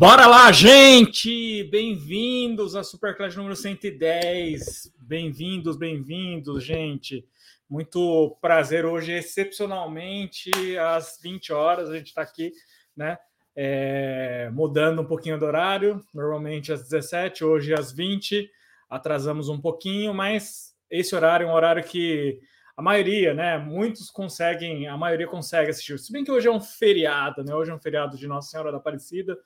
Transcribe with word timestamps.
Bora 0.00 0.26
lá, 0.26 0.50
gente! 0.50 1.62
Bem-vindos 1.64 2.74
à 2.74 2.82
Superclass 2.82 3.36
número 3.36 3.54
110. 3.54 4.94
Bem-vindos, 4.98 5.76
bem-vindos, 5.76 6.64
gente. 6.64 7.28
Muito 7.68 8.34
prazer 8.40 8.86
hoje, 8.86 9.12
excepcionalmente, 9.12 10.50
às 10.78 11.20
20 11.22 11.52
horas, 11.52 11.90
a 11.90 11.98
gente 11.98 12.06
está 12.06 12.22
aqui, 12.22 12.50
né? 12.96 13.18
É, 13.54 14.48
mudando 14.54 15.02
um 15.02 15.04
pouquinho 15.04 15.38
do 15.38 15.44
horário, 15.44 16.02
normalmente 16.14 16.72
às 16.72 16.88
17, 16.88 17.44
hoje 17.44 17.74
às 17.74 17.92
20, 17.92 18.50
atrasamos 18.88 19.50
um 19.50 19.60
pouquinho, 19.60 20.14
mas 20.14 20.74
esse 20.90 21.14
horário 21.14 21.46
é 21.46 21.50
um 21.50 21.54
horário 21.54 21.84
que 21.84 22.40
a 22.74 22.80
maioria, 22.80 23.34
né? 23.34 23.58
Muitos 23.58 24.10
conseguem, 24.10 24.88
a 24.88 24.96
maioria 24.96 25.26
consegue 25.26 25.68
assistir. 25.68 25.98
Se 25.98 26.10
bem 26.10 26.24
que 26.24 26.32
hoje 26.32 26.48
é 26.48 26.50
um 26.50 26.58
feriado, 26.58 27.44
né? 27.44 27.54
Hoje 27.54 27.70
é 27.70 27.74
um 27.74 27.78
feriado 27.78 28.16
de 28.16 28.26
Nossa 28.26 28.48
Senhora 28.48 28.72
da 28.72 28.78
Aparecida. 28.78 29.36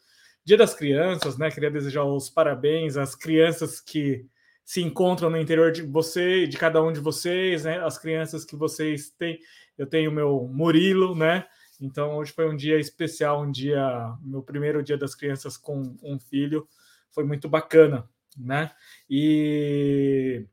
Dia 0.44 0.56
das 0.56 0.74
Crianças, 0.74 1.38
né? 1.38 1.50
Queria 1.50 1.70
desejar 1.70 2.04
os 2.04 2.28
parabéns 2.28 2.96
às 2.96 3.14
crianças 3.14 3.80
que 3.80 4.26
se 4.64 4.82
encontram 4.82 5.30
no 5.30 5.38
interior 5.38 5.72
de 5.72 5.82
você, 5.82 6.46
de 6.46 6.56
cada 6.56 6.82
um 6.82 6.92
de 6.92 7.00
vocês, 7.00 7.64
né? 7.64 7.78
As 7.84 7.98
crianças 7.98 8.44
que 8.44 8.56
vocês 8.56 9.10
têm. 9.10 9.38
Eu 9.76 9.86
tenho 9.86 10.12
meu 10.12 10.48
Murilo, 10.52 11.14
né? 11.14 11.46
Então 11.80 12.16
hoje 12.16 12.32
foi 12.32 12.48
um 12.48 12.56
dia 12.56 12.78
especial, 12.78 13.42
um 13.42 13.50
dia, 13.50 14.14
meu 14.22 14.42
primeiro 14.42 14.82
dia 14.82 14.96
das 14.96 15.14
crianças 15.14 15.56
com 15.56 15.96
um 16.02 16.18
filho, 16.18 16.66
foi 17.10 17.24
muito 17.24 17.48
bacana, 17.48 18.08
né? 18.36 18.70
E 19.08 20.46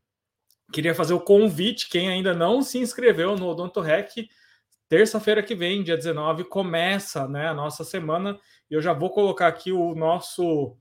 queria 0.72 0.96
fazer 0.96 1.14
o 1.14 1.20
convite, 1.20 1.90
quem 1.90 2.10
ainda 2.10 2.34
não 2.34 2.62
se 2.62 2.80
inscreveu 2.80 3.36
no 3.36 3.48
Odonto 3.48 3.82
Rec, 3.82 4.10
terça-feira 4.92 5.42
que 5.42 5.56
vem, 5.56 5.84
dia 5.84 5.96
19, 5.96 6.44
começa, 6.44 7.26
né, 7.26 7.48
a 7.48 7.54
nossa 7.54 7.82
semana 7.82 8.38
eu 8.70 8.82
já 8.82 8.92
vou 8.92 9.10
colocar 9.10 9.48
aqui 9.48 9.72
o 9.72 9.96
nosso 9.96 10.76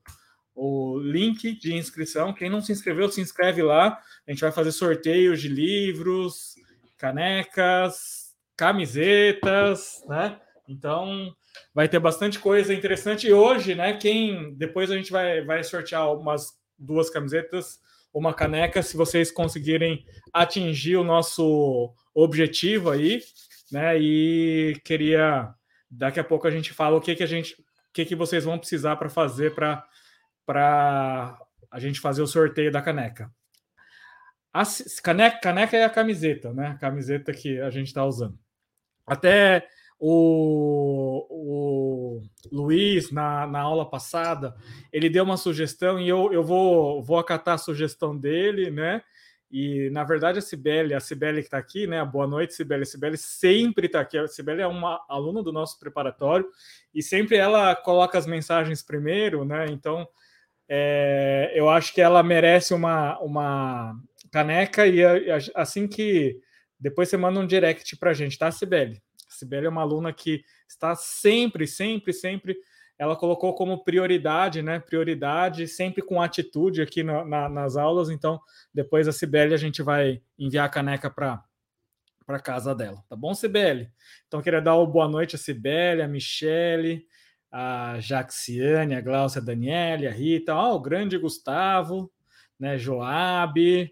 o 0.53 0.99
link 0.99 1.57
de 1.57 1.73
inscrição. 1.73 2.33
Quem 2.33 2.49
não 2.49 2.59
se 2.59 2.73
inscreveu, 2.73 3.07
se 3.09 3.21
inscreve 3.21 3.63
lá. 3.63 3.97
A 4.27 4.31
gente 4.31 4.41
vai 4.41 4.51
fazer 4.51 4.73
sorteios 4.73 5.41
de 5.41 5.47
livros, 5.47 6.55
canecas, 6.97 8.35
camisetas, 8.57 10.03
né? 10.09 10.37
Então 10.67 11.33
vai 11.73 11.87
ter 11.87 11.99
bastante 11.99 12.37
coisa 12.37 12.73
interessante. 12.73 13.27
E 13.27 13.33
hoje, 13.33 13.75
né? 13.75 13.93
Quem 13.93 14.53
depois 14.55 14.91
a 14.91 14.97
gente 14.97 15.09
vai, 15.09 15.41
vai 15.45 15.63
sortear 15.63 16.13
umas 16.13 16.49
duas 16.77 17.09
camisetas, 17.09 17.79
uma 18.13 18.33
caneca, 18.33 18.83
se 18.83 18.97
vocês 18.97 19.31
conseguirem 19.31 20.05
atingir 20.33 20.97
o 20.97 21.03
nosso 21.03 21.93
objetivo 22.13 22.89
aí, 22.89 23.21
né? 23.71 23.97
E 23.99 24.79
queria 24.83 25.53
daqui 25.89 26.19
a 26.19 26.23
pouco 26.23 26.47
a 26.47 26.51
gente 26.51 26.73
fala 26.73 26.95
o 26.95 27.01
que 27.01 27.15
que 27.15 27.23
a 27.23 27.27
gente 27.27 27.55
que, 27.93 28.05
que 28.05 28.15
vocês 28.15 28.45
vão 28.45 28.57
precisar 28.57 28.95
para 28.95 29.09
fazer 29.09 29.53
para 29.53 29.85
a 31.69 31.79
gente 31.79 31.99
fazer 31.99 32.21
o 32.21 32.27
sorteio 32.27 32.71
da 32.71 32.81
caneca. 32.81 33.31
A 34.53 34.63
caneca, 35.01 35.39
caneca 35.39 35.77
é 35.77 35.83
a 35.85 35.89
camiseta, 35.89 36.53
né? 36.53 36.67
A 36.67 36.77
camiseta 36.77 37.31
que 37.31 37.59
a 37.61 37.69
gente 37.69 37.87
está 37.87 38.05
usando. 38.05 38.37
Até 39.07 39.67
o, 39.97 41.27
o 41.29 42.21
Luiz, 42.51 43.11
na, 43.11 43.47
na 43.47 43.61
aula 43.61 43.89
passada, 43.89 44.55
ele 44.91 45.09
deu 45.09 45.23
uma 45.23 45.37
sugestão 45.37 45.99
e 45.99 46.09
eu, 46.09 46.33
eu 46.33 46.43
vou, 46.43 47.01
vou 47.01 47.19
acatar 47.19 47.53
a 47.55 47.59
sugestão 47.59 48.17
dele, 48.17 48.71
né? 48.71 49.01
E, 49.51 49.89
na 49.89 50.05
verdade, 50.05 50.39
a 50.39 50.41
Cibele, 50.41 50.93
a 50.93 50.99
Cibele 51.01 51.41
que 51.41 51.47
está 51.47 51.57
aqui, 51.57 51.85
né? 51.85 52.03
Boa 52.05 52.25
noite, 52.25 52.53
Cibele. 52.53 52.83
A 52.83 52.85
Cibele 52.85 53.17
sempre 53.17 53.87
está 53.87 53.99
aqui. 53.99 54.17
A 54.17 54.25
Cibele 54.25 54.61
é 54.61 54.67
uma 54.67 55.03
aluna 55.09 55.43
do 55.43 55.51
nosso 55.51 55.77
preparatório 55.77 56.47
e 56.95 57.03
sempre 57.03 57.35
ela 57.35 57.75
coloca 57.75 58.17
as 58.17 58.25
mensagens 58.25 58.81
primeiro, 58.81 59.43
né? 59.43 59.65
Então, 59.69 60.07
é, 60.69 61.51
eu 61.53 61.69
acho 61.69 61.93
que 61.93 61.99
ela 61.99 62.23
merece 62.23 62.73
uma, 62.73 63.19
uma 63.19 63.93
caneca 64.31 64.87
e 64.87 65.01
assim 65.53 65.85
que 65.85 66.39
depois 66.79 67.09
você 67.09 67.17
manda 67.17 67.37
um 67.37 67.45
direct 67.45 67.97
para 67.97 68.11
a 68.11 68.13
gente, 68.13 68.37
tá, 68.37 68.49
Cibele? 68.51 69.01
A 69.29 69.33
Cibele 69.33 69.65
é 69.67 69.69
uma 69.69 69.81
aluna 69.81 70.13
que 70.13 70.45
está 70.65 70.95
sempre, 70.95 71.67
sempre, 71.67 72.13
sempre 72.13 72.57
ela 73.01 73.15
colocou 73.15 73.55
como 73.55 73.83
prioridade, 73.83 74.61
né? 74.61 74.79
Prioridade, 74.79 75.67
sempre 75.67 76.03
com 76.03 76.21
atitude 76.21 76.83
aqui 76.83 77.01
na, 77.01 77.25
na, 77.25 77.49
nas 77.49 77.75
aulas. 77.75 78.11
Então, 78.11 78.39
depois 78.71 79.07
a 79.07 79.11
Cibele 79.11 79.55
a 79.55 79.57
gente 79.57 79.81
vai 79.81 80.21
enviar 80.37 80.67
a 80.67 80.69
caneca 80.69 81.09
para 81.09 81.43
para 82.27 82.39
casa 82.39 82.75
dela, 82.75 83.03
tá 83.09 83.15
bom, 83.15 83.33
Cibele? 83.33 83.91
Então, 84.27 84.39
queria 84.39 84.61
dar 84.61 84.77
uma 84.77 84.85
boa 84.85 85.07
noite 85.07 85.35
a 85.35 85.39
Cibele, 85.39 86.03
a 86.03 86.07
Michele, 86.07 87.07
a 87.51 87.99
Jaxiane, 87.99 88.93
a 88.93 89.01
Glaucia, 89.01 89.41
a 89.41 89.43
Daniele, 89.43 90.07
a 90.07 90.11
Rita, 90.11 90.53
ó, 90.53 90.75
o 90.75 90.79
grande 90.79 91.17
Gustavo, 91.17 92.09
né? 92.59 92.77
Joab, 92.77 93.91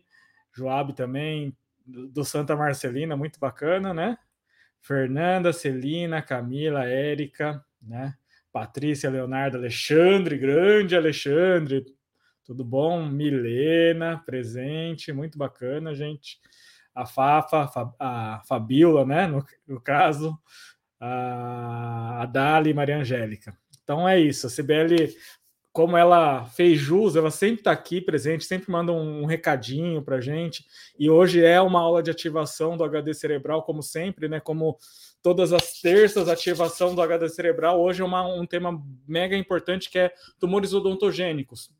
Joab 0.55 0.93
também 0.93 1.57
do 1.83 2.23
Santa 2.23 2.55
Marcelina, 2.55 3.17
muito 3.17 3.39
bacana, 3.39 3.91
né? 3.91 4.19
Fernanda, 4.79 5.51
Celina, 5.51 6.21
Camila, 6.21 6.85
Érica, 6.85 7.65
né? 7.81 8.15
Patrícia, 8.51 9.09
Leonardo, 9.09 9.57
Alexandre, 9.57 10.37
grande 10.37 10.95
Alexandre, 10.95 11.85
tudo 12.43 12.63
bom? 12.65 13.05
Milena, 13.07 14.21
presente, 14.25 15.13
muito 15.13 15.37
bacana, 15.37 15.93
gente. 15.93 16.39
A 16.95 17.05
Fafa, 17.05 17.69
a 17.99 18.41
Fabiola, 18.47 19.05
né? 19.05 19.27
No, 19.27 19.45
no 19.67 19.79
caso, 19.79 20.37
a, 20.99 22.23
a 22.23 22.25
Dali 22.25 22.71
e 22.71 22.73
Maria 22.73 22.97
Angélica. 22.97 23.57
Então 23.83 24.07
é 24.07 24.19
isso, 24.19 24.47
a 24.47 24.49
CBL, 24.49 25.15
como 25.71 25.95
ela 25.95 26.45
fez 26.45 26.79
jus, 26.79 27.15
ela 27.15 27.29
sempre 27.29 27.61
está 27.61 27.71
aqui 27.71 28.01
presente, 28.01 28.43
sempre 28.43 28.71
manda 28.71 28.91
um, 28.91 29.25
recadinho 29.25 30.01
para 30.01 30.19
gente. 30.19 30.65
E 30.97 31.09
hoje 31.09 31.43
é 31.43 31.61
uma 31.61 31.79
aula 31.79 32.01
de 32.01 32.09
ativação 32.09 32.75
do 32.75 32.83
HD 32.83 33.13
cerebral, 33.13 33.63
como 33.63 33.83
sempre, 33.83 34.27
né? 34.27 34.39
Como 34.39 34.77
todas 35.21 35.53
as 35.53 35.79
terças, 35.79 36.27
ativação 36.27 36.95
do 36.95 37.01
HD 37.01 37.29
cerebral. 37.29 37.79
Hoje 37.79 38.01
é 38.01 38.05
uma, 38.05 38.25
um 38.25 38.45
tema 38.45 38.83
mega 39.07 39.37
importante 39.37 39.89
que 39.89 39.99
é 39.99 40.13
tumores 40.39 40.73
odontogênicos. 40.73 41.71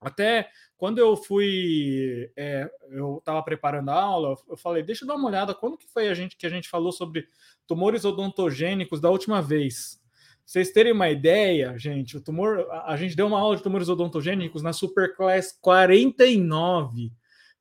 Até 0.00 0.48
quando 0.76 0.98
eu 0.98 1.16
fui, 1.16 2.30
é, 2.36 2.70
eu 2.90 3.18
estava 3.18 3.42
preparando 3.42 3.88
a 3.88 4.00
aula, 4.00 4.36
eu 4.48 4.56
falei, 4.56 4.82
deixa 4.82 5.04
eu 5.04 5.08
dar 5.08 5.16
uma 5.16 5.28
olhada, 5.28 5.54
quando 5.54 5.78
que 5.78 5.88
foi 5.88 6.08
a 6.08 6.14
gente 6.14 6.36
que 6.36 6.46
a 6.46 6.50
gente 6.50 6.68
falou 6.68 6.92
sobre 6.92 7.26
tumores 7.66 8.04
odontogênicos 8.04 9.00
da 9.00 9.10
última 9.10 9.42
vez? 9.42 10.00
Vocês 10.46 10.70
terem 10.70 10.92
uma 10.92 11.10
ideia, 11.10 11.76
gente, 11.76 12.16
o 12.16 12.20
tumor, 12.20 12.68
a, 12.70 12.96
gente 12.96 13.16
deu 13.16 13.26
uma 13.26 13.40
aula 13.40 13.56
de 13.56 13.64
tumores 13.64 13.88
odontogênicos 13.88 14.62
na 14.62 14.72
Superclass 14.72 15.58
49, 15.60 17.12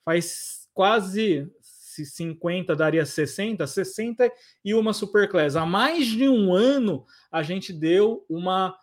faz 0.06 0.70
quase 0.72 1.52
se 1.96 2.06
50 2.06 2.76
daria 2.76 3.06
60, 3.06 3.66
60 3.66 4.32
e 4.64 4.76
uma 4.76 4.94
superclass. 4.94 5.56
Há 5.56 5.66
mais 5.66 6.08
de 6.08 6.28
um 6.28 6.54
ano 6.54 7.06
a 7.32 7.42
gente 7.42 7.72
deu 7.72 8.26
uma. 8.30 8.78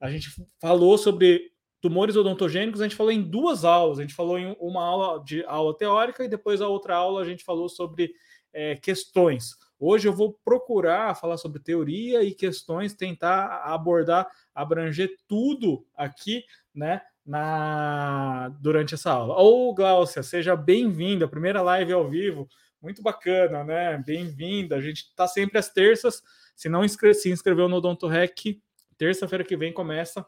A 0.00 0.10
gente 0.10 0.30
falou 0.60 0.96
sobre 0.96 1.52
tumores 1.80 2.16
odontogênicos, 2.16 2.80
a 2.80 2.84
gente 2.84 2.96
falou 2.96 3.12
em 3.12 3.22
duas 3.22 3.64
aulas. 3.64 3.98
A 3.98 4.02
gente 4.02 4.14
falou 4.14 4.38
em 4.38 4.56
uma 4.58 4.82
aula 4.82 5.22
de 5.22 5.44
aula 5.44 5.76
teórica 5.76 6.24
e 6.24 6.28
depois 6.28 6.60
a 6.62 6.68
outra 6.68 6.96
aula 6.96 7.20
a 7.20 7.24
gente 7.24 7.44
falou 7.44 7.68
sobre 7.68 8.14
é, 8.52 8.76
questões. 8.76 9.50
Hoje 9.86 10.08
eu 10.08 10.14
vou 10.14 10.32
procurar 10.42 11.14
falar 11.14 11.36
sobre 11.36 11.60
teoria 11.60 12.22
e 12.22 12.32
questões, 12.32 12.94
tentar 12.94 13.64
abordar, 13.64 14.26
abranger 14.54 15.14
tudo 15.28 15.84
aqui, 15.94 16.42
né? 16.74 17.02
na 17.24 18.48
durante 18.60 18.94
essa 18.94 19.10
aula. 19.10 19.34
Ou 19.36 19.74
Gláucia, 19.74 20.22
seja 20.22 20.56
bem-vinda, 20.56 21.28
primeira 21.28 21.60
live 21.60 21.92
ao 21.92 22.08
vivo, 22.08 22.48
muito 22.80 23.02
bacana, 23.02 23.62
né? 23.62 24.02
Bem-vinda. 24.06 24.76
A 24.76 24.80
gente 24.80 25.02
está 25.02 25.26
sempre 25.26 25.58
às 25.58 25.68
terças. 25.68 26.22
Se 26.56 26.68
não 26.68 26.82
inscre 26.82 27.12
se 27.12 27.30
inscreveu 27.30 27.68
no 27.68 27.76
Odonto 27.76 28.06
Rec, 28.06 28.58
terça-feira 28.96 29.44
que 29.44 29.56
vem 29.56 29.70
começa. 29.70 30.24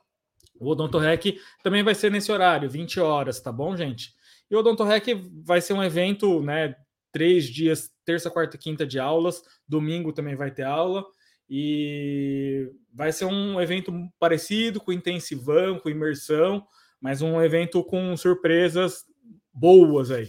O 0.61 0.69
Odonto 0.69 0.99
Rec 0.99 1.39
também 1.63 1.83
vai 1.83 1.95
ser 1.95 2.11
nesse 2.11 2.31
horário, 2.31 2.69
20 2.69 3.01
horas, 3.01 3.41
tá 3.41 3.51
bom, 3.51 3.75
gente? 3.75 4.15
E 4.51 4.55
o 4.55 4.59
Odonto 4.59 4.85
Rec 4.85 5.07
vai 5.43 5.63
ser 5.63 5.73
um 5.73 5.83
evento, 5.83 6.43
né? 6.43 6.75
Três 7.17 7.47
dias, 7.47 7.91
terça, 8.05 8.31
quarta, 8.31 8.59
quinta 8.59 8.87
de 8.87 8.99
aulas. 8.99 9.43
Domingo 9.67 10.13
também 10.13 10.35
vai 10.35 10.51
ter 10.51 10.65
aula. 10.65 11.03
E 11.49 12.71
vai 12.93 13.11
ser 13.11 13.25
um 13.25 13.59
evento 13.59 13.93
parecido 14.19 14.81
com 14.81 14.93
intensivão, 14.93 15.79
com 15.79 15.89
imersão 15.89 16.67
mas 17.01 17.23
um 17.23 17.41
evento 17.41 17.85
com 17.85 18.17
surpresas 18.17 19.05
boas 19.53 20.11
aí. 20.11 20.29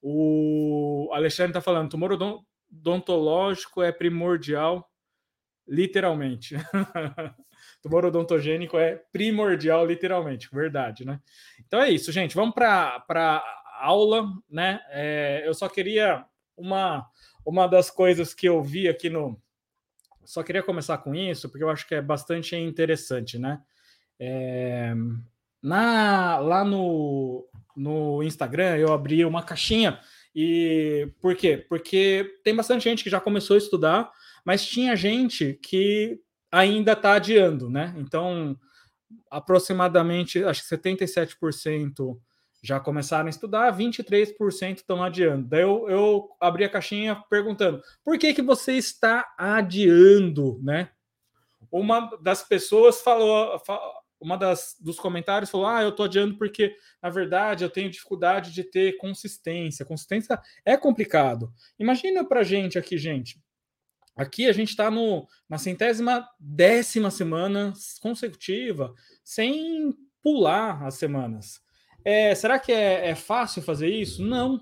O 0.00 1.10
Alexandre 1.12 1.50
está 1.50 1.60
falando, 1.60 1.90
tumor 1.90 2.12
odontológico 2.12 3.82
é 3.82 3.92
primordial, 3.92 4.88
literalmente. 5.66 6.56
tumor 7.82 8.04
odontogênico 8.04 8.76
é 8.78 8.96
primordial, 9.12 9.86
literalmente, 9.86 10.48
verdade, 10.52 11.04
né? 11.04 11.20
Então 11.66 11.80
é 11.80 11.90
isso, 11.90 12.10
gente. 12.10 12.34
Vamos 12.34 12.54
para 12.54 13.42
aula, 13.82 14.26
né? 14.48 14.80
É, 14.90 15.42
eu 15.44 15.54
só 15.54 15.68
queria 15.68 16.24
uma, 16.56 17.06
uma 17.44 17.66
das 17.66 17.90
coisas 17.90 18.32
que 18.32 18.48
eu 18.48 18.62
vi 18.62 18.88
aqui 18.88 19.10
no. 19.10 19.40
Só 20.24 20.42
queria 20.42 20.62
começar 20.62 20.98
com 20.98 21.14
isso, 21.14 21.48
porque 21.48 21.64
eu 21.64 21.70
acho 21.70 21.86
que 21.86 21.94
é 21.94 22.02
bastante 22.02 22.54
interessante, 22.56 23.38
né? 23.38 23.60
É, 24.18 24.94
na, 25.60 26.38
lá 26.38 26.64
no, 26.64 27.46
no 27.76 28.22
Instagram 28.22 28.76
eu 28.76 28.92
abri 28.92 29.24
uma 29.24 29.42
caixinha 29.42 29.98
e 30.34 31.12
por 31.20 31.34
quê? 31.34 31.64
Porque 31.68 32.38
tem 32.44 32.54
bastante 32.54 32.84
gente 32.84 33.02
que 33.02 33.10
já 33.10 33.20
começou 33.20 33.54
a 33.54 33.58
estudar, 33.58 34.10
mas 34.44 34.64
tinha 34.64 34.94
gente 34.94 35.58
que 35.62 36.20
ainda 36.50 36.92
está 36.92 37.14
adiando, 37.14 37.68
né? 37.68 37.94
Então, 37.96 38.56
aproximadamente, 39.30 40.42
acho 40.44 40.62
que 40.62 40.74
77% 40.76 42.18
já 42.62 42.78
começaram 42.78 43.26
a 43.26 43.30
estudar, 43.30 43.76
23% 43.76 44.76
estão 44.76 45.02
adiando. 45.02 45.48
Daí 45.48 45.62
eu, 45.62 45.88
eu 45.88 46.28
abri 46.40 46.64
a 46.64 46.68
caixinha 46.68 47.16
perguntando: 47.28 47.82
por 48.04 48.16
que, 48.18 48.32
que 48.32 48.42
você 48.42 48.74
está 48.74 49.34
adiando, 49.36 50.60
né? 50.62 50.90
Uma 51.70 52.16
das 52.20 52.42
pessoas 52.42 53.00
falou, 53.00 53.60
uma 54.20 54.38
das 54.38 54.76
dos 54.80 55.00
comentários 55.00 55.50
falou: 55.50 55.66
Ah, 55.66 55.82
eu 55.82 55.88
estou 55.88 56.06
adiando 56.06 56.38
porque, 56.38 56.76
na 57.02 57.10
verdade, 57.10 57.64
eu 57.64 57.70
tenho 57.70 57.90
dificuldade 57.90 58.52
de 58.52 58.62
ter 58.62 58.96
consistência. 58.98 59.84
Consistência 59.84 60.40
é 60.64 60.76
complicado. 60.76 61.52
Imagina 61.78 62.24
para 62.24 62.44
gente 62.44 62.78
aqui, 62.78 62.96
gente. 62.96 63.42
Aqui 64.14 64.46
a 64.46 64.52
gente 64.52 64.68
está 64.68 64.90
na 65.48 65.58
centésima 65.58 66.28
décima 66.38 67.10
semana 67.10 67.72
consecutiva, 68.00 68.94
sem 69.24 69.94
pular 70.22 70.84
as 70.84 70.94
semanas. 70.94 71.61
É, 72.04 72.34
será 72.34 72.58
que 72.58 72.72
é, 72.72 73.10
é, 73.10 73.14
fácil 73.14 73.62
fazer 73.62 73.88
isso? 73.88 74.22
Não. 74.22 74.60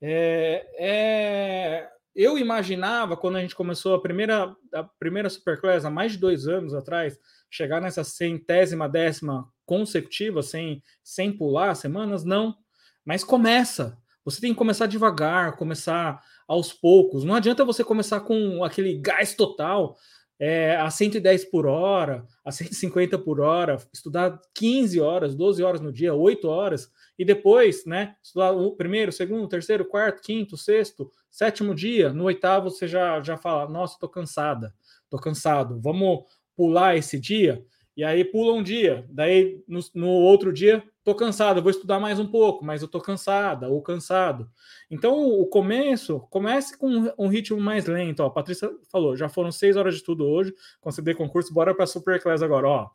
É, 0.00 0.66
é, 0.78 1.88
eu 2.14 2.38
imaginava, 2.38 3.16
quando 3.16 3.36
a 3.36 3.40
gente 3.40 3.54
começou 3.54 3.94
a 3.94 4.00
primeira, 4.00 4.54
a 4.74 4.84
primeira 4.84 5.28
Superclass, 5.28 5.84
há 5.84 5.90
mais 5.90 6.12
de 6.12 6.18
dois 6.18 6.46
anos 6.46 6.74
atrás, 6.74 7.18
chegar 7.50 7.80
nessa 7.80 8.04
centésima 8.04 8.88
décima 8.88 9.48
consecutiva, 9.66 10.42
sem, 10.42 10.82
sem 11.02 11.32
pular 11.32 11.74
semanas, 11.74 12.24
não. 12.24 12.56
Mas 13.04 13.24
começa. 13.24 13.98
Você 14.24 14.40
tem 14.40 14.52
que 14.52 14.58
começar 14.58 14.86
devagar, 14.86 15.56
começar 15.56 16.22
aos 16.46 16.72
poucos. 16.72 17.24
Não 17.24 17.34
adianta 17.34 17.64
você 17.64 17.82
começar 17.82 18.20
com 18.20 18.62
aquele 18.62 19.00
gás 19.00 19.34
total 19.34 19.96
é, 20.40 20.74
a 20.76 20.90
110 20.90 21.44
por 21.44 21.66
hora, 21.66 22.26
a 22.42 22.50
150 22.50 23.18
por 23.18 23.40
hora, 23.40 23.76
estudar 23.92 24.40
15 24.54 24.98
horas, 24.98 25.34
12 25.34 25.62
horas 25.62 25.82
no 25.82 25.92
dia, 25.92 26.14
8 26.14 26.48
horas, 26.48 26.90
e 27.18 27.26
depois, 27.26 27.84
né, 27.84 28.16
estudar 28.22 28.52
o 28.52 28.74
primeiro, 28.74 29.12
segundo, 29.12 29.46
terceiro, 29.46 29.84
quarto, 29.84 30.22
quinto, 30.22 30.56
sexto, 30.56 31.12
sétimo 31.30 31.74
dia, 31.74 32.10
no 32.10 32.24
oitavo 32.24 32.70
você 32.70 32.88
já, 32.88 33.22
já 33.22 33.36
fala, 33.36 33.70
nossa, 33.70 33.98
tô 34.00 34.08
cansada, 34.08 34.72
tô 35.10 35.18
cansado, 35.18 35.78
vamos 35.78 36.24
pular 36.56 36.96
esse 36.96 37.20
dia? 37.20 37.62
E 37.94 38.02
aí 38.02 38.24
pula 38.24 38.54
um 38.54 38.62
dia, 38.62 39.04
daí 39.10 39.62
no, 39.68 39.80
no 39.94 40.08
outro 40.08 40.54
dia, 40.54 40.82
tô 41.04 41.14
cansado, 41.14 41.62
vou 41.62 41.70
estudar 41.70 41.98
mais 41.98 42.18
um 42.18 42.26
pouco, 42.26 42.64
mas 42.64 42.82
eu 42.82 42.88
tô 42.88 43.00
cansada 43.00 43.68
ou 43.68 43.80
cansado. 43.82 44.50
Então, 44.90 45.26
o 45.26 45.46
começo, 45.46 46.20
comece 46.30 46.76
com 46.76 47.12
um 47.18 47.28
ritmo 47.28 47.60
mais 47.60 47.86
lento. 47.86 48.20
Ó, 48.20 48.26
a 48.26 48.30
Patrícia 48.30 48.70
falou, 48.90 49.16
já 49.16 49.28
foram 49.28 49.50
seis 49.50 49.76
horas 49.76 49.94
de 49.94 50.00
estudo 50.00 50.26
hoje, 50.26 50.54
conceder 50.80 51.16
concurso, 51.16 51.54
bora 51.54 51.74
para 51.74 51.86
Superclass 51.86 52.42
agora, 52.42 52.68
ó. 52.68 52.90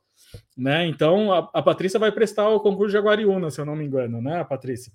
Né? 0.56 0.88
Então, 0.88 1.34
a, 1.34 1.50
a 1.54 1.62
Patrícia 1.62 2.00
vai 2.00 2.12
prestar 2.12 2.50
o 2.50 2.60
concurso 2.60 2.92
de 2.92 2.98
Aguariúna, 2.98 3.50
se 3.50 3.60
eu 3.60 3.66
não 3.66 3.76
me 3.76 3.86
engano, 3.86 4.22
né, 4.22 4.44
Patrícia? 4.44 4.92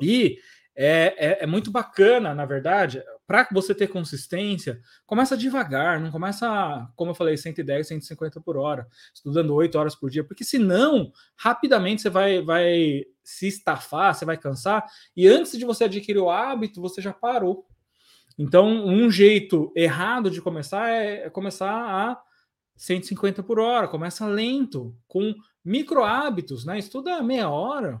E 0.00 0.38
é, 0.76 1.14
é, 1.18 1.44
é 1.44 1.46
muito 1.46 1.70
bacana, 1.70 2.34
na 2.34 2.44
verdade, 2.44 3.02
para 3.26 3.48
você 3.52 3.74
ter 3.74 3.88
consistência, 3.88 4.80
começa 5.06 5.36
devagar, 5.36 5.98
não 5.98 6.10
começa, 6.10 6.88
como 6.94 7.10
eu 7.10 7.14
falei, 7.14 7.36
110, 7.36 7.86
150 7.88 8.40
por 8.40 8.56
hora, 8.56 8.86
estudando 9.14 9.54
8 9.54 9.78
horas 9.78 9.94
por 9.94 10.10
dia, 10.10 10.22
porque 10.22 10.44
senão, 10.44 11.10
rapidamente 11.36 12.02
você 12.02 12.10
vai, 12.10 12.42
vai 12.42 13.04
se 13.22 13.48
estafar, 13.48 14.14
você 14.14 14.24
vai 14.24 14.36
cansar, 14.36 14.84
e 15.16 15.26
antes 15.26 15.56
de 15.56 15.64
você 15.64 15.84
adquirir 15.84 16.20
o 16.20 16.30
hábito, 16.30 16.80
você 16.80 17.00
já 17.00 17.12
parou. 17.12 17.66
Então, 18.38 18.68
um 18.68 19.10
jeito 19.10 19.72
errado 19.74 20.30
de 20.30 20.42
começar 20.42 20.90
é, 20.90 21.26
é 21.26 21.30
começar 21.30 21.72
a 21.72 22.20
150 22.76 23.42
por 23.42 23.58
hora, 23.58 23.88
começa 23.88 24.26
lento, 24.26 24.94
com 25.06 25.34
micro 25.64 26.04
hábitos, 26.04 26.64
né? 26.64 26.78
Estuda 26.78 27.22
meia 27.22 27.48
hora, 27.48 28.00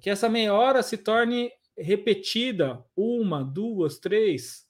que 0.00 0.10
essa 0.10 0.28
meia 0.28 0.54
hora 0.54 0.82
se 0.82 0.96
torne 0.96 1.50
repetida 1.78 2.84
uma, 2.96 3.42
duas, 3.44 3.98
três, 3.98 4.66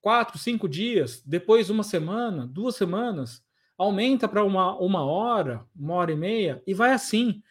quatro, 0.00 0.38
cinco 0.38 0.68
dias, 0.68 1.22
depois 1.24 1.70
uma 1.70 1.82
semana, 1.82 2.46
duas 2.46 2.76
semanas, 2.76 3.42
aumenta 3.76 4.28
para 4.28 4.44
uma, 4.44 4.78
uma 4.78 5.04
hora, 5.04 5.64
uma 5.74 5.94
hora 5.94 6.12
e 6.12 6.16
meia, 6.16 6.62
e 6.66 6.74
vai 6.74 6.92
assim. 6.92 7.42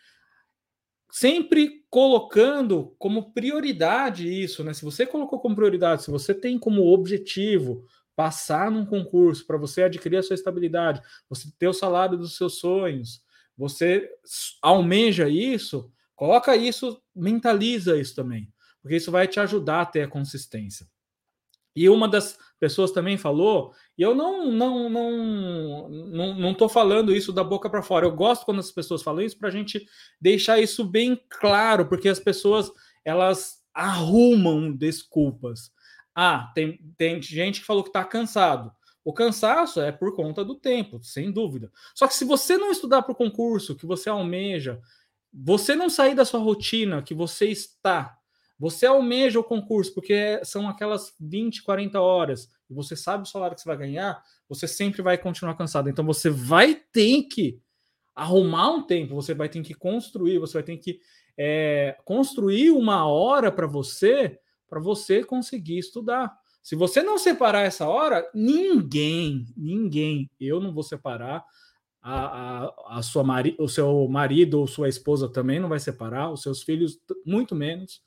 Sempre 1.11 1.83
colocando 1.89 2.95
como 2.99 3.33
prioridade 3.33 4.27
isso, 4.27 4.63
né? 4.63 4.73
Se 4.73 4.85
você 4.85 5.07
colocou 5.07 5.39
como 5.39 5.55
prioridade, 5.55 6.03
se 6.03 6.11
você 6.11 6.35
tem 6.35 6.59
como 6.59 6.85
objetivo 6.93 7.83
passar 8.15 8.69
num 8.69 8.85
concurso 8.85 9.47
para 9.47 9.57
você 9.57 9.83
adquirir 9.83 10.17
a 10.17 10.23
sua 10.23 10.35
estabilidade, 10.35 11.01
você 11.27 11.49
ter 11.57 11.67
o 11.67 11.73
salário 11.73 12.15
dos 12.15 12.37
seus 12.37 12.59
sonhos, 12.59 13.23
você 13.57 14.07
almeja 14.61 15.27
isso, 15.27 15.91
coloca 16.15 16.55
isso, 16.55 17.01
mentaliza 17.15 17.99
isso 17.99 18.13
também 18.13 18.47
porque 18.81 18.97
isso 18.97 19.11
vai 19.11 19.27
te 19.27 19.39
ajudar 19.39 19.81
a 19.81 19.85
ter 19.85 20.03
a 20.03 20.07
consistência. 20.07 20.87
E 21.75 21.87
uma 21.87 22.07
das 22.07 22.37
pessoas 22.59 22.91
também 22.91 23.17
falou, 23.17 23.73
e 23.97 24.01
eu 24.01 24.13
não 24.13 24.51
não 24.51 24.89
não 24.89 25.89
não, 25.89 26.33
não 26.33 26.53
tô 26.53 26.67
falando 26.67 27.15
isso 27.15 27.31
da 27.31 27.43
boca 27.43 27.69
para 27.69 27.81
fora. 27.81 28.05
Eu 28.05 28.15
gosto 28.15 28.43
quando 28.45 28.59
as 28.59 28.71
pessoas 28.71 29.01
falam 29.01 29.21
isso 29.23 29.37
para 29.37 29.47
a 29.47 29.51
gente 29.51 29.85
deixar 30.19 30.59
isso 30.59 30.83
bem 30.83 31.21
claro, 31.29 31.87
porque 31.87 32.09
as 32.09 32.19
pessoas 32.19 32.71
elas 33.05 33.59
arrumam 33.73 34.75
desculpas. 34.75 35.71
Ah, 36.13 36.51
tem, 36.53 36.77
tem 36.97 37.21
gente 37.21 37.61
que 37.61 37.65
falou 37.65 37.83
que 37.83 37.89
está 37.89 38.03
cansado. 38.03 38.71
O 39.05 39.13
cansaço 39.13 39.79
é 39.79 39.91
por 39.91 40.15
conta 40.15 40.43
do 40.43 40.55
tempo, 40.55 41.01
sem 41.01 41.31
dúvida. 41.31 41.71
Só 41.95 42.07
que 42.07 42.13
se 42.13 42.25
você 42.25 42.57
não 42.57 42.71
estudar 42.71 43.03
para 43.03 43.13
o 43.13 43.15
concurso 43.15 43.75
que 43.75 43.85
você 43.85 44.09
almeja, 44.09 44.81
você 45.33 45.75
não 45.75 45.89
sair 45.89 46.13
da 46.13 46.25
sua 46.25 46.41
rotina 46.41 47.01
que 47.01 47.13
você 47.13 47.47
está 47.47 48.18
você 48.59 48.85
almeja 48.85 49.39
o 49.39 49.43
concurso, 49.43 49.93
porque 49.93 50.41
são 50.43 50.67
aquelas 50.67 51.13
20, 51.19 51.63
40 51.63 52.01
horas, 52.01 52.49
e 52.69 52.73
você 52.73 52.95
sabe 52.95 53.23
o 53.23 53.25
salário 53.25 53.55
que 53.55 53.61
você 53.61 53.69
vai 53.69 53.77
ganhar, 53.77 54.21
você 54.47 54.67
sempre 54.67 55.01
vai 55.01 55.17
continuar 55.17 55.55
cansado. 55.55 55.89
Então 55.89 56.05
você 56.05 56.29
vai 56.29 56.75
ter 56.75 57.23
que 57.23 57.61
arrumar 58.13 58.69
um 58.71 58.83
tempo, 58.85 59.15
você 59.15 59.33
vai 59.33 59.47
ter 59.47 59.61
que 59.61 59.73
construir, 59.73 60.39
você 60.39 60.53
vai 60.55 60.63
ter 60.63 60.77
que 60.77 60.99
é, 61.37 61.97
construir 62.03 62.71
uma 62.71 63.07
hora 63.07 63.49
para 63.49 63.65
você, 63.65 64.37
para 64.67 64.79
você 64.79 65.23
conseguir 65.23 65.79
estudar. 65.79 66.37
Se 66.61 66.75
você 66.75 67.01
não 67.01 67.17
separar 67.17 67.61
essa 67.61 67.87
hora, 67.87 68.29
ninguém, 68.35 69.45
ninguém, 69.55 70.29
eu 70.37 70.59
não 70.59 70.73
vou 70.73 70.83
separar, 70.83 71.45
a, 72.01 72.65
a, 72.65 72.97
a 72.99 73.01
sua 73.01 73.23
mari, 73.23 73.55
o 73.59 73.67
seu 73.67 74.07
marido 74.07 74.59
ou 74.59 74.67
sua 74.67 74.89
esposa 74.89 75.29
também 75.29 75.59
não 75.59 75.69
vai 75.69 75.79
separar, 75.79 76.31
os 76.31 76.41
seus 76.41 76.61
filhos 76.61 76.99
muito 77.25 77.55
menos. 77.55 78.01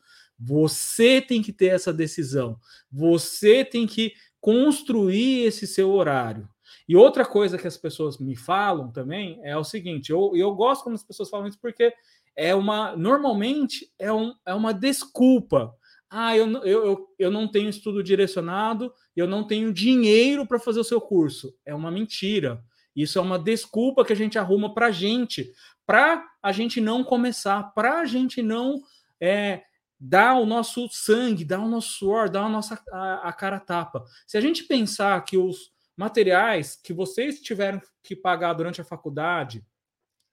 Você 0.44 1.20
tem 1.20 1.40
que 1.40 1.52
ter 1.52 1.66
essa 1.66 1.92
decisão. 1.92 2.58
Você 2.90 3.64
tem 3.64 3.87
que 3.87 4.12
construir 4.40 5.44
esse 5.44 5.66
seu 5.66 5.92
horário. 5.92 6.49
E 6.88 6.96
outra 6.96 7.25
coisa 7.25 7.56
que 7.56 7.66
as 7.66 7.76
pessoas 7.76 8.18
me 8.18 8.34
falam 8.34 8.90
também 8.90 9.38
é 9.44 9.56
o 9.56 9.62
seguinte: 9.62 10.11
eu, 10.11 10.32
eu 10.34 10.52
gosto 10.54 10.82
quando 10.82 10.96
as 10.96 11.04
pessoas 11.04 11.30
falam 11.30 11.46
isso 11.46 11.58
porque 11.61 11.92
é 12.34 12.54
uma. 12.54 12.96
Normalmente 12.96 13.88
é, 13.99 14.12
um, 14.12 14.34
é 14.44 14.52
uma 14.52 14.75
desculpa. 14.75 15.72
Ah, 16.11 16.37
eu, 16.37 16.50
eu, 16.64 16.84
eu, 16.84 17.08
eu 17.18 17.30
não 17.30 17.49
tenho 17.49 17.70
estudo 17.70 18.02
direcionado, 18.02 18.92
eu 19.16 19.26
não 19.26 19.46
tenho 19.46 19.72
dinheiro 19.72 20.46
para 20.46 20.58
fazer 20.58 20.80
o 20.80 20.84
seu 20.84 21.00
curso. 21.00 21.54
É 21.64 21.75
uma 21.75 21.90
mentira. 21.90 22.62
Isso 22.94 23.18
é 23.18 23.22
uma 23.22 23.38
desculpa 23.38 24.04
que 24.04 24.12
a 24.12 24.16
gente 24.16 24.38
arruma 24.38 24.75
para 24.75 24.88
a 24.88 24.90
gente, 24.90 25.50
para 25.87 26.22
a 26.42 26.52
gente 26.52 26.80
não 26.80 27.02
começar, 27.02 27.62
para 27.75 28.00
a 28.00 28.04
gente 28.04 28.42
não 28.42 28.82
é, 29.18 29.62
dá 30.04 30.35
o 30.35 30.44
nosso 30.44 30.88
sangue, 30.90 31.44
dá 31.44 31.61
o 31.61 31.68
nosso 31.68 31.90
suor, 31.90 32.28
dá 32.28 32.42
a 32.42 32.49
nossa 32.49 32.76
a, 32.90 33.28
a 33.28 33.32
cara 33.32 33.61
tapa. 33.61 34.04
Se 34.26 34.37
a 34.37 34.40
gente 34.40 34.64
pensar 34.64 35.25
que 35.25 35.37
os 35.37 35.71
materiais 35.97 36.75
que 36.75 36.92
vocês 36.92 37.40
tiveram 37.40 37.80
que 38.02 38.16
pagar 38.16 38.52
durante 38.54 38.80
a 38.80 38.85
faculdade, 38.85 39.64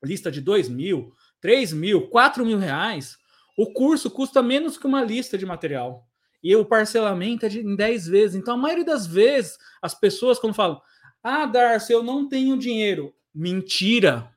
lista 0.03 0.31
de 0.31 0.41
2 0.41 0.69
mil, 0.69 1.13
3 1.39 1.71
mil, 1.73 2.09
4 2.09 2.43
mil 2.43 2.57
reais, 2.57 3.15
o 3.55 3.71
curso 3.71 4.09
custa 4.09 4.41
menos 4.41 4.75
que 4.75 4.87
uma 4.87 5.03
lista 5.03 5.37
de 5.37 5.45
material. 5.45 6.07
E 6.41 6.55
o 6.55 6.65
parcelamento 6.65 7.45
é 7.45 7.49
de, 7.49 7.59
em 7.59 7.75
10 7.75 8.07
vezes. 8.07 8.35
Então, 8.35 8.55
a 8.55 8.57
maioria 8.57 8.85
das 8.85 9.05
vezes, 9.05 9.55
as 9.81 9.93
pessoas, 9.93 10.39
quando 10.39 10.55
falam, 10.55 10.81
ah, 11.21 11.45
Darcy, 11.45 11.93
eu 11.93 12.01
não 12.01 12.27
tenho 12.27 12.57
dinheiro. 12.57 13.13
Mentira! 13.35 14.33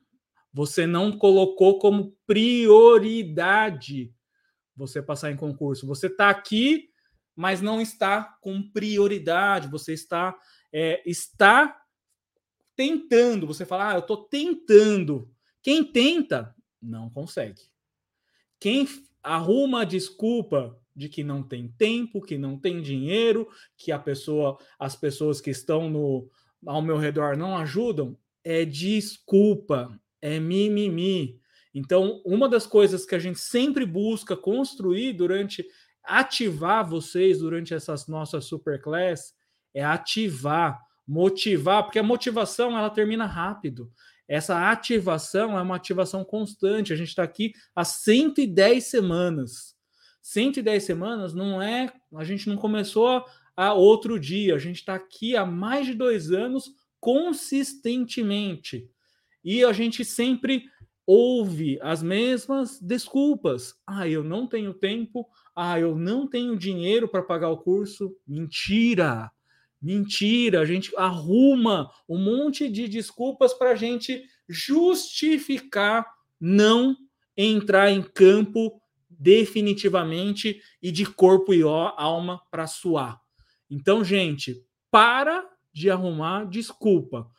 Você 0.53 0.85
não 0.85 1.11
colocou 1.11 1.79
como 1.79 2.15
prioridade 2.27 4.12
você 4.75 5.01
passar 5.01 5.31
em 5.31 5.37
concurso. 5.37 5.87
Você 5.87 6.07
está 6.07 6.29
aqui, 6.29 6.89
mas 7.35 7.61
não 7.61 7.81
está 7.81 8.37
com 8.41 8.61
prioridade. 8.71 9.67
Você 9.67 9.93
está 9.93 10.37
é, 10.71 11.01
está 11.05 11.79
tentando. 12.75 13.45
Você 13.45 13.65
fala, 13.65 13.91
ah, 13.91 13.93
eu 13.93 13.99
estou 13.99 14.17
tentando. 14.25 15.29
Quem 15.61 15.83
tenta, 15.83 16.55
não 16.81 17.09
consegue. 17.09 17.61
Quem 18.59 18.87
arruma 19.21 19.81
a 19.81 19.85
desculpa 19.85 20.77
de 20.95 21.09
que 21.09 21.23
não 21.23 21.41
tem 21.41 21.69
tempo, 21.69 22.21
que 22.21 22.37
não 22.37 22.57
tem 22.57 22.81
dinheiro, 22.81 23.47
que 23.77 23.91
a 23.91 23.99
pessoa, 23.99 24.57
as 24.77 24.95
pessoas 24.95 25.39
que 25.39 25.49
estão 25.49 25.89
no, 25.89 26.29
ao 26.65 26.81
meu 26.81 26.97
redor 26.97 27.37
não 27.37 27.57
ajudam, 27.57 28.17
é 28.43 28.65
desculpa, 28.65 29.99
é 30.21 30.39
mimimi. 30.39 31.39
Então, 31.73 32.21
uma 32.23 32.47
das 32.47 32.67
coisas 32.67 33.05
que 33.05 33.15
a 33.15 33.19
gente 33.19 33.39
sempre 33.39 33.85
busca 33.85 34.37
construir 34.37 35.13
durante 35.13 35.65
ativar 36.03 36.87
vocês 36.87 37.39
durante 37.39 37.73
essas 37.73 38.07
nossas 38.07 38.45
superclass 38.45 39.33
é 39.73 39.83
ativar, 39.83 40.79
motivar, 41.07 41.83
porque 41.83 41.99
a 41.99 42.03
motivação 42.03 42.77
ela 42.77 42.89
termina 42.89 43.25
rápido. 43.25 43.91
Essa 44.27 44.69
ativação 44.71 45.57
é 45.57 45.61
uma 45.61 45.75
ativação 45.75 46.23
constante. 46.23 46.93
A 46.93 46.95
gente 46.95 47.09
está 47.09 47.23
aqui 47.23 47.53
há 47.75 47.83
110 47.83 48.83
semanas. 48.83 49.75
110 50.21 50.83
semanas 50.83 51.33
não 51.33 51.61
é. 51.61 51.91
A 52.15 52.23
gente 52.23 52.47
não 52.47 52.55
começou 52.55 53.25
a 53.55 53.73
outro 53.73 54.19
dia. 54.19 54.55
A 54.55 54.59
gente 54.59 54.77
está 54.77 54.95
aqui 54.95 55.35
há 55.35 55.45
mais 55.45 55.85
de 55.85 55.93
dois 55.93 56.31
anos 56.31 56.71
consistentemente. 56.99 58.89
E 59.43 59.63
a 59.63 59.73
gente 59.73 60.05
sempre 60.05 60.63
ouve 61.05 61.79
as 61.81 62.01
mesmas 62.01 62.79
desculpas. 62.79 63.75
Ah, 63.85 64.07
eu 64.07 64.23
não 64.23 64.47
tenho 64.47 64.73
tempo. 64.73 65.27
Ah, 65.55 65.79
eu 65.79 65.95
não 65.95 66.27
tenho 66.27 66.57
dinheiro 66.57 67.07
para 67.07 67.21
pagar 67.21 67.49
o 67.49 67.57
curso. 67.57 68.15
Mentira! 68.27 69.31
Mentira! 69.81 70.61
A 70.61 70.65
gente 70.65 70.95
arruma 70.95 71.91
um 72.07 72.17
monte 72.17 72.69
de 72.69 72.87
desculpas 72.87 73.53
para 73.53 73.71
a 73.71 73.75
gente 73.75 74.23
justificar 74.47 76.05
não 76.39 76.95
entrar 77.35 77.89
em 77.89 78.01
campo 78.01 78.81
definitivamente 79.09 80.61
e 80.81 80.91
de 80.91 81.05
corpo 81.05 81.53
e 81.53 81.61
alma 81.61 82.41
para 82.51 82.67
suar. 82.67 83.19
Então, 83.69 84.03
gente, 84.03 84.63
para 84.91 85.49
de 85.73 85.89
arrumar 85.89 86.45
desculpa. 86.45 87.29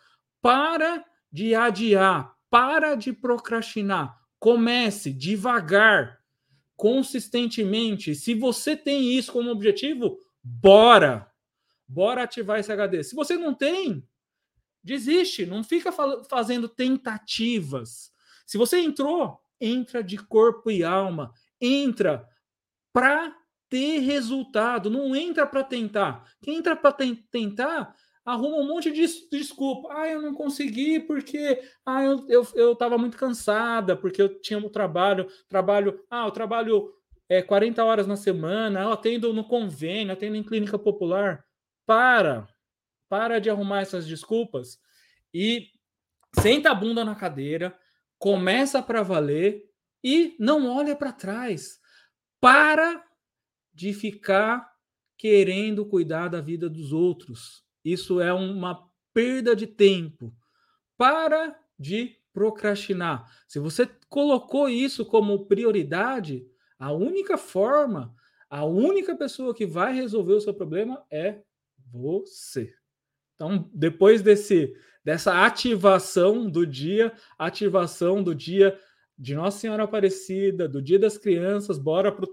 Para 0.40 1.04
de 1.30 1.54
adiar, 1.54 2.33
para 2.54 2.94
de 2.94 3.12
procrastinar. 3.12 4.16
Comece 4.38 5.12
devagar, 5.12 6.20
consistentemente. 6.76 8.14
Se 8.14 8.32
você 8.32 8.76
tem 8.76 9.12
isso 9.12 9.32
como 9.32 9.50
objetivo, 9.50 10.20
bora. 10.40 11.28
Bora 11.88 12.22
ativar 12.22 12.60
esse 12.60 12.70
HD. 12.70 13.02
Se 13.02 13.16
você 13.16 13.36
não 13.36 13.52
tem, 13.52 14.08
desiste, 14.84 15.44
não 15.44 15.64
fica 15.64 15.90
fazendo 16.30 16.68
tentativas. 16.68 18.12
Se 18.46 18.56
você 18.56 18.78
entrou, 18.78 19.40
entra 19.60 20.00
de 20.00 20.16
corpo 20.16 20.70
e 20.70 20.84
alma, 20.84 21.32
entra 21.60 22.24
para 22.92 23.36
ter 23.68 23.98
resultado, 23.98 24.88
não 24.88 25.16
entra 25.16 25.44
para 25.44 25.64
tentar. 25.64 26.24
Quem 26.40 26.58
entra 26.58 26.76
para 26.76 26.92
tentar 27.32 27.96
arruma 28.24 28.56
um 28.56 28.66
monte 28.66 28.90
de 28.90 29.06
desculpa. 29.30 29.88
Ah, 29.92 30.08
eu 30.08 30.22
não 30.22 30.34
consegui 30.34 31.00
porque 31.00 31.62
ah, 31.84 32.02
eu, 32.02 32.26
eu, 32.28 32.46
eu 32.54 32.98
muito 32.98 33.16
cansada, 33.16 33.96
porque 33.96 34.22
eu 34.22 34.40
tinha 34.40 34.58
um 34.58 34.68
trabalho, 34.68 35.28
trabalho, 35.48 36.02
ah, 36.10 36.26
eu 36.26 36.30
trabalho 36.30 36.92
é, 37.28 37.42
40 37.42 37.84
horas 37.84 38.06
na 38.06 38.16
semana, 38.16 38.82
eu 38.82 38.92
atendo 38.92 39.32
no 39.32 39.44
convênio, 39.44 40.12
atendo 40.12 40.36
em 40.36 40.42
clínica 40.42 40.78
popular. 40.78 41.44
Para, 41.86 42.48
para 43.10 43.38
de 43.38 43.50
arrumar 43.50 43.82
essas 43.82 44.06
desculpas 44.06 44.78
e 45.32 45.68
senta 46.40 46.70
a 46.70 46.74
bunda 46.74 47.04
na 47.04 47.14
cadeira, 47.14 47.78
começa 48.18 48.82
para 48.82 49.02
valer 49.02 49.64
e 50.02 50.34
não 50.38 50.66
olha 50.66 50.96
para 50.96 51.12
trás. 51.12 51.78
Para 52.40 53.04
de 53.72 53.92
ficar 53.92 54.72
querendo 55.18 55.84
cuidar 55.84 56.28
da 56.28 56.40
vida 56.40 56.70
dos 56.70 56.92
outros. 56.92 57.63
Isso 57.84 58.20
é 58.20 58.32
uma 58.32 58.88
perda 59.12 59.54
de 59.54 59.66
tempo. 59.66 60.34
Para 60.96 61.58
de 61.78 62.16
procrastinar. 62.32 63.30
Se 63.46 63.58
você 63.58 63.88
colocou 64.08 64.68
isso 64.68 65.04
como 65.04 65.46
prioridade, 65.46 66.46
a 66.78 66.92
única 66.92 67.36
forma, 67.36 68.14
a 68.48 68.64
única 68.64 69.14
pessoa 69.16 69.54
que 69.54 69.66
vai 69.66 69.92
resolver 69.94 70.34
o 70.34 70.40
seu 70.40 70.54
problema 70.54 71.04
é 71.10 71.40
você. 71.92 72.74
Então, 73.34 73.68
depois 73.72 74.22
desse 74.22 74.74
dessa 75.04 75.44
ativação 75.44 76.48
do 76.48 76.66
dia, 76.66 77.12
ativação 77.38 78.22
do 78.22 78.34
dia 78.34 78.78
de 79.18 79.34
Nossa 79.34 79.58
Senhora 79.58 79.84
Aparecida, 79.84 80.66
do 80.66 80.80
Dia 80.80 80.98
das 80.98 81.18
Crianças, 81.18 81.78
bora 81.78 82.10
para 82.10 82.24
o 82.24 82.32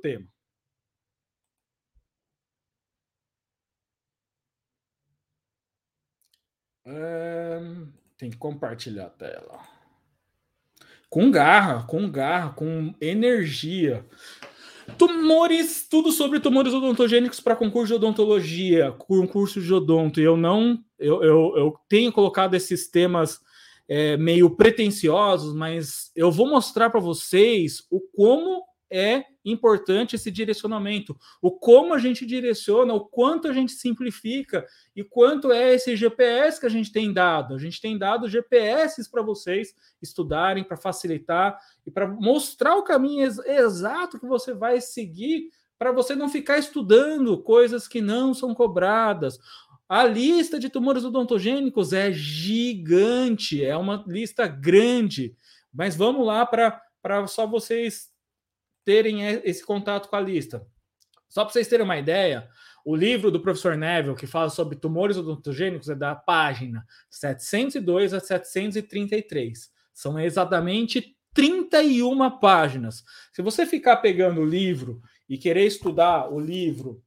tema. 6.84 7.88
tem 8.18 8.30
que 8.30 8.38
compartilhar 8.38 9.06
a 9.06 9.10
tela. 9.10 9.60
Com 11.10 11.30
garra, 11.30 11.84
com 11.84 12.10
garra, 12.10 12.52
com 12.52 12.94
energia. 13.02 14.06
Tumores, 14.98 15.88
tudo 15.90 16.12
sobre 16.12 16.40
tumores 16.40 16.74
odontogênicos 16.74 17.40
para 17.40 17.56
concurso 17.56 17.88
de 17.88 17.94
odontologia, 17.94 18.92
concurso 18.92 19.62
de 19.62 19.74
odonto. 19.74 20.22
Eu 20.22 20.38
não, 20.38 20.84
eu, 21.00 21.24
eu, 21.24 21.54
eu 21.58 21.80
tenho 21.90 22.12
colocado 22.12 22.54
esses 22.54 22.90
temas 22.90 23.40
é, 23.88 24.16
meio 24.18 24.50
pretensiosos, 24.56 25.54
mas 25.54 26.12
eu 26.16 26.32
vou 26.32 26.48
mostrar 26.48 26.90
para 26.90 27.00
vocês 27.00 27.86
o 27.90 28.00
como 28.00 28.64
é 28.92 29.24
importante 29.44 30.16
esse 30.16 30.30
direcionamento, 30.30 31.18
o 31.42 31.50
como 31.50 31.94
a 31.94 31.98
gente 31.98 32.26
direciona, 32.26 32.94
o 32.94 33.06
quanto 33.06 33.48
a 33.48 33.54
gente 33.54 33.72
simplifica 33.72 34.66
e 34.96 35.04
quanto 35.04 35.52
é 35.52 35.74
esse 35.74 35.96
GPS 35.96 36.60
que 36.60 36.66
a 36.66 36.70
gente 36.70 36.92
tem 36.92 37.12
dado. 37.12 37.56
A 37.56 37.58
gente 37.58 37.82
tem 37.82 37.98
dado 37.98 38.30
GPS 38.30 39.10
para 39.10 39.24
vocês 39.24 39.74
estudarem, 40.02 40.64
para 40.64 40.78
facilitar 40.78 41.58
e 41.86 41.90
para 41.90 42.08
mostrar 42.08 42.76
o 42.76 42.84
caminho 42.84 43.24
ex 43.24 43.40
exato 43.40 44.20
que 44.20 44.28
você 44.28 44.54
vai 44.54 44.82
seguir 44.82 45.50
para 45.80 45.92
você 45.92 46.14
não 46.16 46.30
ficar 46.30 46.60
estudando 46.60 47.42
coisas 47.42 47.88
que 47.88 48.02
não 48.02 48.36
são 48.36 48.54
cobradas. 48.54 49.40
A 49.90 50.04
lista 50.04 50.60
de 50.60 50.70
tumores 50.70 51.04
odontogênicos 51.04 51.92
é 51.92 52.14
gigante, 52.14 53.66
é 53.66 53.76
uma 53.76 54.04
lista 54.08 54.46
grande. 54.46 55.36
Mas 55.74 55.96
vamos 55.96 56.24
lá 56.24 56.46
para 56.46 57.28
só 57.28 57.48
vocês 57.48 58.11
terem 58.84 59.24
esse 59.44 59.66
contato 59.66 60.10
com 60.10 60.16
a 60.16 60.22
lista. 60.22 60.66
Só 61.30 61.44
para 61.44 61.54
vocês 61.54 61.68
terem 61.68 61.86
uma 61.86 61.98
ideia, 61.98 62.50
o 62.84 62.96
livro 62.96 63.32
do 63.32 63.40
professor 63.40 63.78
Neville, 63.78 64.16
que 64.16 64.28
fala 64.28 64.50
sobre 64.50 64.78
tumores 64.78 65.18
odontogênicos, 65.18 65.90
é 65.90 65.96
da 65.96 66.16
página 66.16 66.86
702 67.10 68.14
a 68.14 68.20
733. 68.20 69.72
São 69.94 70.20
exatamente 70.20 71.16
31 71.34 72.40
páginas. 72.40 73.04
Se 73.34 73.42
você 73.42 73.66
ficar 73.66 73.98
pegando 73.98 74.42
o 74.42 74.46
livro 74.46 75.02
e 75.30 75.38
querer 75.38 75.66
estudar 75.66 76.30
o 76.30 76.40
livro 76.40 77.04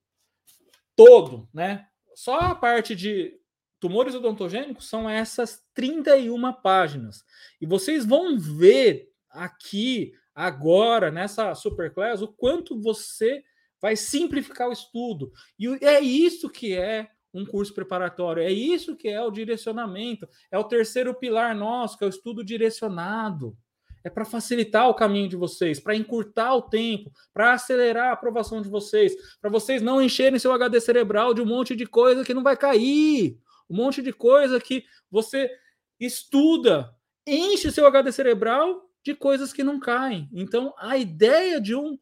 todo, 0.97 1.49
né? 1.53 1.87
Só 2.15 2.39
a 2.39 2.55
parte 2.55 2.95
de 2.95 3.39
tumores 3.81 4.15
odontogênicos 4.15 4.89
são 4.89 5.11
essas 5.11 5.63
31 5.75 6.53
páginas. 6.63 7.25
E 7.61 7.67
vocês 7.67 8.07
vão 8.07 8.39
ver 8.39 9.11
aqui 9.29 10.15
agora 10.35 11.11
nessa 11.11 11.55
superclass 11.55 12.21
o 12.23 12.29
quanto 12.29 12.81
você 12.81 13.45
vai 13.81 13.97
simplificar 13.97 14.69
o 14.69 14.73
estudo. 14.73 15.31
E 15.59 15.67
é 15.85 16.01
isso 16.01 16.49
que 16.49 16.75
é 16.75 17.11
um 17.35 17.45
curso 17.45 17.75
preparatório, 17.75 18.43
é 18.43 18.51
isso 18.51 18.97
que 18.97 19.09
é 19.09 19.21
o 19.23 19.31
direcionamento, 19.31 20.29
é 20.51 20.59
o 20.59 20.65
terceiro 20.65 21.13
pilar 21.15 21.55
nosso, 21.55 21.99
que 21.99 22.05
é 22.05 22.07
o 22.07 22.11
estudo 22.11 22.45
direcionado. 22.45 23.57
É 24.05 24.11
para 24.11 24.25
facilitar 24.25 24.89
o 24.89 24.95
caminho 24.95 25.29
de 25.29 25.37
vocês, 25.37 25.81
para 25.81 25.97
encurtar 25.97 26.55
o 26.55 26.63
tempo, 26.63 27.11
para 27.33 27.55
acelerar 27.55 28.11
a 28.11 28.13
aprovação 28.13 28.61
de 28.61 28.69
vocês, 28.69 29.15
para 29.41 29.51
vocês 29.51 29.81
não 29.81 30.01
encherem 30.01 30.39
seu 30.39 30.53
HD 30.53 30.81
cerebral 30.81 31.33
de 31.33 31.41
um 31.41 31.47
monte 31.47 31.75
de 31.75 31.87
coisa 31.87 32.23
que 32.23 32.35
não 32.35 32.43
vai 32.43 32.57
cair, 32.57 33.39
um 33.69 33.77
monte 33.77 34.03
de 34.03 34.13
coisa 34.13 34.61
que 34.61 34.85
você 35.11 35.51
estuda, 35.99 36.95
enche 37.27 37.73
seu 37.73 37.87
HD 37.87 38.13
cerebral 38.13 38.89
de 39.05 39.15
coisas 39.15 39.53
que 39.53 39.63
não 39.63 39.79
caem. 39.79 40.29
Então, 40.33 40.75
a 40.79 40.97
ideia 40.97 41.61
de 41.61 41.75
um 41.75 41.99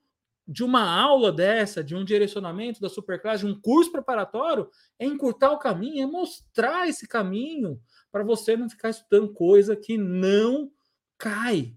de 0.46 0.64
uma 0.64 0.82
aula 0.82 1.30
dessa, 1.30 1.84
de 1.84 1.94
um 1.94 2.04
direcionamento 2.04 2.80
da 2.80 2.88
superclasse, 2.88 3.46
de 3.46 3.50
um 3.50 3.58
curso 3.58 3.92
preparatório, 3.92 4.68
é 4.98 5.06
encurtar 5.06 5.52
o 5.52 5.58
caminho, 5.58 6.02
é 6.02 6.06
mostrar 6.06 6.88
esse 6.88 7.06
caminho 7.06 7.80
para 8.10 8.24
você 8.24 8.56
não 8.56 8.68
ficar 8.68 8.90
estudando 8.90 9.32
coisa 9.32 9.76
que 9.76 9.96
não 9.96 10.70
cai. 11.16 11.74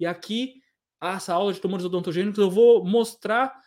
E 0.00 0.04
aqui, 0.04 0.60
essa 1.00 1.32
aula 1.32 1.52
de 1.52 1.60
tumores 1.60 1.86
odontogênicos, 1.86 2.38
eu 2.38 2.50
vou 2.50 2.84
mostrar 2.84 3.62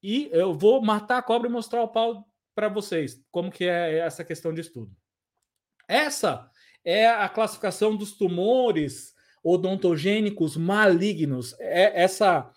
e 0.00 0.30
eu 0.32 0.54
vou 0.54 0.80
matar 0.80 1.18
a 1.18 1.22
cobra 1.22 1.48
e 1.48 1.52
mostrar 1.52 1.82
o 1.82 1.88
pau 1.88 2.24
para 2.54 2.68
vocês, 2.68 3.20
como 3.32 3.50
que 3.50 3.64
é 3.64 3.98
essa 3.98 4.24
questão 4.24 4.54
de 4.54 4.60
estudo. 4.60 4.94
Essa 5.88 6.48
é 6.84 7.08
a 7.08 7.28
classificação 7.28 7.96
dos 7.96 8.12
tumores 8.12 9.11
odontogênicos 9.42 10.56
malignos. 10.56 11.54
É, 11.58 12.02
essa, 12.02 12.50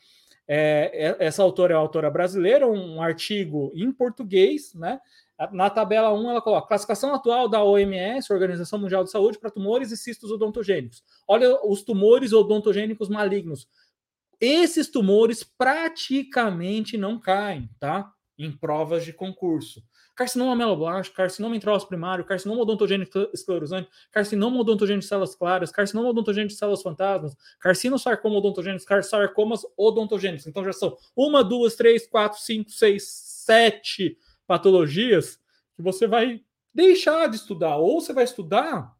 é, 0.48 1.16
é 1.20 1.26
essa 1.26 1.42
autora 1.42 1.74
é 1.74 1.76
uma 1.76 1.82
autora 1.82 2.10
brasileira, 2.10 2.68
um 2.68 3.02
artigo 3.02 3.72
em 3.76 3.92
português, 3.92 4.74
né? 4.74 5.00
Na 5.52 5.70
tabela 5.70 6.14
1, 6.14 6.30
ela 6.30 6.42
coloca 6.42 6.68
classificação 6.68 7.14
atual 7.14 7.50
da 7.50 7.62
OMS, 7.62 8.32
Organização 8.32 8.80
Mundial 8.80 9.04
de 9.04 9.12
Saúde, 9.12 9.38
para 9.38 9.52
tumores 9.52 9.92
e 9.92 9.98
cistos 9.98 10.32
odontogênicos. 10.32 11.04
Olha 11.28 11.60
os 11.66 11.82
tumores 11.82 12.32
odontogênicos 12.32 13.10
malignos. 13.10 13.68
Esses 14.40 14.90
tumores 14.90 15.44
praticamente 15.44 16.98
não 16.98 17.20
caem, 17.20 17.70
tá? 17.80 18.10
Em 18.38 18.50
provas 18.50 19.04
de 19.04 19.12
concurso. 19.12 19.84
Carcinoma 20.16 20.56
meloblástico, 20.56 21.18
carcinoma 21.18 21.58
intróxito 21.58 21.90
primário, 21.90 22.24
carcinoma 22.24 22.62
odontogênico 22.62 23.30
esclerosante, 23.34 23.90
carcinoma 24.12 24.62
odontogênico 24.62 25.02
de 25.02 25.08
células 25.08 25.36
claras, 25.36 25.72
carcinoma 25.72 26.10
odontogênico 26.10 26.54
de 26.54 26.58
células 26.58 26.82
fantasmas, 26.82 27.36
carcinosarcoma 27.60 28.38
odontogênico, 28.38 28.86
sarcomas 29.04 29.62
odontogênicos. 29.76 30.48
Então 30.48 30.64
já 30.64 30.72
são 30.72 30.98
uma, 31.16 31.44
duas, 31.44 31.76
três, 31.76 32.08
quatro, 32.08 32.40
cinco, 32.40 32.72
seis, 32.72 33.08
sete 33.10 34.18
patologias 34.48 35.38
que 35.76 35.82
você 35.82 36.08
vai 36.08 36.42
deixar 36.74 37.28
de 37.28 37.36
estudar, 37.36 37.78
ou 37.78 38.00
você 38.00 38.14
vai 38.14 38.24
estudar 38.24 38.94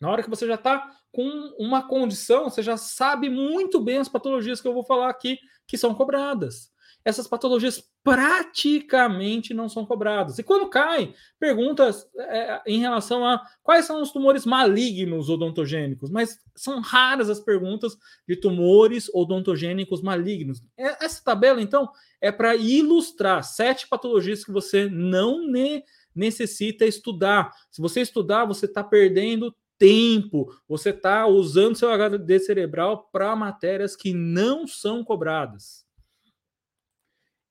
na 0.00 0.10
hora 0.10 0.22
que 0.22 0.30
você 0.30 0.46
já 0.46 0.54
está 0.54 0.90
com 1.12 1.54
uma 1.58 1.86
condição, 1.86 2.50
você 2.50 2.62
já 2.62 2.76
sabe 2.76 3.28
muito 3.28 3.78
bem 3.78 3.98
as 3.98 4.08
patologias 4.08 4.60
que 4.60 4.66
eu 4.66 4.74
vou 4.74 4.82
falar 4.82 5.08
aqui 5.08 5.38
que 5.66 5.78
são 5.78 5.94
cobradas. 5.94 6.71
Essas 7.04 7.26
patologias 7.26 7.82
praticamente 8.04 9.52
não 9.52 9.68
são 9.68 9.84
cobradas. 9.84 10.38
E 10.38 10.42
quando 10.42 10.68
cai, 10.68 11.14
perguntas 11.38 12.06
é, 12.16 12.62
em 12.66 12.78
relação 12.80 13.24
a 13.24 13.42
quais 13.62 13.84
são 13.84 14.00
os 14.02 14.12
tumores 14.12 14.44
malignos 14.44 15.28
odontogênicos, 15.28 16.10
mas 16.10 16.38
são 16.54 16.80
raras 16.80 17.28
as 17.30 17.40
perguntas 17.40 17.96
de 18.26 18.36
tumores 18.36 19.10
odontogênicos 19.14 20.02
malignos. 20.02 20.62
É, 20.76 21.04
essa 21.04 21.22
tabela, 21.24 21.60
então, 21.60 21.88
é 22.20 22.30
para 22.30 22.54
ilustrar 22.54 23.42
sete 23.42 23.88
patologias 23.88 24.44
que 24.44 24.52
você 24.52 24.88
não 24.88 25.46
ne 25.46 25.82
necessita 26.14 26.84
estudar. 26.84 27.50
Se 27.70 27.80
você 27.80 28.00
estudar, 28.00 28.44
você 28.44 28.66
está 28.66 28.84
perdendo 28.84 29.54
tempo, 29.78 30.54
você 30.68 30.90
está 30.90 31.26
usando 31.26 31.74
seu 31.76 31.90
HD 31.90 32.38
cerebral 32.38 33.08
para 33.10 33.34
matérias 33.34 33.96
que 33.96 34.14
não 34.14 34.66
são 34.66 35.02
cobradas. 35.02 35.84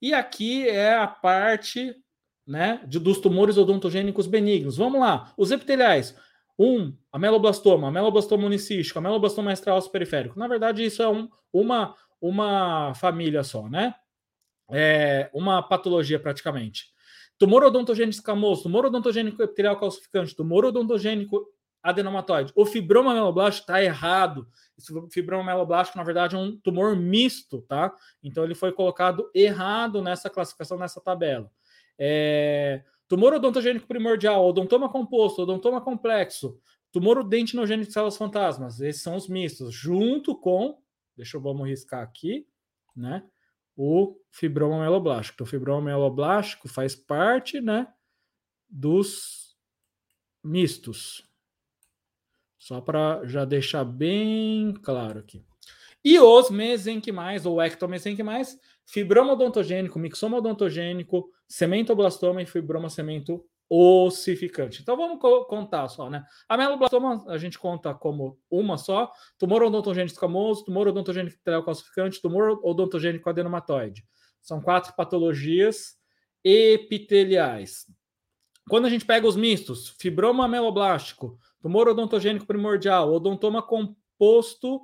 E 0.02 0.14
aqui 0.14 0.68
é 0.68 0.96
a 0.96 1.08
parte 1.08 1.96
né, 2.48 2.82
de, 2.88 3.00
dos 3.00 3.20
tumores 3.20 3.58
odontogênicos 3.58 4.28
benignos. 4.28 4.78
Vamos 4.78 5.00
lá, 5.00 5.34
os 5.38 5.52
epiteliais. 5.52 6.16
Um, 6.58 6.96
ameloblastoma, 7.12 7.88
ameloblastoma 7.88 8.46
unicístico, 8.46 9.00
ameloblastoma 9.00 9.54
extraosso 9.54 9.92
periférico. 9.92 10.38
Na 10.38 10.48
verdade, 10.48 10.84
isso 10.84 11.02
é 11.02 11.10
um, 11.10 11.30
uma, 11.52 11.96
uma 12.20 12.94
família 12.96 13.44
só, 13.44 13.68
né? 13.70 13.96
É 14.70 15.30
uma 15.34 15.62
patologia 15.62 16.20
praticamente. 16.20 16.86
Tumor 17.38 17.64
odontogênico 17.64 18.16
escamoso, 18.16 18.64
tumor 18.64 18.86
odontogênico 18.86 19.42
epitelial 19.42 19.80
calcificante, 19.80 20.36
tumor 20.36 20.66
odontogênico 20.66 21.48
adenomatoide. 21.82 22.52
O 22.56 22.66
fibroma 22.66 23.14
meloblástico 23.14 23.64
está 23.64 23.84
errado. 23.84 24.48
Esse 24.78 24.94
fibroma 25.10 25.44
meloblástico, 25.44 25.98
na 25.98 26.04
verdade, 26.04 26.36
é 26.36 26.40
um 26.40 26.58
tumor 26.58 26.96
misto, 26.96 27.62
tá? 27.64 27.94
Então 28.22 28.44
ele 28.44 28.56
foi 28.56 28.72
colocado 28.72 29.30
errado 29.34 30.02
nessa 30.02 30.30
classificação, 30.30 30.78
nessa 30.78 31.02
tabela. 31.02 31.52
É... 31.98 32.84
Tumor 33.08 33.34
odontogênico 33.34 33.88
primordial, 33.88 34.46
odontoma 34.46 34.88
composto, 34.88 35.42
odontoma 35.42 35.82
complexo, 35.82 36.58
tumor 36.92 37.24
dentinogênico 37.24 37.88
de 37.88 37.94
células 37.94 38.16
fantasmas. 38.16 38.80
Esses 38.80 39.02
são 39.02 39.16
os 39.16 39.28
mistos, 39.28 39.74
junto 39.74 40.34
com, 40.34 40.82
deixa 41.18 41.36
eu 41.36 41.42
vamos 41.42 41.68
riscar 41.68 42.02
aqui, 42.02 42.48
né? 42.96 43.24
O 43.76 44.18
fibroma 44.30 44.80
meloblástico. 44.80 45.36
Então, 45.36 45.46
o 45.46 45.50
fibroma 45.50 45.82
meloblástico 45.82 46.70
faz 46.70 46.96
parte, 46.96 47.60
né, 47.60 47.88
dos 48.70 49.58
mistos. 50.44 51.30
Só 52.62 52.80
para 52.80 53.26
já 53.26 53.44
deixar 53.44 53.84
bem 53.84 54.72
claro 54.84 55.18
aqui. 55.18 55.44
E 56.06 56.20
os 56.20 56.52
mesenquimais, 56.52 57.44
ou 57.44 57.60
ectomesenquimais, 57.60 58.56
fibroma 58.86 59.34
odontogênico, 59.34 59.98
mixoma 59.98 60.38
odontogênico, 60.38 61.28
cementoblastoma 61.48 62.40
e 62.40 62.46
fibroma 62.46 62.88
cemento 62.88 63.44
ossificante. 63.68 64.80
Então 64.80 64.96
vamos 64.96 65.20
contar 65.48 65.88
só, 65.88 66.08
né? 66.08 66.24
A 66.48 66.56
meloblastoma 66.56 67.24
a 67.28 67.38
gente 67.40 67.58
conta 67.58 67.96
como 67.96 68.38
uma 68.48 68.78
só, 68.78 69.12
tumor 69.40 69.64
odontogênico 69.64 70.14
escamoso, 70.14 70.64
tumor 70.64 70.88
odontogênico 70.88 71.38
calcificante, 71.66 72.22
tumor 72.22 72.60
odontogênico 72.64 73.28
adenomatoide. 73.28 74.06
São 74.40 74.62
quatro 74.62 74.94
patologias 74.96 75.96
epiteliais. 76.44 77.88
Quando 78.70 78.86
a 78.86 78.90
gente 78.90 79.06
pega 79.06 79.28
os 79.28 79.36
mistos, 79.36 79.96
fibroma 80.00 80.48
meloblástico, 80.48 81.40
tumor 81.62 81.88
odontogênico 81.88 82.46
primordial, 82.46 83.14
odontoma 83.14 83.62
composto, 83.62 84.82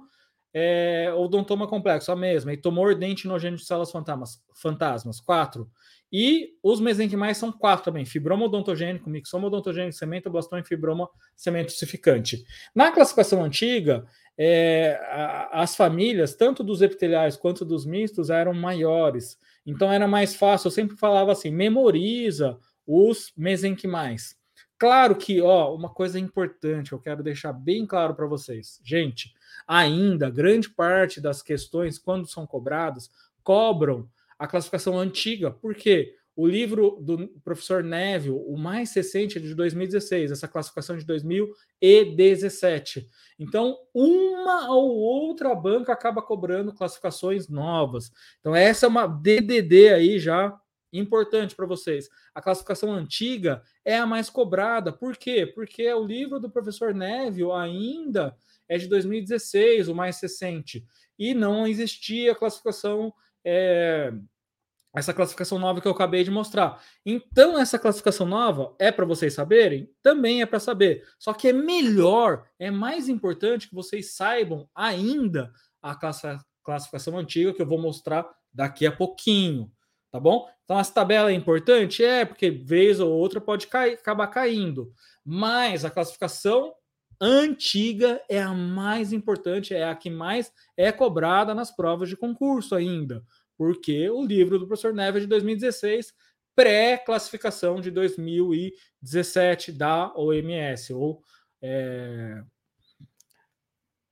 é, 0.54 1.12
odontoma 1.16 1.68
complexo, 1.68 2.12
a 2.12 2.16
mesma, 2.16 2.54
e 2.54 2.58
tumor 2.58 2.96
dentinogênico 2.96 3.62
de 3.62 3.68
células 3.68 3.92
fantasmas, 3.92 4.42
fantasmas, 4.56 5.20
quatro. 5.20 5.70
E 6.12 6.52
os 6.64 6.80
mesenquimais 6.80 7.38
são 7.38 7.52
quatro 7.52 7.86
também: 7.86 8.06
fibroma 8.06 8.46
odontogênico, 8.46 9.10
mixoma 9.10 9.48
odontogênico, 9.48 9.98
cementoblastoma 9.98 10.62
e 10.62 10.66
fibroma 10.66 11.10
cementocificante. 11.36 12.46
Na 12.74 12.92
classificação 12.92 13.44
antiga, 13.44 14.06
é, 14.38 15.00
a, 15.12 15.64
as 15.64 15.76
famílias, 15.76 16.36
tanto 16.36 16.64
dos 16.64 16.82
epiteliais 16.82 17.36
quanto 17.36 17.66
dos 17.66 17.86
mistos, 17.86 18.30
eram 18.30 18.54
maiores. 18.54 19.38
Então 19.66 19.92
era 19.92 20.08
mais 20.08 20.34
fácil. 20.34 20.68
Eu 20.68 20.72
sempre 20.72 20.96
falava 20.96 21.34
assim: 21.34 21.52
memoriza 21.52 22.58
os 22.86 23.34
mesenquimais. 23.36 24.37
Claro 24.80 25.16
que, 25.16 25.42
ó, 25.42 25.74
uma 25.74 25.90
coisa 25.90 26.20
importante, 26.20 26.92
eu 26.92 27.00
quero 27.00 27.24
deixar 27.24 27.52
bem 27.52 27.84
claro 27.86 28.14
para 28.14 28.28
vocês. 28.28 28.80
Gente, 28.84 29.34
ainda 29.68 30.30
grande 30.30 30.70
parte 30.70 31.20
das 31.20 31.42
questões, 31.42 31.98
quando 31.98 32.28
são 32.28 32.46
cobradas, 32.46 33.10
cobram 33.44 34.08
a 34.38 34.48
classificação 34.48 35.00
antiga. 35.00 35.50
Por 35.50 35.74
quê? 35.74 36.14
O 36.36 36.46
livro 36.46 37.00
do 37.02 37.28
professor 37.44 37.84
Neville, 37.84 38.40
o 38.46 38.56
mais 38.56 38.94
recente 38.94 39.40
é 39.40 39.42
de 39.42 39.56
2016, 39.56 40.32
essa 40.32 40.48
classificação 40.48 40.96
de 40.96 41.04
2017. 41.04 43.10
Então, 43.40 43.76
uma 43.92 44.72
ou 44.72 44.96
outra 44.98 45.56
banca 45.56 45.92
acaba 45.92 46.22
cobrando 46.22 46.72
classificações 46.72 47.50
novas. 47.50 48.12
Então, 48.40 48.56
essa 48.56 48.86
é 48.86 48.90
uma 48.90 49.08
DDD 49.08 49.90
aí 49.90 50.20
já 50.20 50.56
importante 50.92 51.56
para 51.56 51.66
vocês. 51.66 52.10
A 52.34 52.42
classificação 52.42 52.92
antiga 52.92 53.62
é 53.84 53.98
a 53.98 54.06
mais 54.06 54.30
cobrada. 54.30 54.92
Por 54.92 55.18
quê? 55.18 55.46
Porque 55.46 55.92
o 55.94 56.06
livro 56.06 56.40
do 56.40 56.50
professor 56.50 56.94
Neville 56.94 57.52
ainda 57.52 58.36
é 58.68 58.78
de 58.78 58.88
2016, 58.88 59.88
o 59.88 59.96
mais 59.96 60.20
recente, 60.22 60.86
e 61.18 61.34
não 61.34 61.66
existia 61.68 62.36
classificação. 62.36 63.14
É, 63.44 64.12
essa 64.96 65.14
classificação 65.14 65.60
nova 65.60 65.80
que 65.80 65.88
eu 65.88 65.92
acabei 65.92 66.24
de 66.24 66.32
mostrar. 66.32 66.82
Então, 67.06 67.58
essa 67.58 67.78
classificação 67.78 68.26
nova 68.26 68.76
é 68.80 68.92
para 68.92 69.06
vocês 69.06 69.34
saberem? 69.34 69.88
Também 70.02 70.42
é 70.42 70.46
para 70.46 70.60
saber. 70.60 71.06
Só 71.20 71.34
que 71.34 71.50
é 71.50 71.54
melhor, 71.54 72.48
é 72.58 72.72
mais 72.72 73.08
importante 73.08 73.70
que 73.70 73.76
vocês 73.76 74.16
saibam 74.16 74.68
ainda 74.74 75.52
a 75.82 75.96
classificação 76.64 77.18
antiga 77.18 77.54
que 77.54 77.62
eu 77.62 77.68
vou 77.68 77.80
mostrar 77.80 78.28
daqui 78.52 78.88
a 78.88 78.92
pouquinho 78.92 79.72
tá 80.18 80.20
bom? 80.20 80.50
Então, 80.66 80.80
essa 80.80 80.92
tabela 80.92 81.30
é 81.30 81.34
importante? 81.34 82.04
É, 82.04 82.26
porque 82.26 82.50
vez 82.50 83.00
ou 83.00 83.12
outra 83.12 83.40
pode 83.40 83.68
cair, 83.68 83.94
acabar 83.94 84.28
caindo. 84.28 84.92
Mas 85.24 85.86
a 85.86 85.92
classificação 85.92 86.74
antiga 87.22 88.22
é 88.28 88.42
a 88.42 88.54
mais 88.54 89.14
importante, 89.14 89.74
é 89.74 89.88
a 89.88 89.96
que 89.96 90.10
mais 90.10 90.52
é 90.76 90.92
cobrada 90.92 91.54
nas 91.54 91.72
provas 91.72 92.10
de 92.10 92.18
concurso 92.18 92.76
ainda, 92.76 93.24
porque 93.58 94.08
o 94.10 94.24
livro 94.24 94.60
do 94.60 94.68
professor 94.68 94.94
Neves 94.94 95.22
é 95.22 95.22
de 95.22 95.28
2016, 95.28 96.14
pré-classificação 96.56 97.82
de 97.82 97.90
2017 97.90 99.72
da 99.72 100.14
OMS, 100.16 100.94
ou 100.94 101.22
é, 101.62 102.44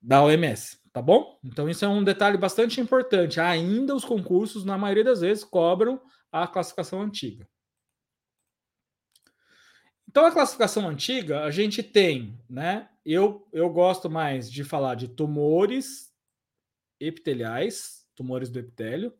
da 0.01 0.23
OMS 0.23 0.79
tá 0.95 1.01
bom? 1.01 1.37
Então 1.43 1.69
isso 1.69 1.83
é 1.83 1.89
um 1.89 2.01
detalhe 2.01 2.37
bastante 2.37 2.79
importante. 2.79 3.37
Ainda 3.41 3.93
os 3.93 4.05
concursos, 4.05 4.63
na 4.63 4.77
maioria 4.77 5.03
das 5.03 5.19
vezes, 5.19 5.43
cobram 5.43 5.99
a 6.31 6.47
classificação 6.47 7.01
antiga. 7.01 7.45
Então 10.07 10.25
a 10.25 10.31
classificação 10.31 10.87
antiga, 10.87 11.43
a 11.43 11.51
gente 11.51 11.83
tem, 11.83 12.39
né? 12.49 12.87
Eu, 13.05 13.45
eu 13.51 13.69
gosto 13.69 14.09
mais 14.09 14.49
de 14.49 14.63
falar 14.63 14.95
de 14.95 15.09
tumores 15.09 16.13
epiteliais, 16.97 18.07
tumores 18.15 18.49
do 18.49 18.59
epitélio, 18.59 19.13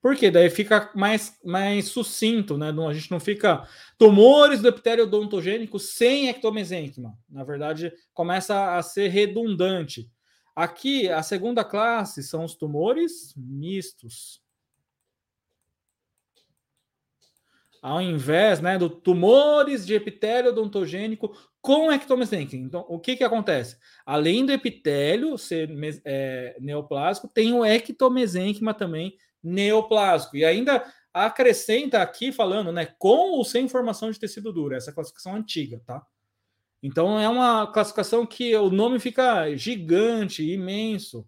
porque 0.00 0.30
daí 0.30 0.48
fica 0.48 0.92
mais, 0.94 1.36
mais 1.44 1.88
sucinto, 1.88 2.56
né? 2.56 2.68
A 2.88 2.92
gente 2.94 3.10
não 3.10 3.18
fica 3.18 3.68
tumores 3.98 4.62
do 4.62 4.68
epitélio 4.68 5.06
odontogênico 5.06 5.76
sem 5.80 6.28
ectomesênquima. 6.28 7.18
Na 7.28 7.42
verdade, 7.42 7.92
começa 8.14 8.76
a 8.76 8.80
ser 8.80 9.08
redundante. 9.08 10.08
Aqui, 10.60 11.08
a 11.08 11.22
segunda 11.22 11.64
classe 11.64 12.22
são 12.22 12.44
os 12.44 12.54
tumores 12.54 13.32
mistos. 13.34 14.42
Ao 17.80 18.02
invés 18.02 18.60
né, 18.60 18.76
do 18.76 18.90
tumores 18.90 19.86
de 19.86 19.94
epitélio 19.94 20.50
odontogênico 20.50 21.34
com 21.62 21.90
ectomesenquima. 21.90 22.66
Então, 22.66 22.84
o 22.90 23.00
que, 23.00 23.16
que 23.16 23.24
acontece? 23.24 23.78
Além 24.04 24.44
do 24.44 24.52
epitélio 24.52 25.38
ser 25.38 25.70
é, 26.04 26.54
neoplásico, 26.60 27.26
tem 27.26 27.54
o 27.54 27.64
ectomesenquima 27.64 28.74
também 28.74 29.16
neoplásico. 29.42 30.36
E 30.36 30.44
ainda 30.44 30.84
acrescenta 31.10 32.02
aqui 32.02 32.32
falando, 32.32 32.70
né, 32.70 32.84
com 32.98 33.30
ou 33.30 33.44
sem 33.46 33.66
formação 33.66 34.10
de 34.10 34.20
tecido 34.20 34.52
duro, 34.52 34.74
essa 34.74 34.92
classificação 34.92 35.34
antiga, 35.34 35.80
tá? 35.86 36.06
Então 36.82 37.18
é 37.18 37.28
uma 37.28 37.66
classificação 37.66 38.24
que 38.24 38.54
o 38.56 38.70
nome 38.70 38.98
fica 38.98 39.54
gigante, 39.56 40.42
imenso, 40.42 41.26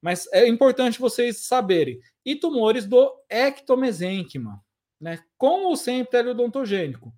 mas 0.00 0.26
é 0.32 0.46
importante 0.46 1.00
vocês 1.00 1.38
saberem. 1.46 2.00
E 2.24 2.36
tumores 2.36 2.86
do 2.86 3.10
ectomesênquima, 3.28 4.62
né, 5.00 5.18
com 5.38 5.64
ou 5.64 5.76
sem 5.76 6.00
epitélio 6.00 6.32
odontogênico, 6.32 7.12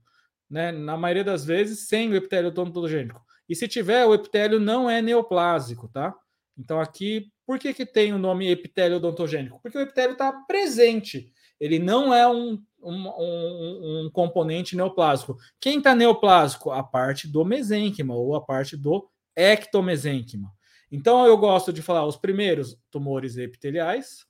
né, 0.49 0.71
na 0.71 0.97
maioria 0.97 1.25
das 1.25 1.45
vezes 1.45 1.88
sem 1.88 2.09
o 2.11 2.14
epitélio 2.14 2.51
odontogênico. 2.51 3.21
E 3.49 3.57
se 3.57 3.66
tiver, 3.66 4.07
o 4.07 4.14
epitélio 4.14 4.61
não 4.61 4.88
é 4.88 5.03
neoplásico, 5.03 5.88
tá? 5.88 6.14
Então 6.57 6.81
aqui, 6.81 7.31
por 7.47 7.59
que, 7.59 7.75
que 7.75 7.85
tem 7.85 8.12
o 8.12 8.18
nome 8.18 8.51
epitélio 8.51 8.99
odontogênico? 8.99 9.61
Porque 9.61 9.77
o 9.77 9.81
epitélio 9.81 10.12
está 10.12 10.33
presente 10.47 11.33
ele 11.62 11.79
não 11.79 12.12
é 12.12 12.27
um, 12.27 12.61
um, 12.83 13.09
um, 13.09 14.07
um 14.07 14.11
componente 14.11 14.75
neoplásico. 14.75 15.38
Quem 15.61 15.79
está 15.79 15.94
neoplásico? 15.94 16.72
A 16.72 16.83
parte 16.83 17.29
do 17.29 17.44
mesênquima 17.44 18.16
ou 18.16 18.35
a 18.35 18.40
parte 18.40 18.77
do 18.77 19.09
ectomesênquima. 19.37 20.53
Então 20.90 21.25
eu 21.25 21.38
gosto 21.38 21.72
de 21.72 21.81
falar 21.81 22.05
os 22.05 22.16
primeiros 22.16 22.77
tumores 22.90 23.37
epiteliais, 23.37 24.27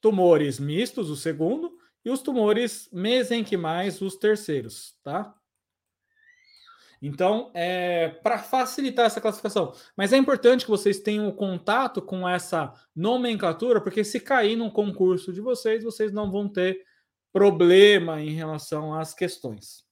tumores 0.00 0.58
mistos, 0.58 1.08
o 1.08 1.14
segundo, 1.14 1.72
e 2.04 2.10
os 2.10 2.22
tumores 2.22 2.88
mesenquimais, 2.92 4.00
os 4.00 4.16
terceiros, 4.16 4.98
tá? 5.04 5.32
Então, 7.02 7.50
é, 7.54 8.08
para 8.08 8.38
facilitar 8.38 9.06
essa 9.06 9.20
classificação. 9.20 9.72
Mas 9.96 10.12
é 10.12 10.18
importante 10.18 10.64
que 10.64 10.70
vocês 10.70 11.00
tenham 11.00 11.32
contato 11.32 12.02
com 12.02 12.28
essa 12.28 12.74
nomenclatura, 12.94 13.80
porque 13.80 14.04
se 14.04 14.20
cair 14.20 14.54
num 14.54 14.70
concurso 14.70 15.32
de 15.32 15.40
vocês, 15.40 15.82
vocês 15.82 16.12
não 16.12 16.30
vão 16.30 16.46
ter 16.46 16.84
problema 17.32 18.20
em 18.20 18.30
relação 18.30 18.92
às 18.92 19.14
questões. 19.14 19.84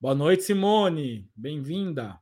Boa 0.00 0.14
noite, 0.14 0.44
Simone. 0.44 1.30
Bem-vinda. 1.34 2.18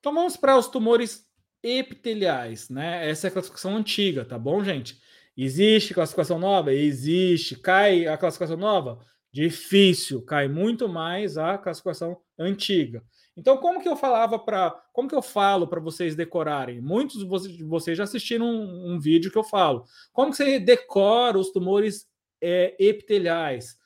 Então 0.00 0.12
vamos 0.12 0.36
para 0.36 0.58
os 0.58 0.68
tumores 0.68 1.26
epiteliais, 1.62 2.68
né? 2.68 3.08
Essa 3.08 3.26
é 3.26 3.28
a 3.28 3.32
classificação 3.32 3.76
antiga, 3.76 4.24
tá 4.24 4.38
bom, 4.38 4.62
gente? 4.62 5.00
Existe 5.36 5.94
classificação 5.94 6.38
nova? 6.38 6.72
Existe. 6.72 7.56
Cai 7.56 8.06
a 8.06 8.16
classificação 8.18 8.56
nova? 8.56 9.04
Difícil, 9.34 10.22
cai 10.22 10.46
muito 10.46 10.88
mais 10.88 11.36
a 11.36 11.58
classificação 11.58 12.16
antiga. 12.38 13.02
Então, 13.36 13.56
como 13.56 13.82
que 13.82 13.88
eu 13.88 13.96
falava 13.96 14.38
para, 14.38 14.70
como 14.92 15.08
que 15.08 15.14
eu 15.14 15.22
falo 15.22 15.66
para 15.66 15.80
vocês 15.80 16.14
decorarem? 16.14 16.80
Muitos 16.80 17.18
de 17.48 17.64
vocês 17.64 17.98
já 17.98 18.04
assistiram 18.04 18.46
um, 18.46 18.92
um, 18.92 19.00
vídeo 19.00 19.32
que 19.32 19.36
eu 19.36 19.42
falo. 19.42 19.86
Como 20.12 20.30
que 20.30 20.36
você 20.36 20.60
decora 20.60 21.36
os 21.36 21.50
tumores 21.50 22.06
é, 22.40 22.76
epiteliais? 22.78 23.76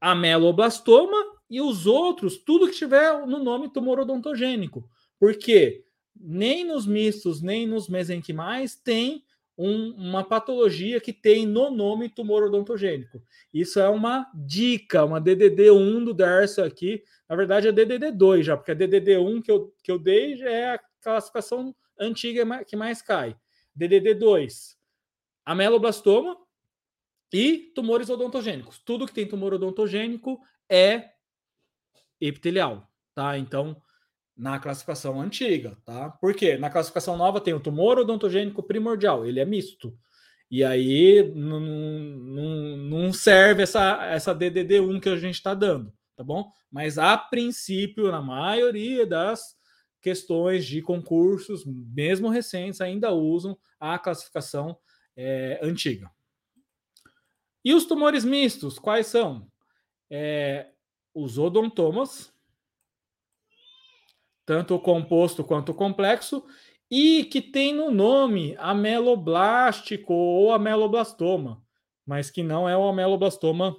Ameloblastoma 0.00 1.22
e 1.50 1.60
os 1.60 1.86
outros, 1.86 2.38
tudo 2.38 2.66
que 2.66 2.78
tiver 2.78 3.26
no 3.26 3.44
nome 3.44 3.70
tumor 3.70 4.00
odontogênico. 4.00 4.88
Porque 5.20 5.84
nem 6.18 6.64
nos 6.64 6.86
mistos, 6.86 7.42
nem 7.42 7.66
nos 7.66 7.86
mesenquimais 7.86 8.74
tem 8.74 9.25
um, 9.56 9.90
uma 9.92 10.22
patologia 10.22 11.00
que 11.00 11.12
tem 11.12 11.46
no 11.46 11.70
nome 11.70 12.08
tumor 12.08 12.42
odontogênico. 12.44 13.22
Isso 13.52 13.80
é 13.80 13.88
uma 13.88 14.30
dica, 14.34 15.04
uma 15.04 15.20
DDD1 15.20 16.04
do 16.04 16.12
Darcio 16.12 16.64
aqui. 16.64 17.02
Na 17.28 17.34
verdade, 17.34 17.68
é 17.68 17.72
DDD2 17.72 18.42
já, 18.42 18.56
porque 18.56 18.72
a 18.72 18.76
DDD1 18.76 19.42
que 19.42 19.50
eu, 19.50 19.74
que 19.82 19.90
eu 19.90 19.98
dei 19.98 20.36
já 20.36 20.50
é 20.50 20.74
a 20.74 20.80
classificação 21.00 21.74
antiga 21.98 22.64
que 22.64 22.76
mais 22.76 23.00
cai. 23.00 23.36
DDD2, 23.78 24.76
ameloblastoma 25.44 26.36
e 27.32 27.72
tumores 27.74 28.10
odontogênicos. 28.10 28.78
Tudo 28.78 29.06
que 29.06 29.12
tem 29.14 29.26
tumor 29.26 29.54
odontogênico 29.54 30.40
é 30.68 31.10
epitelial, 32.20 32.90
tá? 33.14 33.38
Então, 33.38 33.80
na 34.36 34.58
classificação 34.58 35.20
antiga, 35.20 35.76
tá? 35.84 36.10
Por 36.10 36.34
quê? 36.34 36.58
Na 36.58 36.68
classificação 36.68 37.16
nova 37.16 37.40
tem 37.40 37.54
o 37.54 37.60
tumor 37.60 37.98
odontogênico 37.98 38.62
primordial, 38.62 39.24
ele 39.24 39.40
é 39.40 39.44
misto. 39.44 39.96
E 40.50 40.62
aí 40.62 41.32
não, 41.34 41.60
não, 41.60 42.76
não 42.76 43.12
serve 43.12 43.62
essa, 43.62 44.04
essa 44.06 44.34
DDD1 44.34 45.00
que 45.00 45.08
a 45.08 45.16
gente 45.16 45.34
está 45.34 45.54
dando, 45.54 45.92
tá 46.14 46.22
bom? 46.22 46.52
Mas 46.70 46.98
a 46.98 47.16
princípio, 47.16 48.12
na 48.12 48.20
maioria 48.20 49.06
das 49.06 49.56
questões 50.00 50.64
de 50.66 50.82
concursos, 50.82 51.64
mesmo 51.66 52.28
recentes, 52.28 52.80
ainda 52.80 53.12
usam 53.12 53.58
a 53.80 53.98
classificação 53.98 54.76
é, 55.16 55.58
antiga. 55.62 56.10
E 57.64 57.74
os 57.74 57.86
tumores 57.86 58.24
mistos, 58.24 58.78
quais 58.78 59.08
são? 59.08 59.50
É, 60.08 60.68
os 61.12 61.38
odontomas, 61.38 62.32
tanto 64.46 64.74
o 64.74 64.80
composto 64.80 65.44
quanto 65.44 65.72
o 65.72 65.74
complexo, 65.74 66.44
e 66.90 67.24
que 67.24 67.42
tem 67.42 67.74
no 67.74 67.90
nome 67.90 68.54
ameloblástico 68.58 70.14
ou 70.14 70.52
ameloblastoma, 70.52 71.60
mas 72.06 72.30
que 72.30 72.44
não 72.44 72.68
é 72.68 72.76
o 72.76 72.86
ameloblastoma 72.86 73.76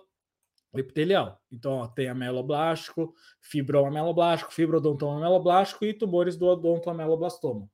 epitelial. 0.75 1.41
Então, 1.51 1.71
ó, 1.77 1.87
tem 1.87 2.09
ameloblástico, 2.09 3.13
fibroameloblástico, 3.41 4.53
fibrodontoameloblástico 4.53 5.85
e 5.85 5.93
tumores 5.93 6.35
do 6.35 6.47
odontoameloblastoma. 6.47 7.69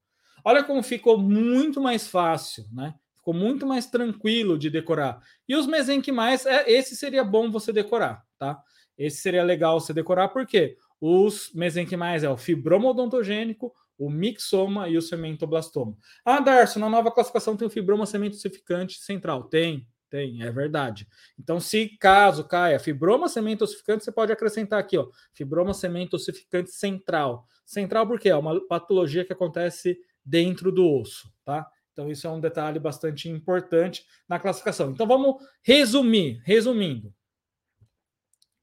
Olha 0.46 0.64
como 0.64 0.84
ficou 0.84 1.18
muito 1.18 1.82
mais 1.82 2.08
fácil, 2.08 2.66
né? 2.72 2.94
Ficou 3.16 3.34
muito 3.34 3.66
mais 3.66 3.88
tranquilo 3.88 4.58
de 4.58 4.70
decorar. 4.70 5.22
E 5.48 5.56
os 5.56 5.66
mesenquimais, 5.66 6.46
é, 6.46 6.70
esse 6.70 6.96
seria 6.96 7.24
bom 7.24 7.50
você 7.50 7.72
decorar, 7.72 8.24
tá? 8.38 8.62
Esse 8.98 9.22
seria 9.22 9.44
legal 9.44 9.80
você 9.80 9.94
decorar, 9.94 10.28
por 10.30 10.46
quê? 10.46 10.78
Os 11.06 11.52
mesenquimais 11.54 12.24
é 12.24 12.30
o 12.30 12.38
fibroma 12.38 12.92
odontogênico, 12.92 13.76
o 13.98 14.10
mixoma 14.10 14.88
e 14.88 14.96
o 14.96 15.02
cementoblastoma. 15.02 15.98
Ah, 16.24 16.40
Darcio, 16.40 16.80
na 16.80 16.90
nova 16.90 17.12
classificação 17.12 17.58
tem 17.58 17.68
o 17.68 17.70
fibroma 17.70 18.06
cementosificante 18.06 19.00
central. 19.00 19.44
Tem, 19.50 19.86
tem, 20.10 20.44
é 20.44 20.50
verdade. 20.50 21.06
Então, 21.38 21.60
se 21.60 21.90
caso 22.00 22.48
caia 22.48 22.80
fibroma 22.80 23.28
cementosificante, 23.28 24.06
você 24.06 24.14
pode 24.14 24.32
acrescentar 24.32 24.80
aqui, 24.80 24.98
ó, 24.98 25.10
fibroma 25.34 25.74
cementosificante 25.74 26.72
central. 26.72 27.46
Central 27.66 28.08
porque 28.08 28.30
é 28.30 28.36
uma 28.38 28.66
patologia 28.66 29.26
que 29.26 29.34
acontece 29.34 29.98
dentro 30.24 30.72
do 30.72 30.90
osso, 30.90 31.30
tá? 31.44 31.70
Então, 31.92 32.10
isso 32.10 32.26
é 32.26 32.30
um 32.30 32.40
detalhe 32.40 32.80
bastante 32.80 33.28
importante 33.28 34.06
na 34.26 34.40
classificação. 34.40 34.92
Então, 34.92 35.06
vamos 35.06 35.36
resumir, 35.62 36.42
resumindo. 36.46 37.14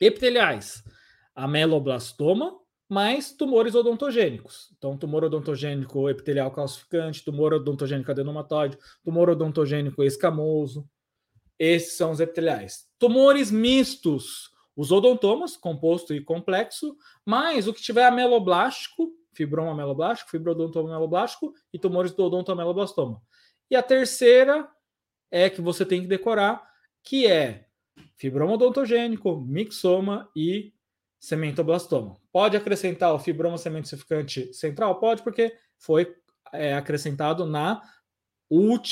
Epiteliais 0.01 0.83
ameloblastoma, 1.45 2.59
mais 2.89 3.33
tumores 3.33 3.75
odontogênicos. 3.75 4.69
Então, 4.77 4.97
tumor 4.97 5.25
odontogênico 5.25 6.09
epitelial 6.09 6.51
calcificante, 6.51 7.25
tumor 7.25 7.55
odontogênico 7.55 8.11
adenomatoide, 8.11 8.77
tumor 9.05 9.31
odontogênico 9.31 10.03
escamoso. 10.03 10.89
Esses 11.59 11.97
são 11.97 12.11
os 12.11 12.21
epiteliais. 12.21 12.89
Tumores 12.99 13.51
mistos, 13.51 14.51
os 14.75 14.91
odontomas, 14.91 15.57
composto 15.57 16.13
e 16.13 16.21
complexo, 16.21 16.97
mais 17.25 17.69
o 17.69 17.73
que 17.73 17.81
tiver 17.81 18.07
ameloblástico, 18.07 19.13
fibroma 19.33 19.71
ameloblástico, 19.71 20.31
fibrodontoma 20.31 20.89
ameloblástico 20.89 21.55
e 21.73 21.79
tumores 21.79 22.13
do 22.13 22.25
odontoameloblastoma. 22.25 23.23
E 23.71 23.77
a 23.77 23.83
terceira 23.83 24.69
é 25.31 25.49
que 25.49 25.61
você 25.61 25.87
tem 25.87 26.01
que 26.01 26.09
decorar, 26.09 26.69
que 27.05 27.27
é 27.27 27.67
fibroma 28.17 28.55
odontogênico, 28.55 29.41
mixoma 29.41 30.29
e 30.35 30.73
cementoblastoma. 31.21 32.17
Pode 32.33 32.57
acrescentar 32.57 33.13
o 33.13 33.19
fibroma 33.19 33.59
cementosificante 33.59 34.53
central? 34.55 34.99
Pode, 34.99 35.23
porque 35.23 35.55
foi 35.79 36.17
é, 36.53 36.75
acrescentado 36.75 37.45
na, 37.45 37.83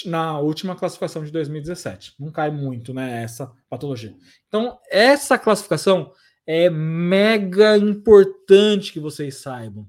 na 0.05 0.38
última 0.38 0.77
classificação 0.77 1.25
de 1.25 1.33
2017. 1.33 2.14
Não 2.21 2.31
cai 2.31 2.51
muito, 2.51 2.93
né, 2.93 3.23
essa 3.23 3.51
patologia. 3.69 4.14
Então, 4.47 4.79
essa 4.91 5.38
classificação 5.38 6.12
é 6.47 6.69
mega 6.69 7.77
importante 7.79 8.93
que 8.93 9.01
vocês 9.01 9.37
saibam. 9.37 9.88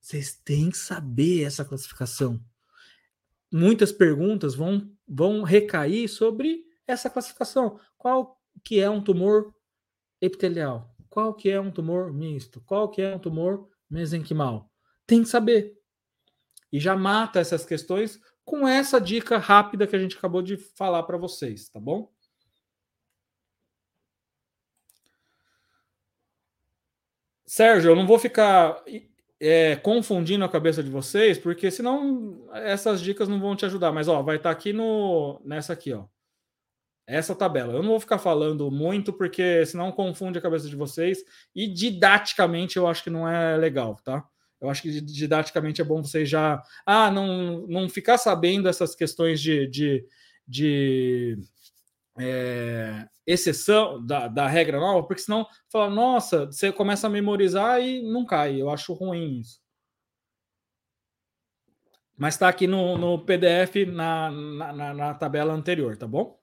Vocês 0.00 0.32
têm 0.32 0.70
que 0.70 0.78
saber 0.78 1.42
essa 1.42 1.64
classificação. 1.64 2.40
Muitas 3.52 3.90
perguntas 3.92 4.54
vão, 4.54 4.88
vão 5.06 5.42
recair 5.42 6.08
sobre 6.08 6.64
essa 6.86 7.10
classificação. 7.10 7.78
Qual 7.98 8.40
que 8.64 8.80
é 8.80 8.88
um 8.88 9.02
tumor 9.02 9.52
epitelial? 10.20 10.89
Qual 11.10 11.34
que 11.34 11.50
é 11.50 11.60
um 11.60 11.70
tumor 11.70 12.12
misto, 12.12 12.62
qual 12.62 12.88
que 12.88 13.02
é 13.02 13.14
um 13.14 13.18
tumor 13.18 13.68
mesenquimal? 13.90 14.70
Tem 15.06 15.22
que 15.22 15.28
saber. 15.28 15.76
E 16.72 16.78
já 16.78 16.96
mata 16.96 17.40
essas 17.40 17.66
questões 17.66 18.20
com 18.44 18.66
essa 18.66 19.00
dica 19.00 19.36
rápida 19.36 19.86
que 19.86 19.96
a 19.96 19.98
gente 19.98 20.16
acabou 20.16 20.40
de 20.40 20.56
falar 20.56 21.02
para 21.02 21.18
vocês, 21.18 21.68
tá 21.68 21.80
bom? 21.80 22.10
Sérgio, 27.44 27.90
eu 27.90 27.96
não 27.96 28.06
vou 28.06 28.18
ficar 28.18 28.80
é, 29.40 29.74
confundindo 29.76 30.44
a 30.44 30.48
cabeça 30.48 30.82
de 30.84 30.90
vocês, 30.90 31.36
porque 31.36 31.68
senão 31.70 32.48
essas 32.54 33.00
dicas 33.00 33.28
não 33.28 33.40
vão 33.40 33.56
te 33.56 33.64
ajudar. 33.66 33.90
Mas 33.90 34.06
ó, 34.06 34.22
vai 34.22 34.36
estar 34.36 34.50
tá 34.50 34.56
aqui 34.56 34.72
no 34.72 35.40
nessa 35.44 35.72
aqui, 35.72 35.92
ó. 35.92 36.06
Essa 37.16 37.34
tabela. 37.34 37.72
Eu 37.72 37.82
não 37.82 37.90
vou 37.90 38.00
ficar 38.00 38.18
falando 38.18 38.70
muito, 38.70 39.12
porque 39.12 39.64
senão 39.66 39.90
confunde 39.92 40.38
a 40.38 40.42
cabeça 40.42 40.68
de 40.68 40.76
vocês. 40.76 41.18
E 41.54 41.66
didaticamente 41.66 42.76
eu 42.76 42.86
acho 42.86 43.02
que 43.02 43.10
não 43.10 43.28
é 43.28 43.56
legal, 43.56 43.96
tá? 44.04 44.24
Eu 44.60 44.68
acho 44.68 44.82
que 44.82 45.00
didaticamente 45.00 45.80
é 45.80 45.84
bom 45.84 46.02
vocês 46.02 46.28
já. 46.28 46.62
Ah, 46.86 47.10
não, 47.10 47.66
não 47.66 47.88
ficar 47.88 48.18
sabendo 48.18 48.68
essas 48.68 48.94
questões 48.94 49.40
de, 49.40 49.66
de, 49.66 50.06
de 50.46 51.38
é, 52.18 53.08
exceção 53.26 54.04
da, 54.04 54.28
da 54.28 54.46
regra 54.46 54.78
nova, 54.78 55.06
porque 55.06 55.22
senão 55.22 55.46
fala, 55.70 55.90
nossa, 55.90 56.46
você 56.46 56.72
começa 56.72 57.06
a 57.06 57.10
memorizar 57.10 57.80
e 57.80 58.02
não 58.02 58.24
cai. 58.24 58.60
Eu 58.60 58.70
acho 58.70 58.92
ruim 58.92 59.40
isso. 59.40 59.60
Mas 62.16 62.34
está 62.34 62.48
aqui 62.48 62.66
no, 62.66 62.98
no 62.98 63.24
PDF 63.24 63.86
na, 63.90 64.30
na, 64.30 64.94
na, 64.94 65.14
tabela 65.14 65.54
anterior, 65.54 65.96
tá 65.96 66.06
bom? 66.06 66.39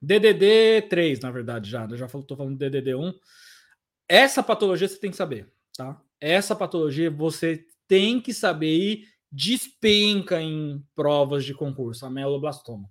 DDD 0.00 0.88
3, 0.88 1.20
na 1.20 1.30
verdade, 1.30 1.70
já. 1.70 1.84
Eu 1.84 1.96
já 1.96 2.06
estou 2.06 2.36
falando 2.36 2.58
DDD 2.58 2.94
1. 2.94 3.12
Essa 4.08 4.42
patologia 4.42 4.88
você 4.88 4.98
tem 4.98 5.10
que 5.10 5.16
saber, 5.16 5.50
tá? 5.76 6.00
Essa 6.20 6.54
patologia 6.54 7.10
você 7.10 7.66
tem 7.88 8.20
que 8.20 8.32
saber 8.32 8.76
e 8.76 9.04
despenca 9.30 10.40
em 10.40 10.84
provas 10.94 11.44
de 11.44 11.54
concurso, 11.54 12.06
a 12.06 12.10
meloblastoma. 12.10 12.88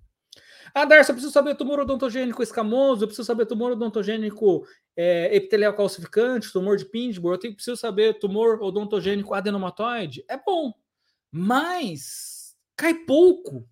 Ah, 0.73 0.83
Darcy, 0.83 1.11
eu 1.11 1.15
preciso 1.15 1.33
saber 1.33 1.55
tumor 1.55 1.79
odontogênico 1.79 2.43
escamoso, 2.43 3.03
eu 3.03 3.07
preciso 3.07 3.25
saber 3.25 3.45
tumor 3.45 3.71
odontogênico 3.71 4.67
é, 4.95 5.33
epitelial 5.35 5.73
calcificante, 5.73 6.51
tumor 6.51 6.77
de 6.77 6.85
Pindborg, 6.85 7.35
eu 7.35 7.39
tenho, 7.39 7.55
preciso 7.55 7.77
saber 7.77 8.19
tumor 8.19 8.61
odontogênico 8.61 9.33
adenomatoide. 9.33 10.25
É 10.27 10.37
bom, 10.37 10.73
mas 11.31 12.55
cai 12.75 12.93
pouco. 12.93 13.67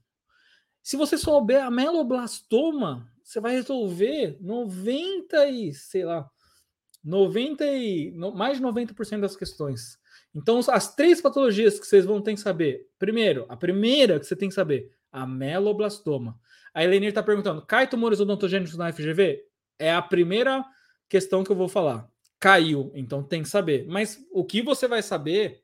Se 0.82 0.96
você 0.96 1.18
souber 1.18 1.64
a 1.64 1.72
meloblastoma, 1.72 3.12
você 3.24 3.40
vai 3.40 3.54
resolver 3.54 4.38
90 4.42 5.48
e, 5.48 5.74
sei 5.74 6.04
lá, 6.04 6.30
90 7.04 7.66
e, 7.66 8.12
mais 8.36 8.58
de 8.58 8.64
90% 8.64 9.22
das 9.22 9.36
questões. 9.36 9.98
Então, 10.36 10.60
as 10.70 10.96
três 10.96 11.22
patologias 11.22 11.80
que 11.80 11.86
vocês 11.86 12.06
vão 12.06 12.22
ter 12.22 12.34
que 12.34 12.40
saber. 12.40 12.88
Primeiro, 12.98 13.46
a 13.50 13.56
primeira 13.56 14.20
que 14.20 14.26
você 14.26 14.36
tem 14.36 14.50
que 14.50 14.56
saber, 14.56 14.92
a 15.12 15.28
meloblastoma. 15.28 16.40
A 16.74 16.84
Elenir 16.84 17.10
está 17.10 17.22
perguntando: 17.22 17.62
cai 17.66 17.88
tumores 17.88 18.20
odontogênicos 18.20 18.76
na 18.76 18.92
FGV? 18.92 19.44
É 19.78 19.94
a 19.94 20.02
primeira 20.02 20.66
questão 21.08 21.44
que 21.44 21.52
eu 21.52 21.56
vou 21.56 21.68
falar. 21.68 22.10
Caiu, 22.40 22.92
então 22.96 23.24
tem 23.24 23.44
que 23.44 23.50
saber. 23.50 23.86
Mas 23.88 24.20
o 24.32 24.44
que 24.44 24.62
você 24.62 24.88
vai 24.88 25.02
saber, 25.02 25.64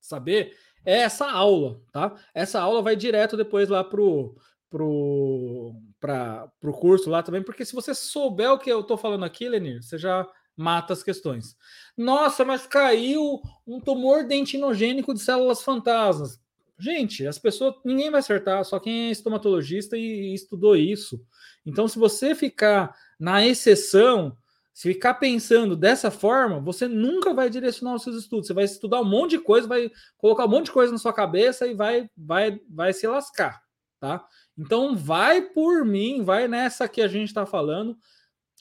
saber 0.00 0.56
é 0.84 0.98
essa 0.98 1.30
aula, 1.30 1.80
tá? 1.92 2.14
Essa 2.34 2.60
aula 2.60 2.82
vai 2.82 2.96
direto 2.96 3.36
depois 3.36 3.68
lá 3.68 3.82
pro 3.82 4.36
pro 4.68 5.72
para 6.04 6.46
pro 6.60 6.70
curso 6.74 7.08
lá 7.08 7.22
também, 7.22 7.42
porque 7.42 7.64
se 7.64 7.74
você 7.74 7.94
souber 7.94 8.52
o 8.52 8.58
que 8.58 8.70
eu 8.70 8.82
tô 8.82 8.94
falando 8.94 9.24
aqui, 9.24 9.48
Lenir, 9.48 9.82
você 9.82 9.96
já 9.96 10.28
mata 10.54 10.92
as 10.92 11.02
questões. 11.02 11.56
Nossa, 11.96 12.44
mas 12.44 12.66
caiu 12.66 13.40
um 13.66 13.80
tumor 13.80 14.24
dentinogênico 14.24 15.14
de 15.14 15.20
células 15.20 15.62
fantasmas. 15.62 16.38
Gente, 16.78 17.26
as 17.26 17.38
pessoas, 17.38 17.76
ninguém 17.82 18.10
vai 18.10 18.20
acertar, 18.20 18.62
só 18.66 18.78
quem 18.78 19.08
é 19.08 19.10
estomatologista 19.12 19.96
e 19.96 20.34
estudou 20.34 20.76
isso. 20.76 21.24
Então, 21.64 21.88
se 21.88 21.98
você 21.98 22.34
ficar 22.34 22.94
na 23.18 23.46
exceção, 23.46 24.36
se 24.74 24.92
ficar 24.92 25.14
pensando 25.14 25.74
dessa 25.74 26.10
forma, 26.10 26.60
você 26.60 26.86
nunca 26.86 27.32
vai 27.32 27.48
direcionar 27.48 27.94
os 27.94 28.02
seus 28.02 28.16
estudos. 28.16 28.48
Você 28.48 28.52
vai 28.52 28.64
estudar 28.64 29.00
um 29.00 29.08
monte 29.08 29.30
de 29.30 29.38
coisa, 29.38 29.66
vai 29.66 29.90
colocar 30.18 30.44
um 30.44 30.48
monte 30.48 30.66
de 30.66 30.72
coisa 30.72 30.92
na 30.92 30.98
sua 30.98 31.14
cabeça 31.14 31.66
e 31.66 31.72
vai, 31.72 32.10
vai, 32.14 32.60
vai 32.68 32.92
se 32.92 33.06
lascar, 33.06 33.63
tá? 34.04 34.28
Então, 34.58 34.94
vai 34.94 35.40
por 35.40 35.82
mim, 35.82 36.22
vai 36.22 36.46
nessa 36.46 36.86
que 36.86 37.00
a 37.00 37.08
gente 37.08 37.28
está 37.28 37.46
falando. 37.46 37.96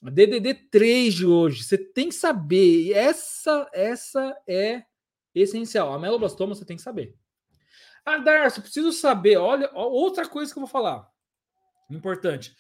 DDD 0.02 0.54
3 0.72 1.14
de 1.14 1.26
hoje, 1.26 1.64
você 1.64 1.78
tem 1.78 2.08
que 2.08 2.16
saber. 2.16 2.94
Essa, 2.94 3.70
essa 3.74 4.38
é 4.48 4.84
essencial. 5.36 5.94
A 5.94 6.00
meloblastoma 6.00 6.56
você 6.56 6.64
tem 6.64 6.78
que 6.78 6.84
saber. 6.84 7.14
Ah, 8.06 8.18
Darcio, 8.20 8.62
preciso 8.62 8.94
saber. 8.94 9.36
Olha, 9.36 9.70
outra 9.74 10.28
coisa 10.28 10.52
que 10.52 10.58
eu 10.58 10.62
vou 10.62 10.70
falar. 10.70 11.10
Importante. 11.90 12.56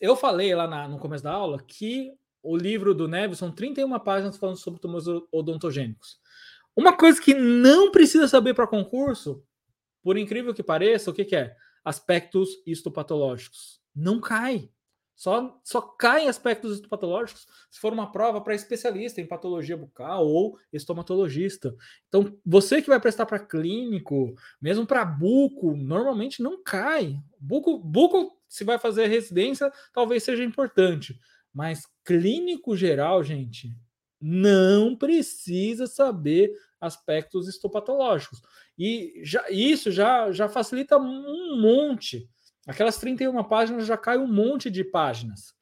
Eu 0.00 0.16
falei 0.16 0.54
lá 0.54 0.66
na, 0.66 0.88
no 0.88 0.98
começo 0.98 1.24
da 1.24 1.32
aula 1.32 1.62
que 1.62 2.12
o 2.42 2.56
livro 2.56 2.94
do 2.94 3.06
Neves 3.06 3.38
são 3.38 3.52
31 3.52 3.98
páginas 4.00 4.38
falando 4.38 4.56
sobre 4.56 4.80
tumores 4.80 5.06
odontogênicos. 5.30 6.18
Uma 6.74 6.96
coisa 6.96 7.20
que 7.20 7.34
não 7.34 7.90
precisa 7.90 8.26
saber 8.26 8.54
para 8.54 8.66
concurso, 8.66 9.44
por 10.02 10.16
incrível 10.16 10.54
que 10.54 10.62
pareça, 10.62 11.10
o 11.10 11.14
que, 11.14 11.24
que 11.24 11.36
é? 11.36 11.54
Aspectos 11.84 12.50
histopatológicos. 12.66 13.80
Não 13.94 14.20
cai. 14.20 14.70
Só, 15.14 15.60
só 15.62 15.80
cai 15.80 16.26
aspectos 16.26 16.74
histopatológicos 16.74 17.46
se 17.70 17.78
for 17.78 17.92
uma 17.92 18.10
prova 18.10 18.40
para 18.40 18.54
especialista 18.54 19.20
em 19.20 19.26
patologia 19.26 19.76
bucal 19.76 20.26
ou 20.26 20.58
estomatologista. 20.72 21.76
Então, 22.08 22.36
você 22.44 22.82
que 22.82 22.88
vai 22.88 22.98
prestar 22.98 23.26
para 23.26 23.38
clínico, 23.38 24.34
mesmo 24.60 24.84
para 24.84 25.04
buco, 25.04 25.76
normalmente 25.76 26.42
não 26.42 26.60
cai. 26.62 27.20
Buco, 27.38 27.78
buco, 27.78 28.36
se 28.48 28.64
vai 28.64 28.78
fazer 28.78 29.06
residência, 29.06 29.70
talvez 29.92 30.24
seja 30.24 30.42
importante. 30.42 31.16
Mas 31.54 31.86
clínico 32.04 32.76
geral, 32.76 33.22
gente, 33.22 33.72
não 34.20 34.96
precisa 34.96 35.86
saber 35.86 36.50
aspectos 36.80 37.48
histopatológicos. 37.48 38.42
E 38.82 39.20
já, 39.22 39.44
isso 39.50 39.90
já, 39.90 40.32
já 40.32 40.48
facilita 40.48 40.96
um 40.96 41.60
monte 41.60 42.28
Aquelas 42.66 42.96
31 42.96 43.42
páginas 43.44 43.86
já 43.86 43.96
cai 43.96 44.18
um 44.18 44.26
monte 44.26 44.70
de 44.70 44.84
páginas. 44.84 45.52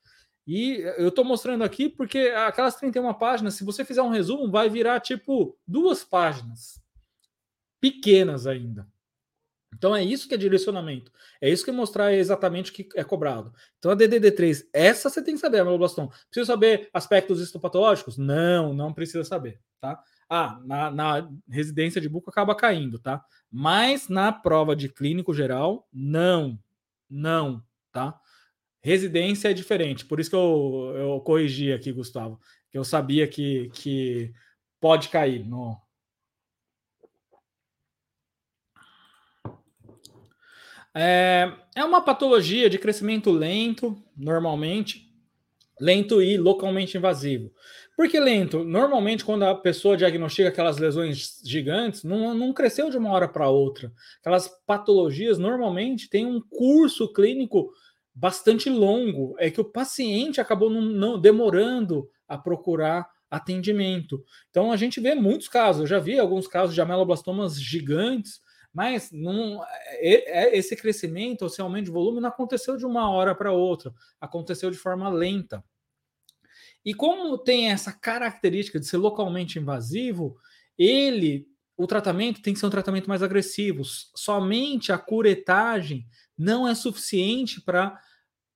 E 0.46 0.82
eu 0.98 1.08
estou 1.08 1.24
mostrando 1.24 1.64
aqui 1.64 1.88
porque 1.88 2.32
aquelas 2.36 2.76
31 2.76 3.12
páginas, 3.14 3.54
se 3.54 3.64
você 3.64 3.84
fizer 3.84 4.02
um 4.02 4.10
resumo, 4.10 4.50
vai 4.50 4.68
virar 4.68 5.00
tipo 5.00 5.56
duas 5.66 6.04
páginas. 6.04 6.80
Pequenas 7.80 8.46
ainda. 8.46 8.86
Então 9.72 9.94
é 9.94 10.02
isso 10.02 10.28
que 10.28 10.34
é 10.34 10.36
direcionamento. 10.38 11.10
É 11.40 11.48
isso 11.48 11.64
que 11.64 11.70
é 11.70 11.72
mostrar 11.72 12.12
exatamente 12.12 12.70
o 12.70 12.74
que 12.74 12.88
é 12.94 13.04
cobrado. 13.04 13.54
Então 13.78 13.92
a 13.92 13.96
DDD3, 13.96 14.68
essa 14.72 15.08
você 15.08 15.22
tem 15.22 15.34
que 15.34 15.40
saber, 15.40 15.60
ameloblastoma. 15.60 16.10
Precisa 16.28 16.52
saber 16.52 16.90
aspectos 16.92 17.40
histopatológicos? 17.40 18.18
Não, 18.18 18.74
não 18.74 18.92
precisa 18.92 19.24
saber, 19.24 19.60
tá? 19.80 20.02
Ah, 20.32 20.60
na, 20.64 20.90
na 20.92 21.28
residência 21.48 22.00
de 22.00 22.08
buco 22.08 22.30
acaba 22.30 22.54
caindo, 22.54 23.00
tá? 23.00 23.24
Mas 23.50 24.08
na 24.08 24.30
prova 24.30 24.76
de 24.76 24.88
clínico 24.88 25.34
geral, 25.34 25.88
não. 25.92 26.56
Não, 27.10 27.60
tá? 27.90 28.16
Residência 28.80 29.50
é 29.50 29.52
diferente, 29.52 30.06
por 30.06 30.20
isso 30.20 30.30
que 30.30 30.36
eu, 30.36 30.92
eu 30.94 31.20
corrigi 31.20 31.72
aqui, 31.72 31.90
Gustavo, 31.92 32.40
que 32.70 32.78
eu 32.78 32.84
sabia 32.84 33.26
que, 33.26 33.70
que 33.74 34.32
pode 34.80 35.08
cair 35.08 35.44
no. 35.44 35.76
É, 40.94 41.52
é 41.74 41.84
uma 41.84 42.00
patologia 42.00 42.70
de 42.70 42.78
crescimento 42.78 43.32
lento, 43.32 44.00
normalmente, 44.16 45.12
lento 45.80 46.22
e 46.22 46.36
localmente 46.36 46.96
invasivo. 46.96 47.52
Por 48.00 48.08
que 48.08 48.18
lento? 48.18 48.64
Normalmente, 48.64 49.26
quando 49.26 49.42
a 49.42 49.54
pessoa 49.54 49.94
diagnostica 49.94 50.48
aquelas 50.48 50.78
lesões 50.78 51.38
gigantes, 51.44 52.02
não, 52.02 52.32
não 52.32 52.50
cresceu 52.50 52.88
de 52.88 52.96
uma 52.96 53.10
hora 53.10 53.28
para 53.28 53.50
outra. 53.50 53.92
Aquelas 54.20 54.48
patologias 54.66 55.36
normalmente 55.36 56.08
têm 56.08 56.24
um 56.24 56.40
curso 56.40 57.12
clínico 57.12 57.70
bastante 58.14 58.70
longo. 58.70 59.34
É 59.38 59.50
que 59.50 59.60
o 59.60 59.70
paciente 59.70 60.40
acabou 60.40 60.70
não, 60.70 60.80
não 60.80 61.20
demorando 61.20 62.08
a 62.26 62.38
procurar 62.38 63.06
atendimento. 63.30 64.24
Então 64.48 64.72
a 64.72 64.78
gente 64.78 64.98
vê 64.98 65.14
muitos 65.14 65.46
casos. 65.46 65.82
Eu 65.82 65.86
já 65.86 65.98
vi 65.98 66.18
alguns 66.18 66.48
casos 66.48 66.74
de 66.74 66.80
ameloblastomas 66.80 67.60
gigantes, 67.60 68.40
mas 68.72 69.10
não, 69.12 69.62
é, 69.98 70.46
é, 70.46 70.56
esse 70.56 70.74
crescimento, 70.74 71.44
esse 71.44 71.60
aumento 71.60 71.84
de 71.84 71.90
volume, 71.90 72.18
não 72.18 72.30
aconteceu 72.30 72.78
de 72.78 72.86
uma 72.86 73.10
hora 73.10 73.34
para 73.34 73.52
outra. 73.52 73.92
Aconteceu 74.18 74.70
de 74.70 74.78
forma 74.78 75.10
lenta. 75.10 75.62
E 76.84 76.94
como 76.94 77.36
tem 77.36 77.70
essa 77.70 77.92
característica 77.92 78.80
de 78.80 78.86
ser 78.86 78.96
localmente 78.96 79.58
invasivo, 79.58 80.36
ele, 80.78 81.46
o 81.76 81.86
tratamento 81.86 82.40
tem 82.40 82.54
que 82.54 82.60
ser 82.60 82.66
um 82.66 82.70
tratamento 82.70 83.08
mais 83.08 83.22
agressivo. 83.22 83.82
Somente 83.84 84.92
a 84.92 84.98
curetagem 84.98 86.06
não 86.36 86.66
é 86.66 86.74
suficiente 86.74 87.60
para 87.60 88.00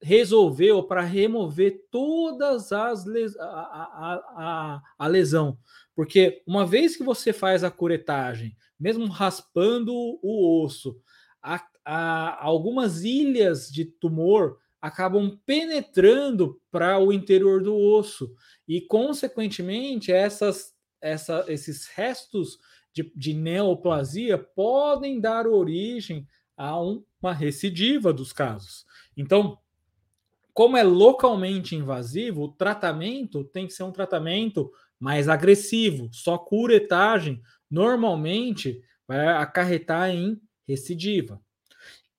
resolver 0.01 0.73
ou 0.73 0.83
para 0.87 1.03
remover 1.03 1.83
todas 1.91 2.73
as 2.73 3.07
les 3.07 3.37
a, 3.39 3.45
a, 3.45 4.15
a, 4.37 4.83
a, 4.99 5.07
lesão. 5.07 5.59
Porque 5.95 6.43
uma 6.47 6.67
vez 6.67 6.97
que 6.97 7.03
você 7.03 7.33
faz 7.33 7.65
a 7.65 7.71
curetagem, 7.71 8.57
mesmo 8.79 9.07
raspando 9.07 9.95
o 9.95 10.63
osso, 10.63 11.01
a, 11.43 12.43
algumas 12.45 13.03
ilhas 13.03 13.71
de 13.71 13.85
tumor 13.85 14.59
acabam 14.85 15.41
penetrando 15.47 16.61
para 16.71 16.99
o 16.99 17.11
interior 17.11 17.63
do 17.63 17.75
osso 17.75 18.35
e, 18.69 18.83
consequentemente, 18.83 20.13
essas, 20.13 20.75
essa, 21.01 21.43
esses 21.49 21.87
restos 21.87 22.59
de, 22.93 23.11
de 23.17 23.33
neoplasia 23.33 24.37
podem 24.37 25.19
dar 25.19 25.47
origem 25.47 26.29
a 26.55 26.79
uma 26.79 27.33
recidiva 27.33 28.13
dos 28.13 28.31
casos. 28.31 28.85
Então, 29.17 29.59
como 30.53 30.77
é 30.77 30.83
localmente 30.83 31.75
invasivo, 31.75 32.43
o 32.43 32.53
tratamento 32.53 33.43
tem 33.43 33.67
que 33.67 33.73
ser 33.73 33.85
um 33.85 33.91
tratamento 33.91 34.71
mais 35.01 35.31
agressivo. 35.31 36.11
Só 36.13 36.37
curetagem 36.37 37.41
normalmente 37.71 38.83
vai 39.09 39.29
acarretar 39.29 40.11
em 40.11 40.39
recidiva. 40.69 41.41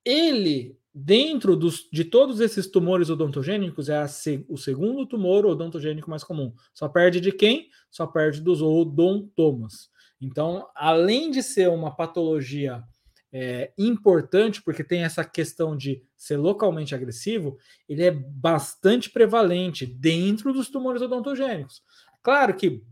Ele, 0.04 0.76
dentro 0.98 1.54
dos, 1.54 1.86
de 1.92 2.04
todos 2.04 2.40
esses 2.40 2.66
tumores 2.66 3.10
odontogênicos, 3.10 3.90
é 3.90 4.02
o 4.48 4.56
segundo 4.56 5.04
tumor 5.04 5.44
odontogênico 5.44 6.08
mais 6.08 6.24
comum. 6.24 6.54
Só 6.72 6.88
perde 6.88 7.20
de 7.20 7.30
quem? 7.30 7.68
Só 7.90 8.06
perde 8.06 8.40
dos 8.40 8.62
odontomas. 8.62 9.90
Então, 10.18 10.66
além 10.74 11.30
de 11.30 11.42
ser 11.42 11.68
uma 11.68 11.94
patologia 11.94 12.82
é, 13.30 13.70
importante, 13.76 14.62
porque 14.62 14.82
tem 14.82 15.02
essa 15.02 15.22
questão 15.22 15.76
de 15.76 16.02
ser 16.16 16.38
localmente 16.38 16.94
agressivo, 16.94 17.58
ele 17.86 18.02
é 18.02 18.10
bastante 18.10 19.10
prevalente 19.10 19.84
dentro 19.84 20.50
dos 20.50 20.70
tumores 20.70 21.02
odontogênicos. 21.02 21.82
Claro 22.22 22.56
que, 22.56 22.82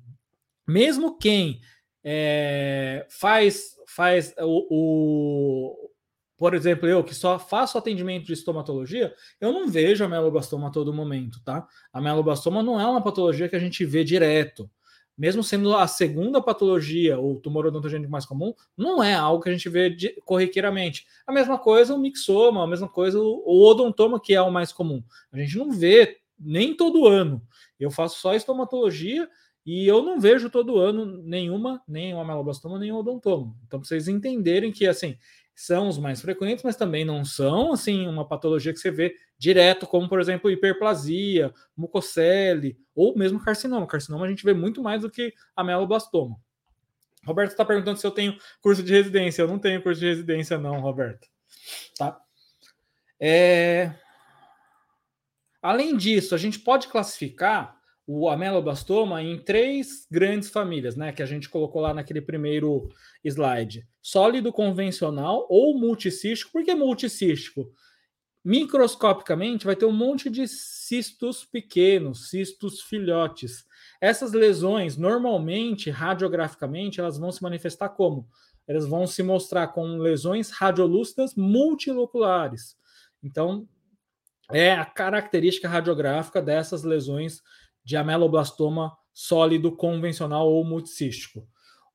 mesmo 0.69 1.17
quem 1.17 1.63
é, 2.05 3.07
faz, 3.09 3.79
faz 3.87 4.35
o, 4.41 4.67
o, 4.69 5.84
por 6.37 6.55
exemplo, 6.55 6.89
eu 6.89 7.03
que 7.05 7.15
só 7.15 7.39
faço 7.39 7.79
atendimento 7.79 8.27
de 8.27 8.33
estomatologia, 8.33 9.15
eu 9.41 9.53
não 9.53 9.69
vejo 9.69 10.05
a 10.05 10.09
melobastoma 10.09 10.69
a 10.69 10.71
todo 10.71 10.93
momento, 10.93 11.41
tá? 11.45 11.67
A 11.93 12.01
melobastoma 12.01 12.63
não 12.63 12.81
é 12.81 12.87
uma 12.87 13.03
patologia 13.03 13.49
que 13.49 13.57
a 13.57 13.61
gente 13.61 13.85
vê 13.85 14.05
direto 14.05 14.69
mesmo 15.17 15.43
sendo 15.43 15.75
a 15.75 15.87
segunda 15.87 16.43
patologia, 16.43 17.19
ou 17.19 17.41
tumor 17.41 17.67
odontogênico 17.67 18.11
mais 18.11 18.27
comum, 18.27 18.53
não 18.77 19.03
é 19.03 19.15
algo 19.15 19.43
que 19.43 19.49
a 19.49 19.53
gente 19.53 19.69
vê 19.69 19.89
de, 19.89 20.11
corriqueiramente. 20.25 21.07
A 21.27 21.33
mesma 21.33 21.57
coisa 21.57 21.95
o 21.95 21.99
mixoma, 21.99 22.65
a 22.65 22.67
mesma 22.67 22.89
coisa 22.89 23.19
o, 23.21 23.71
odontoma, 23.71 24.21
que 24.21 24.35
é 24.35 24.43
o 24.43 24.51
mais 24.51 24.73
comum. 24.73 25.03
A 25.33 25.39
gente 25.39 25.57
não 25.57 25.71
vê 25.71 26.19
nem 26.39 26.77
todo 26.77 27.07
ano. 27.07 27.41
Eu 27.79 27.91
faço 27.91 28.21
só 28.21 28.35
estomatologia 28.35 29.29
e 29.65 29.87
eu 29.87 30.03
não 30.03 30.21
vejo 30.21 30.51
todo 30.51 30.79
ano 30.79 31.07
nenhuma, 31.23 31.81
nem 31.87 32.13
uma 32.13 32.25
melobastoma, 32.25 32.79
nem 32.79 32.93
um 32.93 32.97
odontoma. 32.97 33.55
Então, 33.67 33.79
para 33.81 33.89
vocês 33.89 34.09
entenderem 34.09 34.73
que, 34.73 34.87
assim, 34.87 35.17
são 35.55 35.89
os 35.89 35.99
mais 35.99 36.21
frequentes, 36.21 36.65
mas 36.65 36.77
também 36.77 37.05
não 37.05 37.25
são 37.25 37.73
assim 37.73 38.07
uma 38.09 38.27
patologia 38.27 38.73
que 38.73 38.79
você 38.79 38.91
vê 38.91 39.15
direto, 39.39 39.87
como 39.87 40.09
por 40.09 40.21
exemplo 40.21 40.51
hiperplasia, 40.51 41.53
mucocele 41.77 42.77
ou 42.95 43.17
mesmo 43.17 43.43
carcinoma. 43.43 43.87
Carcinoma 43.87 44.27
a 44.27 44.29
gente 44.29 44.45
vê 44.45 44.53
muito 44.53 44.83
mais 44.83 45.03
do 45.03 45.11
que 45.11 45.33
a 45.55 45.63
meloblastoma. 45.63 46.37
Roberto 47.25 47.53
está 47.53 47.65
perguntando 47.65 47.99
se 47.99 48.07
eu 48.07 48.11
tenho 48.11 48.37
curso 48.61 48.83
de 48.83 48.93
residência. 48.93 49.43
Eu 49.43 49.49
não 49.49 49.59
tenho 49.59 49.83
curso 49.83 50.01
de 50.01 50.07
residência, 50.07 50.59
não, 50.59 50.81
Roberto. 50.81 51.27
Tá? 51.97 52.21
É... 53.19 53.95
Além 55.63 55.97
disso, 55.97 56.35
a 56.35 56.39
gente 56.39 56.59
pode 56.59 56.89
classificar 56.89 57.81
o 58.07 58.29
ameloblastoma 58.29 59.23
em 59.23 59.39
três 59.39 60.07
grandes 60.11 60.51
famílias, 60.51 60.95
né, 60.95 61.13
que 61.13 61.23
a 61.23 61.27
gente 61.27 61.49
colocou 61.49 61.81
lá 61.81 61.95
naquele 61.95 62.21
primeiro 62.21 62.89
slide. 63.23 63.87
Sólido 64.03 64.53
convencional 64.53 65.47
ou 65.49 65.79
multicístico. 65.79 66.53
Por 66.53 66.65
que 66.65 66.75
multicístico? 66.75 67.73
Microscopicamente 68.45 69.65
vai 69.65 69.75
ter 69.75 69.87
um 69.87 69.93
monte 69.93 70.29
de 70.29 70.47
cistos 70.47 71.47
pequenos, 71.47 72.29
cistos 72.29 72.83
filhotes. 72.83 73.65
Essas 73.99 74.33
lesões, 74.33 74.99
normalmente, 74.99 75.89
radiograficamente, 75.89 77.01
elas 77.01 77.17
vão 77.17 77.33
se 77.33 77.43
manifestar 77.43 77.89
como? 77.89 78.29
Elas 78.69 78.87
vão 78.87 79.07
se 79.07 79.23
mostrar 79.23 79.69
com 79.69 79.97
lesões 79.97 80.51
radiolúcidas 80.51 81.35
multiloculares. 81.35 82.77
Então, 83.23 83.67
é 84.53 84.73
a 84.73 84.85
característica 84.85 85.67
radiográfica 85.67 86.43
dessas 86.43 86.83
lesões 86.83 87.43
de 87.85 87.97
ameloblastoma 87.97 88.97
sólido 89.13 89.71
convencional 89.71 90.49
ou 90.49 90.65
multicístico. 90.65 91.47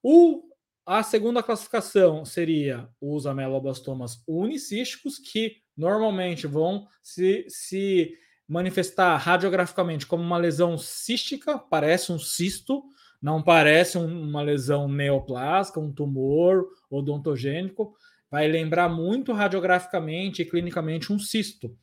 O, 0.01 0.43
a 0.85 1.03
segunda 1.03 1.43
classificação 1.43 2.23
seria 2.23 2.89
os 3.01 3.25
ameloblastomas 3.25 4.23
unicísticos, 4.27 5.19
que 5.19 5.57
normalmente 5.75 6.47
vão 6.47 6.87
se, 7.01 7.45
se 7.47 8.13
manifestar 8.47 9.17
radiograficamente 9.17 10.05
como 10.07 10.23
uma 10.23 10.37
lesão 10.37 10.77
cística, 10.77 11.57
parece 11.57 12.11
um 12.11 12.19
cisto, 12.19 12.83
não 13.21 13.43
parece 13.43 13.97
uma 13.97 14.41
lesão 14.41 14.87
neoplásica, 14.87 15.79
um 15.79 15.91
tumor 15.91 16.65
odontogênico, 16.89 17.93
vai 18.31 18.47
lembrar 18.47 18.87
muito 18.87 19.33
radiograficamente 19.33 20.41
e 20.41 20.45
clinicamente 20.45 21.11
um 21.11 21.19
cisto. 21.19 21.75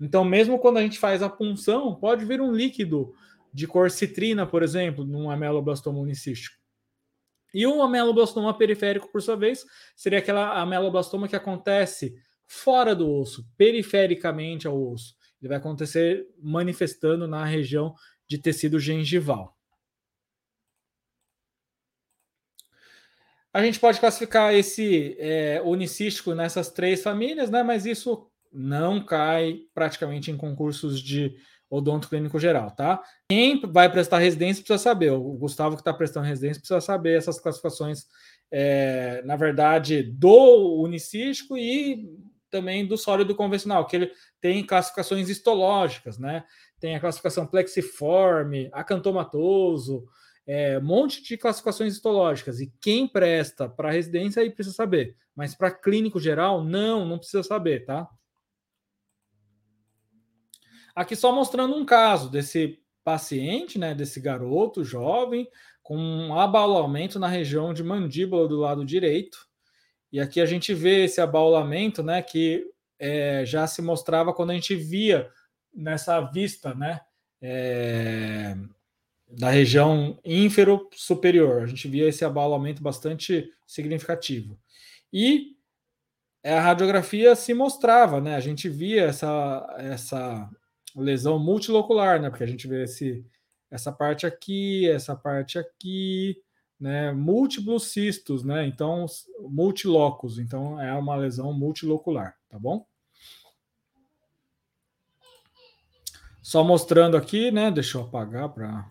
Então, 0.00 0.24
mesmo 0.24 0.58
quando 0.58 0.78
a 0.78 0.82
gente 0.82 0.98
faz 0.98 1.22
a 1.22 1.28
punção, 1.28 1.94
pode 1.94 2.24
vir 2.24 2.40
um 2.40 2.52
líquido 2.52 3.12
de 3.54 3.68
cor 3.68 3.88
citrina, 3.88 4.44
por 4.44 4.64
exemplo, 4.64 5.04
num 5.04 5.30
ameloblastoma 5.30 6.00
unicístico. 6.00 6.56
E 7.54 7.64
o 7.64 7.80
ameloblastoma 7.80 8.52
periférico, 8.58 9.12
por 9.12 9.22
sua 9.22 9.36
vez, 9.36 9.64
seria 9.94 10.18
aquela 10.18 10.60
ameloblastoma 10.60 11.28
que 11.28 11.36
acontece 11.36 12.16
fora 12.48 12.96
do 12.96 13.08
osso, 13.08 13.48
perifericamente 13.56 14.66
ao 14.66 14.76
osso. 14.76 15.14
Ele 15.40 15.48
vai 15.48 15.58
acontecer 15.58 16.26
manifestando 16.42 17.28
na 17.28 17.44
região 17.44 17.94
de 18.26 18.38
tecido 18.38 18.80
gengival. 18.80 19.56
A 23.52 23.62
gente 23.62 23.78
pode 23.78 24.00
classificar 24.00 24.52
esse 24.52 25.16
é, 25.16 25.62
unicístico 25.64 26.34
nessas 26.34 26.70
três 26.70 27.04
famílias, 27.04 27.50
né? 27.50 27.62
Mas 27.62 27.86
isso 27.86 28.28
não 28.52 29.04
cai 29.04 29.60
praticamente 29.72 30.28
em 30.32 30.36
concursos 30.36 31.00
de 31.00 31.36
odonto 31.70 32.08
clínico 32.08 32.38
geral, 32.38 32.70
tá? 32.70 33.02
Quem 33.28 33.60
vai 33.60 33.90
prestar 33.90 34.18
residência 34.18 34.62
precisa 34.62 34.82
saber. 34.82 35.10
O 35.10 35.32
Gustavo 35.32 35.76
que 35.76 35.80
está 35.80 35.92
prestando 35.92 36.26
residência 36.26 36.60
precisa 36.60 36.80
saber 36.80 37.18
essas 37.18 37.40
classificações, 37.40 38.04
é, 38.50 39.22
na 39.24 39.36
verdade, 39.36 40.02
do 40.02 40.82
unicístico 40.82 41.56
e 41.56 42.08
também 42.50 42.86
do 42.86 42.96
sólido 42.96 43.34
convencional, 43.34 43.86
que 43.86 43.96
ele 43.96 44.12
tem 44.40 44.64
classificações 44.64 45.28
histológicas, 45.28 46.18
né? 46.18 46.44
Tem 46.78 46.94
a 46.94 47.00
classificação 47.00 47.46
plexiforme, 47.46 48.70
acantomatoso, 48.72 50.04
é, 50.46 50.78
um 50.78 50.84
monte 50.84 51.22
de 51.22 51.36
classificações 51.36 51.94
histológicas. 51.94 52.60
E 52.60 52.72
quem 52.80 53.08
presta 53.08 53.68
para 53.68 53.90
residência 53.90 54.42
aí 54.42 54.50
precisa 54.50 54.76
saber. 54.76 55.16
Mas 55.34 55.54
para 55.54 55.70
clínico 55.70 56.20
geral, 56.20 56.62
não, 56.62 57.04
não 57.04 57.18
precisa 57.18 57.42
saber, 57.42 57.84
tá? 57.84 58.08
Aqui 60.94 61.16
só 61.16 61.32
mostrando 61.32 61.74
um 61.74 61.84
caso 61.84 62.30
desse 62.30 62.78
paciente, 63.02 63.78
né, 63.78 63.94
desse 63.94 64.20
garoto 64.20 64.84
jovem, 64.84 65.48
com 65.82 65.96
um 65.96 66.38
abaulamento 66.38 67.18
na 67.18 67.28
região 67.28 67.74
de 67.74 67.82
mandíbula 67.82 68.48
do 68.48 68.60
lado 68.60 68.84
direito. 68.84 69.46
E 70.10 70.20
aqui 70.20 70.40
a 70.40 70.46
gente 70.46 70.72
vê 70.72 71.04
esse 71.04 71.20
abaulamento, 71.20 72.02
né, 72.02 72.22
que 72.22 72.64
é, 72.98 73.44
já 73.44 73.66
se 73.66 73.82
mostrava 73.82 74.32
quando 74.32 74.50
a 74.50 74.54
gente 74.54 74.74
via 74.74 75.28
nessa 75.74 76.20
vista, 76.20 76.72
né, 76.74 77.00
é, 77.42 78.56
da 79.28 79.50
região 79.50 80.18
ínfero 80.24 80.88
superior. 80.92 81.62
A 81.62 81.66
gente 81.66 81.88
via 81.88 82.08
esse 82.08 82.24
abaulamento 82.24 82.82
bastante 82.82 83.52
significativo. 83.66 84.58
E 85.12 85.56
a 86.44 86.60
radiografia 86.60 87.34
se 87.34 87.54
mostrava, 87.54 88.20
né? 88.20 88.36
A 88.36 88.40
gente 88.40 88.68
via 88.68 89.04
essa, 89.04 89.74
essa 89.78 90.50
lesão 90.94 91.38
multilocular, 91.38 92.20
né? 92.20 92.30
Porque 92.30 92.44
a 92.44 92.48
gente 92.48 92.68
vê 92.68 92.84
esse, 92.84 93.26
essa 93.70 93.90
parte 93.90 94.26
aqui, 94.26 94.88
essa 94.88 95.16
parte 95.16 95.58
aqui, 95.58 96.36
né? 96.78 97.12
Múltiplos 97.12 97.88
cistos, 97.88 98.44
né? 98.44 98.66
Então, 98.66 99.06
multilocos. 99.40 100.38
Então, 100.38 100.80
é 100.80 100.92
uma 100.94 101.16
lesão 101.16 101.52
multilocular, 101.52 102.36
tá 102.48 102.58
bom? 102.58 102.86
Só 106.40 106.62
mostrando 106.62 107.16
aqui, 107.16 107.50
né? 107.50 107.70
Deixa 107.70 107.98
eu 107.98 108.02
apagar 108.02 108.50
para. 108.50 108.86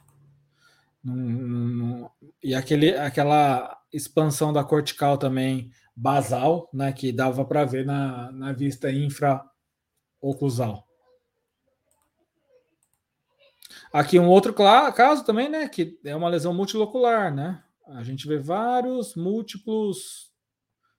E 2.42 2.56
aquele, 2.56 2.96
aquela 2.96 3.80
expansão 3.92 4.52
da 4.52 4.64
cortical 4.64 5.18
também 5.18 5.72
basal, 5.96 6.70
né? 6.74 6.92
Que 6.92 7.12
dava 7.12 7.46
para 7.46 7.64
ver 7.64 7.86
na, 7.86 8.32
na 8.32 8.54
vista 8.54 8.92
infraoclusal. 8.92 10.88
Aqui 13.94 14.18
um 14.18 14.28
outro 14.28 14.52
caso 14.54 15.24
também, 15.24 15.48
né? 15.48 15.70
Que 15.70 16.00
é 16.04 16.16
uma 16.16 16.28
lesão 16.28 16.52
multilocular, 16.52 17.32
né? 17.34 17.64
A 17.88 18.02
gente 18.02 18.28
vê 18.28 18.40
vários 18.40 19.14
múltiplos 19.16 20.32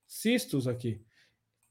cistos 0.07 0.69
aqui. 0.69 1.05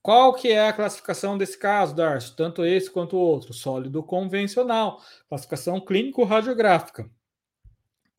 Qual 0.01 0.33
que 0.33 0.49
é 0.49 0.67
a 0.67 0.73
classificação 0.73 1.37
desse 1.37 1.57
caso, 1.57 1.95
Darcio? 1.95 2.35
Tanto 2.35 2.65
esse 2.65 2.91
quanto 2.91 3.15
o 3.15 3.19
outro. 3.19 3.53
Sólido 3.53 4.03
convencional. 4.03 5.01
Classificação 5.29 5.79
clínico-radiográfica. 5.79 7.09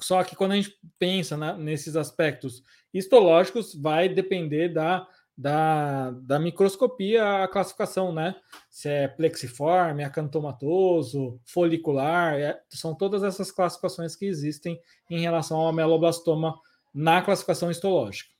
Só 0.00 0.24
que 0.24 0.34
quando 0.34 0.52
a 0.52 0.56
gente 0.56 0.74
pensa 0.98 1.36
nesses 1.58 1.96
aspectos 1.96 2.62
histológicos, 2.92 3.74
vai 3.74 4.08
depender 4.08 4.70
da, 4.70 5.06
da, 5.36 6.10
da 6.12 6.38
microscopia 6.38 7.44
a 7.44 7.48
classificação, 7.48 8.12
né? 8.12 8.36
Se 8.70 8.88
é 8.88 9.08
plexiforme, 9.08 10.04
acantomatoso, 10.04 11.40
folicular, 11.44 12.34
é, 12.34 12.60
são 12.68 12.94
todas 12.94 13.22
essas 13.22 13.50
classificações 13.50 14.14
que 14.14 14.26
existem 14.26 14.80
em 15.10 15.20
relação 15.20 15.58
ao 15.58 15.68
ameloblastoma 15.68 16.58
na 16.94 17.20
classificação 17.20 17.70
histológica 17.70 18.34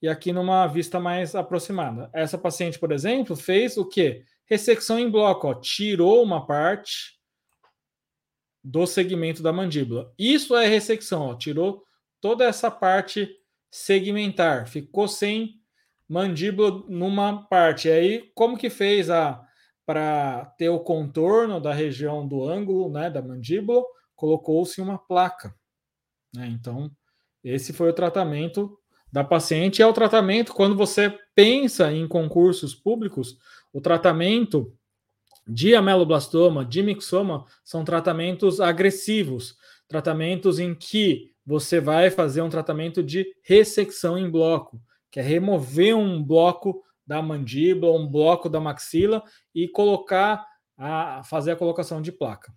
e 0.00 0.08
aqui 0.08 0.32
numa 0.32 0.66
vista 0.66 1.00
mais 1.00 1.34
aproximada. 1.34 2.08
Essa 2.12 2.38
paciente, 2.38 2.78
por 2.78 2.92
exemplo, 2.92 3.34
fez 3.36 3.76
o 3.76 3.84
quê? 3.84 4.24
Ressecção 4.46 4.98
em 4.98 5.10
bloco, 5.10 5.48
ó, 5.48 5.54
tirou 5.54 6.22
uma 6.22 6.46
parte 6.46 7.18
do 8.62 8.86
segmento 8.86 9.42
da 9.42 9.52
mandíbula. 9.52 10.12
Isso 10.18 10.56
é 10.56 10.66
ressecção, 10.66 11.28
ó, 11.28 11.34
tirou 11.34 11.84
toda 12.20 12.44
essa 12.44 12.70
parte 12.70 13.28
segmentar, 13.70 14.68
ficou 14.68 15.06
sem 15.06 15.60
mandíbula 16.08 16.84
numa 16.88 17.46
parte. 17.48 17.88
E 17.88 17.92
aí, 17.92 18.30
como 18.34 18.56
que 18.56 18.70
fez 18.70 19.10
a 19.10 19.44
para 19.88 20.44
ter 20.58 20.68
o 20.68 20.80
contorno 20.80 21.58
da 21.58 21.72
região 21.72 22.28
do 22.28 22.46
ângulo, 22.46 22.90
né, 22.90 23.08
da 23.08 23.22
mandíbula, 23.22 23.82
colocou-se 24.14 24.82
uma 24.82 24.98
placa. 24.98 25.54
Né? 26.34 26.46
Então, 26.48 26.90
esse 27.42 27.72
foi 27.72 27.88
o 27.88 27.94
tratamento 27.94 28.78
da 29.10 29.24
paciente. 29.24 29.80
É 29.80 29.86
o 29.86 29.92
tratamento, 29.94 30.52
quando 30.52 30.76
você 30.76 31.18
pensa 31.34 31.90
em 31.90 32.06
concursos 32.06 32.74
públicos, 32.74 33.38
o 33.72 33.80
tratamento 33.80 34.76
de 35.46 35.74
ameloblastoma, 35.74 36.66
de 36.66 36.82
mixoma, 36.82 37.46
são 37.64 37.82
tratamentos 37.82 38.60
agressivos, 38.60 39.56
tratamentos 39.88 40.58
em 40.58 40.74
que 40.74 41.32
você 41.46 41.80
vai 41.80 42.10
fazer 42.10 42.42
um 42.42 42.50
tratamento 42.50 43.02
de 43.02 43.26
ressecção 43.42 44.18
em 44.18 44.30
bloco, 44.30 44.78
que 45.10 45.20
é 45.20 45.22
remover 45.22 45.96
um 45.96 46.22
bloco 46.22 46.82
da 47.06 47.22
mandíbula, 47.22 47.98
um 47.98 48.06
bloco 48.06 48.48
da 48.48 48.60
maxila 48.60 49.22
e 49.54 49.66
colocar 49.66 50.46
a 50.76 51.22
fazer 51.24 51.52
a 51.52 51.56
colocação 51.56 52.00
de 52.00 52.12
placa. 52.12 52.52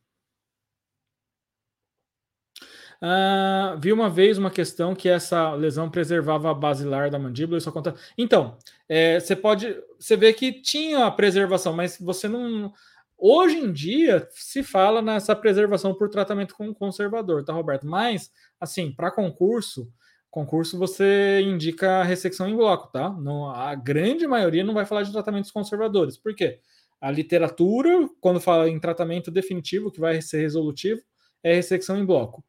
Uh, 3.01 3.79
vi 3.79 3.91
uma 3.91 4.11
vez 4.11 4.37
uma 4.37 4.51
questão 4.51 4.93
que 4.93 5.09
essa 5.09 5.53
lesão 5.53 5.89
preservava 5.89 6.51
a 6.51 6.53
basilar 6.53 7.09
da 7.09 7.17
mandíbula. 7.17 7.57
Isso 7.57 7.69
acontece. 7.69 7.97
Então, 8.15 8.57
é, 8.87 9.19
você 9.19 9.35
pode. 9.35 9.75
Você 9.97 10.15
vê 10.15 10.31
que 10.31 10.61
tinha 10.61 11.07
a 11.07 11.11
preservação, 11.11 11.73
mas 11.73 11.97
você 11.99 12.27
não. 12.27 12.71
Hoje 13.17 13.57
em 13.57 13.71
dia 13.71 14.27
se 14.31 14.61
fala 14.61 15.01
nessa 15.01 15.35
preservação 15.35 15.95
por 15.95 16.09
tratamento 16.09 16.55
com 16.55 16.73
conservador, 16.73 17.43
tá, 17.43 17.53
Roberto? 17.53 17.87
Mas, 17.87 18.31
assim, 18.59 18.91
para 18.91 19.11
concurso, 19.11 19.91
concurso 20.31 20.79
você 20.79 21.41
indica 21.41 22.03
ressecção 22.03 22.47
em 22.47 22.55
bloco, 22.55 22.87
tá? 22.87 23.09
Não, 23.09 23.49
a 23.49 23.75
grande 23.75 24.25
maioria 24.25 24.63
não 24.63 24.73
vai 24.73 24.85
falar 24.85 25.03
de 25.03 25.11
tratamentos 25.11 25.51
conservadores. 25.51 26.17
Por 26.17 26.33
quê? 26.33 26.59
A 27.01 27.11
literatura, 27.11 28.09
quando 28.21 28.39
fala 28.39 28.69
em 28.69 28.79
tratamento 28.79 29.29
definitivo, 29.29 29.91
que 29.91 29.99
vai 29.99 30.21
ser 30.21 30.41
resolutivo, 30.41 31.01
é 31.43 31.53
ressecção 31.55 31.97
em 31.97 32.05
bloco. 32.05 32.43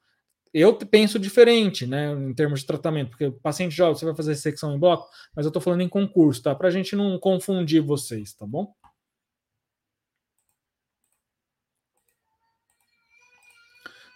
Eu 0.54 0.74
penso 0.76 1.18
diferente, 1.18 1.86
né, 1.86 2.12
em 2.12 2.34
termos 2.34 2.60
de 2.60 2.66
tratamento, 2.66 3.10
porque 3.10 3.30
paciente 3.42 3.74
jovem 3.74 3.94
você 3.94 4.04
vai 4.04 4.14
fazer 4.14 4.34
secção 4.36 4.74
em 4.76 4.78
bloco, 4.78 5.08
mas 5.34 5.46
eu 5.46 5.48
estou 5.48 5.62
falando 5.62 5.80
em 5.80 5.88
concurso, 5.88 6.42
tá? 6.42 6.54
Para 6.54 6.68
a 6.68 6.70
gente 6.70 6.94
não 6.94 7.18
confundir 7.18 7.82
vocês, 7.82 8.34
tá 8.34 8.46
bom? 8.46 8.72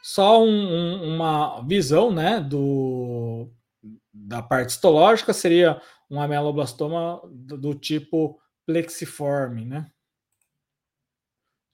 Só 0.03 0.43
um, 0.43 0.49
um, 0.49 1.15
uma 1.17 1.63
visão, 1.67 2.13
né, 2.13 2.41
do, 2.41 3.51
da 4.17 4.43
parte 4.43 4.71
histológica 4.71 5.33
seria 5.33 5.81
um 6.11 6.21
ameloblastoma 6.21 7.21
do, 7.31 7.59
do 7.59 7.75
tipo 7.75 8.41
plexiforme, 8.65 9.65
né? 9.65 9.91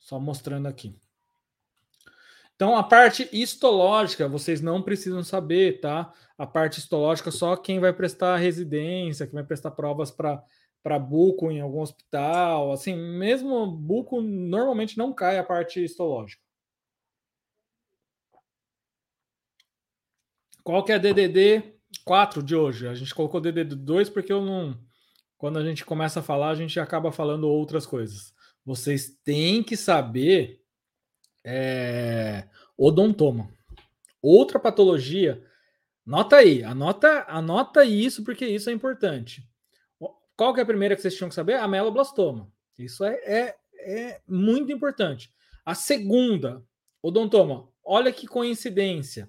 Só 0.00 0.18
mostrando 0.18 0.66
aqui. 0.66 0.98
Então, 2.56 2.76
a 2.76 2.82
parte 2.82 3.28
histológica 3.32 4.28
vocês 4.28 4.60
não 4.60 4.82
precisam 4.82 5.22
saber, 5.22 5.80
tá? 5.80 6.12
A 6.36 6.46
parte 6.46 6.78
histológica 6.78 7.30
só 7.30 7.56
quem 7.56 7.80
vai 7.80 7.92
prestar 7.92 8.36
residência, 8.36 9.26
quem 9.26 9.34
vai 9.34 9.44
prestar 9.44 9.70
provas 9.70 10.10
para 10.10 10.98
buco 10.98 11.50
em 11.50 11.60
algum 11.60 11.80
hospital. 11.80 12.72
Assim, 12.72 12.94
mesmo 12.94 13.66
buco 13.66 14.20
normalmente 14.20 14.98
não 14.98 15.12
cai 15.12 15.38
a 15.38 15.44
parte 15.44 15.82
histológica. 15.82 16.42
Qual 20.62 20.84
que 20.84 20.92
é 20.92 20.94
a 20.94 20.98
DDD 20.98 21.81
4 22.04 22.42
de 22.42 22.54
hoje? 22.54 22.86
A 22.86 22.94
gente 22.94 23.14
colocou 23.14 23.40
DDD 23.40 23.74
2 23.76 24.10
porque 24.10 24.32
eu 24.32 24.44
não. 24.44 24.78
Quando 25.36 25.58
a 25.58 25.64
gente 25.64 25.84
começa 25.84 26.20
a 26.20 26.22
falar, 26.22 26.50
a 26.50 26.54
gente 26.54 26.78
acaba 26.78 27.10
falando 27.10 27.48
outras 27.48 27.86
coisas. 27.86 28.32
Vocês 28.64 29.18
têm 29.24 29.62
que 29.62 29.76
saber 29.76 30.62
é, 31.44 32.48
odontoma. 32.76 33.50
Outra 34.20 34.58
patologia, 34.60 35.44
nota 36.06 36.36
aí, 36.36 36.62
anota, 36.62 37.24
anota 37.28 37.84
isso 37.84 38.22
porque 38.22 38.46
isso 38.46 38.70
é 38.70 38.72
importante. 38.72 39.48
Qual 40.36 40.54
que 40.54 40.60
é 40.60 40.62
a 40.62 40.66
primeira 40.66 40.94
que 40.94 41.02
vocês 41.02 41.16
tinham 41.16 41.28
que 41.28 41.34
saber? 41.34 41.54
Ameloblastoma. 41.54 42.50
Isso 42.78 43.04
é, 43.04 43.14
é, 43.24 43.56
é 43.78 44.20
muito 44.26 44.72
importante. 44.72 45.32
A 45.64 45.74
segunda, 45.74 46.64
odontoma. 47.02 47.68
Olha 47.84 48.12
que 48.12 48.26
coincidência. 48.26 49.28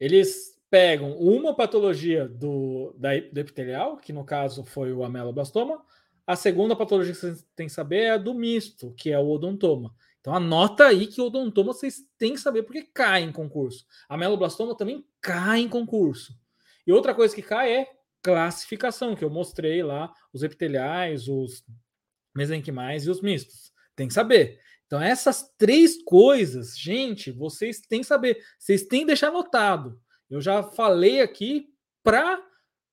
Eles 0.00 0.53
pegam 0.74 1.16
uma 1.18 1.54
patologia 1.54 2.26
do, 2.26 2.92
da, 2.98 3.10
do 3.16 3.38
epitelial, 3.38 3.96
que 3.96 4.12
no 4.12 4.24
caso 4.24 4.64
foi 4.64 4.92
o 4.92 5.04
ameloblastoma. 5.04 5.80
A 6.26 6.34
segunda 6.34 6.74
patologia 6.74 7.12
que 7.12 7.20
vocês 7.20 7.46
têm 7.54 7.68
que 7.68 7.72
saber 7.72 7.98
é 7.98 8.10
a 8.10 8.16
do 8.16 8.34
misto, 8.34 8.92
que 8.96 9.12
é 9.12 9.16
o 9.16 9.30
odontoma. 9.30 9.94
Então 10.20 10.34
anota 10.34 10.86
aí 10.86 11.06
que 11.06 11.20
o 11.20 11.26
odontoma 11.26 11.72
vocês 11.72 12.00
têm 12.18 12.32
que 12.32 12.40
saber 12.40 12.64
porque 12.64 12.82
cai 12.92 13.22
em 13.22 13.30
concurso. 13.30 13.86
A 14.08 14.16
meloblastoma 14.16 14.76
também 14.76 15.06
cai 15.20 15.60
em 15.60 15.68
concurso. 15.68 16.36
E 16.84 16.90
outra 16.90 17.14
coisa 17.14 17.32
que 17.32 17.42
cai 17.42 17.72
é 17.72 17.88
classificação, 18.20 19.14
que 19.14 19.24
eu 19.24 19.30
mostrei 19.30 19.80
lá, 19.80 20.12
os 20.32 20.42
epiteliais, 20.42 21.28
os 21.28 21.62
mesenquimais 22.34 23.06
e 23.06 23.10
os 23.10 23.22
mistos. 23.22 23.72
Tem 23.94 24.08
que 24.08 24.14
saber. 24.14 24.58
Então 24.88 25.00
essas 25.00 25.48
três 25.56 26.02
coisas, 26.02 26.76
gente, 26.76 27.30
vocês 27.30 27.80
têm 27.80 28.00
que 28.00 28.06
saber. 28.08 28.42
Vocês 28.58 28.82
têm 28.82 29.02
que 29.02 29.06
deixar 29.06 29.28
anotado. 29.28 30.02
Eu 30.30 30.40
já 30.40 30.62
falei 30.62 31.20
aqui 31.20 31.68
para 32.02 32.42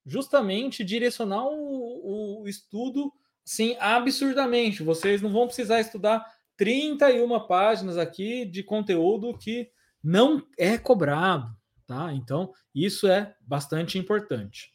justamente 0.05 0.83
direcionar 0.83 1.45
o, 1.47 2.41
o 2.41 2.47
estudo 2.47 3.11
sim 3.43 3.75
absurdamente. 3.79 4.83
Vocês 4.83 5.21
não 5.21 5.31
vão 5.31 5.47
precisar 5.47 5.79
estudar 5.79 6.25
31 6.57 7.47
páginas 7.47 7.97
aqui 7.97 8.45
de 8.45 8.63
conteúdo 8.63 9.37
que 9.37 9.69
não 10.03 10.45
é 10.57 10.77
cobrado, 10.77 11.55
tá? 11.85 12.13
Então, 12.13 12.51
isso 12.73 13.07
é 13.07 13.35
bastante 13.41 13.97
importante. 13.97 14.73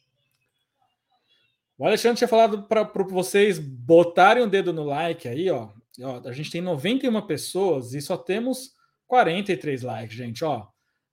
O 1.77 1.85
Alexandre 1.85 2.17
tinha 2.17 2.27
falado 2.27 2.63
para 2.63 2.83
vocês 3.03 3.59
botarem 3.59 4.43
o 4.43 4.49
dedo 4.49 4.73
no 4.73 4.83
like 4.83 5.27
aí, 5.27 5.49
ó. 5.51 5.69
ó. 6.01 6.27
A 6.27 6.31
gente 6.31 6.49
tem 6.49 6.61
91 6.61 7.21
pessoas 7.27 7.93
e 7.93 8.01
só 8.01 8.17
temos 8.17 8.71
43 9.05 9.83
likes, 9.83 10.17
gente, 10.17 10.43
ó. 10.43 10.67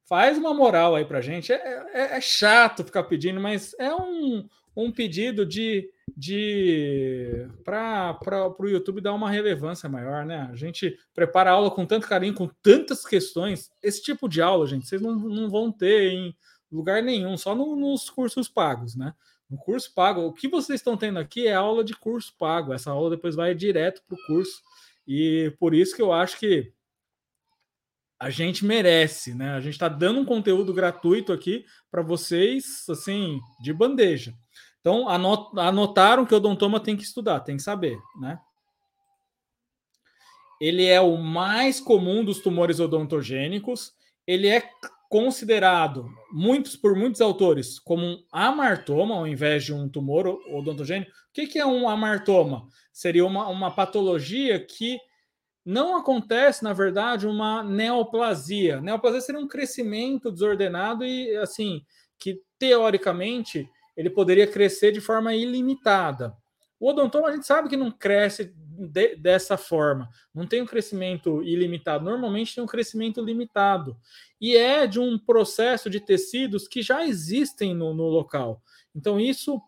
Faz 0.07 0.37
uma 0.39 0.53
moral 0.53 0.95
aí 0.95 1.05
pra 1.05 1.21
gente. 1.21 1.53
É, 1.53 1.87
é, 1.93 2.17
é 2.17 2.21
chato 2.21 2.85
ficar 2.85 3.05
pedindo, 3.05 3.41
mas 3.41 3.75
é 3.79 3.95
um, 3.95 4.47
um 4.77 4.93
pedido 4.93 5.47
de 5.47 5.91
de 6.17 7.49
para 7.65 8.17
o 8.59 8.67
YouTube 8.67 9.01
dar 9.01 9.15
uma 9.15 9.31
relevância 9.31 9.89
maior, 9.89 10.25
né? 10.25 10.49
A 10.51 10.55
gente 10.55 10.97
prepara 11.15 11.51
a 11.51 11.55
aula 11.55 11.71
com 11.71 11.87
tanto 11.87 12.07
carinho, 12.07 12.35
com 12.35 12.49
tantas 12.63 13.05
questões. 13.05 13.71
Esse 13.83 14.03
tipo 14.03 14.29
de 14.29 14.41
aula, 14.41 14.67
gente, 14.67 14.87
vocês 14.87 15.01
não, 15.01 15.15
não 15.15 15.49
vão 15.51 15.73
ter 15.73 16.13
em 16.13 16.37
lugar 16.71 17.03
nenhum, 17.03 17.37
só 17.37 17.55
no, 17.55 17.75
nos 17.75 18.11
cursos 18.11 18.49
pagos, 18.49 18.95
né? 18.95 19.15
No 19.49 19.59
curso 19.59 19.93
pago, 19.95 20.23
o 20.23 20.33
que 20.33 20.49
vocês 20.49 20.81
estão 20.81 20.97
tendo 20.97 21.19
aqui 21.19 21.47
é 21.47 21.55
aula 21.55 21.85
de 21.85 21.95
curso 21.95 22.35
pago. 22.39 22.73
Essa 22.73 22.91
aula 22.91 23.11
depois 23.11 23.35
vai 23.35 23.55
direto 23.55 24.03
para 24.07 24.15
o 24.15 24.27
curso. 24.27 24.63
E 25.07 25.55
por 25.59 25.75
isso 25.75 25.95
que 25.95 26.03
eu 26.03 26.13
acho 26.13 26.39
que 26.39 26.73
a 28.19 28.31
gente 28.31 28.65
merece, 28.65 29.35
né? 29.35 29.51
A 29.51 29.61
gente 29.61 29.75
está 29.75 29.89
dando 29.89 30.21
um 30.21 30.25
conteúdo 30.25 30.73
gratuito 30.73 31.33
aqui 31.33 31.65
para 31.91 32.03
vocês, 32.03 32.85
assim, 32.89 33.41
de 33.61 33.73
bandeja. 33.73 34.35
Então, 34.81 35.09
anotaram 35.09 36.27
que 36.27 36.35
o 36.35 36.37
odontoma 36.37 36.79
tem 36.79 36.97
que 36.97 37.03
estudar, 37.05 37.41
tem 37.41 37.57
que 37.57 37.63
saber, 37.63 37.99
né? 38.21 38.39
ele 40.61 40.87
é 40.87 41.01
o 41.01 41.17
mais 41.17 41.81
comum 41.81 42.25
dos 42.25 42.41
tumores 42.41 42.81
odontogênicos, 42.81 43.93
ele 44.27 44.49
é 44.49 44.63
considerado 45.09 46.09
muitos 46.33 46.75
por 46.75 46.97
muitos 46.97 47.21
autores 47.21 47.79
como 47.79 48.05
um 48.05 48.25
amartoma 48.33 49.15
ao 49.15 49.27
invés 49.27 49.65
de 49.65 49.73
um 49.73 49.89
tumor 49.89 50.27
odontogênico. 50.51 51.11
O 51.11 51.15
que, 51.33 51.47
que 51.47 51.59
é 51.59 51.67
um 51.67 51.89
amartoma? 51.89 52.67
Seria 52.93 53.27
uma, 53.27 53.47
uma 53.49 53.71
patologia 53.71 54.59
que 54.59 54.99
não 55.65 55.97
acontece, 55.97 56.63
na 56.63 56.73
verdade, 56.73 57.27
uma 57.27 57.63
neoplasia. 57.63 58.81
Neoplasia 58.81 59.21
seria 59.23 59.41
um 59.41 59.49
crescimento 59.49 60.31
desordenado 60.31 61.05
e, 61.05 61.35
assim, 61.37 61.83
que 62.19 62.43
teoricamente 62.59 63.69
ele 63.97 64.11
poderia 64.11 64.47
crescer 64.47 64.93
de 64.93 65.01
forma 65.01 65.35
ilimitada. 65.35 66.37
O 66.79 66.91
odontoma 66.91 67.29
a 67.29 67.33
gente 67.33 67.47
sabe 67.47 67.69
que 67.69 67.77
não 67.77 67.91
cresce 67.91 68.53
de, 68.57 69.17
dessa 69.17 69.57
forma, 69.57 70.09
não 70.35 70.47
tem 70.47 70.61
um 70.61 70.67
crescimento 70.67 71.43
ilimitado, 71.43 72.05
normalmente 72.05 72.55
tem 72.55 72.63
um 72.63 72.67
crescimento 72.67 73.23
limitado. 73.23 73.97
E 74.41 74.57
é 74.57 74.87
de 74.87 74.99
um 74.99 75.19
processo 75.19 75.89
de 75.89 76.01
tecidos 76.01 76.69
que 76.69 76.83
já 76.83 77.07
existem 77.07 77.75
no, 77.75 77.95
no 77.95 78.09
local. 78.09 78.61
Então, 78.95 79.19
isso 79.19 79.63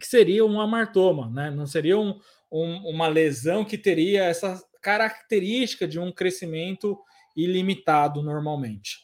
que 0.00 0.06
seria 0.06 0.44
um 0.44 0.60
amartoma, 0.60 1.30
né? 1.30 1.50
não 1.50 1.66
seria 1.66 1.98
um, 1.98 2.18
um, 2.50 2.88
uma 2.88 3.06
lesão 3.06 3.64
que 3.64 3.78
teria 3.78 4.24
essa 4.24 4.60
característica 4.82 5.86
de 5.86 5.98
um 5.98 6.10
crescimento 6.12 6.98
ilimitado 7.36 8.22
normalmente. 8.22 8.98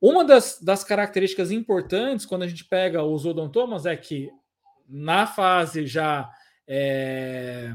Uma 0.00 0.24
das, 0.24 0.60
das 0.60 0.82
características 0.82 1.50
importantes 1.50 2.24
quando 2.24 2.42
a 2.42 2.48
gente 2.48 2.64
pega 2.64 3.02
os 3.02 3.26
odontomas 3.26 3.84
é 3.84 3.96
que 3.96 4.30
na 4.88 5.26
fase 5.26 5.86
já 5.86 6.30
é, 6.66 7.74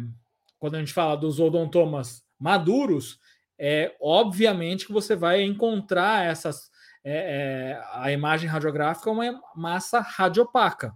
quando 0.58 0.76
a 0.76 0.80
gente 0.80 0.94
fala 0.94 1.16
dos 1.16 1.40
odontomas 1.40 2.24
maduros, 2.40 3.20
é 3.60 3.96
obviamente 4.02 4.86
que 4.86 4.94
você 4.94 5.16
vai 5.16 5.42
encontrar 5.44 6.26
essas 6.26 6.72
é, 7.06 7.76
é, 7.76 7.84
a 7.92 8.12
imagem 8.12 8.50
radiográfica 8.50 9.10
é 9.10 9.14
uma 9.14 9.42
massa 9.56 10.00
radiopaca 10.00 10.96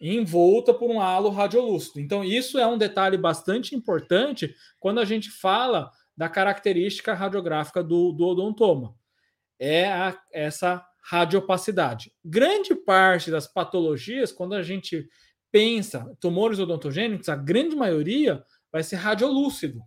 envolta 0.00 0.72
por 0.72 0.90
um 0.90 1.00
halo 1.00 1.28
radiolúcido. 1.28 2.00
Então, 2.00 2.24
isso 2.24 2.58
é 2.58 2.66
um 2.66 2.78
detalhe 2.78 3.18
bastante 3.18 3.74
importante 3.74 4.54
quando 4.78 4.98
a 4.98 5.04
gente 5.04 5.30
fala 5.30 5.90
da 6.16 6.28
característica 6.28 7.12
radiográfica 7.12 7.82
do, 7.84 8.12
do 8.12 8.26
odontoma. 8.26 8.94
É 9.58 9.90
a, 9.92 10.18
essa 10.32 10.84
radiopacidade. 11.02 12.12
Grande 12.24 12.74
parte 12.74 13.30
das 13.30 13.46
patologias, 13.46 14.32
quando 14.32 14.54
a 14.54 14.62
gente 14.62 15.06
pensa 15.52 16.10
tumores 16.20 16.58
odontogênicos, 16.58 17.28
a 17.28 17.36
grande 17.36 17.76
maioria 17.76 18.42
vai 18.72 18.82
ser 18.82 18.96
radiolúcido. 18.96 19.80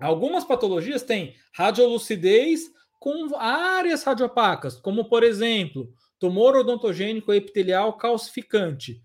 Algumas 0.00 0.44
patologias 0.44 1.02
têm 1.02 1.34
radiolucidez 1.54 2.70
com 3.00 3.34
áreas 3.36 4.04
radiopacas, 4.04 4.78
como 4.78 5.08
por 5.08 5.22
exemplo, 5.22 5.92
tumor 6.18 6.56
odontogênico 6.56 7.32
epitelial 7.32 7.96
calcificante 7.96 9.00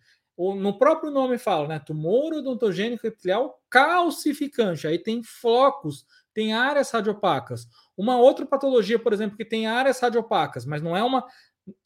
no 0.56 0.78
próprio 0.78 1.12
nome 1.12 1.38
fala, 1.38 1.68
né? 1.68 1.80
Tumor 1.80 2.34
odontogênico 2.34 3.06
epitelial 3.06 3.62
calcificante. 3.70 4.88
Aí 4.88 4.98
tem 4.98 5.22
flocos, 5.24 6.06
tem 6.34 6.54
áreas 6.54 6.90
radiopacas. 6.92 7.68
Uma 7.96 8.18
outra 8.18 8.46
patologia, 8.46 8.98
por 8.98 9.14
exemplo, 9.14 9.38
que 9.38 9.46
tem 9.46 9.68
áreas 9.68 10.00
radiopacas, 10.00 10.66
mas 10.66 10.82
não 10.82 10.96
é 10.98 11.04
uma, 11.04 11.26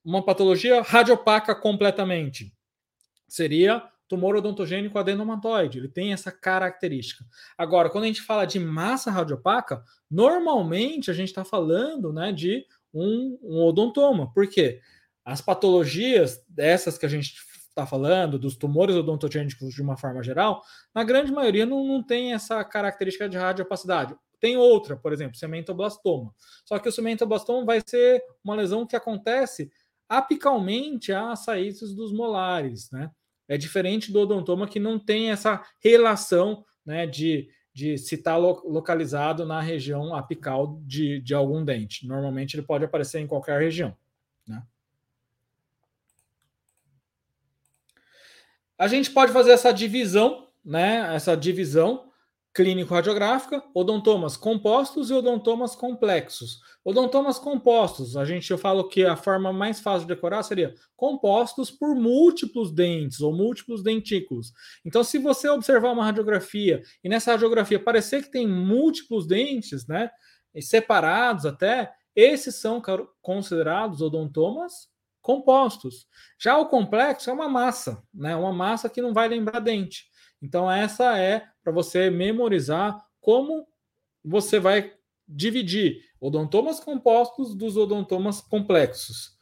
uma 0.03 0.24
patologia 0.24 0.82
radiopaca 0.82 1.53
completamente. 1.53 2.53
Seria 3.28 3.84
tumor 4.08 4.36
odontogênico 4.36 4.97
adenomatoide. 4.97 5.80
Ele 5.80 5.89
tem 5.89 6.14
essa 6.14 6.32
característica. 6.32 7.26
Agora, 7.58 7.89
quando 7.89 8.03
a 8.03 8.08
gente 8.08 8.22
fala 8.22 8.45
de 8.45 8.60
massa 8.60 9.12
radiopaca, 9.12 9.84
normalmente 10.10 11.10
a 11.10 11.14
gente 11.14 11.30
está 11.30 11.43
falando 11.43 12.14
né, 12.14 12.32
de 12.32 12.64
um, 12.93 13.38
um 13.41 13.64
odontoma. 13.64 14.32
Por 14.32 14.47
quê? 14.47 14.80
As 15.26 15.41
patologias 15.41 16.43
dessas 16.47 16.97
que 16.97 17.06
a 17.06 17.10
gente 17.10 17.34
está 17.76 17.86
falando, 17.86 18.40
dos 18.40 18.56
tumores 18.56 18.96
odontogênicos 18.96 19.74
de 19.74 19.82
uma 19.82 19.98
forma 19.98 20.24
geral, 20.24 20.64
na 20.94 21.04
grande 21.04 21.32
maioria 21.32 21.66
não, 21.66 21.86
não 21.86 22.02
tem 22.02 22.34
essa 22.34 22.64
característica 22.64 23.28
de 23.28 23.38
radiopacidade. 23.38 24.16
Tem 24.40 24.56
outra, 24.56 24.96
por 24.96 25.12
exemplo, 25.12 25.36
cementoblastoma. 25.36 26.34
Só 26.66 26.80
que 26.80 26.88
o 26.88 26.92
cementoblastoma 26.92 27.66
vai 27.66 27.82
ser 27.86 28.24
uma 28.44 28.56
lesão 28.56 28.88
que 28.88 28.96
acontece 28.96 29.70
apicalmente 30.08 31.12
às 31.12 31.44
saídas 31.44 31.94
dos 31.94 32.14
molares, 32.14 32.90
né? 32.92 33.12
É 33.48 33.58
diferente 33.58 34.12
do 34.12 34.22
odontoma 34.22 34.68
que 34.68 34.80
não 34.80 34.98
tem 34.98 35.30
essa 35.30 35.64
relação 35.80 36.66
né, 36.84 37.06
de, 37.06 37.48
de 37.72 37.96
se 37.98 38.16
estar 38.16 38.32
tá 38.32 38.38
localizado 38.38 39.46
na 39.46 39.62
região 39.62 40.16
apical 40.16 40.82
de, 40.84 41.22
de 41.22 41.34
algum 41.34 41.64
dente. 41.64 42.08
Normalmente 42.08 42.56
ele 42.56 42.66
pode 42.66 42.86
aparecer 42.86 43.20
em 43.20 43.28
qualquer 43.28 43.60
região. 43.60 43.96
Né? 44.48 44.64
A 48.78 48.88
gente 48.88 49.12
pode 49.12 49.32
fazer 49.32 49.52
essa 49.52 49.72
divisão, 49.72 50.48
né? 50.64 51.16
Essa 51.16 51.36
divisão 51.36 52.12
clínico-radiográfica, 52.56 53.62
odontomas 53.74 54.38
compostos 54.38 55.10
e 55.10 55.14
odontomas 55.14 55.76
complexos. 55.76 56.62
Odontomas 56.86 57.38
compostos, 57.38 58.16
a 58.16 58.24
gente 58.24 58.50
eu 58.50 58.58
falo 58.58 58.88
que 58.88 59.06
a 59.06 59.18
forma 59.18 59.52
mais 59.52 59.82
fácil 59.82 60.08
de 60.08 60.16
decorar 60.16 60.42
seria 60.42 60.74
compostos 60.96 61.70
por 61.70 61.94
múltiplos 61.94 62.72
dentes 62.72 63.20
ou 63.20 63.36
múltiplos 63.36 63.84
dentículos. 63.84 64.54
Então, 64.86 65.04
se 65.04 65.18
você 65.18 65.50
observar 65.50 65.92
uma 65.92 66.06
radiografia 66.06 66.82
e 67.04 67.10
nessa 67.10 67.32
radiografia 67.32 67.78
parecer 67.78 68.24
que 68.24 68.32
tem 68.32 68.48
múltiplos 68.48 69.28
dentes, 69.28 69.86
né, 69.86 70.10
separados 70.62 71.46
até, 71.46 71.92
esses 72.16 72.56
são 72.56 72.82
considerados 73.22 74.00
odontomas 74.00 74.88
compostos. 75.26 76.06
Já 76.40 76.56
o 76.56 76.68
complexo 76.68 77.32
é 77.32 77.34
uma 77.34 77.50
massa, 77.50 78.02
né? 78.14 78.36
Uma 78.36 78.54
massa 78.54 78.88
que 78.88 79.02
não 79.02 79.12
vai 79.12 79.28
lembrar 79.28 79.60
dente. 79.60 80.06
Então 80.40 80.70
essa 80.70 81.18
é 81.18 81.44
para 81.64 81.74
você 81.74 82.12
memorizar 82.12 83.04
como 83.20 83.68
você 84.24 84.60
vai 84.60 84.94
dividir 85.28 86.00
odontomas 86.22 86.80
compostos 86.80 87.56
dos 87.56 87.76
odontomas 87.76 88.40
complexos. 88.40 89.36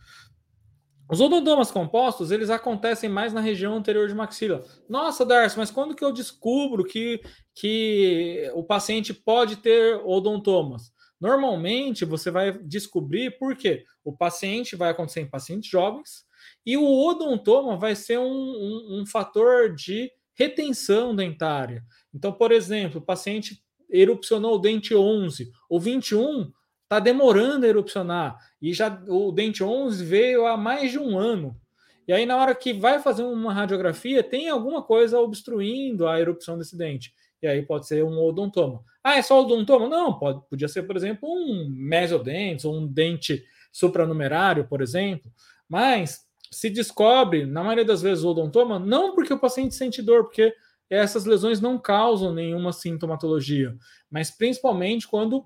Os 1.12 1.20
odontomas 1.20 1.70
compostos, 1.70 2.32
eles 2.32 2.50
acontecem 2.50 3.10
mais 3.10 3.34
na 3.34 3.42
região 3.42 3.76
anterior 3.76 4.08
de 4.08 4.16
maxila. 4.16 4.64
Nossa, 4.88 5.26
Darcy, 5.26 5.58
mas 5.58 5.70
quando 5.70 5.94
que 5.94 6.04
eu 6.04 6.14
descubro 6.14 6.86
que, 6.86 7.22
que 7.54 8.50
o 8.56 8.64
paciente 8.64 9.14
pode 9.14 9.58
ter 9.58 9.98
odontomas? 10.06 10.93
Normalmente 11.24 12.03
você 12.03 12.30
vai 12.30 12.51
descobrir 12.51 13.38
por 13.39 13.55
quê. 13.55 13.86
O 14.03 14.11
paciente 14.11 14.76
vai 14.76 14.89
acontecer 14.89 15.21
em 15.21 15.30
pacientes 15.30 15.69
jovens 15.71 16.26
e 16.65 16.76
o 16.76 16.84
odontoma 16.84 17.78
vai 17.78 17.95
ser 17.95 18.19
um, 18.19 18.26
um, 18.26 18.99
um 18.99 19.05
fator 19.05 19.74
de 19.74 20.11
retenção 20.34 21.15
dentária. 21.15 21.82
Então, 22.13 22.34
por 22.34 22.51
exemplo, 22.51 22.99
o 22.99 23.05
paciente 23.05 23.63
erupcionou 23.89 24.55
o 24.55 24.59
dente 24.59 24.93
11, 24.93 25.49
o 25.69 25.80
21 25.80 26.51
está 26.84 26.99
demorando 26.99 27.65
a 27.65 27.69
erupcionar 27.69 28.38
e 28.61 28.74
já 28.74 28.89
o 29.07 29.32
dente 29.32 29.63
11 29.63 30.03
veio 30.03 30.45
há 30.45 30.57
mais 30.57 30.91
de 30.91 30.99
um 30.99 31.17
ano. 31.17 31.57
E 32.05 32.11
aí, 32.11 32.26
na 32.26 32.36
hora 32.36 32.53
que 32.53 32.74
vai 32.74 32.99
fazer 32.99 33.24
uma 33.24 33.53
radiografia, 33.53 34.21
tem 34.21 34.49
alguma 34.49 34.84
coisa 34.84 35.17
obstruindo 35.21 36.05
a 36.05 36.19
erupção 36.19 36.57
desse 36.57 36.78
dente. 36.78 37.13
E 37.44 37.48
aí 37.48 37.62
pode 37.62 37.86
ser 37.86 38.04
um 38.06 38.18
odontoma. 38.24 38.82
Ah, 39.04 39.18
é 39.18 39.22
só 39.22 39.41
odontoma? 39.41 39.89
Não, 39.89 40.18
pode, 40.18 40.41
podia 40.50 40.70
ser, 40.70 40.84
por 40.84 40.96
exemplo, 40.96 41.28
um 41.30 41.70
mesodente 41.70 42.66
um 42.66 42.88
dente 42.88 43.44
supranumerário, 43.70 44.66
por 44.66 44.82
exemplo. 44.82 45.30
Mas 45.68 46.22
se 46.50 46.70
descobre, 46.70 47.46
na 47.46 47.62
maioria 47.62 47.84
das 47.84 48.02
vezes, 48.02 48.24
o 48.24 48.30
odontoma, 48.30 48.80
não 48.80 49.14
porque 49.14 49.34
o 49.34 49.39
paciente 49.39 49.76
sente 49.76 50.02
dor, 50.02 50.24
porque 50.24 50.56
essas 50.89 51.26
lesões 51.26 51.60
não 51.60 51.78
causam 51.78 52.34
nenhuma 52.34 52.72
sintomatologia, 52.72 53.76
mas 54.10 54.32
principalmente 54.32 55.08
quando 55.08 55.44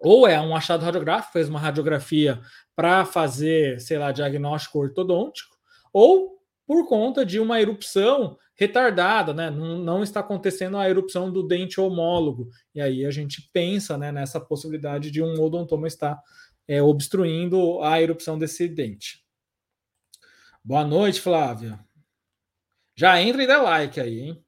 ou 0.00 0.26
é 0.26 0.40
um 0.40 0.54
achado 0.54 0.84
radiográfico, 0.84 1.32
fez 1.32 1.48
uma 1.48 1.58
radiografia 1.58 2.40
para 2.74 3.04
fazer, 3.04 3.80
sei 3.80 3.98
lá, 3.98 4.12
diagnóstico 4.12 4.78
ortodôntico, 4.78 5.56
ou 5.92 6.38
por 6.66 6.88
conta 6.88 7.24
de 7.24 7.38
uma 7.38 7.60
erupção 7.60 8.38
retardada, 8.54 9.34
né? 9.34 9.50
Não, 9.50 9.78
não, 9.78 10.02
está 10.02 10.20
acontecendo 10.20 10.76
a 10.76 10.88
erupção 10.88 11.30
do 11.30 11.42
dente 11.42 11.80
homólogo. 11.80 12.48
E 12.74 12.80
aí 12.80 13.04
a 13.04 13.10
gente 13.10 13.50
pensa 13.52 13.98
né, 13.98 14.12
nessa 14.12 14.40
possibilidade 14.40 15.10
de 15.10 15.22
um 15.22 15.40
odontoma 15.40 15.86
estar 15.86 16.20
é, 16.66 16.82
obstruindo 16.82 17.82
a 17.82 18.00
erupção 18.00 18.38
desse 18.38 18.68
dente. 18.68 19.24
Boa 20.62 20.84
noite, 20.84 21.20
Flávia. 21.20 21.78
Já 22.96 23.20
entra 23.20 23.42
e 23.42 23.46
dá 23.46 23.60
like 23.60 24.00
aí, 24.00 24.20
hein? 24.20 24.44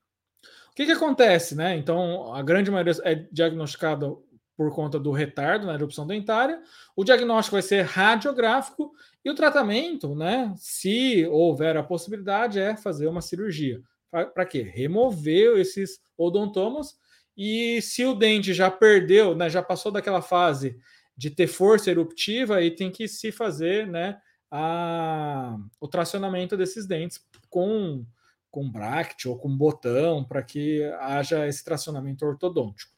O 0.71 0.75
que, 0.77 0.87
que 0.87 0.93
acontece, 0.93 1.55
né? 1.55 1.77
Então, 1.77 2.33
a 2.33 2.43
grande 2.43 2.71
maioria 2.71 2.95
é 3.03 3.15
diagnosticada 3.33 4.15
por 4.57 4.75
conta 4.75 4.99
do 4.99 5.11
retardo 5.11 5.67
na 5.67 5.75
erupção 5.75 6.07
dentária. 6.07 6.63
O 6.95 7.05
diagnóstico 7.05 7.57
vai 7.57 7.63
ser 7.63 7.83
radiográfico 7.83 8.93
e 9.27 9.29
o 9.29 9.35
tratamento, 9.35 10.15
né, 10.15 10.55
se 10.57 11.27
houver 11.27 11.77
a 11.77 11.83
possibilidade, 11.83 12.61
é 12.61 12.77
fazer 12.77 13.09
uma 13.09 13.21
cirurgia. 13.21 13.83
Para 14.09 14.47
quê? 14.47 14.63
Remover 14.63 15.59
esses 15.59 15.99
odontomas 16.17 16.97
E 17.37 17.83
se 17.83 18.05
o 18.05 18.15
dente 18.15 18.55
já 18.55 18.71
perdeu, 18.71 19.35
né, 19.35 19.51
já 19.51 19.61
passou 19.61 19.91
daquela 19.91 20.23
fase 20.23 20.79
de 21.17 21.29
ter 21.29 21.49
força 21.49 21.91
eruptiva, 21.91 22.59
aí 22.59 22.71
tem 22.71 22.89
que 22.89 23.09
se 23.09 23.33
fazer 23.33 23.89
né, 23.89 24.17
a, 24.49 25.59
o 25.81 25.89
tracionamento 25.89 26.57
desses 26.57 26.87
dentes 26.87 27.21
com, 27.51 28.07
com 28.49 28.71
bract 28.71 29.27
ou 29.27 29.37
com 29.37 29.49
botão 29.49 30.23
para 30.23 30.41
que 30.41 30.85
haja 31.01 31.49
esse 31.49 31.65
tracionamento 31.65 32.25
ortodôntico. 32.25 32.96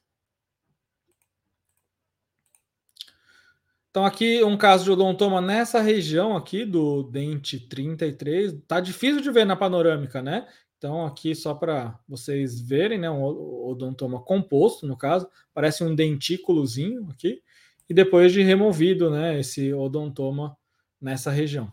Então, 3.89 4.05
aqui 4.05 4.43
um 4.43 4.55
caso 4.55 4.83
de 4.83 4.91
odontoma 4.91 5.41
nessa 5.41 5.81
região 5.81 6.37
aqui 6.37 6.63
do 6.63 7.01
dente 7.03 7.59
33. 7.59 8.61
Tá 8.67 8.79
difícil 8.79 9.19
de 9.21 9.31
ver 9.31 9.45
na 9.45 9.55
panorâmica, 9.55 10.21
né? 10.21 10.47
Então, 10.77 11.05
aqui 11.05 11.33
só 11.33 11.55
para 11.55 11.99
vocês 12.07 12.61
verem, 12.61 12.99
né? 12.99 13.09
Um 13.09 13.23
odontoma 13.23 14.21
composto, 14.21 14.85
no 14.85 14.95
caso, 14.95 15.27
parece 15.53 15.83
um 15.83 15.95
dentículozinho 15.95 17.09
aqui, 17.09 17.41
e 17.89 17.93
depois 17.93 18.31
de 18.31 18.43
removido, 18.43 19.09
né? 19.09 19.39
Esse 19.39 19.73
odontoma 19.73 20.55
nessa 21.01 21.31
região. 21.31 21.71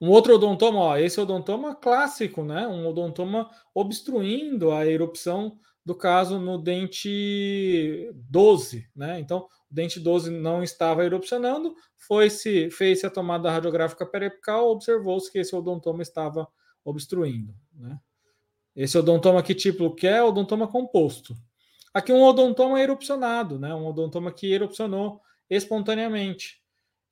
Um 0.00 0.10
outro 0.10 0.34
odontoma, 0.34 0.80
ó, 0.80 0.96
esse 0.96 1.20
odontoma 1.20 1.76
clássico, 1.76 2.44
né? 2.44 2.66
Um 2.66 2.84
odontoma 2.88 3.48
obstruindo 3.72 4.72
a 4.72 4.84
erupção 4.84 5.56
do 5.84 5.94
caso 5.94 6.38
no 6.38 6.58
dente 6.58 8.10
12, 8.14 8.88
né? 8.94 9.18
Então, 9.18 9.40
o 9.40 9.74
dente 9.74 9.98
12 9.98 10.30
não 10.30 10.62
estava 10.62 11.04
erupcionando, 11.04 11.74
foi-se, 11.98 12.70
fez-se 12.70 13.06
a 13.06 13.10
tomada 13.10 13.50
radiográfica 13.50 14.06
periapical, 14.06 14.68
observou-se 14.70 15.30
que 15.30 15.38
esse 15.38 15.54
odontoma 15.54 16.02
estava 16.02 16.46
obstruindo, 16.84 17.54
né? 17.74 17.98
Esse 18.74 18.96
odontoma 18.96 19.42
que 19.42 19.54
tipo 19.54 19.94
que 19.94 20.06
é 20.06 20.22
odontoma 20.22 20.66
composto. 20.66 21.34
Aqui 21.92 22.12
um 22.12 22.22
odontoma 22.22 22.80
erupcionado, 22.80 23.58
né? 23.58 23.74
Um 23.74 23.86
odontoma 23.86 24.32
que 24.32 24.50
erupcionou 24.50 25.20
espontaneamente. 25.50 26.62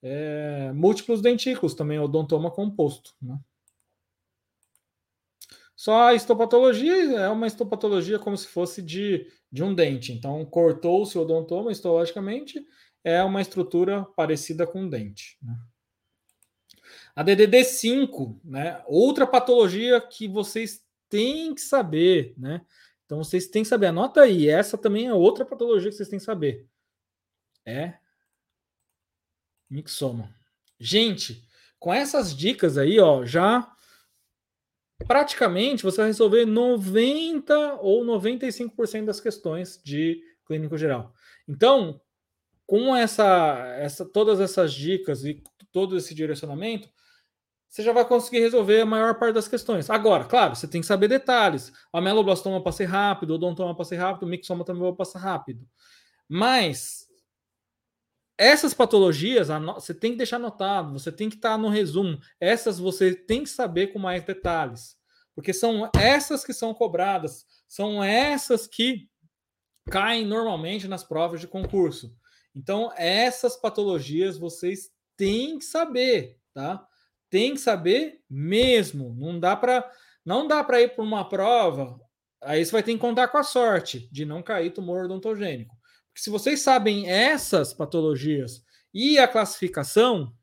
É, 0.03 0.73
múltiplos 0.73 1.21
dentículos 1.21 1.75
também, 1.75 1.99
odontoma 1.99 2.51
composto, 2.51 3.15
né? 3.21 3.39
Só 5.81 6.09
a 6.09 6.15
histopatologia 6.15 6.93
é 7.21 7.29
uma 7.31 7.47
histopatologia 7.47 8.19
como 8.19 8.37
se 8.37 8.47
fosse 8.47 8.83
de, 8.83 9.33
de 9.51 9.65
um 9.65 9.75
dente. 9.75 10.13
Então, 10.13 10.45
cortou-se 10.45 11.17
o 11.17 11.23
odontoma 11.23 11.73
histologicamente, 11.73 12.63
é 13.03 13.23
uma 13.23 13.41
estrutura 13.41 14.05
parecida 14.15 14.67
com 14.67 14.83
um 14.83 14.89
dente. 14.91 15.39
Né? 15.43 15.59
A 17.17 17.25
DDD5, 17.25 18.39
né? 18.45 18.83
outra 18.87 19.27
patologia 19.27 19.99
que 20.03 20.29
vocês 20.29 20.85
têm 21.09 21.55
que 21.55 21.63
saber. 21.63 22.35
Né? 22.37 22.61
Então, 23.07 23.25
vocês 23.25 23.47
têm 23.47 23.63
que 23.63 23.69
saber. 23.71 23.87
Anota 23.87 24.21
aí, 24.21 24.51
essa 24.51 24.77
também 24.77 25.07
é 25.07 25.15
outra 25.15 25.47
patologia 25.47 25.89
que 25.89 25.97
vocês 25.97 26.11
têm 26.11 26.19
que 26.19 26.25
saber. 26.27 26.67
É 27.65 27.95
mixoma. 29.71 30.37
Gente, 30.79 31.43
com 31.79 31.91
essas 31.91 32.37
dicas 32.37 32.77
aí, 32.77 33.01
ó, 33.01 33.25
já 33.25 33.75
praticamente 35.07 35.83
você 35.83 35.99
vai 35.99 36.07
resolver 36.07 36.45
90 36.45 37.79
ou 37.81 38.05
95% 38.05 39.05
das 39.05 39.21
questões 39.21 39.81
de 39.85 40.23
clínico 40.47 40.77
geral. 40.77 41.13
Então, 41.49 42.01
com 42.67 42.95
essa, 42.95 43.57
essa, 43.79 44.05
todas 44.05 44.41
essas 44.41 44.73
dicas 44.73 45.25
e 45.25 45.43
todo 45.73 45.97
esse 45.97 46.15
direcionamento, 46.15 46.89
você 47.69 47.83
já 47.83 47.93
vai 47.93 48.05
conseguir 48.05 48.41
resolver 48.41 48.81
a 48.81 48.87
maior 48.87 49.15
parte 49.15 49.35
das 49.35 49.47
questões. 49.47 49.89
Agora, 49.89 50.25
claro, 50.25 50.57
você 50.57 50.67
tem 50.67 50.81
que 50.81 50.87
saber 50.87 51.07
detalhes. 51.07 51.73
A 51.93 52.01
meloblastoma 52.01 52.63
passei 52.63 52.87
rápido, 52.87 53.31
o 53.31 53.35
odontoma 53.35 53.77
passei 53.77 53.97
rápido, 53.97 54.25
o 54.25 54.27
mixoma 54.29 54.65
também 54.65 54.83
vou 54.83 54.95
passar 54.95 55.21
rápido. 55.21 55.65
Mas 56.29 57.10
essas 58.41 58.73
patologias, 58.73 59.49
você 59.75 59.93
tem 59.93 60.13
que 60.13 60.17
deixar 60.17 60.37
anotado, 60.37 60.95
você 60.95 61.13
tem 61.13 61.29
que 61.29 61.37
estar 61.37 61.59
no 61.59 61.69
resumo. 61.69 62.19
Essas 62.41 62.79
você 62.79 63.15
tem 63.15 63.45
que 63.45 63.51
saber 63.51 63.89
com 63.89 63.99
mais 63.99 64.25
detalhes. 64.25 64.97
Porque 65.35 65.53
são 65.53 65.91
essas 65.95 66.43
que 66.43 66.55
são 66.55 66.73
cobradas, 66.73 67.45
são 67.69 68.03
essas 68.03 68.67
que 68.67 69.11
caem 69.91 70.25
normalmente 70.25 70.89
nas 70.89 71.05
provas 71.05 71.39
de 71.39 71.47
concurso. 71.47 72.17
Então, 72.55 72.91
essas 72.97 73.59
patologias 73.59 74.39
vocês 74.39 74.91
têm 75.19 75.59
que 75.59 75.65
saber, 75.67 76.39
tá? 76.55 76.83
Tem 77.29 77.53
que 77.53 77.61
saber 77.61 78.23
mesmo. 78.29 79.15
Não 79.19 79.39
dá 79.39 79.55
para 79.55 79.87
não 80.25 80.49
dá 80.49 80.65
para 80.65 80.81
ir 80.81 80.95
para 80.95 81.05
uma 81.05 81.29
prova, 81.29 82.01
aí 82.41 82.65
você 82.65 82.73
vai 82.73 82.83
ter 82.83 82.95
que 82.95 82.99
contar 82.99 83.29
com 83.29 83.37
a 83.37 83.43
sorte 83.43 84.09
de 84.11 84.25
não 84.25 84.43
cair 84.43 84.71
tumor 84.71 85.05
odontogênico. 85.05 85.80
Porque 86.11 86.23
se 86.23 86.31
vocês 86.31 86.61
sabem 86.61 87.09
essas 87.09 87.73
patologias 87.73 88.65
e 88.93 89.19
a 89.19 89.29
classificação, 89.29 90.35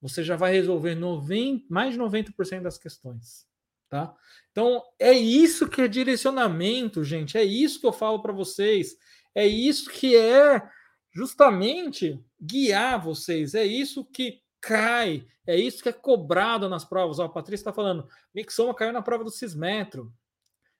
você 0.00 0.22
já 0.22 0.36
vai 0.36 0.52
resolver 0.52 0.94
90, 0.94 1.66
mais 1.68 1.94
de 1.94 1.98
90% 1.98 2.62
das 2.62 2.78
questões, 2.78 3.46
tá? 3.88 4.14
Então, 4.52 4.82
é 4.98 5.12
isso 5.12 5.68
que 5.68 5.82
é 5.82 5.88
direcionamento, 5.88 7.02
gente, 7.02 7.36
é 7.36 7.44
isso 7.44 7.80
que 7.80 7.86
eu 7.86 7.92
falo 7.92 8.20
para 8.20 8.32
vocês, 8.32 8.96
é 9.34 9.46
isso 9.46 9.90
que 9.90 10.16
é 10.16 10.62
justamente 11.12 12.22
guiar 12.40 13.02
vocês, 13.02 13.54
é 13.54 13.64
isso 13.64 14.04
que 14.04 14.40
cai, 14.60 15.26
é 15.46 15.56
isso 15.56 15.82
que 15.82 15.88
é 15.88 15.92
cobrado 15.92 16.68
nas 16.68 16.84
provas. 16.84 17.18
Ó, 17.18 17.24
a 17.24 17.28
Patrícia 17.28 17.62
está 17.62 17.72
falando, 17.72 18.08
Mixoma 18.34 18.74
caiu 18.74 18.92
na 18.92 19.02
prova 19.02 19.24
do 19.24 19.30
Cismetro. 19.30 20.12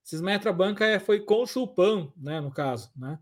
Cismetro 0.02 0.50
a 0.50 0.52
banca 0.52 0.84
é, 0.84 0.98
foi 0.98 1.20
com 1.20 1.46
chupão, 1.46 2.12
né, 2.16 2.40
no 2.40 2.50
caso, 2.50 2.90
né? 2.96 3.18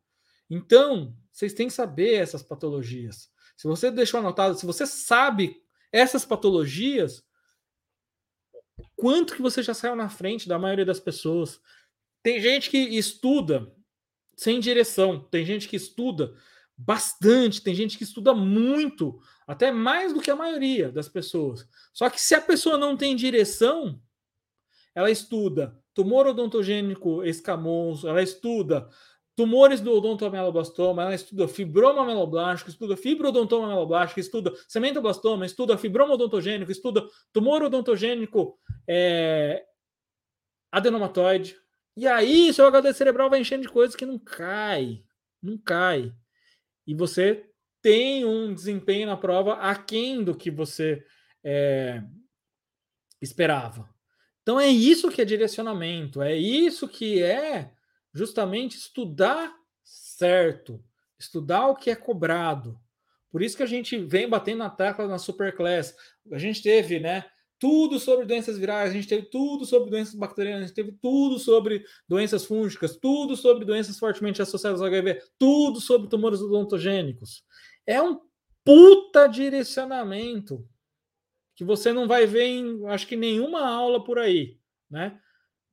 Então, 0.49 1.17
vocês 1.33 1.53
têm 1.53 1.69
que 1.69 1.75
saber 1.75 2.15
essas 2.15 2.43
patologias. 2.43 3.31
Se 3.57 3.67
você 3.67 3.91
deixou 3.91 4.21
anotado, 4.21 4.59
se 4.59 4.67
você 4.67 4.87
sabe 4.87 5.63
essas 5.93 6.25
patologias, 6.25 7.25
quanto 8.95 9.35
que 9.35 9.43
você 9.43 9.63
já 9.63 9.75
saiu 9.75 9.97
na 9.97 10.09
frente 10.09 10.49
da 10.49 10.59
maioria 10.59 10.85
das 10.85 11.01
pessoas? 11.01 11.61
Tem 12.23 12.41
gente 12.41 12.71
que 12.71 12.79
estuda 12.79 13.73
sem 14.37 14.61
direção, 14.61 15.21
tem 15.21 15.45
gente 15.45 15.69
que 15.69 15.77
estuda 15.77 16.35
bastante, 16.77 17.63
tem 17.63 17.75
gente 17.75 17.97
que 17.97 18.05
estuda 18.05 18.35
muito, 18.35 19.19
até 19.47 19.73
mais 19.73 20.13
do 20.13 20.21
que 20.21 20.31
a 20.31 20.37
maioria 20.37 20.93
das 20.93 21.09
pessoas. 21.09 21.67
Só 21.93 22.11
que 22.11 22.21
se 22.21 22.35
a 22.35 22.41
pessoa 22.41 22.77
não 22.77 22.97
tem 22.97 23.17
direção, 23.17 24.01
ela 24.95 25.11
estuda 25.11 25.79
tumor 25.95 26.27
odontogênico 26.27 27.25
escamoso, 27.25 28.07
ela 28.07 28.23
estuda 28.23 28.87
tumores 29.37 29.83
do 29.83 29.93
odontoameloblastoma, 29.93 31.03
ela 31.03 31.15
estuda 31.15 31.47
fibroma 31.47 32.03
ameloblástico, 32.03 32.71
estuda 32.71 32.97
fibrodontoma 32.97 33.67
ameloblástico, 33.67 34.19
estuda 34.19 34.53
cementoblastoma, 34.67 35.45
estuda 35.45 35.77
fibroma 35.77 36.15
odontogênico, 36.15 36.73
estuda 36.73 37.07
tumor 37.33 37.63
odontogênico 37.63 38.59
é, 38.89 39.63
adenomatoide. 40.73 41.55
E 41.95 42.07
aí, 42.07 42.53
seu 42.53 42.67
HD 42.67 42.95
cerebral 42.95 43.29
vai 43.29 43.41
enchendo 43.41 43.63
de 43.63 43.69
coisas 43.69 43.95
que 43.95 44.07
não 44.07 44.19
cai, 44.19 45.05
não 45.43 45.59
cai. 45.59 46.13
E 46.87 46.95
você 46.95 47.45
tem 47.83 48.25
um 48.25 48.55
desempenho 48.55 49.07
na 49.07 49.17
prova 49.17 49.55
aquém 49.55 50.25
do 50.25 50.35
que 50.35 50.51
você 50.51 51.05
é, 51.45 52.03
esperava. 53.21 53.89
Então 54.43 54.59
é 54.59 54.69
isso 54.69 55.11
que 55.11 55.21
é 55.21 55.25
direcionamento, 55.25 56.23
é 56.23 56.35
isso 56.35 56.89
que 56.89 57.23
é 57.23 57.76
justamente 58.17 58.79
estudar 58.79 59.55
certo, 59.85 60.83
estudar 61.19 61.69
o 61.69 61.77
que 61.77 61.91
é 61.91 61.95
cobrado. 61.95 62.81
Por 63.31 63.43
isso 63.43 63.57
que 63.57 63.63
a 63.63 63.67
gente 63.67 63.99
vem 63.99 64.27
batendo 64.27 64.59
na 64.59 64.71
tecla 64.71 65.07
na 65.07 65.19
Superclass. 65.19 65.95
A 66.33 66.39
gente 66.39 66.63
teve, 66.63 66.99
né, 66.99 67.27
tudo 67.59 68.01
sobre 68.01 68.25
doenças 68.25 68.57
virais, 68.59 68.91
a 68.91 68.95
gente 68.95 69.07
teve 69.07 69.27
tudo 69.27 69.67
sobre 69.67 69.91
doenças 69.91 70.15
bacterianas, 70.15 70.65
a 70.65 70.67
gente 70.69 70.75
teve 70.75 70.93
tudo 70.93 71.39
sobre 71.39 71.85
doenças 72.09 72.47
fúngicas, 72.47 72.97
tudo 72.97 73.37
sobre 73.37 73.67
doenças 73.67 73.99
fortemente 73.99 74.41
associadas 74.41 74.81
ao 74.81 74.87
HIV, 74.87 75.23
tudo 75.39 75.79
sobre 75.79 76.09
tumores 76.09 76.41
odontogênicos. 76.41 77.45
É 77.87 78.01
um 78.01 78.19
puta 78.65 79.27
direcionamento 79.27 80.67
que 81.55 81.65
você 81.65 81.93
não 81.93 82.09
vai 82.09 82.27
ver 82.27 82.45
em, 82.45 82.87
acho 82.87 83.07
que 83.07 83.17
nenhuma 83.17 83.67
aula 83.69 84.03
por 84.03 84.19
aí, 84.19 84.59
né? 84.91 85.21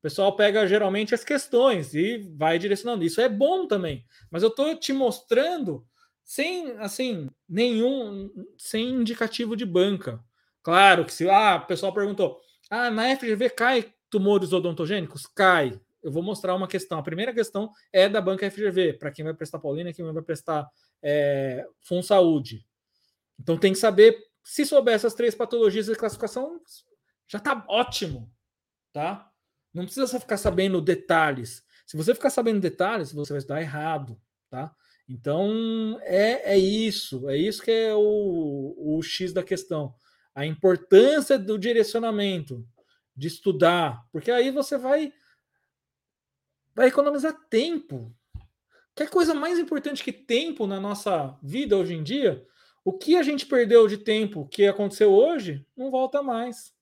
Pessoal 0.04 0.36
pega 0.36 0.68
geralmente 0.68 1.16
as 1.16 1.24
questões 1.24 1.94
e 1.94 2.18
vai 2.36 2.60
direcionando. 2.60 3.06
Isso 3.06 3.22
é 3.22 3.30
bom 3.30 3.66
também, 3.66 4.06
mas 4.30 4.44
eu 4.44 4.50
estou 4.50 4.76
te 4.76 4.92
mostrando 4.92 5.88
sem 6.26 6.72
assim 6.78 7.30
nenhum 7.48 8.30
sem 8.58 8.90
indicativo 8.90 9.56
de 9.56 9.66
banca. 9.66 10.22
Claro 10.62 11.06
que 11.06 11.14
se 11.14 11.30
ah, 11.30 11.62
o 11.64 11.68
pessoal 11.68 11.94
perguntou, 11.94 12.40
ah, 12.70 12.92
na 12.92 13.16
FGV 13.16 13.50
cai 13.52 13.94
tumores 14.10 14.52
odontogênicos? 14.52 15.26
Cai. 15.26 15.80
Eu 16.02 16.12
vou 16.12 16.22
mostrar 16.22 16.54
uma 16.54 16.68
questão. 16.68 17.00
A 17.00 17.04
primeira 17.04 17.34
questão 17.34 17.72
é 17.92 18.10
da 18.10 18.20
banca 18.20 18.52
FGV, 18.52 18.94
para 18.94 19.10
quem 19.10 19.24
vai 19.24 19.34
prestar 19.34 19.60
Paulina, 19.60 19.94
quem 19.94 20.04
vai 20.04 20.22
prestar 20.22 20.68
é, 21.02 21.66
Saúde. 22.04 22.66
Então 23.40 23.58
tem 23.58 23.72
que 23.72 23.80
saber, 23.80 24.18
se 24.44 24.66
souber 24.66 24.96
essas 24.96 25.14
três 25.14 25.34
patologias 25.34 25.86
de 25.86 25.96
classificação, 25.96 26.60
já 27.26 27.38
está 27.38 27.64
ótimo, 27.70 28.30
tá? 28.92 29.33
Não 29.74 29.86
precisa 29.86 30.20
ficar 30.20 30.38
sabendo 30.38 30.80
detalhes. 30.80 31.64
Se 31.86 31.98
você 31.98 32.14
ficar 32.14 32.30
sabendo 32.30 32.60
detalhes, 32.60 33.12
você 33.12 33.34
vai 33.34 33.40
estudar 33.40 33.62
errado, 33.62 34.20
tá? 34.50 34.74
Então 35.08 36.00
é, 36.04 36.54
é 36.54 36.58
isso, 36.58 37.30
é 37.30 37.38
isso 37.38 37.62
que 37.62 37.72
é 37.72 37.94
o, 37.94 38.76
o 38.78 39.02
X 39.02 39.34
da 39.34 39.44
questão. 39.44 39.94
A 40.34 40.46
importância 40.46 41.38
do 41.38 41.58
direcionamento, 41.58 42.66
de 43.16 43.28
estudar, 43.28 44.06
porque 44.12 44.32
aí 44.32 44.50
você 44.50 44.78
vai 44.78 45.14
vai 46.76 46.88
economizar 46.88 47.34
tempo. 47.50 48.16
Que 48.96 49.04
é 49.04 49.08
coisa 49.08 49.34
mais 49.34 49.60
importante 49.60 50.04
que 50.04 50.12
tempo 50.12 50.68
na 50.68 50.80
nossa 50.80 51.38
vida 51.42 51.78
hoje 51.78 51.96
em 51.96 52.04
dia? 52.04 52.46
O 52.86 52.94
que 52.94 53.16
a 53.16 53.24
gente 53.24 53.46
perdeu 53.46 53.88
de 53.88 53.98
tempo 53.98 54.48
que 54.48 54.68
aconteceu 54.68 55.12
hoje 55.12 55.66
não 55.76 55.90
volta 55.90 56.22
mais. 56.22 56.73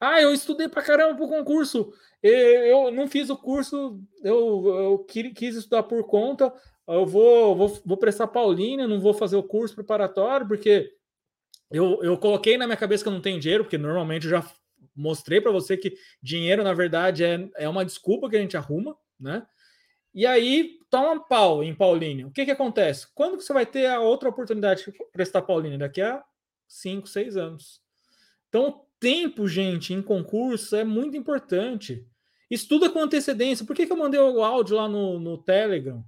Ah, 0.00 0.20
eu 0.20 0.32
estudei 0.32 0.66
pra 0.66 0.82
caramba 0.82 1.14
pro 1.14 1.28
concurso. 1.28 1.92
Eu 2.22 2.90
não 2.90 3.06
fiz 3.06 3.28
o 3.28 3.36
curso, 3.36 4.00
eu, 4.22 4.66
eu 4.66 5.06
quis 5.34 5.54
estudar 5.54 5.82
por 5.82 6.04
conta. 6.04 6.52
Eu 6.88 7.06
vou, 7.06 7.54
vou, 7.54 7.80
vou 7.84 7.96
prestar 7.96 8.26
Paulina, 8.26 8.88
não 8.88 8.98
vou 8.98 9.12
fazer 9.12 9.36
o 9.36 9.42
curso 9.42 9.74
preparatório, 9.74 10.48
porque 10.48 10.90
eu, 11.70 12.02
eu 12.02 12.18
coloquei 12.18 12.56
na 12.56 12.66
minha 12.66 12.76
cabeça 12.76 13.04
que 13.04 13.08
eu 13.08 13.12
não 13.12 13.20
tenho 13.20 13.38
dinheiro, 13.38 13.64
porque 13.64 13.78
normalmente 13.78 14.24
eu 14.24 14.30
já 14.30 14.52
mostrei 14.96 15.40
para 15.40 15.52
você 15.52 15.76
que 15.76 15.94
dinheiro, 16.22 16.64
na 16.64 16.74
verdade, 16.74 17.22
é, 17.22 17.48
é 17.56 17.68
uma 17.68 17.84
desculpa 17.84 18.28
que 18.28 18.36
a 18.36 18.40
gente 18.40 18.56
arruma, 18.56 18.96
né? 19.18 19.46
E 20.12 20.26
aí 20.26 20.78
toma 20.90 21.24
pau 21.26 21.62
em 21.62 21.74
Paulínia. 21.74 22.26
O 22.26 22.32
que, 22.32 22.44
que 22.44 22.50
acontece? 22.50 23.06
Quando 23.14 23.40
você 23.40 23.52
vai 23.52 23.64
ter 23.64 23.86
a 23.86 24.00
outra 24.00 24.28
oportunidade 24.28 24.84
de 24.84 24.92
prestar 25.12 25.42
Paulínia? 25.42 25.78
Daqui 25.78 26.00
a 26.00 26.22
5, 26.66 27.06
6 27.06 27.36
anos. 27.36 27.80
Então, 28.48 28.84
tempo, 29.00 29.48
gente, 29.48 29.94
em 29.94 30.02
concurso 30.02 30.76
é 30.76 30.84
muito 30.84 31.16
importante. 31.16 32.06
Estuda 32.50 32.90
com 32.90 33.00
antecedência. 33.00 33.64
Por 33.64 33.74
que, 33.74 33.86
que 33.86 33.92
eu 33.92 33.96
mandei 33.96 34.20
o 34.20 34.44
áudio 34.44 34.76
lá 34.76 34.86
no, 34.86 35.18
no 35.18 35.38
Telegram? 35.38 36.04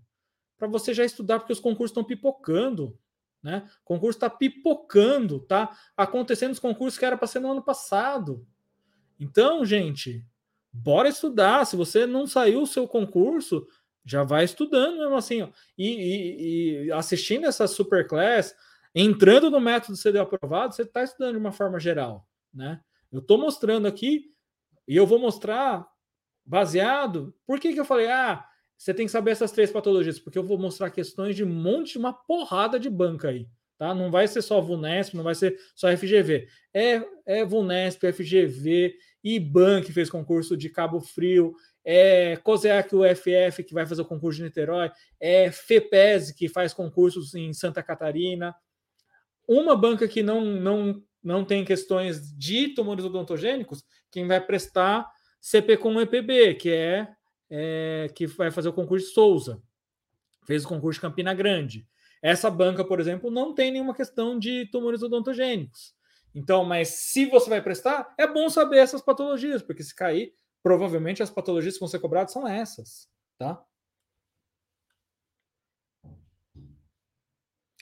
Para 0.58 0.68
você 0.68 0.92
já 0.92 1.04
estudar, 1.04 1.38
porque 1.38 1.52
os 1.52 1.60
concursos 1.60 1.90
estão 1.90 2.04
pipocando. 2.04 2.96
Né? 3.42 3.68
O 3.82 3.84
concurso 3.84 4.16
está 4.16 4.30
pipocando, 4.30 5.40
tá? 5.40 5.76
Acontecendo 5.96 6.52
os 6.52 6.58
concursos 6.58 6.98
que 6.98 7.04
era 7.04 7.16
para 7.16 7.26
ser 7.26 7.40
no 7.40 7.50
ano 7.50 7.62
passado. 7.62 8.46
Então, 9.18 9.64
gente, 9.64 10.24
bora 10.72 11.08
estudar. 11.08 11.64
Se 11.64 11.74
você 11.74 12.06
não 12.06 12.26
saiu 12.26 12.62
o 12.62 12.66
seu 12.66 12.86
concurso, 12.86 13.66
já 14.04 14.22
vai 14.22 14.44
estudando 14.44 14.98
mesmo 14.98 15.16
assim, 15.16 15.42
ó. 15.42 15.48
E, 15.76 15.88
e, 15.88 16.84
e 16.86 16.92
assistindo 16.92 17.46
essa 17.46 17.66
superclass, 17.66 18.54
entrando 18.94 19.50
no 19.50 19.60
método 19.60 19.96
CD 19.96 20.18
aprovado, 20.18 20.74
você 20.74 20.82
está 20.82 21.02
estudando 21.02 21.32
de 21.32 21.38
uma 21.38 21.52
forma 21.52 21.78
geral, 21.78 22.26
né? 22.52 22.80
Eu 23.10 23.20
estou 23.20 23.38
mostrando 23.38 23.86
aqui 23.86 24.32
e 24.86 24.96
eu 24.96 25.06
vou 25.06 25.18
mostrar 25.18 25.86
baseado. 26.44 27.34
Por 27.46 27.60
que, 27.60 27.72
que 27.72 27.80
eu 27.80 27.84
falei, 27.84 28.10
ah, 28.10 28.44
você 28.76 28.92
tem 28.92 29.06
que 29.06 29.12
saber 29.12 29.30
essas 29.30 29.52
três 29.52 29.70
patologias? 29.70 30.18
Porque 30.18 30.38
eu 30.38 30.44
vou 30.44 30.58
mostrar 30.58 30.90
questões 30.90 31.36
de 31.36 31.44
um 31.44 31.48
monte, 31.48 31.92
de 31.92 31.98
uma 31.98 32.12
porrada 32.12 32.80
de 32.80 32.90
banca 32.90 33.28
aí. 33.28 33.48
Tá? 33.78 33.94
Não 33.94 34.10
vai 34.10 34.28
ser 34.28 34.42
só 34.42 34.60
VUNESP, 34.60 35.16
não 35.16 35.24
vai 35.24 35.34
ser 35.34 35.58
só 35.74 35.88
FGV. 35.96 36.48
É, 36.72 37.02
é 37.26 37.44
VUNESP, 37.44 38.12
FGV, 38.12 38.94
IBAN, 39.22 39.82
que 39.82 39.92
fez 39.92 40.10
concurso 40.10 40.56
de 40.56 40.68
Cabo 40.68 41.00
Frio, 41.00 41.54
é 41.84 42.36
COSEAC 42.36 42.94
UFF, 42.94 43.64
que 43.64 43.74
vai 43.74 43.86
fazer 43.86 44.02
o 44.02 44.06
concurso 44.06 44.38
de 44.38 44.44
Niterói, 44.44 44.90
é 45.18 45.50
FEPES, 45.50 46.32
que 46.32 46.48
faz 46.48 46.72
concursos 46.72 47.34
em 47.34 47.52
Santa 47.52 47.82
Catarina. 47.82 48.54
Uma 49.48 49.76
banca 49.76 50.06
que 50.06 50.22
não, 50.22 50.44
não, 50.44 51.02
não 51.22 51.44
tem 51.44 51.64
questões 51.64 52.36
de 52.36 52.68
tumores 52.74 53.04
odontogênicos, 53.04 53.84
quem 54.10 54.26
vai 54.26 54.40
prestar 54.40 55.08
CP 55.40 55.76
com 55.76 56.00
EPB, 56.00 56.54
que 56.54 56.70
é, 56.70 57.08
é 57.50 58.10
que 58.14 58.26
vai 58.26 58.50
fazer 58.50 58.68
o 58.68 58.72
concurso 58.72 59.06
de 59.06 59.12
Souza. 59.12 59.62
Fez 60.46 60.64
o 60.64 60.68
concurso 60.68 60.98
de 60.98 61.02
Campina 61.02 61.34
Grande. 61.34 61.86
Essa 62.22 62.50
banca, 62.50 62.84
por 62.84 63.00
exemplo, 63.00 63.30
não 63.30 63.54
tem 63.54 63.72
nenhuma 63.72 63.94
questão 63.94 64.38
de 64.38 64.66
tumores 64.70 65.02
odontogênicos. 65.02 65.94
Então, 66.34 66.64
mas 66.64 66.88
se 66.88 67.26
você 67.26 67.50
vai 67.50 67.60
prestar, 67.60 68.14
é 68.18 68.26
bom 68.26 68.48
saber 68.48 68.78
essas 68.78 69.02
patologias, 69.02 69.62
porque 69.62 69.82
se 69.82 69.94
cair, 69.94 70.32
provavelmente 70.62 71.22
as 71.22 71.30
patologias 71.30 71.74
que 71.74 71.80
vão 71.80 71.88
ser 71.88 71.98
cobradas 71.98 72.32
são 72.32 72.46
essas, 72.46 73.08
tá? 73.36 73.62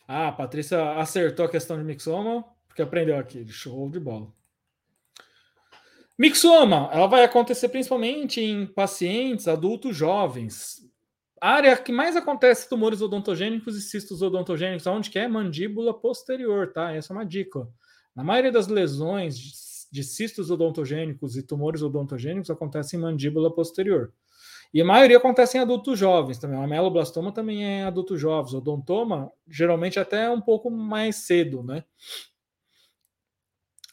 Ah, 0.09 0.28
a 0.28 0.32
Patrícia 0.32 0.99
acertou 0.99 1.45
a 1.45 1.49
questão 1.49 1.78
de 1.78 1.84
mixoma, 1.84 2.45
porque 2.81 2.83
aprendeu 2.83 3.18
aqui, 3.18 3.47
show 3.49 3.89
de 3.91 4.01
bola. 4.01 4.33
Mixoma, 6.18 6.89
ela 6.93 7.07
vai 7.07 7.24
acontecer 7.24 7.68
principalmente 7.68 8.41
em 8.41 8.66
pacientes 8.66 9.49
adultos 9.49 9.97
jovens. 9.97 10.78
A 11.41 11.53
área 11.53 11.76
que 11.76 11.93
mais 11.93 12.16
acontece 12.16 12.68
tumores 12.68 13.01
odontogênicos 13.01 13.76
e 13.76 13.81
cistos 13.81 14.20
odontogênicos, 14.20 14.87
onde 14.87 15.11
que 15.11 15.18
é 15.18 15.26
mandíbula 15.26 15.99
posterior, 15.99 16.72
tá? 16.72 16.93
Essa 16.93 17.12
é 17.12 17.16
uma 17.16 17.24
dica. 17.24 17.66
Na 18.14 18.22
maioria 18.22 18.53
das 18.53 18.66
lesões 18.66 19.89
de 19.91 20.05
cistos 20.05 20.51
odontogênicos 20.51 21.37
e 21.37 21.43
tumores 21.43 21.83
odontogênicos 21.83 22.51
acontecem 22.51 22.99
em 22.99 23.03
mandíbula 23.03 23.53
posterior. 23.53 24.12
E 24.72 24.81
a 24.81 24.85
maioria 24.85 25.16
acontece 25.16 25.59
em 25.59 25.61
adultos 25.61 25.99
jovens 25.99 26.39
também. 26.39 26.57
O 26.57 26.62
ameloblastoma 26.62 27.33
também 27.33 27.64
é 27.64 27.81
em 27.81 27.83
adultos 27.83 28.20
jovens. 28.20 28.53
O 28.53 28.59
odontoma, 28.59 29.33
geralmente, 29.49 29.99
até 29.99 30.31
um 30.31 30.41
pouco 30.41 30.70
mais 30.70 31.16
cedo, 31.16 31.62
né? 31.62 31.85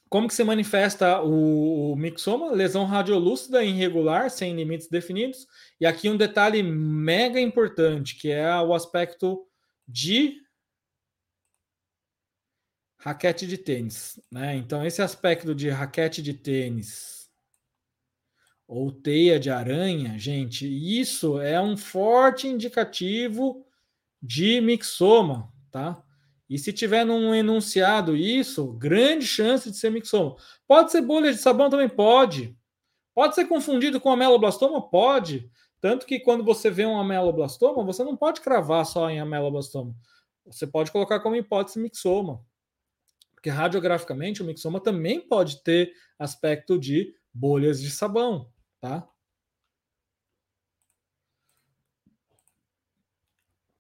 Como 0.10 0.28
que 0.28 0.34
se 0.34 0.44
manifesta 0.44 1.22
o, 1.22 1.96
mixoma? 1.96 2.52
Lesão 2.52 2.86
radiolúcida 2.86 3.64
irregular, 3.64 4.30
sem 4.30 4.56
limites 4.56 4.88
definidos. 4.88 5.46
E 5.80 5.86
aqui 5.86 6.10
um 6.10 6.18
detalhe 6.18 6.64
mega 6.64 7.40
importante, 7.40 8.16
que 8.16 8.30
é 8.32 8.56
o 8.62 8.74
aspecto 8.74 9.46
de 9.88 10.36
raquete 13.00 13.46
de 13.46 13.58
tênis, 13.58 14.20
né? 14.32 14.56
Então 14.56 14.86
esse 14.86 15.02
aspecto 15.02 15.54
de 15.54 15.70
raquete 15.70 16.22
de 16.22 16.34
tênis 16.34 17.30
ou 18.68 18.92
teia 18.92 19.40
de 19.40 19.50
aranha, 19.50 20.18
gente, 20.20 20.68
isso 20.68 21.40
é 21.40 21.62
um 21.62 21.78
forte 21.78 22.48
indicativo 22.48 23.66
de 24.22 24.60
mixoma, 24.60 25.54
tá? 25.72 26.04
E 26.50 26.58
se 26.58 26.72
tiver 26.72 27.06
num 27.06 27.36
enunciado 27.36 28.16
isso, 28.16 28.72
grande 28.74 29.26
chance 29.26 29.70
de 29.70 29.78
ser 29.78 29.90
mixoma. 29.90 30.36
Pode 30.68 30.92
ser 30.92 31.02
bolha 31.02 31.32
de 31.32 31.40
sabão 31.40 31.70
também 31.70 31.90
pode. 31.90 32.58
Pode 33.14 33.36
ser 33.36 33.46
confundido 33.46 34.00
com 34.00 34.12
ameloblastoma? 34.12 34.82
Pode. 34.90 35.52
Tanto 35.82 36.06
que 36.06 36.20
quando 36.20 36.44
você 36.44 36.70
vê 36.70 36.86
um 36.86 37.00
ameloblastoma, 37.00 37.84
você 37.84 38.04
não 38.04 38.16
pode 38.16 38.42
cravar 38.42 38.86
só 38.86 39.10
em 39.10 39.20
ameloblastoma. 39.20 39.94
Você 40.46 40.66
pode 40.66 40.92
colocar 40.92 41.20
como 41.20 41.36
hipótese 41.36 41.80
mixoma. 41.80 42.42
Porque 43.36 43.50
radiograficamente 43.50 44.42
o 44.42 44.46
mixoma 44.46 44.80
também 44.80 45.20
pode 45.20 45.64
ter 45.64 45.92
aspecto 46.18 46.80
de 46.80 47.14
bolhas 47.34 47.82
de 47.82 47.92
sabão, 47.92 48.52
tá? 48.80 49.08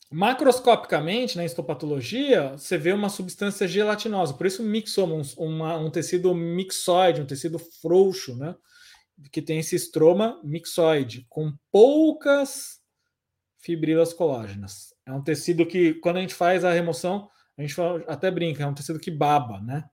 Macroscopicamente, 0.10 1.36
na 1.36 1.44
histopatologia, 1.44 2.52
você 2.52 2.78
vê 2.78 2.94
uma 2.94 3.10
substância 3.10 3.68
gelatinosa, 3.68 4.34
por 4.34 4.48
isso 4.48 4.64
mixoma, 4.64 5.16
um, 5.16 5.22
uma, 5.38 5.78
um 5.78 5.92
tecido 5.92 6.34
mixoide, 6.34 7.22
um 7.22 7.26
tecido 7.26 7.60
frouxo, 7.60 8.36
né? 8.38 8.56
Que 9.32 9.42
tem 9.42 9.60
esse 9.60 9.76
estroma 9.76 10.40
mixoide, 10.44 11.26
com 11.28 11.52
poucas 11.72 12.80
fibrilas 13.60 14.14
colágenas. 14.14 14.94
É 15.06 15.12
um 15.12 15.22
tecido 15.22 15.66
que, 15.66 15.96
quando 15.96 16.18
a 16.18 16.22
gente 16.22 16.34
faz 16.34 16.64
a 16.64 16.72
remoção, 16.72 17.28
a 17.58 17.62
gente 17.62 17.76
até 18.08 18.32
brinca, 18.32 18.64
é 18.64 18.68
um 18.68 18.74
tecido 18.74 19.00
que 19.00 19.12
baba, 19.12 19.60
né? 19.60 19.84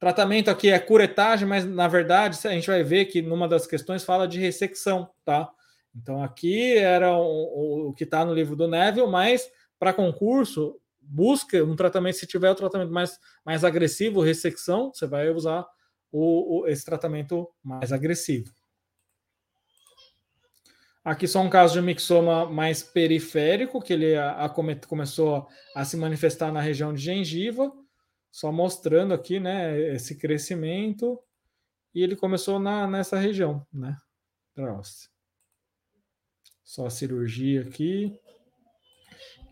Tratamento 0.00 0.50
aqui 0.50 0.68
é 0.68 0.78
curetagem, 0.80 1.46
mas 1.46 1.64
na 1.64 1.86
verdade 1.86 2.36
a 2.44 2.50
gente 2.50 2.66
vai 2.66 2.82
ver 2.82 3.04
que 3.04 3.22
numa 3.22 3.46
das 3.46 3.68
questões 3.68 4.02
fala 4.02 4.26
de 4.26 4.40
ressecção, 4.40 5.08
tá? 5.24 5.48
Então 5.94 6.22
aqui 6.22 6.76
era 6.76 7.16
o, 7.16 7.88
o 7.88 7.94
que 7.94 8.04
está 8.04 8.24
no 8.24 8.34
livro 8.34 8.56
do 8.56 8.68
Neville, 8.68 9.06
mas 9.06 9.50
para 9.78 9.92
concurso, 9.92 10.80
busca 11.00 11.62
um 11.64 11.74
tratamento, 11.74 12.16
se 12.16 12.26
tiver 12.26 12.50
o 12.50 12.54
tratamento 12.54 12.92
mais, 12.92 13.18
mais 13.44 13.64
agressivo, 13.64 14.20
ressecção, 14.20 14.92
você 14.92 15.06
vai 15.06 15.28
usar 15.30 15.66
o, 16.10 16.60
o, 16.60 16.68
esse 16.68 16.84
tratamento 16.84 17.48
mais 17.62 17.92
agressivo. 17.92 18.54
Aqui 21.04 21.26
só 21.26 21.40
um 21.40 21.50
caso 21.50 21.74
de 21.74 21.82
mixoma 21.84 22.48
mais 22.48 22.82
periférico, 22.82 23.82
que 23.82 23.92
ele 23.92 24.14
a, 24.14 24.44
a 24.44 24.48
come, 24.48 24.76
começou 24.76 25.48
a 25.74 25.84
se 25.84 25.96
manifestar 25.96 26.52
na 26.52 26.60
região 26.60 26.94
de 26.94 27.02
gengiva, 27.02 27.72
só 28.30 28.52
mostrando 28.52 29.12
aqui, 29.12 29.40
né, 29.40 29.78
esse 29.94 30.16
crescimento, 30.16 31.18
e 31.92 32.02
ele 32.02 32.14
começou 32.14 32.60
na, 32.60 32.86
nessa 32.86 33.18
região, 33.18 33.66
né, 33.72 33.98
Só 36.72 36.86
a 36.86 36.90
cirurgia 36.90 37.60
aqui. 37.60 38.18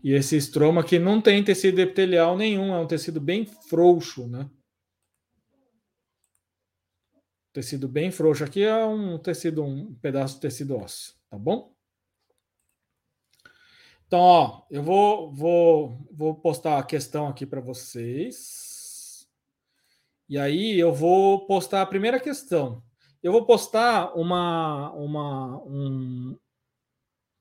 E 0.03 0.11
esse 0.11 0.35
estroma 0.35 0.81
aqui 0.81 0.97
não 0.97 1.21
tem 1.21 1.43
tecido 1.43 1.77
epitelial 1.77 2.35
nenhum, 2.35 2.73
é 2.73 2.79
um 2.79 2.87
tecido 2.87 3.21
bem 3.21 3.45
frouxo, 3.45 4.27
né? 4.27 4.49
Tecido 7.53 7.87
bem 7.87 8.09
frouxo. 8.09 8.43
Aqui 8.43 8.63
é 8.63 8.83
um 8.83 9.19
tecido, 9.19 9.63
um 9.63 9.93
pedaço 9.93 10.33
de 10.33 10.41
tecido 10.41 10.75
ósseo 10.75 11.13
tá 11.29 11.37
bom? 11.37 11.75
Então, 14.07 14.19
ó, 14.19 14.63
eu 14.71 14.81
vou, 14.81 15.31
vou, 15.31 16.07
vou 16.11 16.33
postar 16.33 16.79
a 16.79 16.83
questão 16.83 17.27
aqui 17.27 17.45
para 17.45 17.61
vocês. 17.61 19.29
E 20.27 20.39
aí 20.39 20.79
eu 20.79 20.91
vou 20.91 21.45
postar 21.45 21.83
a 21.83 21.85
primeira 21.85 22.19
questão. 22.19 22.83
Eu 23.21 23.31
vou 23.31 23.45
postar 23.45 24.11
uma, 24.15 24.91
uma, 24.93 25.63
um, 25.67 26.35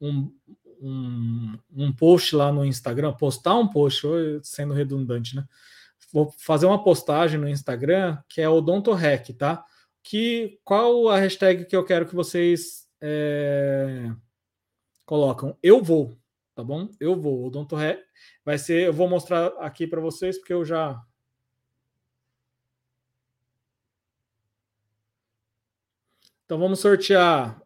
um, 0.01 0.33
um, 0.81 1.59
um 1.73 1.93
post 1.93 2.35
lá 2.35 2.53
no 2.53 2.65
Instagram, 2.65 3.13
postar 3.13 3.57
um 3.57 3.69
post, 3.69 4.07
sendo 4.43 4.73
redundante, 4.73 5.37
né? 5.37 5.45
Vou 6.13 6.33
fazer 6.39 6.67
uma 6.67 6.83
postagem 6.83 7.39
no 7.39 7.49
Instagram 7.49 8.19
que 8.29 8.41
é 8.41 8.49
odontorec, 8.49 9.33
tá? 9.35 9.65
Que 10.03 10.59
qual 10.65 11.09
a 11.09 11.19
hashtag 11.19 11.67
que 11.67 11.77
eu 11.77 11.85
quero 11.85 12.07
que 12.07 12.15
vocês 12.15 12.89
é, 13.01 14.11
colocam? 15.05 15.57
Eu 15.63 15.83
vou, 15.83 16.17
tá 16.55 16.65
bom? 16.65 16.89
Eu 16.99 17.15
vou. 17.21 17.47
Odontorec 17.47 18.03
vai 18.45 18.59
ser, 18.59 18.87
eu 18.89 18.93
vou 18.93 19.09
mostrar 19.09 19.49
aqui 19.59 19.87
para 19.87 20.01
vocês 20.01 20.39
porque 20.39 20.53
eu 20.53 20.65
já 20.65 21.01
Então 26.51 26.59
vamos 26.59 26.81
sortear 26.81 27.63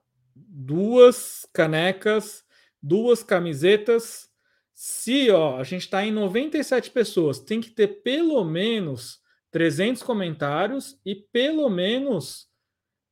duas 0.55 1.47
canecas, 1.53 2.45
duas 2.81 3.25
camisetas. 3.25 4.31
Se 4.73 5.31
ó, 5.31 5.59
a 5.59 5.65
gente 5.65 5.83
está 5.83 6.05
em 6.05 6.13
97 6.13 6.91
pessoas, 6.91 7.41
tem 7.41 7.61
que 7.61 7.71
ter 7.71 8.03
pelo 8.03 8.45
menos 8.45 9.21
300 9.51 10.03
comentários 10.03 10.99
e 11.05 11.15
pelo 11.15 11.69
menos 11.69 12.49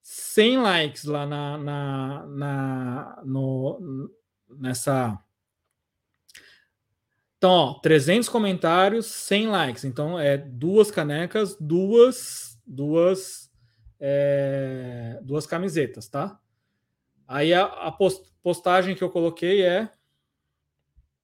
100 0.03 0.59
likes 0.59 1.05
lá 1.05 1.27
na, 1.27 1.59
na, 1.59 2.27
na 2.27 3.23
no, 3.25 4.11
nessa. 4.49 5.19
Então, 7.39 7.51
ó, 7.51 7.75
300 7.81 8.29
comentários, 8.29 9.07
100 9.07 9.49
likes. 9.49 9.85
Então, 9.85 10.19
é 10.19 10.37
duas 10.37 10.93
canecas, 10.93 11.57
duas, 11.59 12.61
duas, 12.65 13.51
é, 13.99 15.19
duas 15.23 15.45
camisetas, 15.45 16.09
tá? 16.09 16.41
Aí 17.33 17.55
a, 17.55 17.65
a 17.65 17.93
postagem 18.43 18.95
que 18.95 19.03
eu 19.03 19.09
coloquei 19.09 19.63
é. 19.63 19.91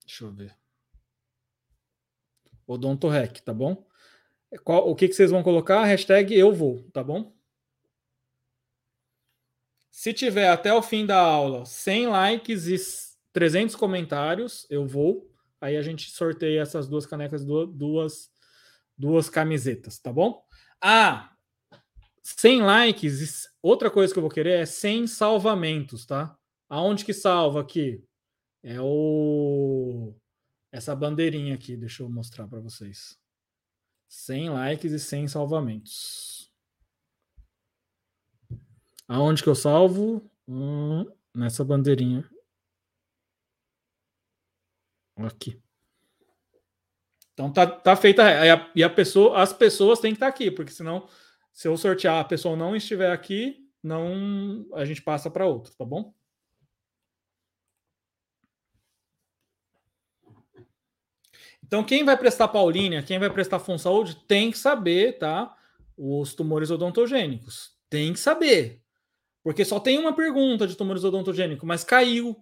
Deixa 0.06 0.24
eu 0.24 0.32
ver. 0.32 0.56
Odontorec, 2.66 3.42
tá 3.42 3.52
bom? 3.52 3.86
Qual, 4.64 4.88
o 4.88 4.96
que, 4.96 5.06
que 5.06 5.12
vocês 5.12 5.30
vão 5.30 5.42
colocar? 5.42 5.84
Hashtag 5.84 6.34
eu 6.34 6.50
vou, 6.50 6.88
tá 6.92 7.04
bom? 7.04 7.36
Se 9.90 10.14
tiver 10.14 10.48
até 10.48 10.72
o 10.72 10.80
fim 10.80 11.04
da 11.04 11.18
aula 11.18 11.66
100 11.66 12.06
likes 12.06 12.66
e 12.68 12.76
300 13.34 13.76
comentários, 13.76 14.66
eu 14.70 14.86
vou. 14.86 15.30
Aí 15.60 15.76
a 15.76 15.82
gente 15.82 16.10
sorteia 16.10 16.62
essas 16.62 16.88
duas 16.88 17.04
canecas, 17.04 17.44
duas, 17.44 18.30
duas 18.96 19.28
camisetas, 19.28 19.98
tá 19.98 20.10
bom? 20.10 20.42
Ah, 20.80 21.36
100 22.36 22.62
likes, 22.62 23.48
outra 23.62 23.90
coisa 23.90 24.12
que 24.12 24.18
eu 24.18 24.22
vou 24.22 24.30
querer 24.30 24.60
é 24.60 24.66
100 24.66 25.06
salvamentos, 25.06 26.04
tá? 26.04 26.36
Aonde 26.68 27.04
que 27.04 27.14
salva 27.14 27.60
aqui? 27.60 28.04
É 28.62 28.80
o 28.80 30.14
essa 30.70 30.94
bandeirinha 30.94 31.54
aqui, 31.54 31.76
deixa 31.76 32.02
eu 32.02 32.10
mostrar 32.10 32.46
para 32.46 32.60
vocês. 32.60 33.18
100 34.08 34.50
likes 34.50 34.92
e 34.92 34.98
100 34.98 35.28
salvamentos. 35.28 36.52
Aonde 39.06 39.42
que 39.42 39.48
eu 39.48 39.54
salvo? 39.54 40.30
Hum, 40.46 41.06
nessa 41.34 41.64
bandeirinha. 41.64 42.28
Aqui. 45.16 45.60
Então 47.32 47.50
tá, 47.50 47.66
tá 47.66 47.96
feita. 47.96 48.22
E 48.22 48.50
a, 48.50 48.72
e 48.74 48.84
a 48.84 48.90
pessoa, 48.90 49.40
as 49.40 49.52
pessoas 49.52 49.98
têm 49.98 50.12
que 50.12 50.16
estar 50.16 50.26
tá 50.26 50.30
aqui, 50.30 50.50
porque 50.50 50.72
senão 50.72 51.08
se 51.58 51.66
eu 51.66 51.76
sortear 51.76 52.20
a 52.20 52.24
pessoa 52.24 52.54
não 52.54 52.76
estiver 52.76 53.10
aqui, 53.10 53.68
não 53.82 54.64
a 54.74 54.84
gente 54.84 55.02
passa 55.02 55.28
para 55.28 55.44
outro, 55.44 55.74
tá 55.76 55.84
bom? 55.84 56.14
Então, 61.60 61.82
quem 61.82 62.04
vai 62.04 62.16
prestar 62.16 62.46
Paulínia, 62.46 63.02
quem 63.02 63.18
vai 63.18 63.28
prestar 63.28 63.58
Saúde, 63.76 64.14
tem 64.28 64.52
que 64.52 64.58
saber, 64.58 65.18
tá? 65.18 65.52
Os 65.96 66.32
tumores 66.32 66.70
odontogênicos. 66.70 67.76
Tem 67.90 68.12
que 68.12 68.20
saber. 68.20 68.80
Porque 69.42 69.64
só 69.64 69.80
tem 69.80 69.98
uma 69.98 70.14
pergunta 70.14 70.64
de 70.64 70.76
tumores 70.76 71.02
odontogênicos, 71.02 71.66
mas 71.66 71.82
caiu. 71.82 72.36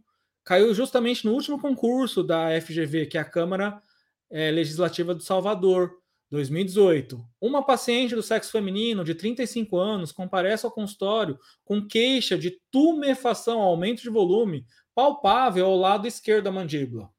Caiu 0.44 0.74
justamente 0.74 1.24
no 1.24 1.32
último 1.32 1.58
concurso 1.58 2.22
da 2.22 2.48
FGV, 2.60 3.06
que 3.06 3.16
é 3.16 3.22
a 3.22 3.24
Câmara 3.24 3.80
é, 4.28 4.50
Legislativa 4.50 5.14
do 5.14 5.22
Salvador. 5.22 6.02
2018. 6.30 7.24
Uma 7.40 7.62
paciente 7.62 8.14
do 8.14 8.22
sexo 8.22 8.50
feminino 8.50 9.04
de 9.04 9.14
35 9.14 9.76
anos 9.76 10.12
comparece 10.12 10.66
ao 10.66 10.72
consultório 10.72 11.38
com 11.64 11.86
queixa 11.86 12.36
de 12.36 12.60
tumefação, 12.70 13.60
aumento 13.60 14.02
de 14.02 14.10
volume, 14.10 14.64
palpável 14.94 15.66
ao 15.66 15.76
lado 15.76 16.06
esquerdo 16.06 16.44
da 16.44 16.52
mandíbula. 16.52 17.10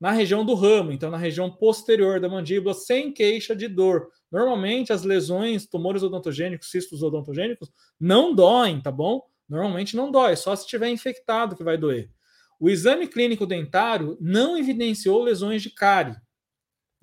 Na 0.00 0.10
região 0.10 0.44
do 0.44 0.54
ramo, 0.54 0.90
então 0.90 1.10
na 1.10 1.16
região 1.16 1.50
posterior 1.50 2.18
da 2.18 2.28
mandíbula, 2.28 2.74
sem 2.74 3.12
queixa 3.12 3.54
de 3.54 3.68
dor. 3.68 4.08
Normalmente 4.30 4.92
as 4.92 5.04
lesões, 5.04 5.66
tumores 5.66 6.02
odontogênicos, 6.02 6.70
cistos 6.70 7.02
odontogênicos, 7.02 7.70
não 7.98 8.34
doem, 8.34 8.80
tá 8.80 8.90
bom? 8.90 9.22
Normalmente 9.48 9.94
não 9.94 10.10
dói, 10.10 10.34
só 10.34 10.56
se 10.56 10.64
estiver 10.64 10.88
infectado 10.88 11.56
que 11.56 11.62
vai 11.62 11.78
doer. 11.78 12.10
O 12.58 12.68
exame 12.68 13.06
clínico 13.06 13.46
dentário 13.46 14.18
não 14.20 14.56
evidenciou 14.56 15.22
lesões 15.22 15.62
de 15.62 15.70
cárie 15.70 16.16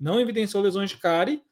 não 0.02 0.20
evidenciou 0.20 0.62
lesões 0.62 0.90
de 0.90 0.98
cárie, 0.98 1.42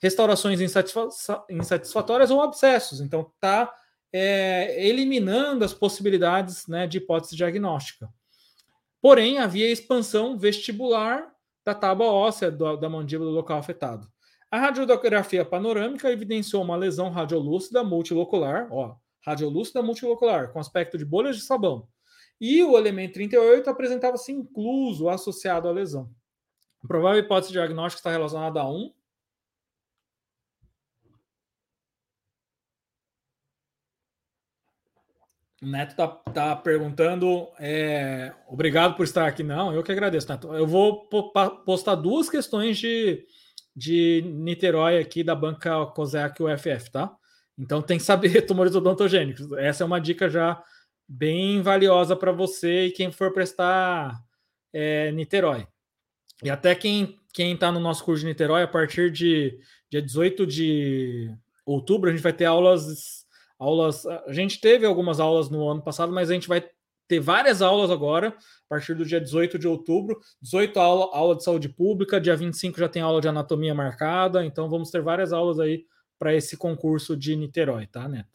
restaurações 0.00 0.60
insatisfatórias 0.60 2.30
ou 2.30 2.42
abscessos. 2.42 3.00
Então, 3.00 3.32
está 3.34 3.72
é, 4.12 4.86
eliminando 4.86 5.64
as 5.64 5.74
possibilidades 5.74 6.66
né, 6.66 6.86
de 6.86 6.98
hipótese 6.98 7.34
diagnóstica. 7.34 8.08
Porém, 9.00 9.38
havia 9.38 9.70
expansão 9.70 10.38
vestibular 10.38 11.32
da 11.64 11.74
tábua 11.74 12.06
óssea 12.06 12.50
do, 12.50 12.76
da 12.76 12.88
mandíbula 12.88 13.30
local 13.30 13.58
afetado. 13.58 14.08
A 14.50 14.58
radiografia 14.58 15.44
panorâmica 15.44 16.10
evidenciou 16.10 16.62
uma 16.62 16.76
lesão 16.76 17.10
radiolúcida 17.10 17.84
multilocular, 17.84 18.68
ó, 18.70 18.96
radiolúcida 19.26 19.82
multilocular, 19.82 20.52
com 20.52 20.58
aspecto 20.58 20.96
de 20.96 21.04
bolhas 21.04 21.36
de 21.36 21.42
sabão. 21.42 21.86
E 22.40 22.62
o 22.62 22.78
elemento 22.78 23.14
38 23.14 23.68
apresentava-se 23.68 24.32
incluso 24.32 25.08
associado 25.08 25.68
à 25.68 25.72
lesão. 25.72 26.10
A 26.82 26.86
provável 26.86 27.20
hipótese 27.20 27.52
diagnóstica 27.52 28.00
está 28.00 28.10
relacionada 28.10 28.60
a 28.60 28.68
um. 28.70 28.92
O 35.60 35.66
Neto 35.66 35.90
está 35.90 36.06
tá 36.06 36.56
perguntando. 36.56 37.48
É, 37.58 38.32
obrigado 38.46 38.94
por 38.94 39.02
estar 39.02 39.26
aqui. 39.26 39.42
Não, 39.42 39.74
eu 39.74 39.82
que 39.82 39.90
agradeço, 39.90 40.28
Neto. 40.28 40.54
Eu 40.54 40.66
vou 40.66 41.08
postar 41.64 41.96
duas 41.96 42.30
questões 42.30 42.78
de, 42.78 43.26
de 43.74 44.22
Niterói 44.24 44.98
aqui 44.98 45.24
da 45.24 45.34
banca 45.34 45.84
COSEC 45.86 46.42
UFF, 46.42 46.90
tá? 46.92 47.12
Então 47.58 47.82
tem 47.82 47.98
que 47.98 48.04
saber 48.04 48.42
tumores 48.46 48.74
odontogênicos. 48.76 49.50
Essa 49.54 49.82
é 49.82 49.86
uma 49.86 50.00
dica 50.00 50.28
já 50.28 50.62
bem 51.08 51.60
valiosa 51.60 52.14
para 52.14 52.30
você 52.30 52.86
e 52.86 52.92
quem 52.92 53.10
for 53.10 53.32
prestar 53.32 54.16
é, 54.72 55.10
Niterói. 55.10 55.66
E 56.42 56.50
até 56.50 56.74
quem 56.74 57.18
quem 57.32 57.54
está 57.54 57.70
no 57.70 57.78
nosso 57.78 58.04
curso 58.04 58.20
de 58.22 58.26
Niterói, 58.26 58.62
a 58.62 58.68
partir 58.68 59.12
de 59.12 59.58
dia 59.90 60.02
18 60.02 60.46
de 60.46 61.32
outubro, 61.64 62.08
a 62.08 62.12
gente 62.12 62.22
vai 62.22 62.32
ter 62.32 62.46
aulas. 62.46 63.26
aulas 63.58 64.04
a 64.06 64.32
gente 64.32 64.60
teve 64.60 64.86
algumas 64.86 65.20
aulas 65.20 65.48
no 65.48 65.68
ano 65.68 65.82
passado, 65.82 66.12
mas 66.12 66.30
a 66.30 66.34
gente 66.34 66.48
vai 66.48 66.64
ter 67.06 67.20
várias 67.20 67.62
aulas 67.62 67.90
agora, 67.90 68.28
a 68.28 68.68
partir 68.68 68.94
do 68.94 69.04
dia 69.04 69.20
18 69.20 69.58
de 69.58 69.68
outubro. 69.68 70.20
18 70.42 70.78
aula, 70.78 71.16
aula 71.16 71.36
de 71.36 71.44
saúde 71.44 71.68
pública, 71.68 72.20
dia 72.20 72.36
25 72.36 72.78
já 72.78 72.88
tem 72.88 73.02
aula 73.02 73.20
de 73.20 73.28
anatomia 73.28 73.74
marcada, 73.74 74.44
então 74.44 74.68
vamos 74.68 74.90
ter 74.90 75.00
várias 75.00 75.32
aulas 75.32 75.58
aí 75.58 75.84
para 76.18 76.34
esse 76.34 76.56
concurso 76.56 77.16
de 77.16 77.36
Niterói, 77.36 77.86
tá, 77.86 78.08
Neto? 78.08 78.28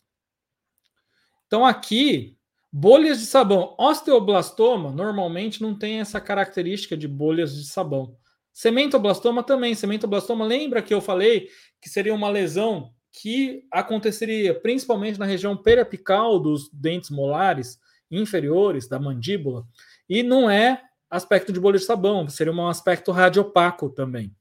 Então 1.45 1.65
aqui 1.65 2.37
Bolhas 2.75 3.19
de 3.19 3.27
sabão. 3.27 3.75
Osteoblastoma 3.77 4.91
normalmente 4.91 5.61
não 5.61 5.77
tem 5.77 5.99
essa 5.99 6.19
característica 6.19 6.97
de 6.97 7.07
bolhas 7.07 7.55
de 7.55 7.65
sabão. 7.65 8.17
Cementoblastoma 8.51 9.43
também. 9.43 9.75
Cementoblastoma, 9.75 10.43
lembra 10.43 10.81
que 10.81 10.91
eu 10.91 10.99
falei 10.99 11.49
que 11.79 11.87
seria 11.87 12.15
uma 12.15 12.29
lesão 12.29 12.91
que 13.11 13.63
aconteceria 13.71 14.59
principalmente 14.59 15.19
na 15.19 15.25
região 15.25 15.55
periapical 15.55 16.39
dos 16.39 16.67
dentes 16.73 17.11
molares 17.11 17.79
inferiores 18.09 18.87
da 18.87 18.99
mandíbula 18.99 19.67
e 20.09 20.23
não 20.23 20.49
é 20.49 20.81
aspecto 21.11 21.53
de 21.53 21.59
bolha 21.59 21.77
de 21.77 21.85
sabão, 21.85 22.27
seria 22.27 22.51
um 22.51 22.67
aspecto 22.67 23.11
radiopaco 23.11 23.91
também. 23.91 24.35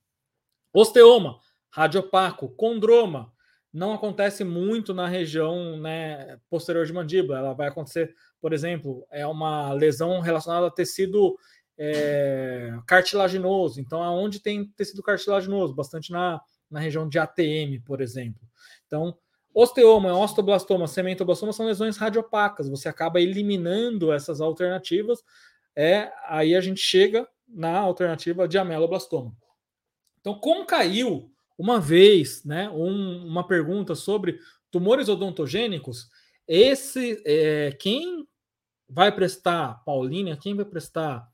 Osteoma, 0.72 1.38
radiopaco, 1.70 2.48
condroma, 2.56 3.30
não 3.72 3.92
acontece 3.94 4.44
muito 4.44 4.92
na 4.92 5.08
região 5.08 5.78
né, 5.78 6.38
posterior 6.50 6.84
de 6.84 6.92
mandíbula. 6.92 7.38
Ela 7.38 7.52
vai 7.54 7.68
acontecer, 7.68 8.14
por 8.40 8.52
exemplo, 8.52 9.06
é 9.10 9.26
uma 9.26 9.72
lesão 9.72 10.20
relacionada 10.20 10.66
a 10.66 10.70
tecido 10.70 11.38
é, 11.78 12.70
cartilaginoso. 12.86 13.80
Então, 13.80 14.02
aonde 14.02 14.40
tem 14.40 14.66
tecido 14.76 15.02
cartilaginoso? 15.02 15.74
Bastante 15.74 16.12
na, 16.12 16.40
na 16.70 16.80
região 16.80 17.08
de 17.08 17.18
ATM, 17.18 17.80
por 17.84 18.02
exemplo. 18.02 18.42
Então, 18.86 19.16
osteoma, 19.54 20.12
osteoblastoma, 20.18 20.86
cementoblastoma 20.86 21.52
são 21.52 21.64
lesões 21.64 21.96
radiopacas. 21.96 22.68
Você 22.68 22.90
acaba 22.90 23.22
eliminando 23.22 24.12
essas 24.12 24.42
alternativas. 24.42 25.20
É, 25.74 26.12
aí 26.26 26.54
a 26.54 26.60
gente 26.60 26.80
chega 26.80 27.26
na 27.48 27.78
alternativa 27.78 28.46
de 28.46 28.58
ameloblastoma. 28.58 29.34
Então, 30.20 30.38
como 30.38 30.66
caiu 30.66 31.31
uma 31.62 31.78
vez, 31.78 32.44
né, 32.44 32.68
um, 32.70 33.24
uma 33.24 33.46
pergunta 33.46 33.94
sobre 33.94 34.40
tumores 34.68 35.08
odontogênicos, 35.08 36.08
esse 36.48 37.22
é, 37.24 37.70
quem 37.78 38.26
vai 38.88 39.12
prestar 39.14 39.80
Paulínia, 39.84 40.36
quem 40.36 40.56
vai 40.56 40.64
prestar 40.64 41.24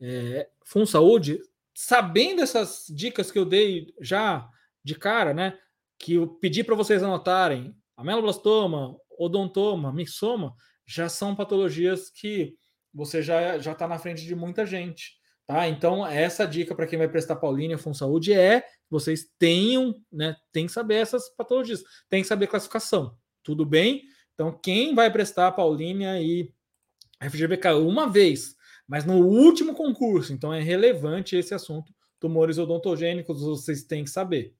é, 0.00 0.48
Fun 0.64 0.86
Saúde, 0.86 1.38
sabendo 1.74 2.40
essas 2.40 2.86
dicas 2.88 3.30
que 3.30 3.38
eu 3.38 3.44
dei 3.44 3.92
já 4.00 4.48
de 4.82 4.94
cara, 4.94 5.34
né, 5.34 5.58
que 5.98 6.14
eu 6.14 6.26
pedi 6.26 6.64
para 6.64 6.74
vocês 6.74 7.02
anotarem, 7.02 7.76
ameloblastoma, 7.94 8.96
odontoma, 9.18 9.92
mixoma, 9.92 10.54
já 10.86 11.10
são 11.10 11.36
patologias 11.36 12.08
que 12.08 12.54
você 12.94 13.20
já 13.22 13.58
já 13.58 13.72
está 13.72 13.86
na 13.86 13.98
frente 13.98 14.24
de 14.24 14.34
muita 14.34 14.64
gente. 14.64 15.17
Tá? 15.48 15.66
Então, 15.66 16.06
essa 16.06 16.46
dica 16.46 16.74
para 16.74 16.86
quem 16.86 16.98
vai 16.98 17.08
prestar 17.08 17.36
Paulínia 17.36 17.78
Fun 17.78 17.94
Saúde 17.94 18.34
é 18.34 18.62
vocês 18.90 19.24
tenham, 19.38 19.94
né, 20.12 20.36
tem 20.52 20.66
que 20.66 20.72
saber 20.72 20.96
essas 20.96 21.34
patologias, 21.34 21.82
tem 22.06 22.20
que 22.20 22.28
saber 22.28 22.48
classificação. 22.48 23.16
Tudo 23.42 23.64
bem? 23.64 24.02
Então, 24.34 24.52
quem 24.62 24.94
vai 24.94 25.10
prestar 25.10 25.52
Paulínia 25.52 26.20
e 26.20 26.52
FGBK 27.22 27.72
uma 27.80 28.06
vez, 28.06 28.56
mas 28.86 29.06
no 29.06 29.26
último 29.26 29.74
concurso, 29.74 30.34
então 30.34 30.52
é 30.52 30.60
relevante 30.60 31.34
esse 31.34 31.54
assunto. 31.54 31.94
Tumores 32.20 32.58
odontogênicos, 32.58 33.40
vocês 33.40 33.84
têm 33.84 34.04
que 34.04 34.10
saber. 34.10 34.54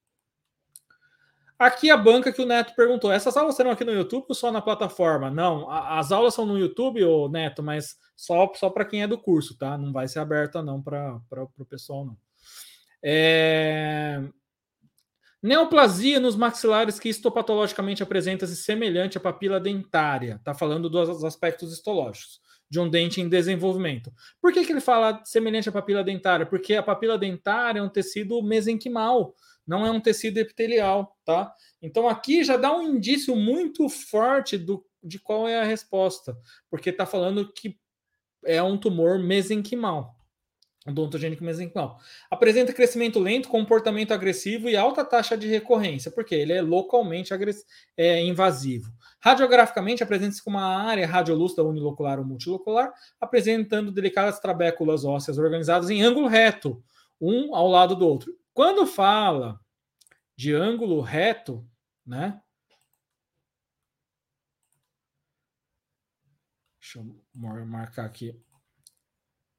Aqui 1.59 1.91
a 1.91 1.97
banca 1.97 2.33
que 2.33 2.41
o 2.41 2.47
Neto 2.47 2.75
perguntou: 2.77 3.11
essas 3.11 3.37
aulas 3.37 3.57
serão 3.57 3.73
aqui 3.73 3.85
no 3.85 3.93
YouTube 3.93 4.27
ou 4.29 4.35
só 4.35 4.53
na 4.53 4.63
plataforma? 4.63 5.31
Não, 5.31 5.69
as 5.71 6.13
aulas 6.13 6.35
são 6.35 6.47
no 6.47 6.59
YouTube, 6.59 7.03
ô 7.05 7.29
Neto, 7.29 7.63
mas 7.63 7.97
só, 8.17 8.53
só 8.55 8.71
para 8.71 8.85
quem 8.85 9.03
é 9.03 9.09
do 9.09 9.19
curso, 9.19 9.59
tá? 9.59 9.77
Não 9.77 9.93
vai 9.93 10.07
ser 10.07 10.21
aberta 10.21 10.63
não 10.63 10.81
para 10.81 11.21
o 11.59 11.65
pessoal, 11.65 12.05
não. 12.05 12.17
É... 13.03 14.23
Neoplasia 15.43 16.19
nos 16.19 16.35
maxilares 16.35 16.99
que 16.99 17.09
histopatologicamente 17.09 18.03
apresenta-se 18.03 18.57
semelhante 18.57 19.19
à 19.19 19.21
papila 19.21 19.61
dentária. 19.61 20.35
Está 20.35 20.53
falando 20.53 20.89
dos 20.91 21.23
aspectos 21.25 21.73
histológicos 21.73 22.41
de 22.71 22.79
um 22.79 22.89
dente 22.89 23.21
em 23.21 23.29
desenvolvimento. 23.29 24.13
Por 24.41 24.53
que, 24.53 24.65
que 24.65 24.73
ele 24.73 24.81
fala 24.81 25.23
semelhante 25.25 25.69
à 25.69 25.73
papila 25.73 26.05
dentária? 26.05 26.45
Porque 26.45 26.75
a 26.75 26.83
papila 26.83 27.17
dentária 27.17 27.81
é 27.81 27.83
um 27.83 27.89
tecido 27.89 28.43
mesenquimal, 28.43 29.35
não 29.69 29.87
é 29.87 29.91
um 29.91 30.01
tecido 30.01 30.39
epitelial, 30.39 31.17
tá? 31.25 31.53
Então 31.81 32.09
aqui 32.09 32.43
já 32.43 32.57
dá 32.57 32.75
um 32.75 32.83
indício 32.83 33.37
muito 33.37 33.89
forte 33.89 34.57
do, 34.57 34.85
de 35.03 35.19
qual 35.19 35.47
é 35.47 35.61
a 35.61 35.65
resposta, 35.65 36.37
porque 36.71 36.91
está 36.91 37.07
falando 37.07 37.53
que 37.53 37.79
é 38.45 38.63
um 38.63 38.79
tumor 38.79 39.19
mesenquimal 39.19 40.19
odontogênico 40.91 41.45
mesenquimal. 41.45 41.99
Apresenta 42.31 42.73
crescimento 42.73 43.19
lento, 43.19 43.49
comportamento 43.49 44.13
agressivo 44.13 44.69
e 44.69 44.77
alta 44.77 45.05
taxa 45.05 45.37
de 45.37 45.47
recorrência, 45.47 46.11
porque 46.11 46.35
ele 46.35 46.53
é 46.53 46.63
localmente 46.63 47.33
é, 47.97 48.23
invasivo. 48.23 48.93
Radiograficamente, 49.21 50.03
apresenta-se 50.03 50.43
com 50.43 50.51
uma 50.51 50.65
área 50.65 51.07
radiolúcida 51.07 51.65
unilocular 51.65 52.19
ou 52.19 52.25
multilocular, 52.25 52.93
apresentando 53.21 53.93
delicadas 53.93 54.39
trabéculas 54.39 55.05
ósseas 55.05 55.39
organizadas 55.39 55.91
em 55.91 56.03
ângulo 56.03 56.29
reto, 56.29 56.83
um 57.21 57.55
ao 57.55 57.69
lado 57.69 57.97
do 57.97 58.07
outro. 58.07 58.33
Quando 58.59 58.89
fala 58.89 59.61
de 60.35 60.53
ângulo 60.53 61.01
reto, 61.01 61.65
né? 62.05 62.43
Deixa 66.81 66.99
eu 66.99 67.67
marcar 67.67 68.05
aqui 68.05 68.37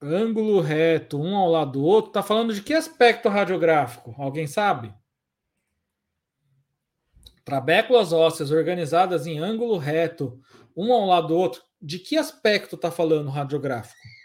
ângulo 0.02 0.60
reto, 0.60 1.18
um 1.18 1.34
ao 1.38 1.50
lado 1.50 1.72
do 1.72 1.82
outro, 1.82 2.10
está 2.10 2.22
falando 2.22 2.54
de 2.54 2.62
que 2.62 2.74
aspecto 2.74 3.30
radiográfico? 3.30 4.14
Alguém 4.18 4.48
sabe? 4.48 4.94
Trabéculas 7.46 8.12
ósseas 8.12 8.52
organizadas 8.52 9.26
em 9.26 9.40
ângulo 9.40 9.78
reto, 9.78 10.44
um 10.76 10.92
ao 10.92 11.06
lado 11.06 11.30
do 11.30 11.38
outro, 11.38 11.64
de 11.82 12.00
que 12.00 12.18
aspecto 12.18 12.76
está 12.76 12.92
falando 12.92 13.30
radiográfico? 13.30 14.19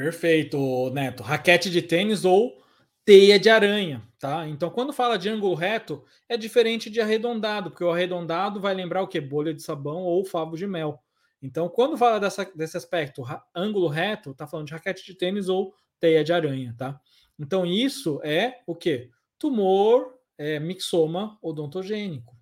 Perfeito, 0.00 0.88
Neto. 0.94 1.22
Raquete 1.22 1.68
de 1.68 1.82
tênis 1.82 2.24
ou 2.24 2.56
teia 3.04 3.38
de 3.38 3.50
aranha, 3.50 4.02
tá? 4.18 4.48
Então, 4.48 4.70
quando 4.70 4.94
fala 4.94 5.18
de 5.18 5.28
ângulo 5.28 5.54
reto, 5.54 6.02
é 6.26 6.38
diferente 6.38 6.88
de 6.88 7.02
arredondado, 7.02 7.70
porque 7.70 7.84
o 7.84 7.90
arredondado 7.90 8.58
vai 8.58 8.72
lembrar 8.72 9.02
o 9.02 9.06
que? 9.06 9.20
Bolha 9.20 9.52
de 9.52 9.62
sabão 9.62 9.98
ou 9.98 10.24
favo 10.24 10.56
de 10.56 10.66
mel. 10.66 11.02
Então, 11.42 11.68
quando 11.68 11.98
fala 11.98 12.18
dessa, 12.18 12.50
desse 12.54 12.78
aspecto, 12.78 13.22
ângulo 13.54 13.88
reto, 13.88 14.32
tá 14.32 14.46
falando 14.46 14.68
de 14.68 14.72
raquete 14.72 15.04
de 15.04 15.14
tênis 15.14 15.50
ou 15.50 15.74
teia 16.00 16.24
de 16.24 16.32
aranha, 16.32 16.74
tá? 16.78 16.98
Então, 17.38 17.66
isso 17.66 18.22
é 18.24 18.62
o 18.66 18.74
que? 18.74 19.10
Tumor 19.38 20.14
é, 20.38 20.58
mixoma 20.58 21.38
odontogênico. 21.42 22.34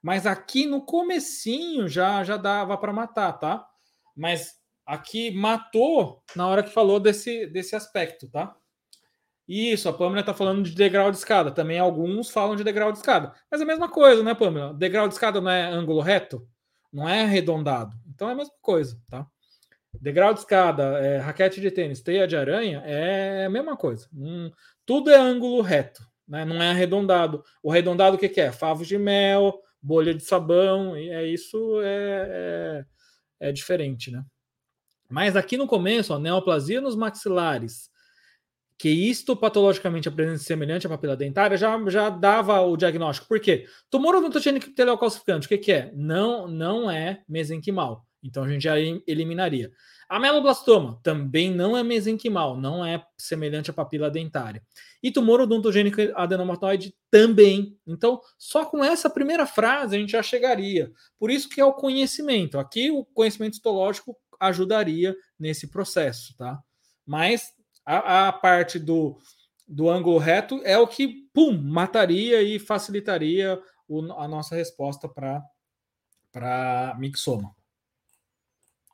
Mas 0.00 0.24
aqui 0.24 0.64
no 0.64 0.80
comecinho 0.80 1.86
já 1.86 2.24
já 2.24 2.38
dava 2.38 2.78
para 2.78 2.94
matar, 2.94 3.34
tá? 3.34 3.68
Mas 4.16 4.58
aqui 4.88 5.30
matou 5.30 6.22
na 6.34 6.48
hora 6.48 6.62
que 6.62 6.70
falou 6.70 6.98
desse, 6.98 7.46
desse 7.46 7.76
aspecto, 7.76 8.26
tá? 8.30 8.56
Isso, 9.46 9.88
a 9.88 9.92
Pâmela 9.92 10.20
está 10.20 10.32
falando 10.32 10.62
de 10.62 10.74
degrau 10.74 11.10
de 11.10 11.18
escada. 11.18 11.50
Também 11.50 11.78
alguns 11.78 12.30
falam 12.30 12.56
de 12.56 12.64
degrau 12.64 12.90
de 12.90 12.98
escada. 12.98 13.32
Mas 13.50 13.60
é 13.60 13.64
a 13.64 13.66
mesma 13.66 13.88
coisa, 13.88 14.22
né, 14.22 14.34
Pâmela? 14.34 14.74
Degrau 14.74 15.06
de 15.06 15.14
escada 15.14 15.40
não 15.40 15.50
é 15.50 15.62
ângulo 15.70 16.00
reto? 16.00 16.46
Não 16.92 17.06
é 17.08 17.22
arredondado. 17.22 17.94
Então 18.08 18.30
é 18.30 18.32
a 18.32 18.34
mesma 18.34 18.54
coisa, 18.62 18.98
tá? 19.10 19.26
Degrau 20.00 20.32
de 20.32 20.40
escada, 20.40 20.98
é, 20.98 21.18
raquete 21.18 21.60
de 21.60 21.70
tênis, 21.70 22.00
teia 22.00 22.26
de 22.26 22.36
aranha 22.36 22.82
é 22.84 23.46
a 23.46 23.50
mesma 23.50 23.76
coisa. 23.76 24.08
Hum, 24.14 24.50
tudo 24.86 25.10
é 25.10 25.16
ângulo 25.16 25.60
reto, 25.62 26.02
né? 26.26 26.44
não 26.44 26.62
é 26.62 26.70
arredondado. 26.70 27.42
O 27.62 27.70
arredondado 27.70 28.16
o 28.16 28.18
que, 28.18 28.28
que 28.28 28.40
é? 28.40 28.52
Favos 28.52 28.86
de 28.86 28.98
mel, 28.98 29.60
bolha 29.80 30.14
de 30.14 30.22
sabão, 30.22 30.96
e 30.96 31.08
é 31.10 31.26
isso 31.26 31.80
é, 31.82 32.84
é, 33.40 33.48
é 33.48 33.52
diferente, 33.52 34.10
né? 34.10 34.22
Mas 35.08 35.36
aqui 35.36 35.56
no 35.56 35.66
começo, 35.66 36.12
ó, 36.12 36.18
neoplasia 36.18 36.80
nos 36.80 36.94
maxilares, 36.94 37.88
que 38.78 38.88
isto 38.88 39.36
patologicamente 39.36 40.08
apresenta 40.08 40.38
semelhante 40.38 40.86
à 40.86 40.90
papila 40.90 41.16
dentária, 41.16 41.56
já, 41.56 41.76
já 41.88 42.10
dava 42.10 42.60
o 42.60 42.76
diagnóstico. 42.76 43.26
Por 43.26 43.40
quê? 43.40 43.66
Tumor 43.90 44.14
odontogênico 44.14 44.66
epitelial 44.66 44.96
o 44.96 45.40
que, 45.40 45.58
que 45.58 45.72
é? 45.72 45.90
Não, 45.94 46.46
não 46.46 46.90
é 46.90 47.22
mesenquimal. 47.28 48.06
Então 48.22 48.44
a 48.44 48.48
gente 48.48 48.62
já 48.62 48.78
eliminaria. 48.78 49.72
Ameloblastoma 50.08 50.98
também 51.02 51.54
não 51.54 51.76
é 51.76 51.82
mesenquimal, 51.82 52.56
não 52.56 52.84
é 52.84 53.04
semelhante 53.16 53.70
à 53.70 53.74
papila 53.74 54.10
dentária. 54.10 54.62
E 55.02 55.10
tumor 55.10 55.40
odontogênico 55.40 56.00
adenomatoide 56.14 56.94
também. 57.10 57.76
Então, 57.86 58.20
só 58.36 58.64
com 58.64 58.82
essa 58.82 59.10
primeira 59.10 59.46
frase 59.46 59.96
a 59.96 59.98
gente 59.98 60.12
já 60.12 60.22
chegaria. 60.22 60.90
Por 61.18 61.30
isso 61.30 61.48
que 61.48 61.60
é 61.60 61.64
o 61.64 61.74
conhecimento. 61.74 62.58
Aqui 62.58 62.90
o 62.90 63.04
conhecimento 63.04 63.54
histológico 63.54 64.16
ajudaria 64.38 65.16
nesse 65.38 65.68
processo, 65.68 66.36
tá? 66.36 66.62
Mas 67.06 67.52
a, 67.84 68.28
a 68.28 68.32
parte 68.32 68.78
do, 68.78 69.18
do 69.66 69.88
ângulo 69.88 70.18
reto 70.18 70.60
é 70.64 70.76
o 70.78 70.86
que, 70.86 71.28
pum, 71.32 71.56
mataria 71.56 72.42
e 72.42 72.58
facilitaria 72.58 73.60
o, 73.88 74.12
a 74.12 74.28
nossa 74.28 74.54
resposta 74.54 75.08
para 75.08 76.96
mixoma. 76.98 77.54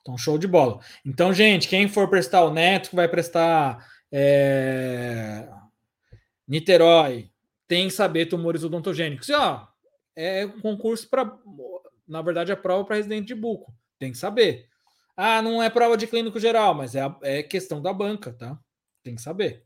Então, 0.00 0.18
show 0.18 0.36
de 0.36 0.46
bola. 0.46 0.80
Então, 1.04 1.32
gente, 1.32 1.66
quem 1.66 1.88
for 1.88 2.08
prestar 2.10 2.44
o 2.44 2.52
Neto, 2.52 2.94
vai 2.94 3.08
prestar 3.08 3.86
é, 4.12 5.48
Niterói, 6.46 7.30
tem 7.66 7.88
que 7.88 7.94
saber 7.94 8.26
tumores 8.26 8.62
odontogênicos. 8.62 9.28
E, 9.28 9.32
ó, 9.32 9.66
é 10.14 10.44
um 10.44 10.60
concurso 10.60 11.08
para. 11.08 11.36
Na 12.06 12.20
verdade, 12.20 12.52
é 12.52 12.56
prova 12.56 12.84
para 12.84 12.96
residente 12.96 13.28
de 13.28 13.34
buco. 13.34 13.74
Tem 13.98 14.12
que 14.12 14.18
saber. 14.18 14.68
Ah, 15.16 15.40
não 15.40 15.62
é 15.62 15.70
prova 15.70 15.96
de 15.96 16.06
clínico 16.06 16.40
geral, 16.40 16.74
mas 16.74 16.94
é, 16.94 17.02
é 17.22 17.42
questão 17.42 17.80
da 17.80 17.92
banca, 17.92 18.32
tá? 18.32 18.58
Tem 19.02 19.14
que 19.14 19.22
saber. 19.22 19.64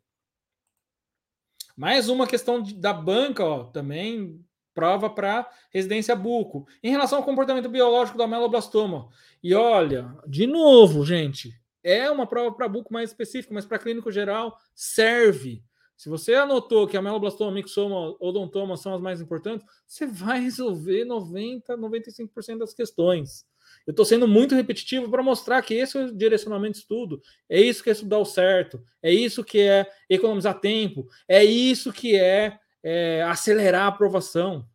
Mais 1.76 2.08
uma 2.08 2.26
questão 2.26 2.60
de, 2.60 2.74
da 2.74 2.92
banca, 2.92 3.44
ó, 3.44 3.64
também 3.64 4.44
prova 4.74 5.08
para 5.08 5.48
residência 5.70 6.14
buco. 6.14 6.66
Em 6.82 6.90
relação 6.90 7.18
ao 7.18 7.24
comportamento 7.24 7.68
biológico 7.68 8.18
do 8.18 8.24
ameloblastoma, 8.24 9.08
e 9.42 9.54
olha, 9.54 10.14
de 10.26 10.46
novo, 10.46 11.04
gente, 11.04 11.52
é 11.82 12.10
uma 12.10 12.26
prova 12.26 12.54
para 12.54 12.68
buco 12.68 12.92
mais 12.92 13.10
específica, 13.10 13.54
mas 13.54 13.64
para 13.64 13.78
clínico 13.78 14.12
geral 14.12 14.56
serve. 14.74 15.64
Se 15.96 16.08
você 16.08 16.34
anotou 16.34 16.86
que 16.86 16.96
ameloblastoma, 16.96 17.50
mixoma, 17.50 18.16
odontoma 18.20 18.76
são 18.76 18.94
as 18.94 19.00
mais 19.00 19.20
importantes, 19.20 19.66
você 19.86 20.06
vai 20.06 20.40
resolver 20.40 21.04
90, 21.04 21.76
95% 21.76 22.58
das 22.58 22.72
questões. 22.72 23.44
Eu 23.88 23.92
estou 23.92 24.04
sendo 24.04 24.28
muito 24.28 24.54
repetitivo 24.54 25.10
para 25.10 25.22
mostrar 25.22 25.62
que 25.62 25.72
esse 25.72 25.96
é 25.96 26.04
o 26.04 26.14
direcionamento 26.14 26.74
de 26.74 26.80
estudo, 26.80 27.22
é 27.48 27.58
isso 27.58 27.82
que 27.82 27.88
é 27.88 27.92
estudar 27.94 28.18
o 28.18 28.24
certo, 28.26 28.84
é 29.02 29.10
isso 29.10 29.42
que 29.42 29.60
é 29.62 29.90
economizar 30.10 30.60
tempo, 30.60 31.08
é 31.26 31.42
isso 31.42 31.90
que 31.90 32.14
é, 32.14 32.58
é 32.82 33.22
acelerar 33.22 33.84
a 33.84 33.86
aprovação. 33.86 34.68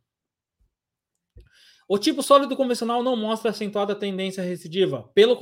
O 1.86 1.96
tipo 1.96 2.24
sólido 2.24 2.56
convencional 2.56 3.04
não 3.04 3.14
mostra 3.14 3.50
acentuada 3.50 3.94
tendência 3.94 4.42
recidiva. 4.42 5.08
Pelo 5.14 5.36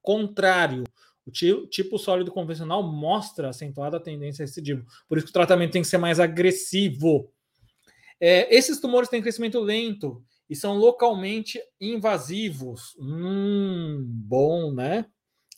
contrário, 0.00 0.84
o 1.26 1.30
tipo 1.30 1.98
sólido 1.98 2.32
convencional 2.32 2.82
mostra 2.82 3.50
acentuada 3.50 4.00
tendência 4.00 4.42
recidiva. 4.42 4.82
Por 5.06 5.18
isso 5.18 5.26
que 5.26 5.30
o 5.30 5.34
tratamento 5.34 5.72
tem 5.72 5.82
que 5.82 5.88
ser 5.88 5.98
mais 5.98 6.18
agressivo. 6.18 7.30
É, 8.18 8.56
esses 8.56 8.80
tumores 8.80 9.10
têm 9.10 9.20
crescimento 9.20 9.60
lento 9.60 10.24
e 10.48 10.54
são 10.54 10.76
localmente 10.76 11.60
invasivos. 11.80 12.96
Hum, 12.98 14.04
bom, 14.06 14.72
né? 14.72 15.06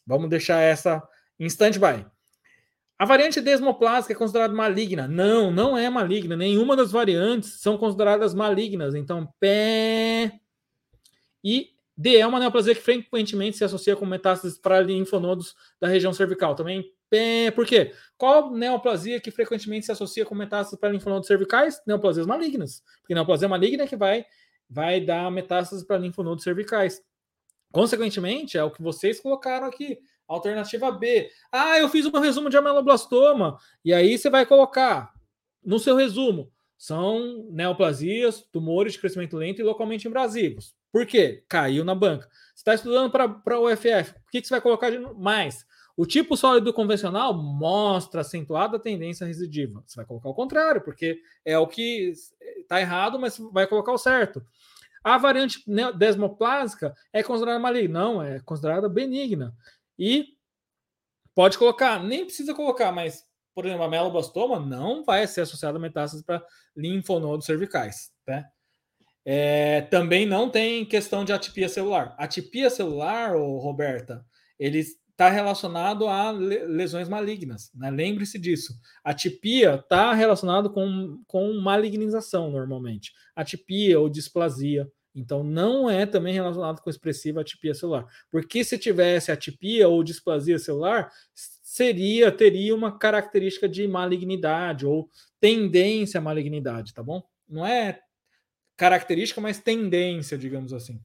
Vamos 0.07 0.31
deixar 0.31 0.61
essa 0.61 1.03
em 1.39 1.47
stand-by. 1.47 2.07
A 2.99 3.05
variante 3.05 3.41
desmoplásica 3.41 4.13
é 4.13 4.17
considerada 4.17 4.53
maligna? 4.53 5.07
Não, 5.07 5.53
não 5.53 5.79
é 5.79 5.89
maligna. 5.89 6.37
Nenhuma 6.37 6.75
das 6.75 6.91
variantes 6.91 7.61
são 7.61 7.79
consideradas 7.79 8.35
malignas. 8.35 8.95
Então, 8.95 9.33
pé. 9.39 10.33
E 11.45 11.69
D 11.97 12.17
é 12.17 12.27
uma 12.27 12.41
neoplasia 12.41 12.75
que 12.75 12.81
frequentemente 12.81 13.57
se 13.57 13.65
associa 13.65 13.95
com 13.95 14.05
metástases 14.05 14.59
para 14.59 14.81
linfonodos 14.81 15.55
da 15.81 15.87
região 15.87 16.13
cervical. 16.13 16.57
Também 16.57 16.93
pé. 17.09 17.53
Por 17.53 17.67
quê? 17.67 17.93
Qual 18.17 18.51
neoplasia 18.51 19.21
que 19.21 19.31
frequentemente 19.31 19.87
se 19.87 19.93
associa 19.93 20.25
com 20.25 20.35
metástases 20.35 20.79
para 20.81 20.91
linfonodos 20.91 21.29
cervicais? 21.29 21.81
Neoplasias 21.87 22.27
malignas. 22.27 22.83
Porque 23.01 23.15
neoplasia 23.15 23.49
maligna 23.49 23.85
é 23.85 23.87
que 23.87 23.97
vai 23.97 24.25
vai 24.69 25.01
dar 25.01 25.31
metástases 25.31 25.85
para 25.85 25.99
linfonodos 25.99 26.45
cervicais. 26.45 27.03
Consequentemente, 27.73 28.57
é 28.57 28.65
o 28.65 28.71
que 28.71 28.83
vocês 28.83 29.21
colocaram 29.21 29.67
aqui. 29.67 29.99
Alternativa 30.27 30.91
B. 30.91 31.31
Ah, 31.51 31.79
eu 31.79 31.89
fiz 31.89 32.05
um 32.05 32.19
resumo 32.19 32.51
de 32.51 32.57
ameloblastoma. 32.57 33.59
E 33.85 33.95
aí 33.95 34.19
você 34.19 34.29
vai 34.29 34.45
colocar 34.45 35.13
no 35.65 35.79
seu 35.79 35.97
resumo. 35.97 36.53
São 36.77 37.47
neoplasias, 37.51 38.43
tumores 38.53 38.93
de 38.93 39.01
crescimento 39.01 39.37
lento 39.37 39.61
e 39.61 39.65
localmente 39.65 40.07
invasivos. 40.07 40.77
Por 40.93 41.07
quê? 41.07 41.45
Caiu 41.49 41.85
na 41.85 41.95
banca. 41.95 42.29
Você 42.55 42.61
está 42.61 42.75
estudando 42.75 43.11
para 43.11 43.59
o 43.59 43.71
UFF. 43.71 44.11
O 44.11 44.31
que, 44.31 44.41
que 44.41 44.47
você 44.47 44.55
vai 44.55 44.61
colocar 44.61 44.91
de 44.91 44.99
mais? 44.99 45.67
O 45.97 46.07
tipo 46.07 46.37
sólido 46.37 46.73
convencional 46.73 47.35
mostra 47.35 48.21
acentuada 48.21 48.79
tendência 48.79 49.27
residiva. 49.27 49.83
Você 49.85 49.97
vai 49.97 50.05
colocar 50.05 50.29
o 50.29 50.35
contrário, 50.35 50.81
porque 50.81 51.21
é 51.45 51.59
o 51.59 51.67
que 51.67 52.13
está 52.59 52.81
errado, 52.81 53.19
mas 53.19 53.37
vai 53.53 53.67
colocar 53.67 53.93
o 53.93 53.99
certo. 53.99 54.41
A 55.03 55.19
variante 55.19 55.63
desmoplásica 55.97 56.95
é 57.13 57.23
considerada 57.23 57.59
maligna? 57.59 58.01
Não, 58.01 58.23
é 58.23 58.41
considerada 58.41 58.89
benigna. 58.89 59.55
E 59.99 60.27
pode 61.35 61.57
colocar, 61.59 62.03
nem 62.03 62.25
precisa 62.25 62.55
colocar, 62.55 62.93
mas, 62.93 63.25
por 63.55 63.65
exemplo, 63.65 63.85
a 63.85 63.89
meloblastoma 63.89 64.59
não 64.59 65.05
vai 65.05 65.27
ser 65.27 65.43
associada 65.43 65.79
a 65.79 65.81
metástases 65.81 66.25
para 66.25 66.45
linfonodos 66.77 67.47
cervicais. 67.47 68.11
Né? 68.27 68.45
É, 69.25 69.83
também 69.83 70.25
não 70.27 70.49
tem 70.49 70.85
questão 70.85 71.25
de 71.25 71.33
atipia 71.33 71.69
celular. 71.69 72.15
Atipia 72.19 72.71
celular, 72.71 73.37
ô, 73.37 73.59
Roberta, 73.59 74.25
eles 74.59 74.97
está 75.19 75.29
relacionado 75.29 76.07
a 76.07 76.31
lesões 76.31 77.09
malignas. 77.09 77.73
Né? 77.75 77.91
Lembre-se 77.91 78.39
disso. 78.39 78.73
Atipia 79.03 79.75
está 79.75 80.15
relacionado 80.15 80.71
com, 80.71 81.21
com 81.27 81.53
malignização, 81.55 82.53
normalmente. 82.53 83.13
Atipia 83.35 83.99
ou 83.99 84.09
displasia. 84.09 84.89
Então, 85.13 85.43
não 85.43 85.91
é 85.91 86.07
também 86.07 86.33
relacionado 86.33 86.81
com 86.81 86.89
expressiva 86.89 87.41
atipia 87.41 87.75
celular. 87.75 88.07
Porque 88.31 88.63
se 88.63 88.79
tivesse 88.79 89.33
atipia 89.33 89.89
ou 89.89 90.05
displasia 90.05 90.57
celular, 90.57 91.11
seria 91.35 92.31
teria 92.31 92.73
uma 92.73 92.97
característica 92.97 93.69
de 93.69 93.89
malignidade 93.89 94.87
ou 94.87 95.11
tendência 95.41 96.19
à 96.19 96.21
malignidade, 96.21 96.95
tá 96.95 97.03
bom? 97.03 97.25
Não 97.49 97.67
é 97.67 97.99
característica, 98.77 99.41
mas 99.41 99.59
tendência, 99.59 100.39
digamos 100.39 100.73
assim. 100.73 101.01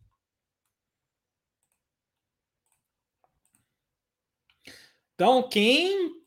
Então, 5.16 5.48
quem 5.48 6.24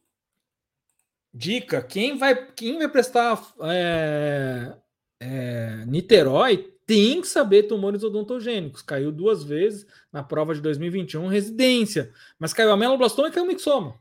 dica, 1.33 1.83
quem 1.83 2.17
vai, 2.17 2.53
quem 2.53 2.79
vai 2.79 2.89
prestar 2.89 3.43
é, 3.63 4.75
é, 5.21 5.85
Niterói 5.87 6.73
tem 6.87 7.21
que 7.21 7.27
saber 7.27 7.65
tumores 7.65 8.03
odontogênicos. 8.03 8.81
Caiu 8.81 9.11
duas 9.11 9.43
vezes 9.43 9.87
na 10.13 10.23
prova 10.23 10.55
de 10.55 10.61
2021, 10.61 11.27
residência, 11.27 12.13
mas 12.39 12.55
caiu 12.55 12.71
a 12.71 12.77
meloblastoma 12.77 13.29
e 13.29 13.33
caiu 13.33 13.45
o 13.45 13.49
mixoma, 13.49 13.99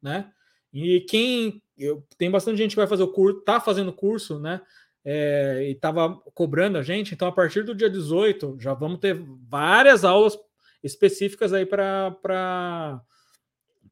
né? 0.00 0.32
E 0.72 1.00
quem 1.00 1.60
eu, 1.76 2.06
tem 2.16 2.30
bastante 2.30 2.58
gente 2.58 2.70
que 2.70 2.76
vai 2.76 2.86
fazer 2.86 3.02
o 3.02 3.12
curso, 3.12 3.40
tá 3.40 3.60
fazendo 3.60 3.92
curso, 3.92 4.38
né? 4.38 4.62
É, 5.04 5.68
e 5.68 5.74
tava 5.74 6.16
cobrando 6.32 6.78
a 6.78 6.82
gente. 6.82 7.12
Então, 7.12 7.26
a 7.26 7.32
partir 7.32 7.64
do 7.64 7.74
dia 7.74 7.90
18, 7.90 8.56
já 8.60 8.72
vamos 8.72 9.00
ter 9.00 9.20
várias 9.48 10.04
aulas 10.04 10.38
específicas 10.82 11.52
aí 11.52 11.66
para 11.66 13.02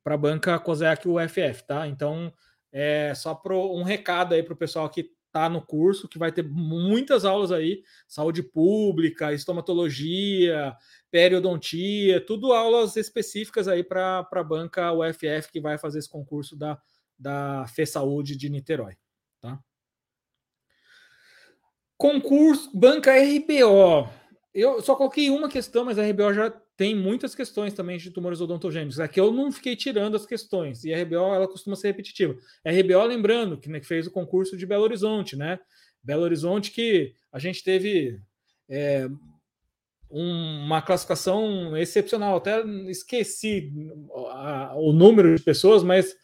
para 0.03 0.14
a 0.14 0.18
banca 0.18 0.59
COSEC 0.59 1.09
UFF, 1.09 1.64
tá? 1.66 1.86
Então, 1.86 2.32
é 2.72 3.12
só 3.14 3.34
pro, 3.34 3.74
um 3.74 3.82
recado 3.82 4.34
aí 4.34 4.42
para 4.42 4.55
o 4.55 4.57
pessoal 4.57 4.88
que 4.88 5.11
está 5.30 5.48
no 5.48 5.64
curso, 5.64 6.09
que 6.09 6.18
vai 6.18 6.32
ter 6.32 6.42
muitas 6.42 7.24
aulas 7.24 7.53
aí, 7.53 7.82
saúde 8.07 8.42
pública, 8.42 9.32
estomatologia, 9.32 10.76
periodontia, 11.11 12.24
tudo 12.24 12.53
aulas 12.53 12.96
específicas 12.96 13.68
aí 13.68 13.84
para 13.84 14.26
a 14.30 14.44
banca 14.44 14.92
UFF 14.92 15.51
que 15.53 15.61
vai 15.61 15.78
fazer 15.78 16.01
esse 16.01 16.09
concurso 16.09 16.57
da, 16.57 16.80
da 17.16 17.64
Fê 17.68 17.86
Saúde 17.86 18.36
de 18.36 18.48
Niterói, 18.48 18.96
tá? 19.40 19.59
Concurso, 21.96 22.70
banca 22.74 23.12
RBO. 23.12 24.08
Eu 24.53 24.83
só 24.83 24.96
coloquei 24.96 25.30
uma 25.30 25.49
questão, 25.49 25.84
mas 25.84 25.99
a 25.99 26.03
RBO 26.08 26.33
já 26.33 26.50
tem 26.80 26.96
muitas 26.96 27.34
questões 27.34 27.74
também 27.74 27.98
de 27.98 28.11
tumores 28.11 28.40
odontogênicos. 28.40 28.98
Aqui 28.98 29.20
eu 29.20 29.30
não 29.30 29.52
fiquei 29.52 29.76
tirando 29.76 30.16
as 30.16 30.24
questões, 30.24 30.82
e 30.82 30.94
a 30.94 31.02
RBO 31.02 31.34
ela 31.34 31.46
costuma 31.46 31.76
ser 31.76 31.88
repetitiva. 31.88 32.34
A 32.64 32.70
RBO, 32.70 33.04
lembrando, 33.04 33.58
que 33.58 33.68
né, 33.68 33.82
fez 33.82 34.07
o 34.07 34.11
concurso 34.11 34.57
de 34.57 34.64
Belo 34.64 34.84
Horizonte, 34.84 35.36
né? 35.36 35.61
Belo 36.02 36.22
Horizonte 36.22 36.70
que 36.70 37.12
a 37.30 37.38
gente 37.38 37.62
teve 37.62 38.18
é, 38.66 39.07
um, 40.11 40.64
uma 40.64 40.80
classificação 40.80 41.76
excepcional. 41.76 42.38
Até 42.38 42.62
esqueci 42.88 43.70
a, 44.30 44.72
o 44.74 44.90
número 44.90 45.36
de 45.36 45.42
pessoas, 45.42 45.82
mas 45.82 46.16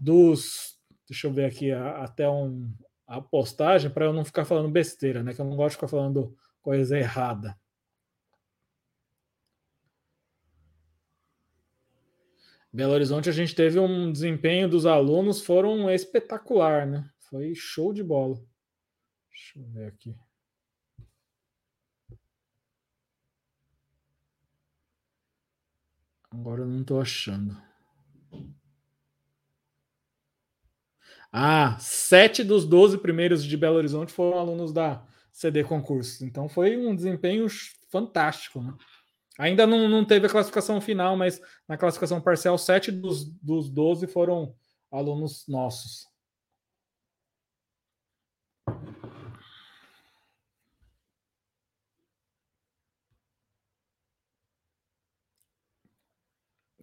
dos. 0.00 0.78
Deixa 1.08 1.26
eu 1.26 1.32
ver 1.32 1.46
aqui 1.46 1.72
a, 1.72 2.04
até 2.04 2.30
um, 2.30 2.72
a 3.04 3.20
postagem 3.20 3.90
para 3.90 4.04
eu 4.04 4.12
não 4.12 4.24
ficar 4.24 4.44
falando 4.44 4.70
besteira, 4.70 5.24
né? 5.24 5.34
Que 5.34 5.40
eu 5.40 5.44
não 5.44 5.56
gosto 5.56 5.70
de 5.70 5.76
ficar 5.78 5.88
falando 5.88 6.36
coisa 6.62 6.96
errada. 6.96 7.58
Belo 12.74 12.92
Horizonte 12.92 13.28
a 13.28 13.32
gente 13.32 13.54
teve 13.54 13.78
um 13.78 14.10
desempenho 14.10 14.68
dos 14.68 14.84
alunos 14.84 15.40
foram 15.40 15.88
espetacular, 15.88 16.84
né? 16.84 17.08
Foi 17.30 17.54
show 17.54 17.92
de 17.92 18.02
bola. 18.02 18.34
Deixa 19.30 19.60
eu 19.60 19.64
ver 19.66 19.86
aqui. 19.86 20.16
Agora 26.32 26.62
eu 26.62 26.66
não 26.66 26.80
estou 26.80 27.00
achando. 27.00 27.56
Ah, 31.30 31.76
sete 31.78 32.42
dos 32.42 32.64
doze 32.64 32.98
primeiros 32.98 33.44
de 33.44 33.56
Belo 33.56 33.76
Horizonte 33.76 34.12
foram 34.12 34.36
alunos 34.36 34.72
da 34.72 35.06
CD 35.30 35.62
Concurso. 35.62 36.24
Então 36.24 36.48
foi 36.48 36.76
um 36.76 36.92
desempenho 36.92 37.46
fantástico, 37.88 38.60
né? 38.60 38.74
Ainda 39.38 39.66
não, 39.66 39.88
não 39.88 40.04
teve 40.04 40.26
a 40.26 40.30
classificação 40.30 40.80
final, 40.80 41.16
mas 41.16 41.40
na 41.68 41.76
classificação 41.76 42.20
parcial, 42.20 42.56
sete 42.56 42.92
dos, 42.92 43.24
dos 43.24 43.68
12 43.68 44.06
foram 44.06 44.54
alunos 44.90 45.44
nossos. 45.48 46.06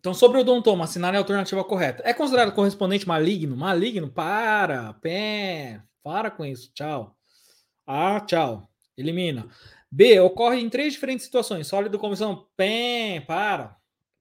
Então, 0.01 0.15
sobre 0.15 0.39
o 0.39 0.41
odontoma, 0.41 0.83
assinar 0.83 1.13
a 1.13 1.19
alternativa 1.19 1.63
correta. 1.63 2.01
É 2.03 2.11
considerado 2.11 2.53
correspondente 2.53 3.07
maligno? 3.07 3.55
Maligno? 3.55 4.09
Para, 4.09 4.93
pé, 4.95 5.79
para 6.03 6.31
com 6.31 6.43
isso. 6.43 6.71
Tchau. 6.73 7.15
Ah, 7.85 8.19
tchau. 8.19 8.67
Elimina. 8.97 9.47
B. 9.91 10.19
Ocorre 10.21 10.61
em 10.61 10.69
três 10.69 10.93
diferentes 10.93 11.25
situações. 11.25 11.67
Sólido, 11.67 11.99
conversão. 11.99 12.47
Pem, 12.55 13.21
para. 13.21 13.75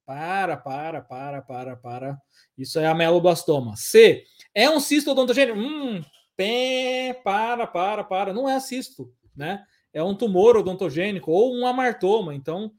Para, 0.05 0.57
para, 0.57 1.01
para, 1.01 1.43
para, 1.43 1.77
para. 1.77 2.19
Isso 2.59 2.81
é 2.81 2.87
ameloblastoma. 2.87 3.77
C. 3.77 4.25
É 4.53 4.69
um 4.69 4.81
cisto 4.81 5.13
odontogênico? 5.13 5.57
Hum, 5.57 6.03
pem, 6.37 7.15
para, 7.23 7.67
para, 7.67 8.03
para. 8.03 8.33
Não 8.33 8.49
é 8.49 8.59
cisto, 8.59 9.13
né? 9.37 9.65
É 9.93 10.03
um 10.03 10.15
tumor 10.15 10.57
odontogênico 10.57 11.31
ou 11.31 11.55
um 11.55 11.65
amartoma. 11.65 12.35
Então, 12.35 12.73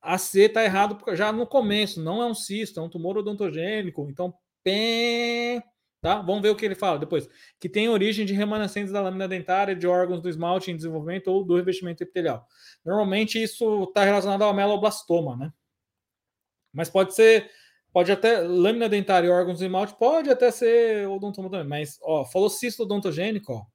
a 0.00 0.16
C 0.16 0.46
está 0.46 0.64
errado 0.64 0.98
já 1.14 1.30
no 1.30 1.46
começo. 1.46 2.02
Não 2.02 2.22
é 2.22 2.26
um 2.26 2.34
cisto, 2.34 2.80
é 2.80 2.82
um 2.82 2.88
tumor 2.88 3.18
odontogênico. 3.18 4.08
Então, 4.08 4.32
pem, 4.64 5.62
Tá? 6.00 6.22
Vamos 6.22 6.40
ver 6.40 6.48
o 6.48 6.56
que 6.56 6.64
ele 6.64 6.74
fala 6.74 6.98
depois. 6.98 7.28
Que 7.58 7.68
tem 7.68 7.88
origem 7.88 8.24
de 8.24 8.32
remanescentes 8.32 8.92
da 8.92 9.02
lâmina 9.02 9.28
dentária, 9.28 9.76
de 9.76 9.86
órgãos 9.86 10.22
do 10.22 10.30
esmalte 10.30 10.70
em 10.70 10.76
desenvolvimento 10.76 11.28
ou 11.28 11.44
do 11.44 11.56
revestimento 11.56 12.02
epitelial. 12.02 12.46
Normalmente 12.84 13.42
isso 13.42 13.84
está 13.84 14.04
relacionado 14.04 14.42
ao 14.42 14.50
ameloblastoma, 14.50 15.36
né? 15.36 15.52
Mas 16.72 16.88
pode 16.88 17.14
ser, 17.14 17.50
pode 17.92 18.10
até, 18.10 18.40
lâmina 18.40 18.88
dentária 18.88 19.26
e 19.26 19.30
órgãos 19.30 19.58
do 19.58 19.64
esmalte 19.64 19.94
pode 19.98 20.30
até 20.30 20.50
ser 20.50 21.06
odontoma 21.06 21.50
também. 21.50 21.68
Mas, 21.68 21.98
ó, 22.02 22.24
falou 22.24 22.48
cisto 22.48 22.84
odontogênico, 22.84 23.52
ó. 23.52 23.66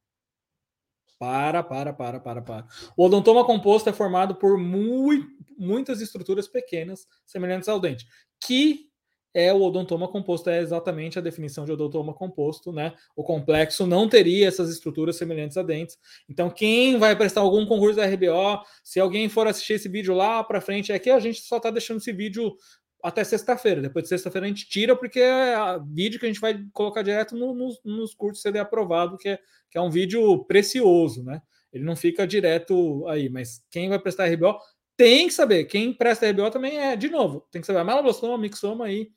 Para, 1.20 1.64
para, 1.64 1.94
para, 1.94 2.20
para, 2.20 2.42
para. 2.42 2.68
O 2.98 3.06
odontoma 3.06 3.46
composto 3.46 3.88
é 3.90 3.94
formado 3.94 4.36
por 4.36 4.58
muitas 4.58 6.02
estruturas 6.02 6.48
pequenas, 6.48 7.08
semelhantes 7.26 7.70
ao 7.70 7.80
dente, 7.80 8.06
que 8.46 8.90
é 9.36 9.53
o 9.53 9.62
odontoma 9.62 10.07
composto, 10.07 10.49
é 10.49 10.62
exatamente 10.62 11.20
a 11.20 11.22
definição 11.22 11.66
de 11.66 11.72
odontoma 11.74 12.14
composto, 12.14 12.72
né? 12.72 12.94
O 13.14 13.22
complexo 13.22 13.86
não 13.86 14.07
teria 14.07 14.48
essas 14.48 14.70
estruturas 14.70 15.18
semelhantes 15.18 15.57
a 15.57 15.62
dentes. 15.62 15.98
Então, 16.30 16.49
quem 16.49 16.98
vai 16.98 17.18
prestar 17.18 17.41
algum 17.41 17.66
concurso 17.66 17.98
da 17.98 18.06
RBO, 18.06 18.64
se 18.82 18.98
alguém 18.98 19.28
for 19.28 19.45
assistir 19.45 19.74
esse 19.74 19.90
vídeo 19.90 20.16
lá 20.16 20.41
para 20.41 20.62
frente, 20.62 20.94
é 20.94 20.98
que 20.98 21.10
a 21.10 21.20
gente 21.20 21.41
só 21.41 21.57
está 21.57 21.70
deixando 21.70 21.98
esse 21.98 22.14
vídeo 22.14 22.56
até 23.03 23.26
sexta-feira. 23.26 23.82
Depois 23.82 24.03
de 24.03 24.10
sexta-feira 24.10 24.45
a 24.45 24.48
gente 24.48 24.70
tira, 24.70 24.95
porque 24.95 25.20
é 25.20 25.53
vídeo 25.86 26.18
que 26.18 26.26
a 26.26 26.30
gente 26.30 26.40
vai 26.40 26.57
colocar 26.72 27.02
direto 27.02 27.36
no, 27.36 27.53
no, 27.53 27.78
nos 27.84 28.16
cursos 28.16 28.41
CD 28.41 28.57
aprovado, 28.57 29.18
que 29.18 29.28
é, 29.28 29.40
que 29.70 29.78
é 29.78 29.82
um 29.82 29.90
vídeo 29.90 30.45
precioso, 30.45 31.26
né? 31.26 31.41
Ele 31.74 31.84
não 31.84 31.98
fica 31.98 32.26
direto 32.26 33.06
aí, 33.10 33.28
mas 33.28 33.62
quem 33.70 33.90
vai 33.90 33.99
prestar 33.99 34.28
RBO 34.28 34.57
tem 34.95 35.28
que 35.28 35.34
saber. 35.34 35.66
Quem 35.66 35.94
presta 35.94 36.32
RBO 36.32 36.49
também 36.49 36.80
é, 36.80 36.95
de 36.95 37.10
novo, 37.10 37.45
tem 37.52 37.60
que 37.60 37.68
saber 37.68 37.80
a 37.80 38.38
mixoma 38.38 38.86
aí 38.86 39.10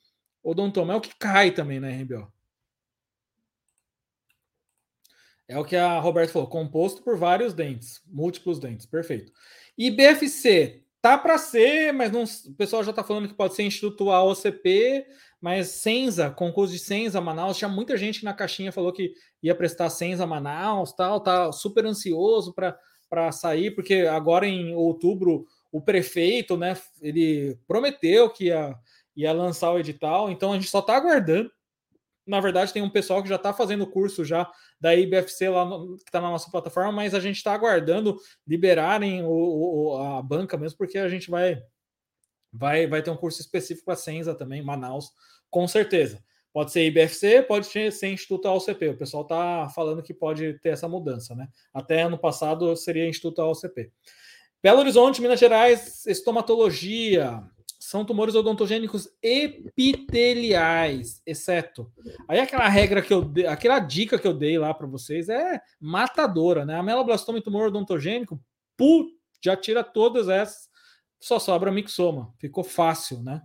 odontoma. 0.43 0.93
É 0.93 0.97
o 0.97 1.01
que 1.01 1.15
cai 1.19 1.51
também 1.51 1.81
na 1.81 1.89
RBO. 1.89 2.31
É 5.49 5.59
o 5.59 5.65
que 5.65 5.77
a 5.77 5.99
Roberta 5.99 6.33
falou, 6.33 6.47
composto 6.47 7.03
por 7.03 7.17
vários 7.17 7.55
dentes, 7.55 8.03
múltiplos 8.07 8.59
dentes, 8.59 8.85
perfeito. 8.85 9.33
E 9.79 9.91
BFC, 9.91 10.83
tá 11.01 11.17
para 11.17 11.39
ser, 11.39 11.91
mas 11.93 12.13
não, 12.13 12.25
o 12.25 12.55
pessoal 12.55 12.85
já 12.85 12.91
está 12.91 13.03
falando 13.03 13.29
que 13.29 13.35
pode 13.35 13.55
ser 13.55 13.63
Instituto 13.63 14.11
AOCP, 14.11 15.07
mas 15.41 15.69
Senza, 15.69 16.31
concurso 16.31 16.75
de 16.75 16.79
Senza 16.79 17.19
Manaus, 17.21 17.57
tinha 17.57 17.69
muita 17.69 17.97
gente 17.97 18.25
na 18.25 18.35
caixinha 18.35 18.73
falou 18.73 18.93
que 18.93 19.15
ia 19.43 19.55
prestar 19.55 19.89
Senza 19.89 20.27
Manaus, 20.27 20.93
tal, 20.93 21.21
tá 21.21 21.51
super 21.51 21.87
ansioso 21.87 22.53
para 22.53 23.33
sair, 23.33 23.71
porque 23.71 24.03
agora 24.03 24.47
em 24.47 24.75
outubro 24.75 25.47
o 25.71 25.81
prefeito, 25.81 26.57
né, 26.57 26.77
ele 27.01 27.59
prometeu 27.67 28.29
que 28.31 28.47
ia 28.47 28.75
ia 29.19 29.33
lançar 29.33 29.73
o 29.73 29.79
edital, 29.81 30.31
então 30.31 30.53
a 30.53 30.55
gente 30.55 30.69
só 30.69 30.79
está 30.79 30.97
aguardando. 30.97 31.51
Na 32.25 32.41
verdade, 32.41 32.73
tem 32.73 32.83
um 32.83 32.91
pessoal 32.91 33.21
que 33.21 33.29
já 33.29 33.35
está 33.35 33.53
fazendo 33.53 33.83
o 33.83 33.91
curso 33.91 34.25
já 34.25 34.49
da 34.81 34.95
IBFC 34.95 35.49
lá 35.49 35.65
no, 35.65 35.97
que 35.97 36.05
está 36.05 36.21
na 36.21 36.31
nossa 36.31 36.51
plataforma, 36.51 36.93
mas 36.93 37.15
a 37.15 37.21
gente 37.21 37.37
está 37.37 37.53
aguardando 37.53 38.17
liberarem 38.47 39.25
o, 39.25 39.31
o, 39.31 39.97
a 39.97 40.23
banca 40.23 40.57
mesmo, 40.57 40.79
porque 40.79 40.99
a 40.99 41.09
gente 41.09 41.31
vai 41.31 41.61
vai, 42.53 42.87
vai 42.87 43.03
ter 43.03 43.11
um 43.11 43.17
curso 43.17 43.41
específico 43.41 43.87
para 43.87 43.97
Senza 43.97 44.35
também, 44.35 44.63
Manaus, 44.63 45.11
com 45.51 45.67
certeza. 45.67 46.23
Pode 46.53 46.71
ser 46.71 46.87
IBFC, 46.87 47.43
pode 47.43 47.67
ser 47.67 48.09
Instituto 48.09 48.47
AOCP. 48.47 48.89
O 48.89 48.97
pessoal 48.97 49.23
está 49.25 49.69
falando 49.75 50.03
que 50.03 50.15
pode 50.15 50.55
ter 50.61 50.71
essa 50.71 50.89
mudança, 50.89 51.35
né? 51.35 51.49
Até 51.75 52.03
ano 52.03 52.19
passado 52.19 52.75
seria 52.77 53.09
Instituto 53.09 53.43
AOCP. 53.43 53.93
Belo 54.63 54.81
Horizonte, 54.81 55.21
Minas 55.21 55.39
Gerais, 55.39 56.07
estomatologia 56.07 57.43
são 57.89 58.05
tumores 58.05 58.35
odontogênicos 58.35 59.09
epiteliais, 59.23 61.23
exceto. 61.25 61.91
Aí 62.29 62.39
aquela 62.39 62.69
regra 62.69 63.01
que 63.01 63.15
eu 63.15 63.25
dei, 63.25 63.47
aquela 63.47 63.79
dica 63.79 64.19
que 64.19 64.27
eu 64.27 64.35
dei 64.35 64.59
lá 64.59 64.75
para 64.75 64.87
vocês 64.87 65.31
é 65.31 65.59
matadora, 65.81 66.67
né? 66.67 66.77
A 66.77 66.83
meloblastoma 66.83 67.39
e 67.39 67.43
tumor 67.43 67.69
odontogênico, 67.69 68.39
put, 68.77 69.11
já 69.43 69.57
tira 69.57 69.83
todas 69.83 70.29
essas, 70.29 70.69
só 71.19 71.39
sobra 71.39 71.73
mixoma. 71.73 72.31
Ficou 72.37 72.63
fácil, 72.63 73.23
né? 73.23 73.41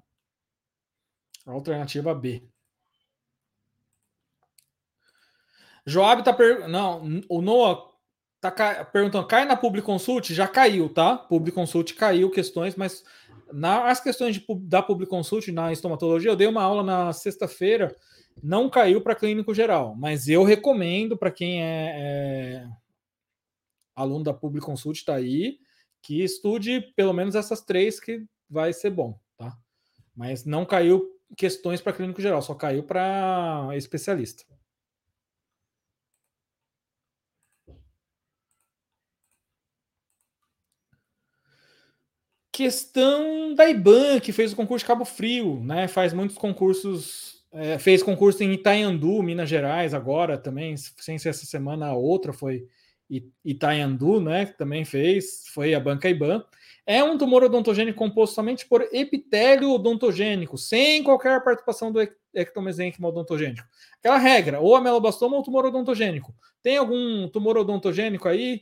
Alternativa 1.46 2.14
B. 2.14 2.44
Joab 5.86 6.22
tá 6.22 6.34
per... 6.34 6.68
não, 6.68 7.22
o 7.30 7.42
Noah 7.42 7.82
tá 8.42 8.52
ca... 8.52 8.84
perguntando, 8.84 9.26
cai 9.26 9.46
na 9.46 9.56
Public 9.56 9.86
Consult? 9.86 10.34
Já 10.34 10.50
caiu, 10.50 10.90
tá? 10.90 11.18
Public 11.18 11.56
Consult 11.56 11.94
caiu 11.94 12.30
questões, 12.30 12.76
mas 12.76 13.06
nas 13.54 14.02
questões 14.02 14.36
de, 14.36 14.46
da 14.62 14.82
Public 14.82 15.10
Consult 15.10 15.48
na 15.52 15.72
estomatologia, 15.72 16.32
eu 16.32 16.36
dei 16.36 16.48
uma 16.48 16.64
aula 16.64 16.84
na 16.84 17.14
sexta-feira, 17.14 17.96
não 18.42 18.70
caiu 18.70 19.00
para 19.00 19.16
clínico 19.16 19.54
geral, 19.54 19.96
mas 19.96 20.28
eu 20.28 20.44
recomendo 20.44 21.16
para 21.16 21.32
quem 21.32 21.62
é, 21.62 21.94
é, 21.96 22.68
aluno 23.96 24.24
da 24.24 24.34
Public 24.34 24.66
Consult, 24.66 24.98
está 24.98 25.16
aí, 25.16 25.60
que 26.02 26.24
estude 26.24 26.82
pelo 26.96 27.14
menos 27.14 27.36
essas 27.36 27.62
três 27.62 28.00
que 28.00 28.26
vai 28.50 28.74
ser 28.74 28.90
bom, 28.90 29.18
tá? 29.38 29.56
Mas 30.16 30.46
não 30.46 30.66
caiu 30.66 31.10
questões 31.38 31.82
para 31.82 31.94
clínico 31.94 32.22
geral, 32.22 32.42
só 32.42 32.54
caiu 32.54 32.84
para 32.84 33.70
especialista. 33.76 34.44
Questão 42.54 43.56
da 43.56 43.68
IBAN, 43.68 44.20
que 44.20 44.32
fez 44.32 44.54
o 44.54 44.56
concurso 44.56 44.84
de 44.84 44.88
Cabo 44.88 45.04
Frio, 45.04 45.60
né? 45.64 45.88
Faz 45.88 46.14
muitos 46.14 46.38
concursos, 46.38 47.44
é, 47.52 47.80
fez 47.80 48.04
concurso 48.04 48.44
em 48.44 48.54
Itaiandu, 48.54 49.24
Minas 49.24 49.50
Gerais, 49.50 49.92
agora 49.92 50.38
também, 50.38 50.78
sem 50.78 51.18
ser 51.18 51.30
essa 51.30 51.48
semana, 51.48 51.88
a 51.88 51.96
outra 51.96 52.32
foi 52.32 52.68
Itaiandu, 53.44 54.22
né? 54.22 54.46
Também 54.46 54.86
fez, 54.86 55.48
foi 55.52 55.74
a 55.74 55.80
banca 55.80 56.08
IBAN. 56.08 56.46
É 56.86 57.04
um 57.04 57.18
tumor 57.18 57.44
odontogênico 57.44 57.98
composto 57.98 58.36
somente 58.36 58.68
por 58.68 58.88
epitélio 58.92 59.72
odontogênico, 59.72 60.56
sem 60.56 61.02
qualquer 61.02 61.44
participação 61.44 61.92
do 61.92 62.08
ectomesênquima 62.36 63.08
odontogênico. 63.08 63.68
Aquela 63.98 64.20
regra, 64.20 64.60
ou 64.60 64.76
ameloblastoma 64.76 65.36
ou 65.36 65.42
tumor 65.42 65.66
odontogênico. 65.66 66.36
Tem 66.62 66.78
algum 66.78 67.28
tumor 67.30 67.58
odontogênico 67.58 68.28
aí? 68.28 68.62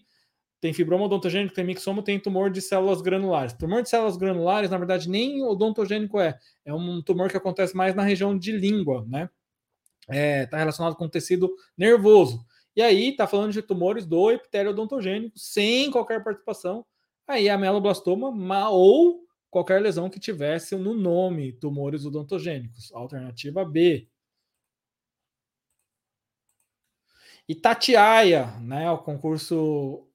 Tem 0.61 0.71
fibroma 0.73 1.05
odontogênico, 1.05 1.55
tem 1.55 1.65
mixoma, 1.65 2.03
tem 2.03 2.19
tumor 2.19 2.51
de 2.51 2.61
células 2.61 3.01
granulares. 3.01 3.51
Tumor 3.53 3.81
de 3.81 3.89
células 3.89 4.15
granulares, 4.15 4.69
na 4.69 4.77
verdade, 4.77 5.09
nem 5.09 5.43
odontogênico 5.43 6.19
é. 6.19 6.37
É 6.63 6.71
um 6.71 7.01
tumor 7.01 7.31
que 7.31 7.35
acontece 7.35 7.75
mais 7.75 7.95
na 7.95 8.03
região 8.03 8.37
de 8.37 8.51
língua, 8.51 9.03
né? 9.07 9.27
Está 10.01 10.15
é, 10.15 10.45
tá 10.45 10.57
relacionado 10.57 10.95
com 10.95 11.09
tecido 11.09 11.51
nervoso. 11.75 12.45
E 12.75 12.81
aí 12.81 13.09
está 13.09 13.25
falando 13.25 13.51
de 13.51 13.61
tumores 13.63 14.05
do 14.05 14.29
epitélio 14.29 14.71
odontogênico, 14.71 15.37
sem 15.37 15.89
qualquer 15.89 16.23
participação. 16.23 16.85
Aí 17.27 17.49
a 17.49 17.57
meloblastoma 17.57 18.29
ou 18.69 19.21
qualquer 19.49 19.81
lesão 19.81 20.11
que 20.11 20.19
tivesse 20.19 20.75
no 20.75 20.93
nome 20.93 21.53
tumores 21.53 22.05
odontogênicos. 22.05 22.93
Alternativa 22.93 23.65
B. 23.65 24.07
Itatiaia, 27.47 28.45
né, 28.61 28.89
o 28.91 28.99
concurso 28.99 30.07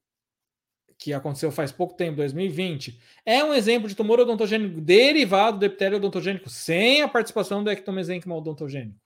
que 0.97 1.13
aconteceu 1.13 1.51
faz 1.51 1.71
pouco 1.71 1.95
tempo, 1.95 2.17
2020, 2.17 2.99
é 3.25 3.43
um 3.43 3.53
exemplo 3.53 3.87
de 3.87 3.95
tumor 3.95 4.19
odontogênico 4.19 4.81
derivado 4.81 5.59
do 5.59 5.65
epitélio 5.65 5.97
odontogênico 5.97 6.49
sem 6.49 7.01
a 7.01 7.07
participação 7.07 7.63
do 7.63 7.69
ectomesênquima 7.69 8.35
odontogênico. 8.35 8.99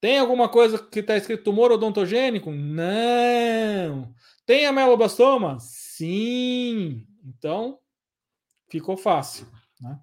Tem 0.00 0.18
alguma 0.18 0.48
coisa 0.48 0.78
que 0.78 1.00
está 1.00 1.16
escrito 1.16 1.44
tumor 1.44 1.72
odontogênico? 1.72 2.50
Não. 2.52 4.14
Tem 4.44 4.66
ameloblastoma? 4.66 5.58
Sim. 5.58 7.06
Então, 7.24 7.80
ficou 8.68 8.96
fácil. 8.96 9.48
Né? 9.80 9.98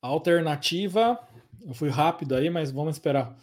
Alternativa 0.00 1.29
eu 1.66 1.74
fui 1.74 1.88
rápido 1.88 2.34
aí, 2.34 2.50
mas 2.50 2.70
vamos 2.70 2.96
esperar. 2.96 3.36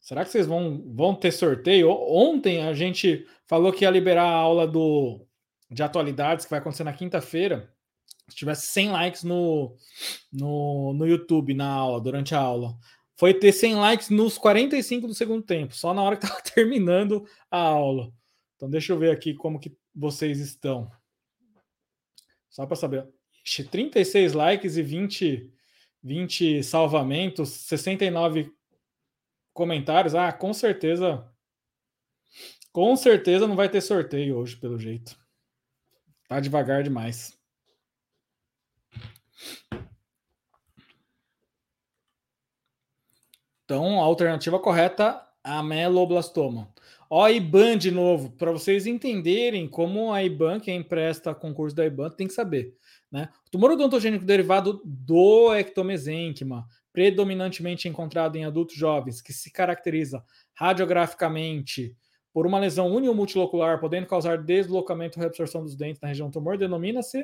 Será 0.00 0.24
que 0.24 0.30
vocês 0.30 0.46
vão, 0.46 0.82
vão 0.94 1.14
ter 1.14 1.30
sorteio? 1.30 1.90
Ontem 1.90 2.62
a 2.62 2.74
gente 2.74 3.26
falou 3.46 3.72
que 3.72 3.84
ia 3.84 3.90
liberar 3.90 4.24
a 4.24 4.34
aula 4.34 4.66
do, 4.66 5.24
de 5.70 5.82
atualidades, 5.82 6.44
que 6.44 6.50
vai 6.50 6.58
acontecer 6.58 6.84
na 6.84 6.92
quinta-feira. 6.92 7.72
Se 8.28 8.36
tivesse 8.36 8.66
100 8.66 8.90
likes 8.90 9.24
no, 9.24 9.76
no, 10.32 10.92
no 10.94 11.06
YouTube 11.06 11.54
na 11.54 11.68
aula, 11.68 12.00
durante 12.00 12.34
a 12.34 12.40
aula. 12.40 12.76
Foi 13.14 13.32
ter 13.32 13.52
100 13.52 13.76
likes 13.76 14.10
nos 14.10 14.36
45 14.38 15.06
do 15.06 15.14
segundo 15.14 15.42
tempo, 15.42 15.74
só 15.74 15.94
na 15.94 16.02
hora 16.02 16.16
que 16.16 16.24
estava 16.26 16.42
terminando 16.42 17.24
a 17.50 17.58
aula. 17.58 18.12
Então 18.56 18.68
deixa 18.68 18.92
eu 18.92 18.98
ver 18.98 19.12
aqui 19.12 19.34
como 19.34 19.60
que 19.60 19.72
vocês 19.94 20.40
estão. 20.40 20.90
Só 22.50 22.66
para 22.66 22.76
saber. 22.76 23.08
Ixi, 23.44 23.64
36 23.64 24.32
likes 24.32 24.76
e 24.76 24.82
20, 24.82 25.52
20 26.02 26.62
salvamentos, 26.62 27.50
69 27.50 28.52
comentários. 29.52 30.14
Ah, 30.14 30.32
com 30.32 30.52
certeza. 30.52 31.26
Com 32.72 32.96
certeza 32.96 33.46
não 33.46 33.54
vai 33.54 33.68
ter 33.68 33.80
sorteio 33.80 34.38
hoje, 34.38 34.56
pelo 34.56 34.78
jeito. 34.78 35.16
Tá 36.26 36.40
devagar 36.40 36.82
demais. 36.82 37.38
Então, 43.64 44.00
a 44.00 44.04
alternativa 44.04 44.58
correta, 44.58 45.26
ameloblastoma. 45.42 46.72
Ó, 47.08 47.28
IBAN 47.28 47.76
de 47.76 47.90
novo, 47.90 48.30
para 48.30 48.50
vocês 48.50 48.86
entenderem 48.86 49.68
como 49.68 50.12
a 50.12 50.24
IBAN, 50.24 50.58
quem 50.58 50.78
empresta 50.78 51.34
concurso 51.34 51.76
da 51.76 51.84
IBAN, 51.84 52.10
tem 52.10 52.26
que 52.26 52.32
saber. 52.32 52.74
Né? 53.12 53.28
O 53.46 53.50
tumor 53.50 53.70
odontogênico 53.72 54.24
derivado 54.24 54.80
do 54.84 55.54
ectomesênquima, 55.54 56.66
predominantemente 56.92 57.86
encontrado 57.86 58.36
em 58.36 58.44
adultos 58.46 58.74
jovens, 58.74 59.20
que 59.20 59.34
se 59.34 59.52
caracteriza 59.52 60.24
radiograficamente 60.54 61.94
por 62.32 62.46
uma 62.46 62.58
lesão 62.58 62.90
unimultilocular, 62.90 63.78
podendo 63.78 64.06
causar 64.06 64.38
deslocamento 64.38 65.18
ou 65.18 65.20
reabsorção 65.20 65.62
dos 65.62 65.76
dentes 65.76 66.00
na 66.00 66.08
região 66.08 66.28
do 66.28 66.32
tumor, 66.32 66.56
denomina-se 66.56 67.22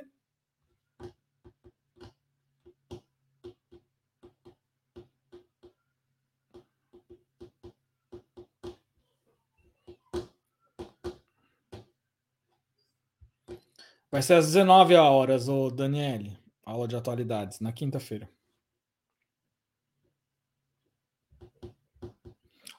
Vai 14.11 14.23
ser 14.23 14.35
às 14.35 14.47
19 14.47 14.95
horas, 14.95 15.49
o 15.49 15.71
Daniele, 15.71 16.39
aula 16.65 16.89
de 16.89 16.97
atualidades, 16.97 17.61
na 17.61 17.73
quinta-feira. 17.73 18.29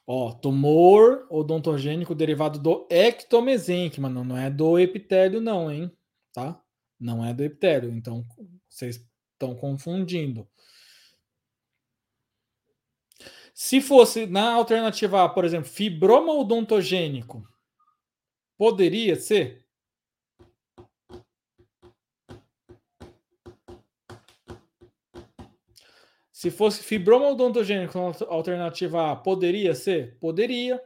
Ó, 0.04 0.32
tumor 0.32 1.24
odontogênico 1.30 2.16
derivado 2.16 2.58
do 2.58 2.84
ectomesênquima, 2.90 4.08
não, 4.08 4.24
não 4.24 4.36
é 4.36 4.50
do 4.50 4.76
epitélio 4.76 5.40
não, 5.40 5.70
hein? 5.70 5.92
Tá? 6.32 6.60
Não 6.98 7.24
é 7.24 7.32
do 7.32 7.44
epitélio, 7.44 7.92
então 7.92 8.26
vocês 8.68 9.00
estão 9.32 9.54
confundindo. 9.54 10.48
Se 13.54 13.80
fosse 13.80 14.26
na 14.26 14.52
alternativa 14.52 15.24
A, 15.24 15.28
por 15.28 15.44
exemplo, 15.44 15.68
fibroma 15.68 16.32
odontogênico, 16.32 17.46
poderia 18.58 19.14
ser? 19.14 19.59
Se 26.40 26.50
fosse 26.50 26.82
fibroma 26.82 27.28
odontogênico 27.28 27.98
alternativa 28.30 29.12
A, 29.12 29.14
poderia 29.14 29.74
ser? 29.74 30.16
Poderia. 30.18 30.80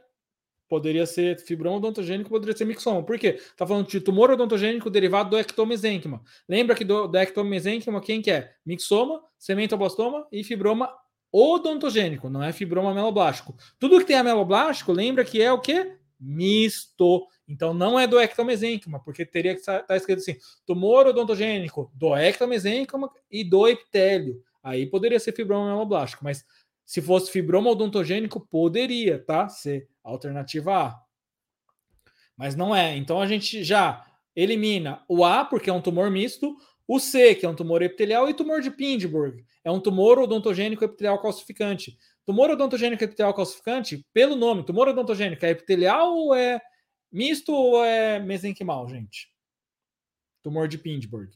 Poderia 0.67 1.05
ser 1.05 1.39
fibroma 1.39 1.77
odontogênico, 1.77 2.29
poderia 2.29 2.57
ser 2.57 2.65
mixoma. 2.65 3.01
Por 3.01 3.17
quê? 3.17 3.39
Tá 3.55 3.65
falando 3.65 3.87
de 3.87 4.01
tumor 4.01 4.29
odontogênico 4.29 4.89
derivado 4.89 5.29
do 5.29 5.37
ectomesênquima. 5.37 6.21
Lembra 6.45 6.75
que 6.75 6.83
do, 6.83 7.07
do 7.07 7.17
ectomesênquima 7.17 8.01
quem 8.01 8.21
que 8.21 8.31
é? 8.31 8.51
Mixoma, 8.65 9.23
sementoblastoma 9.39 10.27
e 10.29 10.43
fibroma 10.43 10.93
odontogênico, 11.31 12.29
não 12.29 12.43
é 12.43 12.51
fibroma 12.51 12.93
meloblástico. 12.93 13.55
Tudo 13.79 13.99
que 13.99 14.07
tem 14.07 14.17
ameloblástico, 14.17 14.91
lembra 14.91 15.23
que 15.23 15.41
é 15.41 15.53
o 15.53 15.61
quê? 15.61 15.95
Misto. 16.19 17.25
Então 17.47 17.73
não 17.73 17.97
é 17.97 18.05
do 18.05 18.19
ectomesênquima, 18.19 19.01
porque 19.01 19.25
teria 19.25 19.53
que 19.53 19.61
estar 19.61 19.83
tá 19.83 19.95
escrito 19.95 20.19
assim: 20.19 20.35
tumor 20.65 21.07
odontogênico 21.07 21.89
do 21.93 22.13
ectomesênquima 22.13 23.09
e 23.31 23.41
do 23.41 23.69
epitélio. 23.69 24.43
Aí 24.65 24.87
poderia 24.87 25.19
ser 25.19 25.31
fibroma 25.31 25.67
meloblástico, 25.67 26.23
mas 26.23 26.43
se 26.83 26.99
fosse 26.99 27.31
fibroma 27.31 27.69
odontogênico, 27.69 28.47
poderia, 28.49 29.23
tá? 29.23 29.47
Ser 29.47 29.87
alternativa 30.03 30.87
A. 30.87 30.99
Mas 32.35 32.55
não 32.55 32.75
é. 32.75 32.97
Então 32.97 33.21
a 33.21 33.27
gente 33.27 33.63
já 33.63 34.03
elimina 34.35 35.05
o 35.07 35.23
A, 35.23 35.45
porque 35.45 35.69
é 35.69 35.73
um 35.73 35.81
tumor 35.83 36.09
misto, 36.09 36.57
o 36.87 36.99
C, 36.99 37.35
que 37.35 37.45
é 37.45 37.49
um 37.49 37.55
tumor 37.55 37.83
epitelial, 37.83 38.27
e 38.27 38.33
tumor 38.33 38.59
de 38.59 38.71
Pindborg, 38.71 39.45
é 39.63 39.69
um 39.69 39.79
tumor 39.79 40.17
odontogênico 40.17 40.83
epitelial 40.83 41.21
calcificante. 41.21 41.95
Tumor 42.25 42.49
odontogênico 42.49 43.03
epitelial 43.03 43.35
calcificante, 43.35 44.03
pelo 44.11 44.35
nome, 44.35 44.65
tumor 44.65 44.87
odontogênico 44.87 45.45
é 45.45 45.51
epitelial 45.51 46.11
ou 46.11 46.33
é 46.33 46.59
misto 47.11 47.53
ou 47.53 47.85
é 47.85 48.19
mesenquimal, 48.19 48.89
gente? 48.89 49.31
Tumor 50.41 50.67
de 50.67 50.79
Pindborg. 50.79 51.29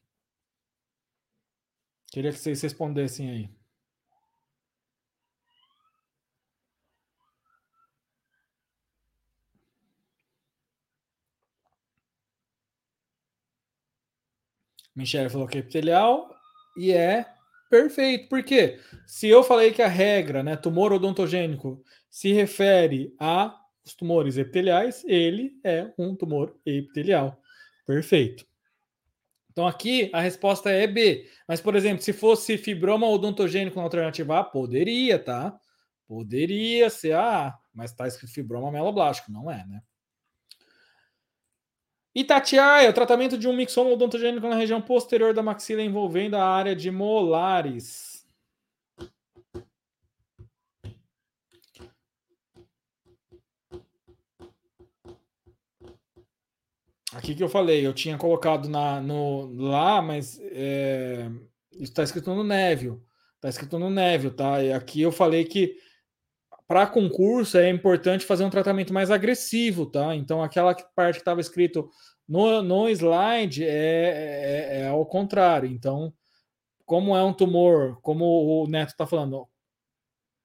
Queria 2.12 2.32
que 2.32 2.40
vocês 2.40 2.62
respondessem 2.62 3.30
aí. 3.30 3.50
Michelle 14.96 15.30
falou 15.30 15.48
que 15.48 15.58
é 15.58 15.62
epitelial 15.62 16.30
e 16.78 16.92
é 16.92 17.26
perfeito. 17.70 18.28
Por 18.28 18.44
quê? 18.44 18.80
Se 19.06 19.28
eu 19.28 19.44
falei 19.44 19.72
que 19.72 19.82
a 19.82 19.88
regra, 19.88 20.44
né, 20.44 20.56
tumor 20.56 20.92
odontogênico, 20.92 21.82
se 22.10 22.34
refere 22.34 23.16
a 23.20 23.56
os 23.86 23.94
tumores 23.96 24.38
epiteliais, 24.38 25.04
ele 25.06 25.54
é 25.64 25.92
um 25.98 26.16
tumor 26.16 26.56
epitelial. 26.66 27.42
Perfeito. 27.88 28.46
Então 29.60 29.68
aqui 29.68 30.10
a 30.14 30.22
resposta 30.22 30.70
é 30.70 30.88
B. 30.88 31.30
Mas, 31.46 31.60
por 31.60 31.76
exemplo, 31.76 32.02
se 32.02 32.14
fosse 32.14 32.58
fibroma 32.58 33.10
odontogênico 33.10 33.76
na 33.76 33.84
alternativa 33.84 34.40
A, 34.40 34.44
poderia, 34.46 35.20
tá? 35.20 35.60
Poderia 36.08 36.90
ser 36.90 37.14
A, 37.14 37.54
mas 37.74 37.92
está 37.92 38.08
escrito 38.08 38.34
fibroma 38.34 38.72
meloblástico, 38.72 39.30
não 39.30 39.52
é, 39.52 39.66
né? 39.68 39.82
Itatiaia, 42.16 42.90
o 42.90 42.94
tratamento 42.94 43.38
de 43.38 43.50
um 43.50 43.54
mixoma 43.54 43.90
odontogênico 43.90 44.48
na 44.48 44.56
região 44.56 44.82
posterior 44.82 45.34
da 45.34 45.44
maxila 45.44 45.82
envolvendo 45.82 46.36
a 46.36 46.46
área 46.46 46.74
de 46.74 46.90
molares. 46.90 48.09
Aqui 57.14 57.34
que 57.34 57.44
eu 57.44 57.50
falei, 57.50 57.86
eu 57.86 57.94
tinha 57.94 58.18
colocado 58.18 58.70
na, 58.70 59.02
no, 59.02 59.52
lá, 59.56 60.02
mas 60.02 60.40
é, 60.42 61.30
está 61.72 62.04
escrito 62.04 62.34
no 62.34 62.44
Neville. 62.44 63.02
Está 63.36 63.50
escrito 63.50 63.80
no 63.80 63.90
Neville, 63.90 64.34
tá? 64.34 64.62
E 64.62 64.72
aqui 64.72 65.02
eu 65.02 65.12
falei 65.12 65.46
que 65.46 65.76
para 66.68 66.86
concurso 66.86 67.58
é 67.58 67.68
importante 67.68 68.26
fazer 68.26 68.44
um 68.44 68.50
tratamento 68.50 68.94
mais 68.94 69.10
agressivo, 69.10 69.88
tá? 69.88 70.16
Então 70.16 70.44
aquela 70.44 70.76
parte 70.96 71.16
que 71.16 71.22
estava 71.22 71.42
escrito 71.42 71.90
no, 72.28 72.62
no 72.62 72.88
slide 72.90 73.66
é, 73.66 73.70
é, 73.70 74.82
é, 74.82 74.88
ao 74.88 75.04
contrário. 75.04 75.68
Então, 75.68 76.14
como 76.86 77.16
é 77.16 77.24
um 77.24 77.34
tumor, 77.34 78.00
como 78.02 78.26
o 78.64 78.68
Neto 78.68 78.90
está 78.90 79.08
falando, 79.08 79.48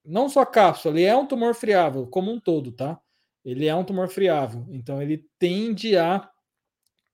não 0.04 0.30
só 0.30 0.46
cápsula, 0.46 0.98
ele 0.98 1.04
é 1.04 1.14
um 1.14 1.26
tumor 1.26 1.54
friável, 1.54 2.06
como 2.06 2.32
um 2.32 2.40
todo, 2.40 2.72
tá? 2.72 2.98
Ele 3.44 3.66
é 3.66 3.74
um 3.74 3.84
tumor 3.84 4.08
friável, 4.08 4.66
então 4.70 5.02
ele 5.02 5.26
tende 5.38 5.96
a 5.96 6.30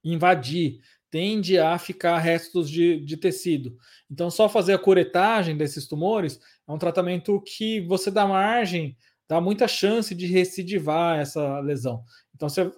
invadir, 0.02 0.80
tende 1.10 1.58
a 1.58 1.76
ficar 1.78 2.18
restos 2.18 2.70
de, 2.70 3.00
de 3.00 3.16
tecido. 3.16 3.76
Então, 4.10 4.30
só 4.30 4.48
fazer 4.48 4.74
a 4.74 4.78
curetagem 4.78 5.56
desses 5.56 5.86
tumores 5.86 6.40
é 6.68 6.72
um 6.72 6.78
tratamento 6.78 7.40
que 7.42 7.80
você 7.80 8.10
dá 8.10 8.26
margem, 8.26 8.96
dá 9.28 9.40
muita 9.40 9.66
chance 9.66 10.14
de 10.14 10.26
recidivar 10.26 11.18
essa 11.18 11.58
lesão. 11.60 12.04
Então, 12.34 12.48
você 12.48 12.70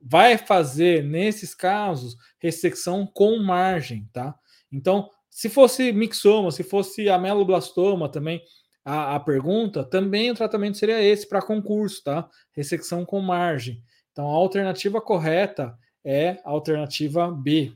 vai 0.00 0.36
fazer, 0.36 1.02
nesses 1.04 1.54
casos, 1.54 2.16
ressecção 2.38 3.06
com 3.06 3.38
margem, 3.38 4.08
tá? 4.12 4.34
Então, 4.70 5.08
se 5.30 5.48
fosse 5.48 5.92
mixoma, 5.92 6.50
se 6.50 6.62
fosse 6.62 7.08
ameloblastoma 7.08 8.08
também, 8.08 8.42
a, 8.84 9.16
a 9.16 9.20
pergunta, 9.20 9.84
também 9.84 10.30
o 10.30 10.34
tratamento 10.34 10.78
seria 10.78 11.02
esse 11.02 11.28
para 11.28 11.42
concurso, 11.42 12.02
tá? 12.04 12.28
Ressecção 12.52 13.04
com 13.04 13.20
margem. 13.20 13.82
Então, 14.12 14.28
a 14.28 14.34
alternativa 14.34 15.00
correta 15.00 15.76
é 16.06 16.40
a 16.44 16.50
alternativa 16.50 17.28
B. 17.30 17.72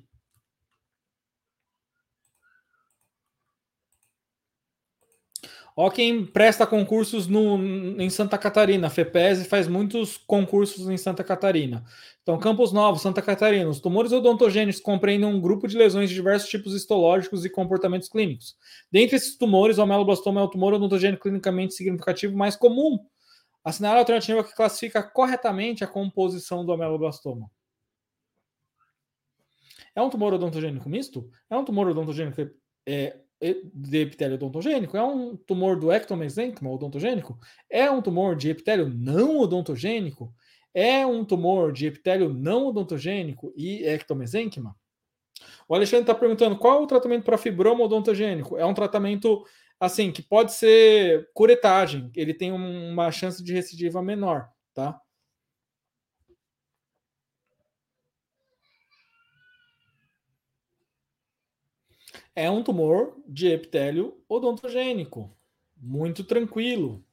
Ó, 5.76 5.88
quem 5.90 6.26
presta 6.26 6.66
concursos 6.66 7.26
no, 7.26 7.56
em 7.98 8.10
Santa 8.10 8.36
Catarina, 8.36 8.90
FEPES 8.90 9.46
faz 9.46 9.66
muitos 9.66 10.16
concursos 10.16 10.88
em 10.88 10.96
Santa 10.96 11.24
Catarina. 11.24 11.84
Então, 12.22 12.38
Campos 12.38 12.70
Novos, 12.70 13.02
Santa 13.02 13.22
Catarina, 13.22 13.68
os 13.68 13.80
tumores 13.80 14.12
odontogênicos 14.12 14.80
compreendem 14.80 15.28
um 15.28 15.40
grupo 15.40 15.66
de 15.66 15.78
lesões 15.78 16.10
de 16.10 16.14
diversos 16.14 16.50
tipos 16.50 16.74
histológicos 16.74 17.44
e 17.44 17.50
comportamentos 17.50 18.08
clínicos. 18.08 18.56
Dentre 18.92 19.16
esses 19.16 19.38
tumores, 19.38 19.78
o 19.78 19.82
ameloblastoma 19.82 20.40
é 20.40 20.44
o 20.44 20.48
tumor 20.48 20.74
odontogênico 20.74 21.22
clinicamente 21.22 21.74
significativo 21.74 22.36
mais 22.36 22.56
comum. 22.56 22.98
Assinale 23.64 23.96
a 23.96 24.00
alternativa 24.00 24.44
que 24.44 24.54
classifica 24.54 25.02
corretamente 25.02 25.82
a 25.82 25.86
composição 25.86 26.64
do 26.64 26.72
ameloblastoma. 26.72 27.50
É 29.94 30.02
um 30.02 30.10
tumor 30.10 30.32
odontogênico 30.32 30.88
misto? 30.88 31.30
É 31.48 31.56
um 31.56 31.64
tumor 31.64 31.88
odontogênico 31.88 32.50
é, 32.86 33.16
de 33.40 33.98
epitélio 33.98 34.36
odontogênico? 34.36 34.96
É 34.96 35.02
um 35.02 35.36
tumor 35.36 35.78
do 35.78 35.90
ectomesênquima 35.90 36.70
odontogênico? 36.70 37.38
É 37.68 37.90
um 37.90 38.02
tumor 38.02 38.36
de 38.36 38.50
epitélio 38.50 38.88
não 38.88 39.38
odontogênico? 39.38 40.34
É 40.74 41.06
um 41.06 41.24
tumor 41.24 41.72
de 41.72 41.86
epitélio 41.86 42.32
não 42.32 42.66
odontogênico 42.66 43.52
e 43.56 43.82
ectomesênquima? 43.84 44.76
O 45.68 45.74
Alexandre 45.74 46.02
está 46.02 46.14
perguntando 46.14 46.56
qual 46.56 46.80
é 46.80 46.82
o 46.82 46.86
tratamento 46.86 47.24
para 47.24 47.38
fibroma 47.38 47.84
odontogênico? 47.84 48.56
É 48.56 48.64
um 48.64 48.74
tratamento 48.74 49.44
assim 49.80 50.12
que 50.12 50.22
pode 50.22 50.52
ser 50.52 51.30
curetagem, 51.32 52.10
ele 52.14 52.34
tem 52.34 52.52
uma 52.52 53.10
chance 53.10 53.42
de 53.42 53.54
recidiva 53.54 54.02
menor, 54.02 54.50
tá? 54.74 55.00
É 62.34 62.50
um 62.50 62.62
tumor 62.62 63.16
de 63.26 63.48
epitélio 63.48 64.18
odontogênico. 64.28 65.34
Muito 65.76 66.24
tranquilo. 66.24 67.04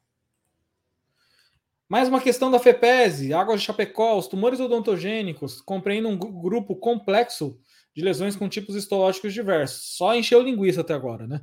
Mais 1.90 2.10
uma 2.10 2.20
questão 2.20 2.52
da 2.52 2.60
FEPESE, 2.60 3.34
água 3.34 3.56
de 3.56 3.64
Chapecó, 3.64 4.18
os 4.18 4.28
tumores 4.28 4.60
odontogênicos 4.60 5.62
compreendem 5.62 6.12
um 6.12 6.18
grupo 6.18 6.76
complexo 6.76 7.58
de 7.96 8.04
lesões 8.04 8.36
com 8.36 8.50
tipos 8.50 8.76
histológicos 8.76 9.34
diversos. 9.34 9.96
Só 9.96 10.14
encheu 10.14 10.42
linguiça 10.42 10.82
até 10.82 10.94
agora, 10.94 11.26
né? 11.26 11.42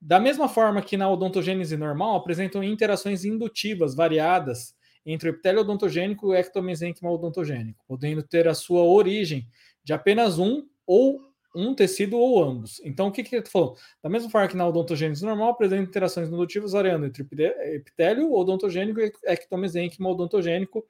Da 0.00 0.18
mesma 0.18 0.48
forma 0.48 0.80
que 0.80 0.96
na 0.96 1.10
odontogênese 1.10 1.76
normal, 1.76 2.16
apresentam 2.16 2.64
interações 2.64 3.24
indutivas 3.24 3.94
variadas 3.94 4.74
entre 5.04 5.28
o 5.28 5.32
epitélio 5.32 5.60
odontogênico 5.60 6.26
e 6.26 6.30
o 6.30 6.34
ectomesênquima 6.34 7.10
odontogênico, 7.10 7.84
podendo 7.86 8.22
ter 8.22 8.48
a 8.48 8.54
sua 8.54 8.82
origem 8.82 9.46
de 9.82 9.92
apenas 9.92 10.38
um 10.38 10.66
ou 10.86 11.29
um 11.54 11.74
tecido 11.74 12.16
ou 12.16 12.42
ambos. 12.42 12.80
Então, 12.84 13.08
o 13.08 13.12
que, 13.12 13.22
que 13.22 13.36
ele 13.36 13.46
falou? 13.46 13.76
Da 14.02 14.08
mesma 14.08 14.30
forma 14.30 14.48
que 14.48 14.56
na 14.56 14.66
odontogênese 14.66 15.24
normal, 15.24 15.50
apresenta 15.50 15.82
interações 15.82 16.28
indutivas 16.28 16.72
variando 16.72 17.06
entre 17.06 17.26
epitélio 17.74 18.32
odontogênico 18.32 19.00
e 19.00 19.12
ectomesênquima 19.24 20.08
odontogênico. 20.08 20.86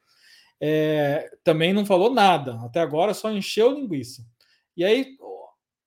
É, 0.60 1.30
também 1.42 1.72
não 1.72 1.86
falou 1.86 2.12
nada. 2.12 2.60
Até 2.62 2.80
agora 2.80 3.14
só 3.14 3.30
encheu 3.30 3.72
linguiça. 3.72 4.24
E 4.76 4.84
aí, 4.84 5.16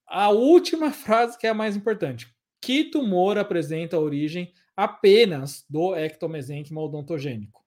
a 0.07 0.29
última 0.29 0.89
frase 0.93 1.37
que 1.37 1.47
é 1.47 1.49
a 1.51 1.55
mais 1.55 1.75
importante. 1.75 2.27
Que 2.61 2.85
tumor 2.85 3.37
apresenta 3.37 3.99
origem 3.99 4.53
apenas 4.75 5.65
do 5.69 5.95
ectomesênquima 5.95 6.81
odontogênico? 6.81 7.62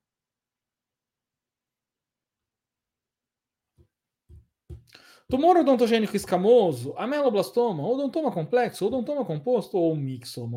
Tumor 5.28 5.56
odontogênico 5.56 6.16
escamoso, 6.16 6.94
ameloblastoma, 6.96 7.82
odontoma 7.84 8.30
complexo, 8.30 8.86
odontoma 8.86 9.24
composto 9.24 9.76
ou 9.76 9.96
mixoma 9.96 10.56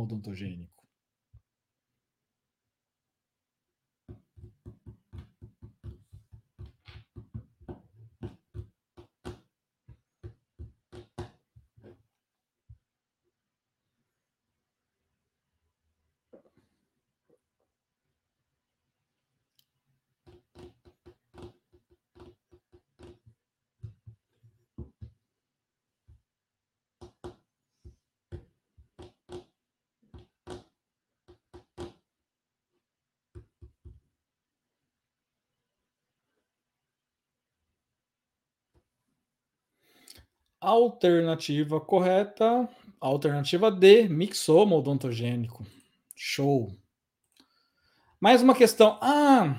Alternativa 40.62 41.80
correta, 41.80 42.68
alternativa 43.00 43.72
D, 43.72 44.10
mixoma 44.10 44.76
odontogênico. 44.76 45.66
Show. 46.16 46.76
Mais 48.20 48.42
uma 48.42 48.54
questão. 48.54 48.98
Ah, 49.02 49.58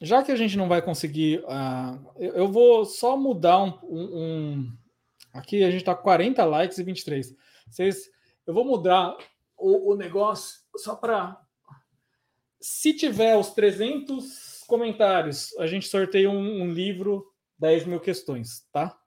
já 0.00 0.22
que 0.22 0.32
a 0.32 0.36
gente 0.36 0.56
não 0.56 0.68
vai 0.68 0.80
conseguir. 0.80 1.40
Uh, 1.40 2.12
eu, 2.16 2.48
vou 2.48 2.86
só 2.86 3.16
mudar 3.16 3.62
um. 3.62 3.78
um, 3.82 4.18
um 4.18 4.72
aqui 5.34 5.62
a 5.62 5.70
gente 5.70 5.80
está 5.82 5.94
com 5.94 6.02
40 6.02 6.42
likes 6.44 6.78
e 6.78 6.82
23. 6.82 7.36
Vocês, 7.68 8.10
eu 8.46 8.54
vou 8.54 8.64
mudar 8.64 9.16
o, 9.56 9.92
o 9.92 9.96
negócio 9.96 10.60
só 10.76 10.96
para. 10.96 11.38
Se 12.58 12.94
tiver 12.94 13.36
os 13.36 13.50
300 13.50 14.64
comentários, 14.66 15.56
a 15.58 15.66
gente 15.66 15.86
sorteia 15.86 16.30
um, 16.30 16.62
um 16.62 16.72
livro 16.72 17.30
10 17.58 17.84
mil 17.84 18.00
questões, 18.00 18.66
tá? 18.72 18.98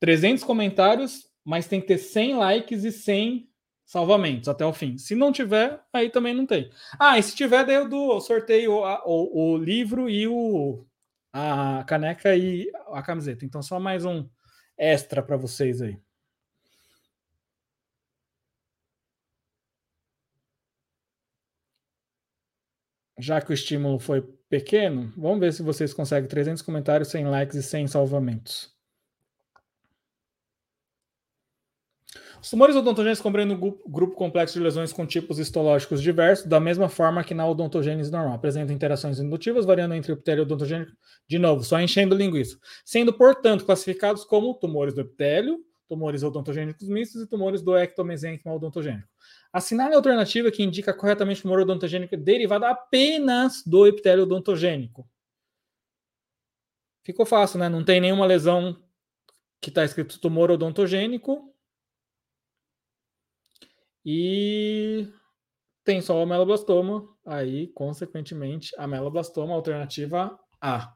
300 0.00 0.42
comentários, 0.44 1.26
mas 1.44 1.68
tem 1.68 1.80
que 1.80 1.86
ter 1.86 1.98
100 1.98 2.36
likes 2.36 2.84
e 2.84 2.92
100 2.92 3.48
salvamentos 3.84 4.48
até 4.48 4.64
o 4.64 4.72
fim. 4.72 4.96
Se 4.98 5.14
não 5.14 5.32
tiver, 5.32 5.82
aí 5.92 6.10
também 6.10 6.34
não 6.34 6.46
tem. 6.46 6.70
Ah, 6.98 7.18
e 7.18 7.22
se 7.22 7.34
tiver, 7.34 7.64
daí 7.64 7.76
eu, 7.76 7.88
do, 7.88 8.12
eu 8.14 8.20
sorteio 8.20 8.72
o, 8.72 8.84
o, 9.04 9.54
o, 9.54 9.58
livro 9.58 10.08
e 10.08 10.26
o, 10.28 10.86
a 11.32 11.84
caneca 11.86 12.36
e 12.36 12.70
a 12.92 13.02
camiseta. 13.02 13.44
Então, 13.44 13.62
só 13.62 13.80
mais 13.80 14.04
um 14.04 14.28
extra 14.78 15.22
para 15.22 15.36
vocês 15.36 15.82
aí. 15.82 15.98
Já 23.18 23.40
que 23.40 23.50
o 23.50 23.54
estímulo 23.54 23.98
foi 23.98 24.22
pequeno, 24.48 25.12
vamos 25.16 25.40
ver 25.40 25.52
se 25.52 25.62
vocês 25.62 25.92
conseguem 25.92 26.28
300 26.28 26.62
comentários, 26.62 27.08
100 27.08 27.26
likes 27.26 27.56
e 27.56 27.62
100 27.62 27.88
salvamentos. 27.88 28.79
Os 32.42 32.48
tumores 32.48 32.74
odontogênicos 32.74 33.20
compreendem 33.20 33.54
um 33.54 33.90
grupo 33.90 34.14
complexo 34.14 34.54
de 34.54 34.64
lesões 34.64 34.92
com 34.92 35.06
tipos 35.06 35.38
histológicos 35.38 36.00
diversos, 36.00 36.46
da 36.46 36.58
mesma 36.58 36.88
forma 36.88 37.22
que 37.22 37.34
na 37.34 37.46
odontogênese 37.46 38.10
normal. 38.10 38.34
Apresentam 38.34 38.74
interações 38.74 39.18
indutivas, 39.18 39.66
variando 39.66 39.94
entre 39.94 40.12
epitélio 40.12 40.44
odontogênico, 40.44 40.92
de 41.28 41.38
novo, 41.38 41.62
só 41.62 41.78
enchendo 41.78 42.14
linguiça. 42.14 42.58
Sendo, 42.82 43.12
portanto, 43.12 43.66
classificados 43.66 44.24
como 44.24 44.54
tumores 44.54 44.94
do 44.94 45.02
epitélio, 45.02 45.58
tumores 45.86 46.22
odontogênicos 46.22 46.88
mistos 46.88 47.20
e 47.22 47.26
tumores 47.26 47.60
do 47.60 47.76
ectomesênquima 47.76 48.54
odontogênico. 48.54 49.08
Assinale 49.52 49.92
a 49.92 49.96
alternativa 49.96 50.50
que 50.50 50.62
indica 50.62 50.94
corretamente 50.94 51.40
o 51.40 51.42
tumor 51.42 51.60
odontogênico 51.60 52.16
derivado 52.16 52.64
apenas 52.64 53.62
do 53.66 53.86
epitélio 53.86 54.22
odontogênico. 54.22 55.06
Ficou 57.04 57.26
fácil, 57.26 57.58
né? 57.58 57.68
Não 57.68 57.84
tem 57.84 58.00
nenhuma 58.00 58.24
lesão 58.24 58.80
que 59.60 59.68
está 59.68 59.84
escrito 59.84 60.18
tumor 60.18 60.50
odontogênico 60.50 61.50
e 64.04 65.08
tem 65.84 66.00
só 66.00 66.18
o 66.18 66.22
ameloblastoma, 66.22 67.04
aí, 67.26 67.68
consequentemente, 67.68 68.70
ameloblastoma, 68.78 69.54
alternativa 69.54 70.38
A. 70.60 70.92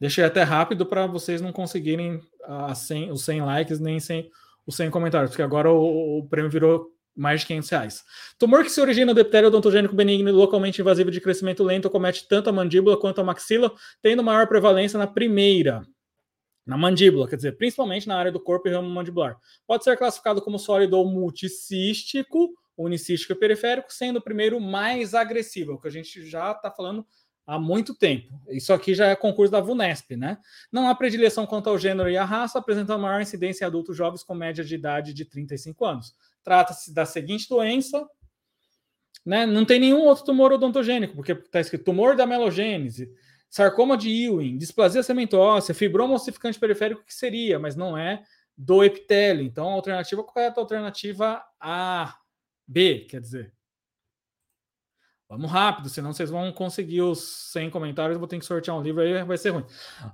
Deixei 0.00 0.24
até 0.24 0.42
rápido 0.42 0.86
para 0.86 1.06
vocês 1.06 1.40
não 1.40 1.52
conseguirem 1.52 2.20
a 2.44 2.74
100, 2.74 3.12
os 3.12 3.24
100 3.24 3.42
likes 3.42 3.80
nem 3.80 4.00
100, 4.00 4.30
os 4.66 4.76
100 4.76 4.90
comentários, 4.90 5.30
porque 5.30 5.42
agora 5.42 5.70
o, 5.70 6.18
o, 6.18 6.28
prêmio 6.28 6.50
virou 6.50 6.88
mais 7.14 7.40
de 7.40 7.46
500 7.46 7.70
reais. 7.70 8.04
Tumor 8.38 8.62
que 8.62 8.70
se 8.70 8.80
origina 8.80 9.12
do 9.12 9.20
epitélio 9.20 9.48
odontogênico 9.48 9.94
benigno 9.94 10.32
localmente 10.32 10.80
invasivo 10.80 11.10
de 11.10 11.20
crescimento 11.20 11.62
lento 11.62 11.90
comete 11.90 12.26
tanto 12.28 12.48
a 12.48 12.52
mandíbula 12.52 12.98
quanto 12.98 13.20
a 13.20 13.24
maxila, 13.24 13.72
tendo 14.00 14.22
maior 14.22 14.46
prevalência 14.46 14.98
na 14.98 15.06
primeira, 15.06 15.82
na 16.66 16.76
mandíbula, 16.76 17.28
quer 17.28 17.36
dizer, 17.36 17.56
principalmente 17.56 18.06
na 18.06 18.16
área 18.16 18.30
do 18.30 18.40
corpo 18.40 18.68
e 18.68 18.72
ramo 18.72 18.88
mandibular. 18.88 19.36
Pode 19.66 19.84
ser 19.84 19.96
classificado 19.96 20.42
como 20.42 20.58
sólido 20.58 20.96
ou 20.98 21.06
multicístico, 21.06 22.54
unicístico 22.76 23.32
e 23.32 23.36
periférico, 23.36 23.92
sendo 23.92 24.18
o 24.18 24.22
primeiro 24.22 24.60
mais 24.60 25.14
agressivo, 25.14 25.72
é 25.72 25.74
o 25.74 25.78
que 25.78 25.88
a 25.88 25.90
gente 25.90 26.24
já 26.26 26.52
está 26.52 26.70
falando 26.70 27.04
há 27.46 27.58
muito 27.58 27.94
tempo. 27.94 28.40
Isso 28.48 28.72
aqui 28.72 28.94
já 28.94 29.08
é 29.08 29.16
concurso 29.16 29.50
da 29.50 29.60
VUNESP, 29.60 30.16
né? 30.16 30.38
Não 30.70 30.88
há 30.88 30.94
predileção 30.94 31.46
quanto 31.46 31.68
ao 31.68 31.76
gênero 31.76 32.08
e 32.08 32.16
à 32.16 32.24
raça, 32.24 32.58
apresentando 32.58 33.02
maior 33.02 33.20
incidência 33.20 33.64
em 33.64 33.66
adultos 33.66 33.96
jovens 33.96 34.22
com 34.22 34.34
média 34.34 34.64
de 34.64 34.74
idade 34.74 35.12
de 35.12 35.24
35 35.24 35.84
anos. 35.84 36.14
Trata-se 36.44 36.94
da 36.94 37.04
seguinte 37.04 37.48
doença, 37.48 38.08
Né? 39.26 39.44
Não 39.44 39.64
tem 39.64 39.78
nenhum 39.78 40.02
outro 40.04 40.24
tumor 40.24 40.52
odontogênico, 40.52 41.14
porque 41.14 41.32
está 41.32 41.60
escrito 41.60 41.84
tumor 41.84 42.16
da 42.16 42.24
melogênese, 42.24 43.12
sarcoma 43.50 43.96
de 43.96 44.08
Ewing, 44.08 44.56
displasia 44.56 45.02
óssea, 45.34 45.74
fibroma 45.74 46.14
ossificante 46.14 46.58
periférico, 46.58 47.04
que 47.04 47.12
seria, 47.12 47.58
mas 47.58 47.74
não 47.74 47.98
é 47.98 48.22
do 48.56 48.84
epitélio. 48.84 49.44
Então, 49.44 49.68
a 49.68 49.72
alternativa 49.72 50.22
correta, 50.22 50.60
a 50.60 50.62
alternativa 50.62 51.42
A, 51.58 52.14
B, 52.66 53.06
quer 53.10 53.20
dizer. 53.20 53.52
Vamos 55.28 55.48
rápido, 55.48 55.88
senão 55.88 56.12
vocês 56.12 56.28
vão 56.28 56.52
conseguir 56.52 57.02
os 57.02 57.20
100 57.52 57.70
comentários. 57.70 58.18
Vou 58.18 58.26
ter 58.26 58.36
que 58.36 58.44
sortear 58.44 58.76
um 58.76 58.82
livro 58.82 59.00
aí, 59.00 59.22
vai 59.22 59.38
ser 59.38 59.50
ruim. 59.50 59.64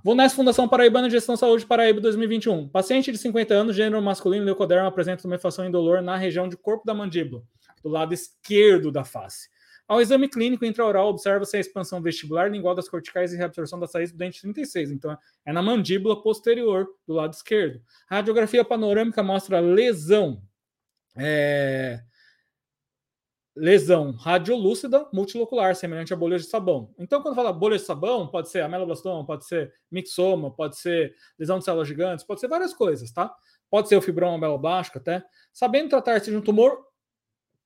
Vou 0.03 0.13
nessa 0.13 0.35
Fundação 0.35 0.67
Paraibana 0.67 1.07
de 1.07 1.13
Gestão 1.13 1.33
de 1.33 1.39
Saúde 1.39 1.65
Paraíba 1.65 1.99
2021. 1.99 2.69
Paciente 2.69 3.11
de 3.11 3.17
50 3.17 3.51
anos, 3.51 3.75
gênero 3.75 3.99
masculino, 3.99 4.45
leucoderma, 4.45 4.87
apresenta 4.87 5.23
tumefação 5.23 5.65
indolor 5.65 6.03
na 6.03 6.15
região 6.15 6.47
de 6.47 6.55
corpo 6.55 6.85
da 6.85 6.93
mandíbula, 6.93 7.41
do 7.81 7.89
lado 7.89 8.13
esquerdo 8.13 8.91
da 8.91 9.03
face. 9.03 9.49
Ao 9.87 10.01
exame 10.01 10.27
clínico 10.27 10.65
intraoral, 10.65 11.07
observa-se 11.07 11.55
a 11.55 11.59
expansão 11.59 12.01
vestibular, 12.01 12.51
lingual 12.51 12.75
das 12.75 12.89
corticais 12.89 13.31
e 13.31 13.37
reabsorção 13.37 13.79
da 13.79 13.87
saída 13.87 14.11
do 14.11 14.17
dente 14.17 14.41
36. 14.41 14.91
Então, 14.91 15.17
é 15.45 15.53
na 15.53 15.61
mandíbula 15.61 16.21
posterior, 16.21 16.87
do 17.07 17.13
lado 17.13 17.33
esquerdo. 17.33 17.81
A 18.09 18.15
radiografia 18.15 18.65
panorâmica 18.65 19.23
mostra 19.23 19.59
lesão. 19.59 20.41
É 21.15 22.01
lesão 23.57 24.11
radiolúcida 24.11 25.07
multilocular, 25.11 25.75
semelhante 25.75 26.13
a 26.13 26.15
bolhas 26.15 26.43
de 26.43 26.47
sabão. 26.47 26.93
Então, 26.97 27.21
quando 27.21 27.35
fala 27.35 27.51
bolha 27.51 27.77
de 27.77 27.83
sabão, 27.83 28.27
pode 28.27 28.49
ser 28.49 28.61
ameloblastoma, 28.61 29.25
pode 29.25 29.45
ser 29.45 29.73
mixoma, 29.91 30.51
pode 30.51 30.77
ser 30.77 31.15
lesão 31.39 31.57
de 31.57 31.65
células 31.65 31.87
gigantes, 31.87 32.23
pode 32.23 32.39
ser 32.39 32.47
várias 32.47 32.73
coisas, 32.73 33.11
tá? 33.11 33.33
Pode 33.69 33.89
ser 33.89 33.95
o 33.95 34.01
fibroma 34.01 34.35
ameloblástico 34.35 34.99
até. 34.99 35.23
Sabendo 35.51 35.89
tratar-se 35.89 36.29
de 36.29 36.37
um 36.37 36.41
tumor 36.41 36.77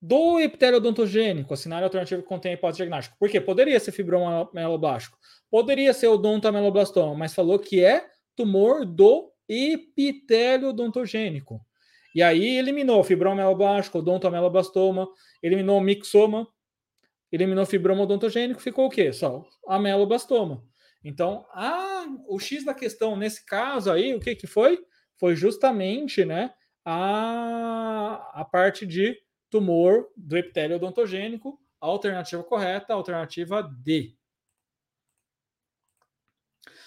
do 0.02 0.40
epitélio 0.40 0.78
odontogênico, 0.78 1.54
assinar 1.54 1.82
a 1.82 1.86
alternativa 1.86 2.22
que 2.22 2.28
contém 2.28 2.52
a 2.52 2.56
hipótese 2.56 2.78
diagnóstica. 2.78 3.16
Por 3.20 3.30
quê? 3.30 3.40
Poderia 3.40 3.80
ser 3.80 3.92
fibroma 3.92 4.50
ameloblástico, 4.52 5.18
poderia 5.50 5.94
ser 5.94 6.08
odontoameloblastoma, 6.08 7.14
mas 7.16 7.36
falou 7.36 7.60
que 7.60 7.84
é 7.84 8.08
tumor 8.36 8.84
do 8.84 9.32
epitélio 9.48 10.70
odontogênico. 10.70 11.62
E 12.16 12.24
aí 12.24 12.58
eliminou 12.58 13.04
fibroma 13.04 13.36
ameloblástico, 13.36 14.00
odontoameloblastoma, 14.00 15.08
eliminou 15.42 15.80
mixoma, 15.80 16.48
eliminou 17.32 17.66
fibroma 17.66 18.02
odontogênico, 18.04 18.60
ficou 18.60 18.88
o 18.88 18.90
quê? 18.90 19.14
Só 19.14 19.46
ameloblastoma. 19.68 20.64
Então, 21.04 21.46
a, 21.52 22.06
o 22.28 22.40
X 22.40 22.66
da 22.66 22.74
questão 22.74 23.16
nesse 23.16 23.46
caso 23.46 23.92
aí, 23.92 24.14
o 24.16 24.20
que, 24.20 24.36
que 24.36 24.48
foi? 24.48 24.80
Foi 25.20 25.36
justamente 25.36 26.26
né, 26.26 26.52
a, 26.84 28.32
a 28.34 28.46
parte 28.46 28.86
de 28.86 29.16
tumor 29.52 30.08
do 30.16 30.38
epitélio 30.38 30.78
odontogênico, 30.78 31.60
alternativa 31.80 32.42
correta, 32.44 32.94
alternativa 32.94 33.62
D. 33.62 34.16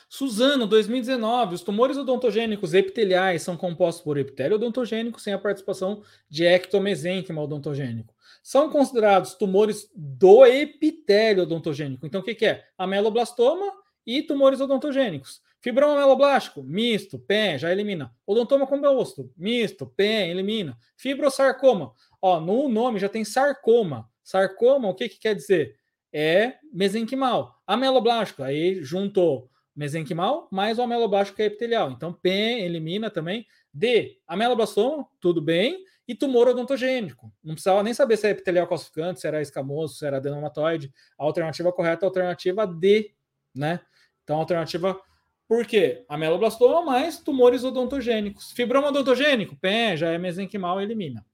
Suzano, 0.09 0.67
2019. 0.67 1.57
Os 1.57 1.63
tumores 1.63 1.97
odontogênicos 1.97 2.73
epiteliais 2.73 3.43
são 3.43 3.57
compostos 3.57 4.03
por 4.03 4.17
epitélio 4.17 4.57
odontogênico 4.57 5.21
sem 5.21 5.33
a 5.33 5.39
participação 5.39 6.03
de 6.29 6.45
ectomesênquima 6.45 7.43
odontogênico. 7.43 8.15
São 8.43 8.71
considerados 8.71 9.35
tumores 9.35 9.91
do 9.95 10.47
epitélio 10.47 11.43
odontogênico. 11.43 12.07
Então, 12.07 12.21
o 12.21 12.25
que, 12.25 12.35
que 12.35 12.47
é? 12.47 12.65
Ameloblastoma 12.79 13.73
e 14.07 14.23
tumores 14.23 14.61
odontogênicos. 14.61 15.43
Fibroma 15.65 15.95
ameloblástico, 15.95 16.63
misto, 16.63 17.19
PEN, 17.19 17.57
já 17.57 17.73
elimina. 17.73 18.15
Odontoma 18.27 18.67
composto, 18.67 19.33
misto, 19.35 19.87
PEN, 19.87 20.31
elimina. 20.31 20.77
Fibrosarcoma, 20.95 21.91
ó, 22.25 22.41
no 22.41 22.71
nome 22.71 22.99
já 22.99 23.07
tem 23.07 23.23
sarcoma. 23.23 24.09
Sarcoma, 24.23 24.89
o 24.89 24.95
que, 24.95 25.11
que 25.11 25.19
quer 25.19 25.35
dizer? 25.35 25.77
É 26.11 26.55
mesenquimal. 26.73 27.61
Ameloblástico, 27.67 28.43
aí 28.43 28.83
juntou 28.83 29.51
mesenquimal, 29.77 30.49
mais 30.51 30.79
o 30.79 30.83
ameloblástico 30.83 31.37
que 31.37 31.43
é 31.43 31.47
epitelial. 31.47 31.91
Então, 31.91 32.15
P 32.15 32.31
elimina 32.31 33.11
também. 33.11 33.47
D, 33.75 34.19
ameloblastoma, 34.27 35.07
tudo 35.21 35.43
bem. 35.43 35.85
E 36.09 36.15
tumor 36.15 36.49
odontogênico. 36.49 37.31
Não 37.43 37.55
precisava 37.55 37.83
nem 37.83 37.93
saber 37.93 38.17
se 38.17 38.27
é 38.27 38.31
epitelial 38.31 38.67
calcificante, 38.67 39.21
se 39.21 39.27
era 39.27 39.43
escamoso, 39.43 39.95
se 39.95 40.07
era 40.07 40.17
adenomatoide. 40.17 40.91
A 41.19 41.25
alternativa 41.25 41.73
correta 41.73 42.05
é 42.05 42.07
a 42.07 42.09
alternativa 42.09 42.67
D, 42.67 43.13
né? 43.55 43.81
Então, 44.23 44.37
a 44.37 44.39
alternativa 44.41 44.99
por 45.47 45.67
quê? 45.67 46.07
Ameloblastoma 46.09 46.83
mais 46.83 47.19
tumores 47.19 47.65
odontogênicos. 47.65 48.53
Fibroma 48.53 48.89
odontogênico, 48.89 49.57
pé, 49.57 49.95
já 49.95 50.11
é 50.11 50.17
mesenquimal, 50.17 50.81
elimina. 50.81 51.25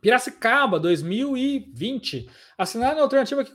Piracicaba, 0.00 0.78
2020. 0.78 2.28
Assinada 2.56 3.00
a 3.00 3.02
alternativa 3.02 3.44
que 3.44 3.52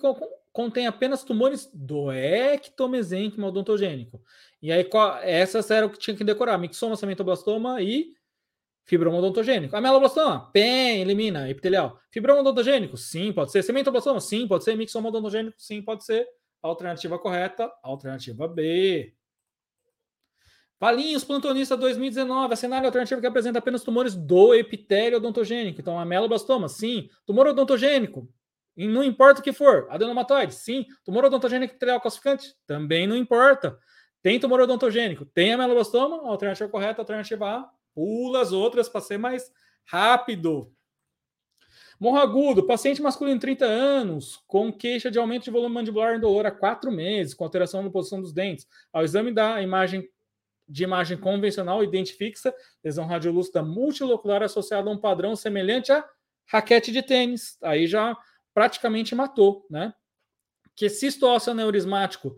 contém 0.52 0.88
apenas 0.88 1.24
tumores 1.24 1.70
do 1.74 2.12
ectomesênquima 2.12 3.48
odontogênico. 3.48 4.22
E 4.62 4.72
aí, 4.72 4.88
essas 5.24 5.70
eram 5.72 5.88
o 5.88 5.90
que 5.90 6.00
tinha 6.00 6.16
que 6.16 6.24
decorar: 6.24 6.58
mixoma, 6.58 6.96
cementoblastoma 6.96 7.82
e 7.82 8.14
fibroma 8.86 9.18
odontogênico. 9.18 9.76
Ameloblastoma, 9.76 10.52
PEN, 10.52 11.02
elimina, 11.02 11.50
epitelial. 11.50 12.00
Fibroma 12.12 12.42
odontogênico, 12.42 12.98
sim, 12.98 13.32
pode 13.34 13.52
ser. 13.52 13.64
Cementoblastoma, 13.64 14.20
sim, 14.20 14.48
pode 14.48 14.64
ser. 14.64 14.76
Mixoma 14.76 15.10
odontogênico, 15.10 15.56
sim, 15.58 15.82
pode 15.82 16.06
ser. 16.06 16.28
Alternativa 16.62 17.20
correta, 17.20 17.72
alternativa 17.82 18.48
B. 18.48 19.14
Valinhos, 20.84 21.24
plantonista 21.24 21.78
2019, 21.78 22.56
a 22.56 22.58
cenário 22.58 22.86
alternativo 22.88 23.22
que 23.22 23.28
apresenta 23.28 23.58
apenas 23.58 23.86
tumores 23.86 24.16
do 24.16 24.54
epitélio 24.54 25.18
odontogênico. 25.18 25.80
Então, 25.80 25.98
ameloblastoma, 25.98 26.68
sim. 26.68 27.08
Tumor 27.26 27.48
odontogênico, 27.48 28.28
e 28.76 28.86
não 28.86 29.02
importa 29.02 29.40
o 29.40 29.44
que 29.46 29.54
for. 29.54 29.88
Adenomatoide, 29.90 30.54
sim. 30.54 30.86
Tumor 31.06 31.24
odontogênico 31.24 31.72
epitelial 31.72 32.02
calcificante, 32.02 32.54
também 32.68 33.08
não 33.08 33.16
importa. 33.16 33.80
Tem 34.22 34.38
tumor 34.38 34.60
odontogênico, 34.60 35.24
tem 35.24 35.54
ameloblastoma, 35.54 36.30
alternativa 36.30 36.70
correta, 36.70 37.02
alternativa 37.02 37.48
A. 37.48 37.70
Pula 37.96 38.42
as 38.42 38.52
outras 38.52 38.90
para 38.90 39.00
ser 39.00 39.18
mais 39.18 39.50
rápido. 39.86 40.70
Morro 41.98 42.18
agudo, 42.18 42.68
paciente 42.68 43.02
masculino 43.02 43.40
30 43.40 43.64
anos, 43.64 44.44
com 44.46 44.70
queixa 44.70 45.10
de 45.10 45.18
aumento 45.18 45.46
de 45.46 45.52
volume 45.52 45.76
mandibular 45.76 46.18
indolor 46.18 46.46
há 46.46 46.52
quatro 46.52 46.92
meses, 46.92 47.34
com 47.34 47.46
alteração 47.46 47.82
na 47.82 47.90
posição 47.90 48.20
dos 48.20 48.34
dentes. 48.34 48.68
Ao 48.92 49.06
exame 49.06 49.32
da 49.32 49.62
imagem 49.62 50.10
de 50.68 50.84
imagem 50.84 51.18
convencional, 51.18 51.84
identifica 51.84 52.54
lesão 52.84 53.06
radiolúcida 53.06 53.62
multilocular 53.62 54.42
associada 54.44 54.90
a 54.90 54.94
um 54.94 54.98
padrão 54.98 55.36
semelhante 55.36 55.92
a 55.92 56.08
raquete 56.48 56.92
de 56.92 57.02
tênis. 57.02 57.58
Aí 57.62 57.88
já 57.88 58.18
praticamente 58.54 59.16
matou, 59.16 59.66
né? 59.70 59.94
Que 60.76 60.90
cisto 60.90 61.28
ósseo 61.28 61.52
aneurismático 61.52 62.36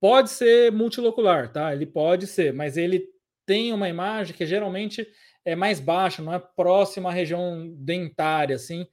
pode 0.00 0.30
ser 0.30 0.70
multilocular, 0.72 1.52
tá? 1.52 1.72
Ele 1.72 1.86
pode 1.86 2.26
ser, 2.26 2.52
mas 2.52 2.76
ele 2.76 3.06
tem 3.46 3.72
uma 3.72 3.88
imagem 3.88 4.36
que 4.36 4.44
geralmente 4.44 5.06
é 5.44 5.56
mais 5.56 5.80
baixa, 5.80 6.22
não 6.22 6.34
é 6.34 6.38
próxima 6.38 7.08
à 7.08 7.12
região 7.12 7.68
dentária, 7.78 8.56
assim. 8.56 8.86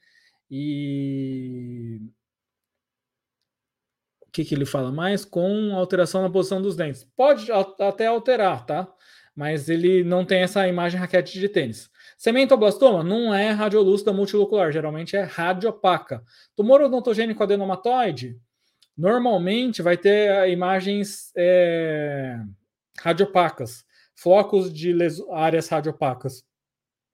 E 0.49 1.99
que, 4.35 4.43
que 4.43 4.53
ele 4.53 4.65
fala 4.65 4.91
mais? 4.91 5.23
Com 5.23 5.73
alteração 5.73 6.21
na 6.21 6.29
posição 6.29 6.61
dos 6.61 6.75
dentes. 6.75 7.05
Pode 7.15 7.47
até 7.79 8.07
alterar, 8.07 8.65
tá? 8.65 8.85
Mas 9.33 9.69
ele 9.69 10.03
não 10.03 10.25
tem 10.25 10.41
essa 10.41 10.67
imagem 10.67 10.99
raquete 10.99 11.39
de 11.39 11.47
tênis. 11.47 11.89
Cementoblastoma 12.17 13.01
não 13.01 13.33
é 13.33 13.51
radiolúcida 13.51 14.11
multilocular, 14.11 14.73
geralmente 14.73 15.15
é 15.15 15.21
radiopaca. 15.23 16.21
Tumor 16.53 16.81
odontogênico 16.81 17.41
adenomatoide, 17.43 18.37
normalmente 18.97 19.81
vai 19.81 19.97
ter 19.97 20.49
imagens 20.49 21.31
é, 21.37 22.37
radiopacas, 22.99 23.85
flocos 24.15 24.73
de 24.73 24.93
áreas 25.31 25.69
radiopacas. 25.69 26.43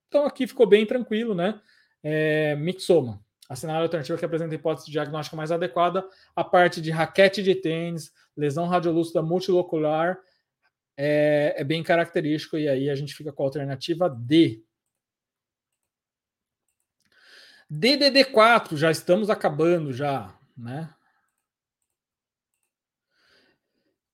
Então 0.07 0.25
aqui 0.25 0.47
ficou 0.47 0.67
bem 0.67 0.87
tranquilo, 0.87 1.35
né? 1.35 1.59
É, 2.03 2.55
mixoma. 2.55 3.23
A 3.51 3.55
cenário 3.57 3.83
alternativa 3.83 4.17
que 4.17 4.23
apresenta 4.23 4.55
hipótese 4.55 4.89
diagnóstica 4.89 5.35
mais 5.35 5.51
adequada, 5.51 6.07
a 6.33 6.41
parte 6.41 6.79
de 6.81 6.89
raquete 6.89 7.43
de 7.43 7.53
tênis, 7.53 8.13
lesão 8.33 8.65
radiolúcida 8.65 9.21
multilocular, 9.21 10.17
é, 10.95 11.55
é 11.57 11.63
bem 11.65 11.83
característico, 11.83 12.57
e 12.57 12.69
aí 12.69 12.89
a 12.89 12.95
gente 12.95 13.13
fica 13.13 13.33
com 13.33 13.43
a 13.43 13.45
alternativa 13.45 14.09
D. 14.09 14.63
DDD4, 17.69 18.77
já 18.77 18.89
estamos 18.89 19.29
acabando 19.29 19.91
já, 19.91 20.33
né? 20.55 20.89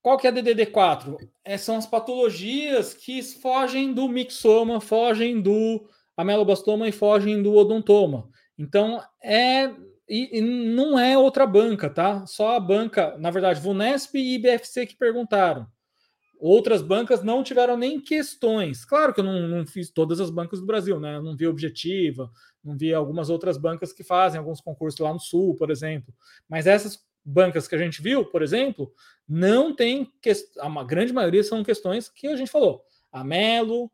Qual 0.02 0.18
que 0.18 0.26
é 0.26 0.32
a 0.32 0.34
DDD4? 0.34 1.30
É, 1.46 1.60
são 1.60 1.78
as 1.78 1.86
patologias 1.86 2.96
que 2.96 3.22
fogem 3.22 3.94
do 3.94 4.10
mixoma, 4.10 4.82
fogem 4.82 5.40
do 5.40 5.88
ameloblastoma 6.16 6.88
e 6.88 6.92
fogem 6.92 7.44
do 7.44 7.54
odontoma. 7.54 8.36
Então, 8.58 9.02
é 9.24 9.74
e, 10.10 10.38
e, 10.38 10.42
não 10.42 10.98
é 10.98 11.18
outra 11.18 11.46
banca, 11.46 11.90
tá? 11.90 12.26
Só 12.26 12.56
a 12.56 12.60
banca, 12.60 13.18
na 13.18 13.30
verdade, 13.30 13.60
Vunesp 13.60 14.16
e 14.16 14.36
IBFC 14.36 14.86
que 14.86 14.96
perguntaram. 14.96 15.68
Outras 16.40 16.82
bancas 16.82 17.24
não 17.24 17.44
tiveram 17.44 17.76
nem 17.76 18.00
questões. 18.00 18.86
Claro 18.86 19.14
que 19.14 19.20
eu 19.20 19.24
não, 19.24 19.48
não, 19.48 19.66
fiz 19.66 19.90
todas 19.90 20.22
as 20.22 20.30
bancas 20.30 20.60
do 20.60 20.66
Brasil, 20.66 21.00
né? 21.00 21.16
Eu 21.16 21.24
não 21.24 21.36
vi 21.36 21.48
Objetiva, 21.48 22.32
não 22.64 22.78
vi 22.78 22.94
algumas 22.94 23.30
outras 23.30 23.58
bancas 23.58 23.92
que 23.92 24.04
fazem 24.04 24.38
alguns 24.38 24.62
concursos 24.62 25.00
lá 25.00 25.12
no 25.12 25.20
Sul, 25.20 25.56
por 25.56 25.72
exemplo. 25.72 26.14
Mas 26.48 26.68
essas 26.68 27.00
bancas 27.26 27.68
que 27.68 27.76
a 27.76 27.78
gente 27.78 28.02
viu, 28.02 28.24
por 28.24 28.42
exemplo, 28.42 28.94
não 29.28 29.76
tem 29.76 30.10
que... 30.22 30.32
a 30.60 30.84
grande 30.84 31.12
maioria 31.12 31.44
são 31.44 31.64
questões 31.64 32.08
que 32.08 32.28
a 32.28 32.36
gente 32.36 32.52
falou: 32.52 32.84
amelo, 33.12 33.92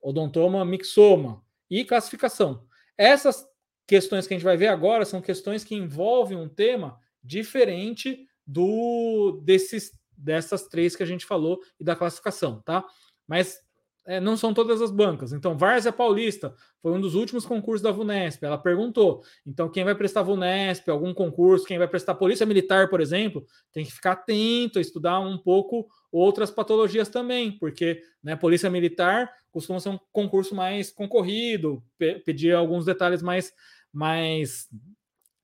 odontoma, 0.00 0.64
mixoma 0.64 1.44
e 1.70 1.84
classificação. 1.84 2.64
Essas 2.96 3.46
questões 3.86 4.26
que 4.26 4.34
a 4.34 4.36
gente 4.36 4.44
vai 4.44 4.56
ver 4.56 4.68
agora 4.68 5.04
são 5.04 5.20
questões 5.20 5.64
que 5.64 5.74
envolvem 5.74 6.38
um 6.38 6.48
tema 6.48 6.98
diferente 7.22 8.26
do 8.46 9.40
desses 9.44 9.92
dessas 10.16 10.68
três 10.68 10.94
que 10.94 11.02
a 11.02 11.06
gente 11.06 11.26
falou 11.26 11.60
e 11.80 11.84
da 11.84 11.96
classificação, 11.96 12.60
tá? 12.62 12.84
Mas 13.26 13.60
é, 14.04 14.20
não 14.20 14.36
são 14.36 14.52
todas 14.52 14.82
as 14.82 14.90
bancas. 14.90 15.32
Então, 15.32 15.56
Várzea 15.56 15.92
Paulista 15.92 16.54
foi 16.80 16.92
um 16.92 17.00
dos 17.00 17.14
últimos 17.14 17.46
concursos 17.46 17.82
da 17.82 17.92
VUNESP. 17.92 18.44
Ela 18.44 18.58
perguntou. 18.58 19.22
Então, 19.46 19.68
quem 19.68 19.84
vai 19.84 19.94
prestar 19.94 20.22
VUNESP, 20.22 20.90
algum 20.90 21.14
concurso, 21.14 21.64
quem 21.64 21.78
vai 21.78 21.86
prestar 21.86 22.14
Polícia 22.14 22.46
Militar, 22.46 22.88
por 22.88 23.00
exemplo, 23.00 23.44
tem 23.72 23.84
que 23.84 23.92
ficar 23.92 24.12
atento 24.12 24.80
estudar 24.80 25.20
um 25.20 25.38
pouco 25.38 25.86
outras 26.12 26.50
patologias 26.50 27.08
também, 27.08 27.50
porque 27.58 28.02
né, 28.22 28.36
Polícia 28.36 28.68
Militar 28.68 29.32
costuma 29.50 29.80
ser 29.80 29.88
um 29.88 29.98
concurso 30.12 30.54
mais 30.54 30.90
concorrido, 30.90 31.82
pe 31.98 32.20
pedir 32.20 32.54
alguns 32.54 32.84
detalhes 32.84 33.22
mais, 33.22 33.52
mais 33.92 34.68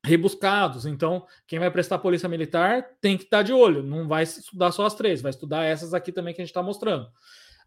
rebuscados. 0.04 0.86
Então, 0.86 1.26
quem 1.46 1.58
vai 1.58 1.70
prestar 1.70 1.98
polícia 1.98 2.28
militar 2.28 2.86
tem 3.00 3.16
que 3.16 3.24
estar 3.24 3.42
de 3.42 3.52
olho. 3.52 3.82
Não 3.82 4.06
vai 4.06 4.22
estudar 4.22 4.70
só 4.72 4.86
as 4.86 4.94
três, 4.94 5.20
vai 5.20 5.30
estudar 5.30 5.64
essas 5.64 5.94
aqui 5.94 6.12
também 6.12 6.34
que 6.34 6.40
a 6.40 6.44
gente 6.44 6.50
está 6.50 6.62
mostrando. 6.62 7.08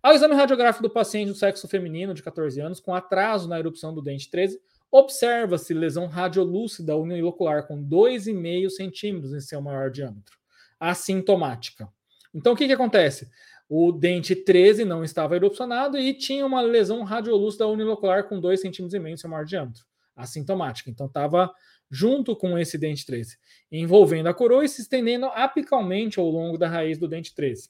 Ao 0.01 0.13
exame 0.13 0.33
radiográfico 0.33 0.81
do 0.81 0.89
paciente 0.89 1.29
do 1.29 1.35
sexo 1.35 1.67
feminino 1.67 2.13
de 2.13 2.23
14 2.23 2.59
anos 2.59 2.79
com 2.79 2.93
atraso 2.93 3.47
na 3.47 3.59
erupção 3.59 3.93
do 3.93 4.01
dente 4.01 4.29
13, 4.31 4.59
observa-se 4.91 5.73
lesão 5.73 6.07
radiolúcida 6.07 6.97
unilocular 6.97 7.67
com 7.67 7.83
2,5 7.83 8.69
centímetros 8.71 9.33
em 9.33 9.39
seu 9.39 9.61
maior 9.61 9.91
diâmetro, 9.91 10.37
assintomática. 10.79 11.87
Então, 12.33 12.53
o 12.53 12.55
que, 12.55 12.67
que 12.67 12.73
acontece? 12.73 13.29
O 13.69 13.91
dente 13.91 14.35
13 14.35 14.83
não 14.83 15.03
estava 15.03 15.35
erupcionado 15.35 15.97
e 15.97 16.13
tinha 16.13 16.45
uma 16.45 16.61
lesão 16.61 17.03
radiolúcida 17.03 17.67
unilocular 17.67 18.27
com 18.27 18.39
2,5 18.41 18.57
centímetros 18.57 19.05
em 19.05 19.17
seu 19.17 19.29
maior 19.29 19.45
diâmetro, 19.45 19.83
assintomática. 20.15 20.89
Então, 20.89 21.07
estava 21.07 21.51
junto 21.89 22.35
com 22.35 22.57
esse 22.57 22.77
dente 22.77 23.05
13, 23.05 23.37
envolvendo 23.71 24.27
a 24.27 24.33
coroa 24.33 24.63
e 24.63 24.69
se 24.69 24.81
estendendo 24.81 25.25
apicalmente 25.27 26.19
ao 26.19 26.29
longo 26.29 26.57
da 26.57 26.67
raiz 26.69 26.97
do 26.97 27.07
dente 27.07 27.35
13. 27.35 27.69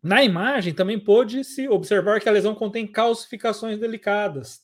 Na 0.00 0.22
imagem 0.22 0.72
também 0.72 0.98
pôde-se 0.98 1.68
observar 1.68 2.20
que 2.20 2.28
a 2.28 2.32
lesão 2.32 2.54
contém 2.54 2.86
calcificações 2.86 3.78
delicadas 3.78 4.60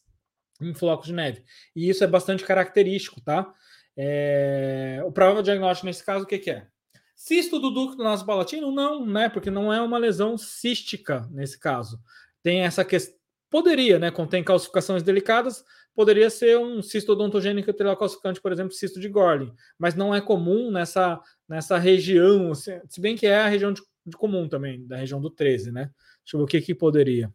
em 0.60 0.72
flocos 0.72 1.08
de 1.08 1.12
neve. 1.12 1.44
E 1.74 1.88
isso 1.88 2.04
é 2.04 2.06
bastante 2.06 2.44
característico, 2.44 3.20
tá? 3.20 3.52
É... 3.96 5.02
O 5.04 5.10
provável 5.10 5.42
diagnóstico 5.42 5.86
nesse 5.86 6.04
caso, 6.04 6.24
o 6.24 6.26
que, 6.26 6.38
que 6.38 6.50
é? 6.50 6.68
Cisto 7.14 7.58
do 7.58 7.70
ducto 7.70 8.02
nasopalatino? 8.02 8.70
Não, 8.72 9.06
né? 9.06 9.28
Porque 9.28 9.50
não 9.50 9.72
é 9.72 9.80
uma 9.80 9.98
lesão 9.98 10.36
cística 10.36 11.28
nesse 11.30 11.58
caso. 11.58 12.00
Tem 12.42 12.62
essa 12.62 12.84
questão. 12.84 13.14
Poderia, 13.50 13.98
né? 13.98 14.10
Contém 14.10 14.42
calcificações 14.42 15.02
delicadas, 15.02 15.64
poderia 15.94 16.28
ser 16.28 16.58
um 16.58 16.82
cisto 16.82 17.12
odontogênico 17.12 17.72
calcificante, 17.96 18.40
por 18.40 18.50
exemplo, 18.50 18.72
cisto 18.72 18.98
de 18.98 19.08
Gorlin, 19.08 19.54
mas 19.78 19.94
não 19.94 20.12
é 20.12 20.20
comum 20.20 20.72
nessa, 20.72 21.20
nessa 21.48 21.78
região, 21.78 22.52
se 22.52 22.82
bem 22.98 23.16
que 23.16 23.28
é 23.28 23.36
a 23.36 23.48
região 23.48 23.72
de, 23.72 23.80
de 24.04 24.16
comum 24.16 24.48
também, 24.48 24.84
da 24.86 24.96
região 24.96 25.20
do 25.20 25.30
13, 25.30 25.70
né? 25.70 25.90
Deixa 26.24 26.34
eu 26.36 26.38
ver 26.38 26.44
o 26.44 26.46
que, 26.48 26.60
que 26.60 26.74
poderia. 26.74 27.32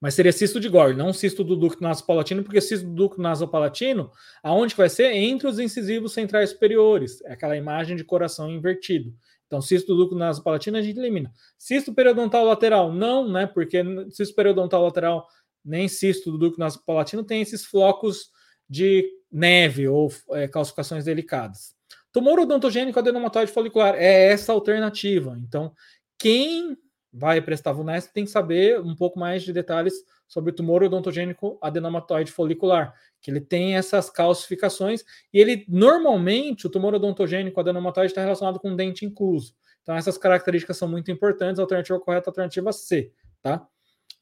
Mas 0.00 0.14
seria 0.14 0.32
cisto 0.32 0.60
de 0.60 0.68
Gorlin, 0.68 0.96
não 0.96 1.12
cisto 1.12 1.42
do 1.42 1.56
ducto 1.56 1.82
nasopalatino, 1.82 2.44
porque 2.44 2.60
cisto 2.60 2.86
do 2.86 2.94
ducto 2.94 3.20
nasopalatino, 3.20 4.10
aonde 4.42 4.74
vai 4.74 4.88
ser? 4.88 5.12
Entre 5.12 5.48
os 5.48 5.58
incisivos 5.58 6.12
centrais 6.12 6.50
superiores, 6.50 7.20
é 7.22 7.32
aquela 7.32 7.56
imagem 7.56 7.96
de 7.96 8.04
coração 8.04 8.50
invertido. 8.50 9.12
Então, 9.46 9.60
cisto 9.60 9.94
do 9.94 10.02
ducto 10.02 10.16
nasopalatino 10.16 10.76
a 10.76 10.82
gente 10.82 10.98
elimina. 10.98 11.32
Cisto 11.56 11.92
periodontal 11.92 12.44
lateral, 12.44 12.92
não, 12.92 13.28
né? 13.28 13.46
Porque 13.46 13.82
cisto 14.10 14.34
periodontal 14.34 14.84
lateral 14.84 15.26
nem 15.64 15.88
cisto 15.88 16.30
do 16.30 16.38
ducto 16.38 16.60
nasopalatino 16.60 17.24
tem 17.24 17.40
esses 17.40 17.64
flocos 17.64 18.30
de 18.68 19.10
neve 19.32 19.88
ou 19.88 20.12
é, 20.32 20.46
calcificações 20.46 21.04
delicadas. 21.04 21.74
Tumor 22.12 22.38
odontogênico 22.40 22.98
adenomatoide 22.98 23.50
folicular 23.50 23.94
é 23.94 24.30
essa 24.30 24.52
alternativa. 24.52 25.36
Então, 25.40 25.72
quem 26.18 26.76
vai 27.12 27.40
prestar 27.40 27.72
VUNESP 27.72 28.12
tem 28.12 28.24
que 28.24 28.30
saber 28.30 28.80
um 28.80 28.94
pouco 28.94 29.18
mais 29.18 29.42
de 29.42 29.52
detalhes 29.52 29.94
sobre 30.26 30.50
o 30.50 30.54
tumor 30.54 30.82
odontogênico 30.82 31.58
adenomatoide 31.62 32.30
folicular, 32.30 32.94
que 33.20 33.30
ele 33.30 33.40
tem 33.40 33.76
essas 33.76 34.10
calcificações 34.10 35.02
e 35.32 35.40
ele 35.40 35.64
normalmente 35.68 36.66
o 36.66 36.70
tumor 36.70 36.94
odontogênico 36.94 37.58
adenomatoide 37.58 38.12
está 38.12 38.20
relacionado 38.20 38.60
com 38.60 38.76
dente 38.76 39.06
incluso. 39.06 39.54
Então 39.82 39.96
essas 39.96 40.18
características 40.18 40.76
são 40.76 40.86
muito 40.86 41.10
importantes. 41.10 41.58
Alternativa 41.58 41.98
correta 41.98 42.28
alternativa 42.28 42.72
C, 42.72 43.10
tá? 43.40 43.66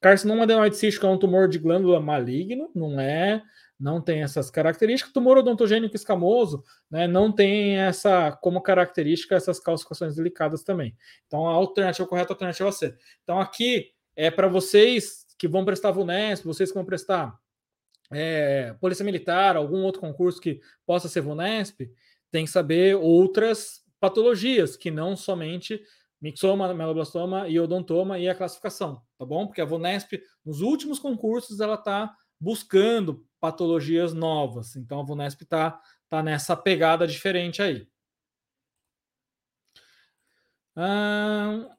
Carcinoma 0.01 0.45
adenoide 0.45 0.77
cístico 0.77 1.07
é 1.07 1.11
um 1.11 1.19
tumor 1.19 1.49
de 1.49 1.59
glândula 1.59 2.01
maligno, 2.01 2.71
não 2.75 3.01
é, 3.01 3.43
não 3.79 4.01
tem 4.01 4.23
essas 4.23 4.51
características. 4.51 5.13
Tumor 5.13 5.39
odontogênico 5.39 5.95
escamoso, 5.95 6.65
né, 6.91 7.07
não 7.07 7.31
tem 7.33 7.79
essa 7.79 8.33
como 8.33 8.61
característica 8.61 9.35
essas 9.35 9.61
calcificações 9.61 10.17
delicadas 10.17 10.63
também. 10.63 10.97
Então 11.27 11.47
a 11.47 11.53
alternativa 11.53 12.09
correta 12.09 12.31
é 12.31 12.33
a 12.33 12.35
alternativa 12.35 12.73
C. 12.73 12.97
Então 13.23 13.41
aqui 13.41 13.93
é 14.15 14.31
para 14.31 14.49
vocês 14.49 15.27
que 15.39 15.47
vão 15.47 15.65
prestar 15.65 15.91
VUNESP, 15.91 16.47
vocês 16.47 16.71
que 16.71 16.75
vão 16.75 16.85
prestar 16.85 17.39
é, 18.11 18.75
Polícia 18.81 19.05
Militar, 19.05 19.57
algum 19.57 19.83
outro 19.83 20.01
concurso 20.01 20.41
que 20.41 20.61
possa 20.87 21.09
ser 21.09 21.21
VUNESP, 21.21 21.91
tem 22.31 22.45
que 22.45 22.51
saber 22.51 22.97
outras 22.97 23.85
patologias 24.01 24.77
que 24.77 24.91
não 24.91 25.17
somente 25.17 25.83
mixoma, 26.21 26.73
meloblastoma 26.73 27.49
e 27.49 27.59
odontoma 27.61 28.19
e 28.19 28.29
a 28.29 28.35
classificação, 28.35 29.01
tá 29.19 29.25
bom? 29.25 29.47
Porque 29.47 29.61
a 29.61 29.65
Vunesp, 29.65 30.21
nos 30.45 30.61
últimos 30.61 30.99
concursos, 30.99 31.61
ela 31.61 31.75
está 31.75 32.13
buscando 32.41 33.27
patologias 33.41 34.13
novas. 34.13 34.77
Então 34.77 35.01
a 35.01 35.03
Vunesp 35.03 35.43
está 35.43 35.81
tá 36.09 36.23
nessa 36.23 36.57
pegada 36.57 37.07
diferente 37.07 37.63
aí. 37.63 37.87
Ah, 40.75 41.75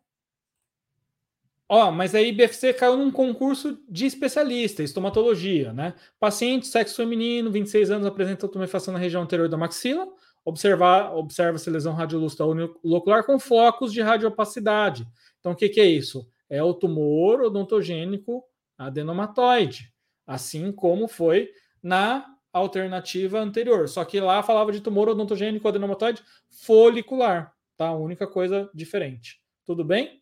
ó, 1.70 1.92
mas 1.92 2.16
aí 2.16 2.32
BFC 2.32 2.74
caiu 2.74 2.98
num 2.98 3.12
concurso 3.12 3.80
de 3.88 4.06
especialista, 4.08 4.82
estomatologia, 4.82 5.72
né? 5.72 5.94
Paciente, 6.20 6.68
sexo 6.68 6.96
feminino, 6.96 7.52
26 7.52 7.92
anos, 7.92 8.08
apresenta 8.08 8.48
tumefação 8.48 8.94
na 8.94 9.00
região 9.00 9.22
anterior 9.22 9.48
da 9.48 9.58
maxila, 9.58 10.08
observar, 10.44 11.14
observa-se 11.14 11.70
lesão 11.70 11.94
radiolúcida 11.94 12.46
unilocular 12.46 13.24
com 13.26 13.38
focos 13.38 13.94
de 13.94 14.02
radiopacidade. 14.02 15.08
Então, 15.40 15.52
o 15.52 15.56
que, 15.56 15.70
que 15.70 15.80
é 15.80 15.86
isso? 15.86 16.28
É 16.50 16.64
o 16.64 16.74
tumor 16.74 17.42
odontogênico 17.42 18.44
adenomatoide, 18.78 19.94
assim 20.28 20.72
como 20.72 21.08
foi 21.08 21.50
na 21.82 22.26
alternativa 22.52 23.40
anterior. 23.40 23.88
Só 23.88 24.04
que 24.04 24.20
lá 24.20 24.44
falava 24.44 24.72
de 24.72 24.82
tumor 24.82 25.08
odontogênico 25.08 25.68
adenomatoide 25.68 26.22
folicular, 26.50 27.54
tá? 27.78 27.88
A 27.88 27.98
única 27.98 28.28
coisa 28.28 28.70
diferente. 28.74 29.42
Tudo 29.66 29.86
bem? 29.86 30.22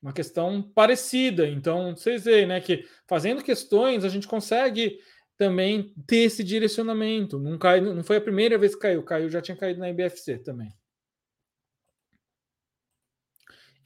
Uma 0.00 0.12
questão 0.12 0.62
parecida. 0.62 1.48
Então, 1.48 1.96
vocês 1.96 2.24
veem, 2.24 2.46
né, 2.46 2.60
que 2.60 2.86
fazendo 3.06 3.42
questões 3.42 4.04
a 4.04 4.08
gente 4.08 4.28
consegue 4.28 5.00
também 5.36 5.92
ter 6.06 6.18
esse 6.18 6.44
direcionamento. 6.44 7.38
Não, 7.38 7.58
cai, 7.58 7.80
não 7.80 8.04
foi 8.04 8.16
a 8.16 8.20
primeira 8.20 8.56
vez 8.56 8.74
que 8.74 8.80
caiu, 8.80 9.02
caiu, 9.02 9.28
já 9.28 9.42
tinha 9.42 9.56
caído 9.56 9.80
na 9.80 9.90
IBFC 9.90 10.38
também. 10.38 10.72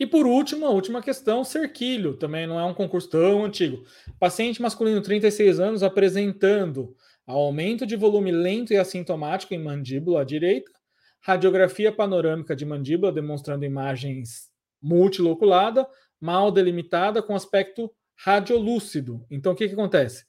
E 0.01 0.07
por 0.07 0.27
último, 0.27 0.65
a 0.65 0.71
última 0.71 1.03
questão, 1.03 1.45
cerquilho, 1.45 2.17
também 2.17 2.47
não 2.47 2.59
é 2.59 2.65
um 2.65 2.73
concurso 2.73 3.11
tão 3.11 3.45
antigo. 3.45 3.85
Paciente 4.19 4.63
masculino, 4.63 5.03
36 5.03 5.61
anos, 5.61 5.83
apresentando 5.83 6.97
aumento 7.27 7.85
de 7.85 7.97
volume 7.97 8.33
lento 8.33 8.73
e 8.73 8.79
assintomático 8.79 9.53
em 9.53 9.63
mandíbula 9.63 10.23
à 10.23 10.25
direita, 10.25 10.73
radiografia 11.21 11.93
panorâmica 11.93 12.57
de 12.57 12.65
mandíbula 12.65 13.13
demonstrando 13.13 13.63
imagens 13.67 14.49
multiloculada, 14.81 15.87
mal 16.19 16.51
delimitada 16.51 17.23
com 17.23 17.35
aspecto 17.35 17.93
radiolúcido. 18.17 19.27
Então, 19.31 19.53
o 19.53 19.55
que, 19.55 19.69
que 19.69 19.75
acontece? 19.75 20.25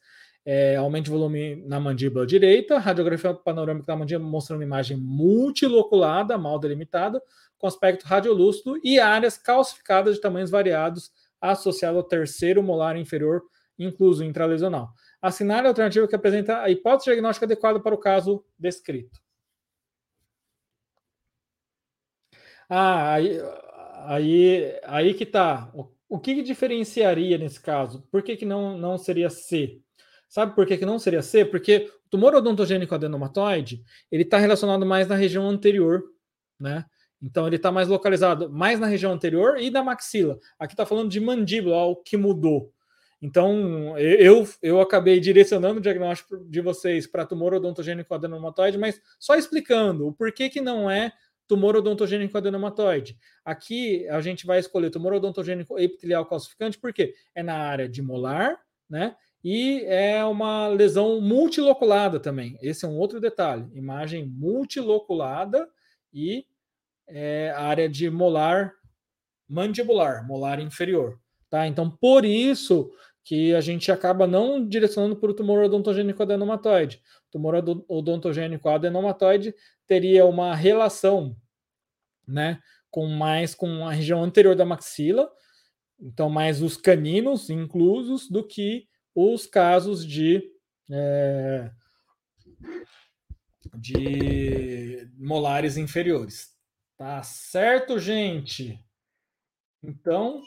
é, 0.46 0.76
aumento 0.76 1.06
de 1.06 1.12
volume 1.12 1.56
na 1.68 1.80
mandíbula 1.80 2.26
direita, 2.26 2.80
radiografia 2.80 3.34
panorâmica 3.34 3.86
da 3.86 3.96
mandíbula 3.96 4.30
mostrando 4.30 4.64
imagem 4.64 4.98
multiloculada, 4.98 6.38
mal 6.38 6.60
delimitada, 6.60 7.22
com 7.62 7.68
aspecto 7.68 8.04
radiolúcido 8.06 8.80
e 8.84 9.00
áreas 9.00 9.38
calcificadas 9.38 10.16
de 10.16 10.22
tamanhos 10.22 10.50
variados 10.50 11.12
associado 11.40 11.98
ao 11.98 12.04
terceiro 12.04 12.62
molar 12.64 12.98
inferior, 12.98 13.44
incluso 13.78 14.24
intralesional. 14.24 14.90
Assinar 15.22 15.64
a 15.64 15.70
alternativa 15.70 16.08
que 16.08 16.16
apresenta 16.16 16.62
a 16.62 16.70
hipótese 16.70 17.12
diagnóstica 17.12 17.46
adequada 17.46 17.80
para 17.80 17.94
o 17.94 18.00
caso 18.00 18.44
descrito. 18.58 19.20
Ah, 22.68 23.16
aí, 24.08 24.80
aí 24.84 25.14
que 25.14 25.26
tá. 25.26 25.70
O, 25.74 25.92
o 26.10 26.20
que, 26.20 26.36
que, 26.36 26.42
diferenciaria 26.42 27.38
nesse 27.38 27.62
caso? 27.62 28.02
Por 28.12 28.24
que, 28.24 28.36
que 28.36 28.46
não, 28.46 28.78
não 28.78 28.98
seria 28.98 29.30
C? 29.30 29.82
Sabe 30.28 30.56
por 30.56 30.66
que, 30.66 30.78
que 30.78 30.86
não 30.86 30.98
seria 30.98 31.22
C? 31.22 31.44
Porque 31.44 31.92
o 32.06 32.10
tumor 32.10 32.34
odontogênico 32.34 32.96
adenomatoide 32.96 33.84
ele 34.12 34.24
está 34.24 34.38
relacionado 34.38 34.86
mais 34.86 35.08
na 35.08 35.16
região 35.16 35.48
anterior, 35.50 36.02
né? 36.60 36.86
Então 37.22 37.46
ele 37.46 37.58
está 37.58 37.72
mais 37.72 37.88
localizado 37.88 38.50
mais 38.50 38.80
na 38.80 38.88
região 38.88 39.12
anterior 39.12 39.58
e 39.60 39.70
da 39.70 39.84
maxila. 39.84 40.40
Aqui 40.58 40.74
está 40.74 40.86
falando 40.86 41.10
de 41.10 41.20
mandíbula, 41.20 41.86
o 41.86 41.96
que 41.96 42.18
mudou. 42.18 42.74
Então, 43.22 43.96
eu, 44.00 44.48
eu 44.64 44.82
acabei 44.82 45.20
direcionando 45.20 45.78
o 45.78 45.82
diagnóstico 45.82 46.38
de 46.50 46.60
vocês 46.60 47.06
para 47.06 47.26
tumor 47.26 47.54
odontogênico 47.54 48.12
adenomatoide, 48.16 48.80
mas 48.80 49.00
só 49.20 49.36
explicando 49.36 50.08
o 50.08 50.14
porquê 50.14 50.50
que 50.50 50.60
não 50.60 50.90
é 50.90 51.14
tumor 51.48 51.76
odontogênico 51.76 52.36
adenomatoide. 52.36 53.16
Aqui 53.46 54.08
a 54.10 54.22
gente 54.22 54.48
vai 54.48 54.58
escolher 54.58 54.90
tumor 54.90 55.14
odontogênico 55.14 55.78
epitelial 55.78 56.26
calcificante, 56.26 56.80
porque 56.80 57.14
é 57.36 57.44
na 57.44 57.58
área 57.58 57.88
de 57.88 58.02
molar, 58.02 58.60
né? 58.90 59.16
E 59.44 59.84
é 59.86 60.24
uma 60.26 60.68
lesão 60.68 61.20
multiloculada 61.20 62.20
também. 62.20 62.58
Esse 62.62 62.86
é 62.86 62.88
um 62.88 62.98
outro 62.98 63.20
detalhe. 63.20 63.68
Imagem 63.74 64.26
multiloculada 64.26 65.68
e 66.14 66.46
é, 67.12 67.52
área 67.56 67.88
de 67.88 68.10
molar 68.10 68.74
mandibular, 69.52 70.26
molar 70.26 70.60
inferior. 70.60 71.20
Tá? 71.50 71.68
Então, 71.68 71.92
por 71.92 72.24
isso 72.24 72.90
que 73.24 73.54
a 73.54 73.62
gente 73.62 73.92
acaba 73.92 74.26
não 74.26 74.66
direcionando 74.66 75.18
para 75.18 75.30
o 75.30 75.34
tumor 75.34 75.64
odontogênico 75.64 76.24
adenomatoide. 76.24 77.02
O 77.28 77.32
tumor 77.32 77.56
odontogênico 77.88 78.70
adenomatoide 78.70 79.54
teria 79.86 80.26
uma 80.26 80.56
relação 80.56 81.36
né, 82.26 82.60
com 82.90 83.08
mais 83.08 83.54
com 83.54 83.86
a 83.86 83.92
região 83.92 84.24
anterior 84.24 84.56
da 84.56 84.66
maxila, 84.66 85.30
então 86.00 86.30
mais 86.30 86.62
os 86.62 86.78
caninos 86.78 87.50
inclusos, 87.50 88.30
do 88.30 88.48
que 88.48 88.88
os 89.14 89.46
casos 89.46 90.06
de, 90.06 90.42
é, 90.90 91.70
de 93.76 95.12
molares 95.18 95.78
inferiores. 95.78 96.56
Tá 97.02 97.24
certo, 97.24 97.98
gente? 97.98 98.80
Então, 99.82 100.44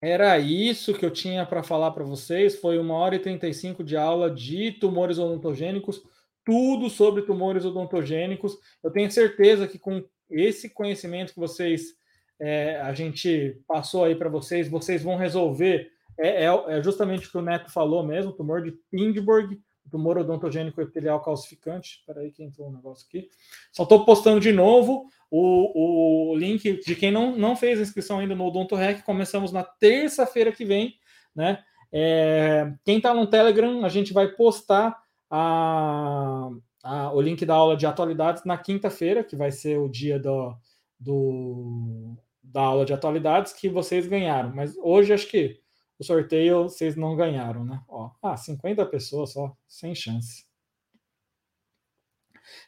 era 0.00 0.38
isso 0.38 0.94
que 0.94 1.04
eu 1.04 1.10
tinha 1.10 1.44
para 1.44 1.64
falar 1.64 1.90
para 1.90 2.04
vocês. 2.04 2.54
Foi 2.60 2.78
uma 2.78 2.94
hora 2.94 3.16
e 3.16 3.18
35 3.18 3.82
de 3.82 3.96
aula 3.96 4.30
de 4.30 4.70
tumores 4.70 5.18
odontogênicos, 5.18 6.00
tudo 6.44 6.88
sobre 6.88 7.22
tumores 7.22 7.64
odontogênicos. 7.64 8.56
Eu 8.84 8.92
tenho 8.92 9.10
certeza 9.10 9.66
que 9.66 9.80
com 9.80 10.00
esse 10.30 10.70
conhecimento 10.70 11.34
que 11.34 11.40
vocês, 11.40 11.96
é, 12.38 12.80
a 12.80 12.94
gente 12.94 13.60
passou 13.66 14.04
aí 14.04 14.14
para 14.14 14.28
vocês, 14.28 14.68
vocês 14.68 15.02
vão 15.02 15.16
resolver. 15.16 15.90
É, 16.16 16.44
é, 16.44 16.64
é, 16.68 16.80
justamente 16.80 17.26
o 17.26 17.30
que 17.32 17.38
o 17.38 17.42
Neto 17.42 17.68
falou 17.72 18.06
mesmo: 18.06 18.30
tumor 18.30 18.62
de 18.62 18.70
Pindborg, 18.92 19.60
tumor 19.90 20.18
odontogênico 20.18 20.80
epitelial 20.80 21.20
calcificante. 21.22 21.98
Espera 22.00 22.20
aí 22.20 22.30
que 22.30 22.42
entrou 22.42 22.68
um 22.68 22.72
negócio 22.72 23.06
aqui. 23.08 23.28
Só 23.72 23.82
estou 23.82 24.04
postando 24.04 24.40
de 24.40 24.52
novo 24.52 25.06
o, 25.30 26.32
o 26.32 26.36
link 26.36 26.80
de 26.84 26.94
quem 26.94 27.10
não, 27.10 27.36
não 27.36 27.56
fez 27.56 27.78
a 27.78 27.82
inscrição 27.82 28.18
ainda 28.18 28.34
no 28.34 28.46
Odonto 28.46 28.74
Rec. 28.74 29.02
Começamos 29.02 29.52
na 29.52 29.62
terça-feira 29.62 30.52
que 30.52 30.64
vem, 30.64 30.94
né? 31.34 31.62
É, 31.92 32.72
quem 32.84 32.96
está 32.96 33.14
no 33.14 33.26
Telegram, 33.26 33.84
a 33.84 33.88
gente 33.88 34.12
vai 34.12 34.28
postar 34.28 35.00
a, 35.30 36.50
a, 36.82 37.12
o 37.12 37.20
link 37.20 37.46
da 37.46 37.54
aula 37.54 37.76
de 37.76 37.86
atualidades 37.86 38.44
na 38.44 38.58
quinta-feira, 38.58 39.22
que 39.22 39.36
vai 39.36 39.52
ser 39.52 39.78
o 39.78 39.88
dia 39.88 40.18
do, 40.18 40.56
do, 40.98 42.16
da 42.42 42.62
aula 42.62 42.84
de 42.84 42.92
atualidades 42.92 43.52
que 43.52 43.68
vocês 43.68 44.06
ganharam. 44.06 44.52
Mas 44.54 44.76
hoje 44.78 45.12
acho 45.12 45.28
que 45.28 45.60
o 45.98 46.04
sorteio 46.04 46.64
vocês 46.64 46.96
não 46.96 47.16
ganharam, 47.16 47.64
né? 47.64 47.80
Ó, 47.88 48.10
ah, 48.22 48.36
50 48.36 48.84
pessoas 48.86 49.32
só, 49.32 49.52
sem 49.68 49.94
chance. 49.94 50.44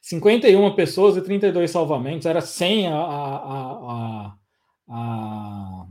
51 0.01 0.75
pessoas 0.75 1.17
e 1.17 1.23
32 1.23 1.71
salvamentos, 1.71 2.27
era 2.27 2.41
100 2.41 2.89
a, 2.89 2.97
a, 2.97 3.37
a, 3.77 4.37
a, 4.89 5.87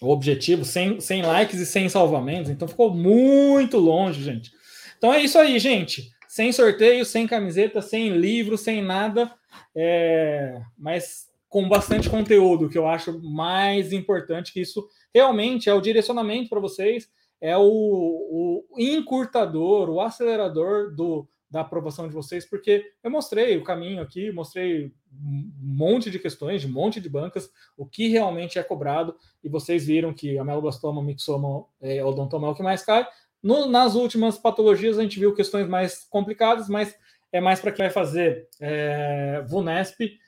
o 0.00 0.08
objetivo, 0.10 0.64
100, 0.64 1.00
100 1.00 1.22
likes 1.22 1.60
e 1.60 1.66
100 1.66 1.88
salvamentos, 1.90 2.50
então 2.50 2.66
ficou 2.66 2.94
muito 2.94 3.78
longe, 3.78 4.22
gente. 4.22 4.50
Então 4.96 5.12
é 5.12 5.22
isso 5.22 5.38
aí, 5.38 5.58
gente. 5.58 6.10
Sem 6.28 6.52
sorteio, 6.52 7.04
sem 7.04 7.26
camiseta, 7.26 7.82
sem 7.82 8.10
livro, 8.10 8.56
sem 8.56 8.82
nada, 8.82 9.34
é... 9.74 10.60
mas 10.78 11.29
com 11.50 11.68
bastante 11.68 12.08
conteúdo, 12.08 12.68
que 12.68 12.78
eu 12.78 12.86
acho 12.86 13.20
mais 13.22 13.92
importante 13.92 14.52
que 14.52 14.60
isso 14.60 14.88
realmente 15.12 15.68
é 15.68 15.74
o 15.74 15.80
direcionamento 15.80 16.48
para 16.48 16.60
vocês, 16.60 17.10
é 17.40 17.56
o, 17.58 17.62
o 17.62 18.64
encurtador, 18.78 19.90
o 19.90 20.00
acelerador 20.00 20.94
do, 20.94 21.28
da 21.50 21.62
aprovação 21.62 22.06
de 22.06 22.14
vocês, 22.14 22.48
porque 22.48 22.92
eu 23.02 23.10
mostrei 23.10 23.56
o 23.56 23.64
caminho 23.64 24.00
aqui, 24.00 24.30
mostrei 24.30 24.92
um 25.12 25.50
monte 25.60 26.08
de 26.08 26.20
questões, 26.20 26.60
de 26.60 26.68
um 26.68 26.72
monte 26.72 27.00
de 27.00 27.08
bancas, 27.08 27.50
o 27.76 27.84
que 27.84 28.06
realmente 28.06 28.56
é 28.56 28.62
cobrado, 28.62 29.16
e 29.42 29.48
vocês 29.48 29.84
viram 29.84 30.14
que 30.14 30.38
a 30.38 30.44
meloblastoma, 30.44 31.02
mixoma, 31.02 31.64
é, 31.82 32.04
odontoma 32.04 32.46
é 32.46 32.50
o 32.52 32.54
que 32.54 32.62
mais 32.62 32.84
cai. 32.84 33.04
No, 33.42 33.66
nas 33.66 33.96
últimas 33.96 34.38
patologias 34.38 34.98
a 34.98 35.02
gente 35.02 35.18
viu 35.18 35.34
questões 35.34 35.66
mais 35.66 36.06
complicadas, 36.08 36.68
mas 36.68 36.94
é 37.32 37.40
mais 37.40 37.58
para 37.58 37.72
quem 37.72 37.86
vai 37.86 37.92
fazer 37.92 38.48
é, 38.60 39.42
VUNESP. 39.48 40.20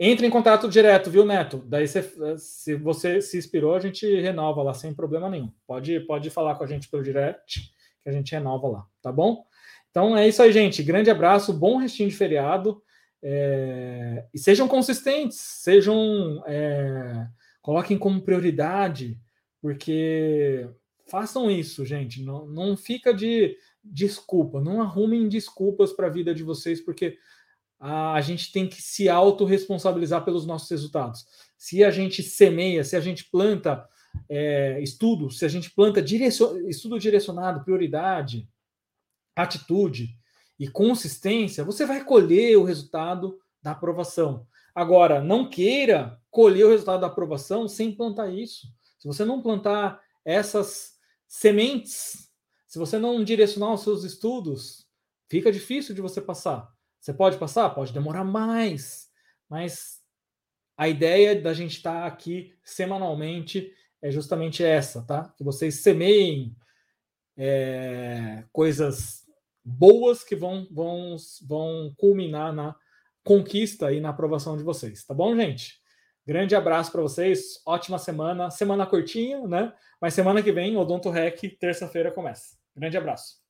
Entre 0.00 0.26
em 0.26 0.30
contato 0.30 0.68
direto, 0.68 1.10
viu, 1.10 1.24
Neto? 1.24 1.58
Daí, 1.66 1.86
se 1.88 2.76
você 2.76 3.20
se 3.20 3.36
inspirou, 3.36 3.74
a 3.74 3.80
gente 3.80 4.06
renova 4.20 4.62
lá 4.62 4.72
sem 4.72 4.94
problema 4.94 5.28
nenhum. 5.28 5.52
Pode, 5.66 5.98
pode 6.00 6.30
falar 6.30 6.54
com 6.54 6.62
a 6.62 6.66
gente 6.68 6.88
pelo 6.88 7.02
direct, 7.02 7.72
que 8.02 8.08
a 8.08 8.12
gente 8.12 8.30
renova 8.30 8.68
lá, 8.68 8.86
tá 9.02 9.10
bom? 9.10 9.44
Então 9.90 10.16
é 10.16 10.28
isso 10.28 10.40
aí, 10.40 10.52
gente. 10.52 10.84
Grande 10.84 11.10
abraço, 11.10 11.52
bom 11.52 11.78
restinho 11.78 12.08
de 12.08 12.14
feriado. 12.14 12.80
É... 13.20 14.24
E 14.32 14.38
sejam 14.38 14.68
consistentes, 14.68 15.38
sejam. 15.38 16.44
É... 16.46 17.26
Coloquem 17.60 17.98
como 17.98 18.22
prioridade, 18.22 19.18
porque 19.60 20.68
façam 21.08 21.50
isso, 21.50 21.84
gente. 21.84 22.22
Não, 22.22 22.46
não 22.46 22.76
fica 22.76 23.12
de 23.12 23.56
desculpa, 23.82 24.60
não 24.60 24.80
arrumem 24.80 25.28
desculpas 25.28 25.92
para 25.92 26.06
a 26.06 26.10
vida 26.10 26.34
de 26.34 26.42
vocês, 26.42 26.80
porque 26.80 27.18
a, 27.78 28.20
gente 28.20 28.50
tem 28.50 28.68
que 28.68 28.82
se 28.82 29.08
autorresponsabilizar 29.08 30.24
pelos 30.24 30.44
nossos 30.44 30.70
resultados. 30.70 31.24
Se 31.56 31.84
a 31.84 31.90
gente 31.90 32.22
semeia, 32.22 32.82
se 32.82 32.96
a 32.96 33.00
gente 33.00 33.24
planta 33.24 33.86
é, 34.28 34.80
estudo, 34.80 35.30
se 35.30 35.44
a 35.44 35.48
gente 35.48 35.70
planta 35.70 36.02
direcion, 36.02 36.56
estudo 36.68 36.98
direcionado, 36.98 37.62
prioridade, 37.62 38.48
atitude 39.36 40.16
e 40.58 40.68
consistência, 40.68 41.64
você 41.64 41.86
vai 41.86 42.04
colher 42.04 42.56
o 42.56 42.64
resultado 42.64 43.38
da 43.62 43.70
aprovação. 43.70 44.46
Agora, 44.74 45.22
não 45.22 45.48
queira 45.48 46.20
colher 46.30 46.66
o 46.66 46.70
resultado 46.70 47.00
da 47.00 47.06
aprovação 47.06 47.68
sem 47.68 47.92
plantar 47.92 48.28
isso. 48.28 48.66
Se 48.98 49.06
você 49.06 49.24
não 49.24 49.40
plantar 49.40 50.00
essas 50.24 50.96
sementes, 51.26 52.28
se 52.66 52.78
você 52.78 52.98
não 52.98 53.22
direcionar 53.22 53.72
os 53.72 53.82
seus 53.82 54.04
estudos, 54.04 54.86
fica 55.28 55.52
difícil 55.52 55.94
de 55.94 56.00
você 56.00 56.20
passar. 56.20 56.72
Você 57.00 57.12
pode 57.12 57.38
passar? 57.38 57.70
Pode 57.70 57.92
demorar 57.92 58.24
mais, 58.24 59.08
mas 59.48 60.00
a 60.76 60.88
ideia 60.88 61.40
da 61.40 61.54
gente 61.54 61.76
estar 61.76 62.06
aqui 62.06 62.54
semanalmente 62.64 63.72
é 64.00 64.10
justamente 64.10 64.62
essa, 64.62 65.02
tá? 65.02 65.32
Que 65.36 65.42
vocês 65.42 65.76
semeiem 65.76 66.54
é, 67.36 68.44
coisas 68.52 69.24
boas 69.64 70.24
que 70.24 70.36
vão, 70.36 70.66
vão, 70.70 71.16
vão 71.46 71.94
culminar 71.96 72.52
na 72.52 72.74
conquista 73.24 73.92
e 73.92 74.00
na 74.00 74.10
aprovação 74.10 74.56
de 74.56 74.62
vocês, 74.62 75.04
tá 75.04 75.12
bom, 75.12 75.36
gente? 75.36 75.78
Grande 76.26 76.54
abraço 76.54 76.92
para 76.92 77.02
vocês, 77.02 77.60
ótima 77.66 77.98
semana, 77.98 78.50
semana 78.50 78.86
curtinha, 78.86 79.46
né? 79.46 79.72
Mas 80.00 80.14
semana 80.14 80.42
que 80.42 80.52
vem, 80.52 80.76
Odonto 80.76 81.10
Rec, 81.10 81.40
terça-feira 81.58 82.12
começa. 82.12 82.56
Grande 82.76 82.96
abraço. 82.96 83.47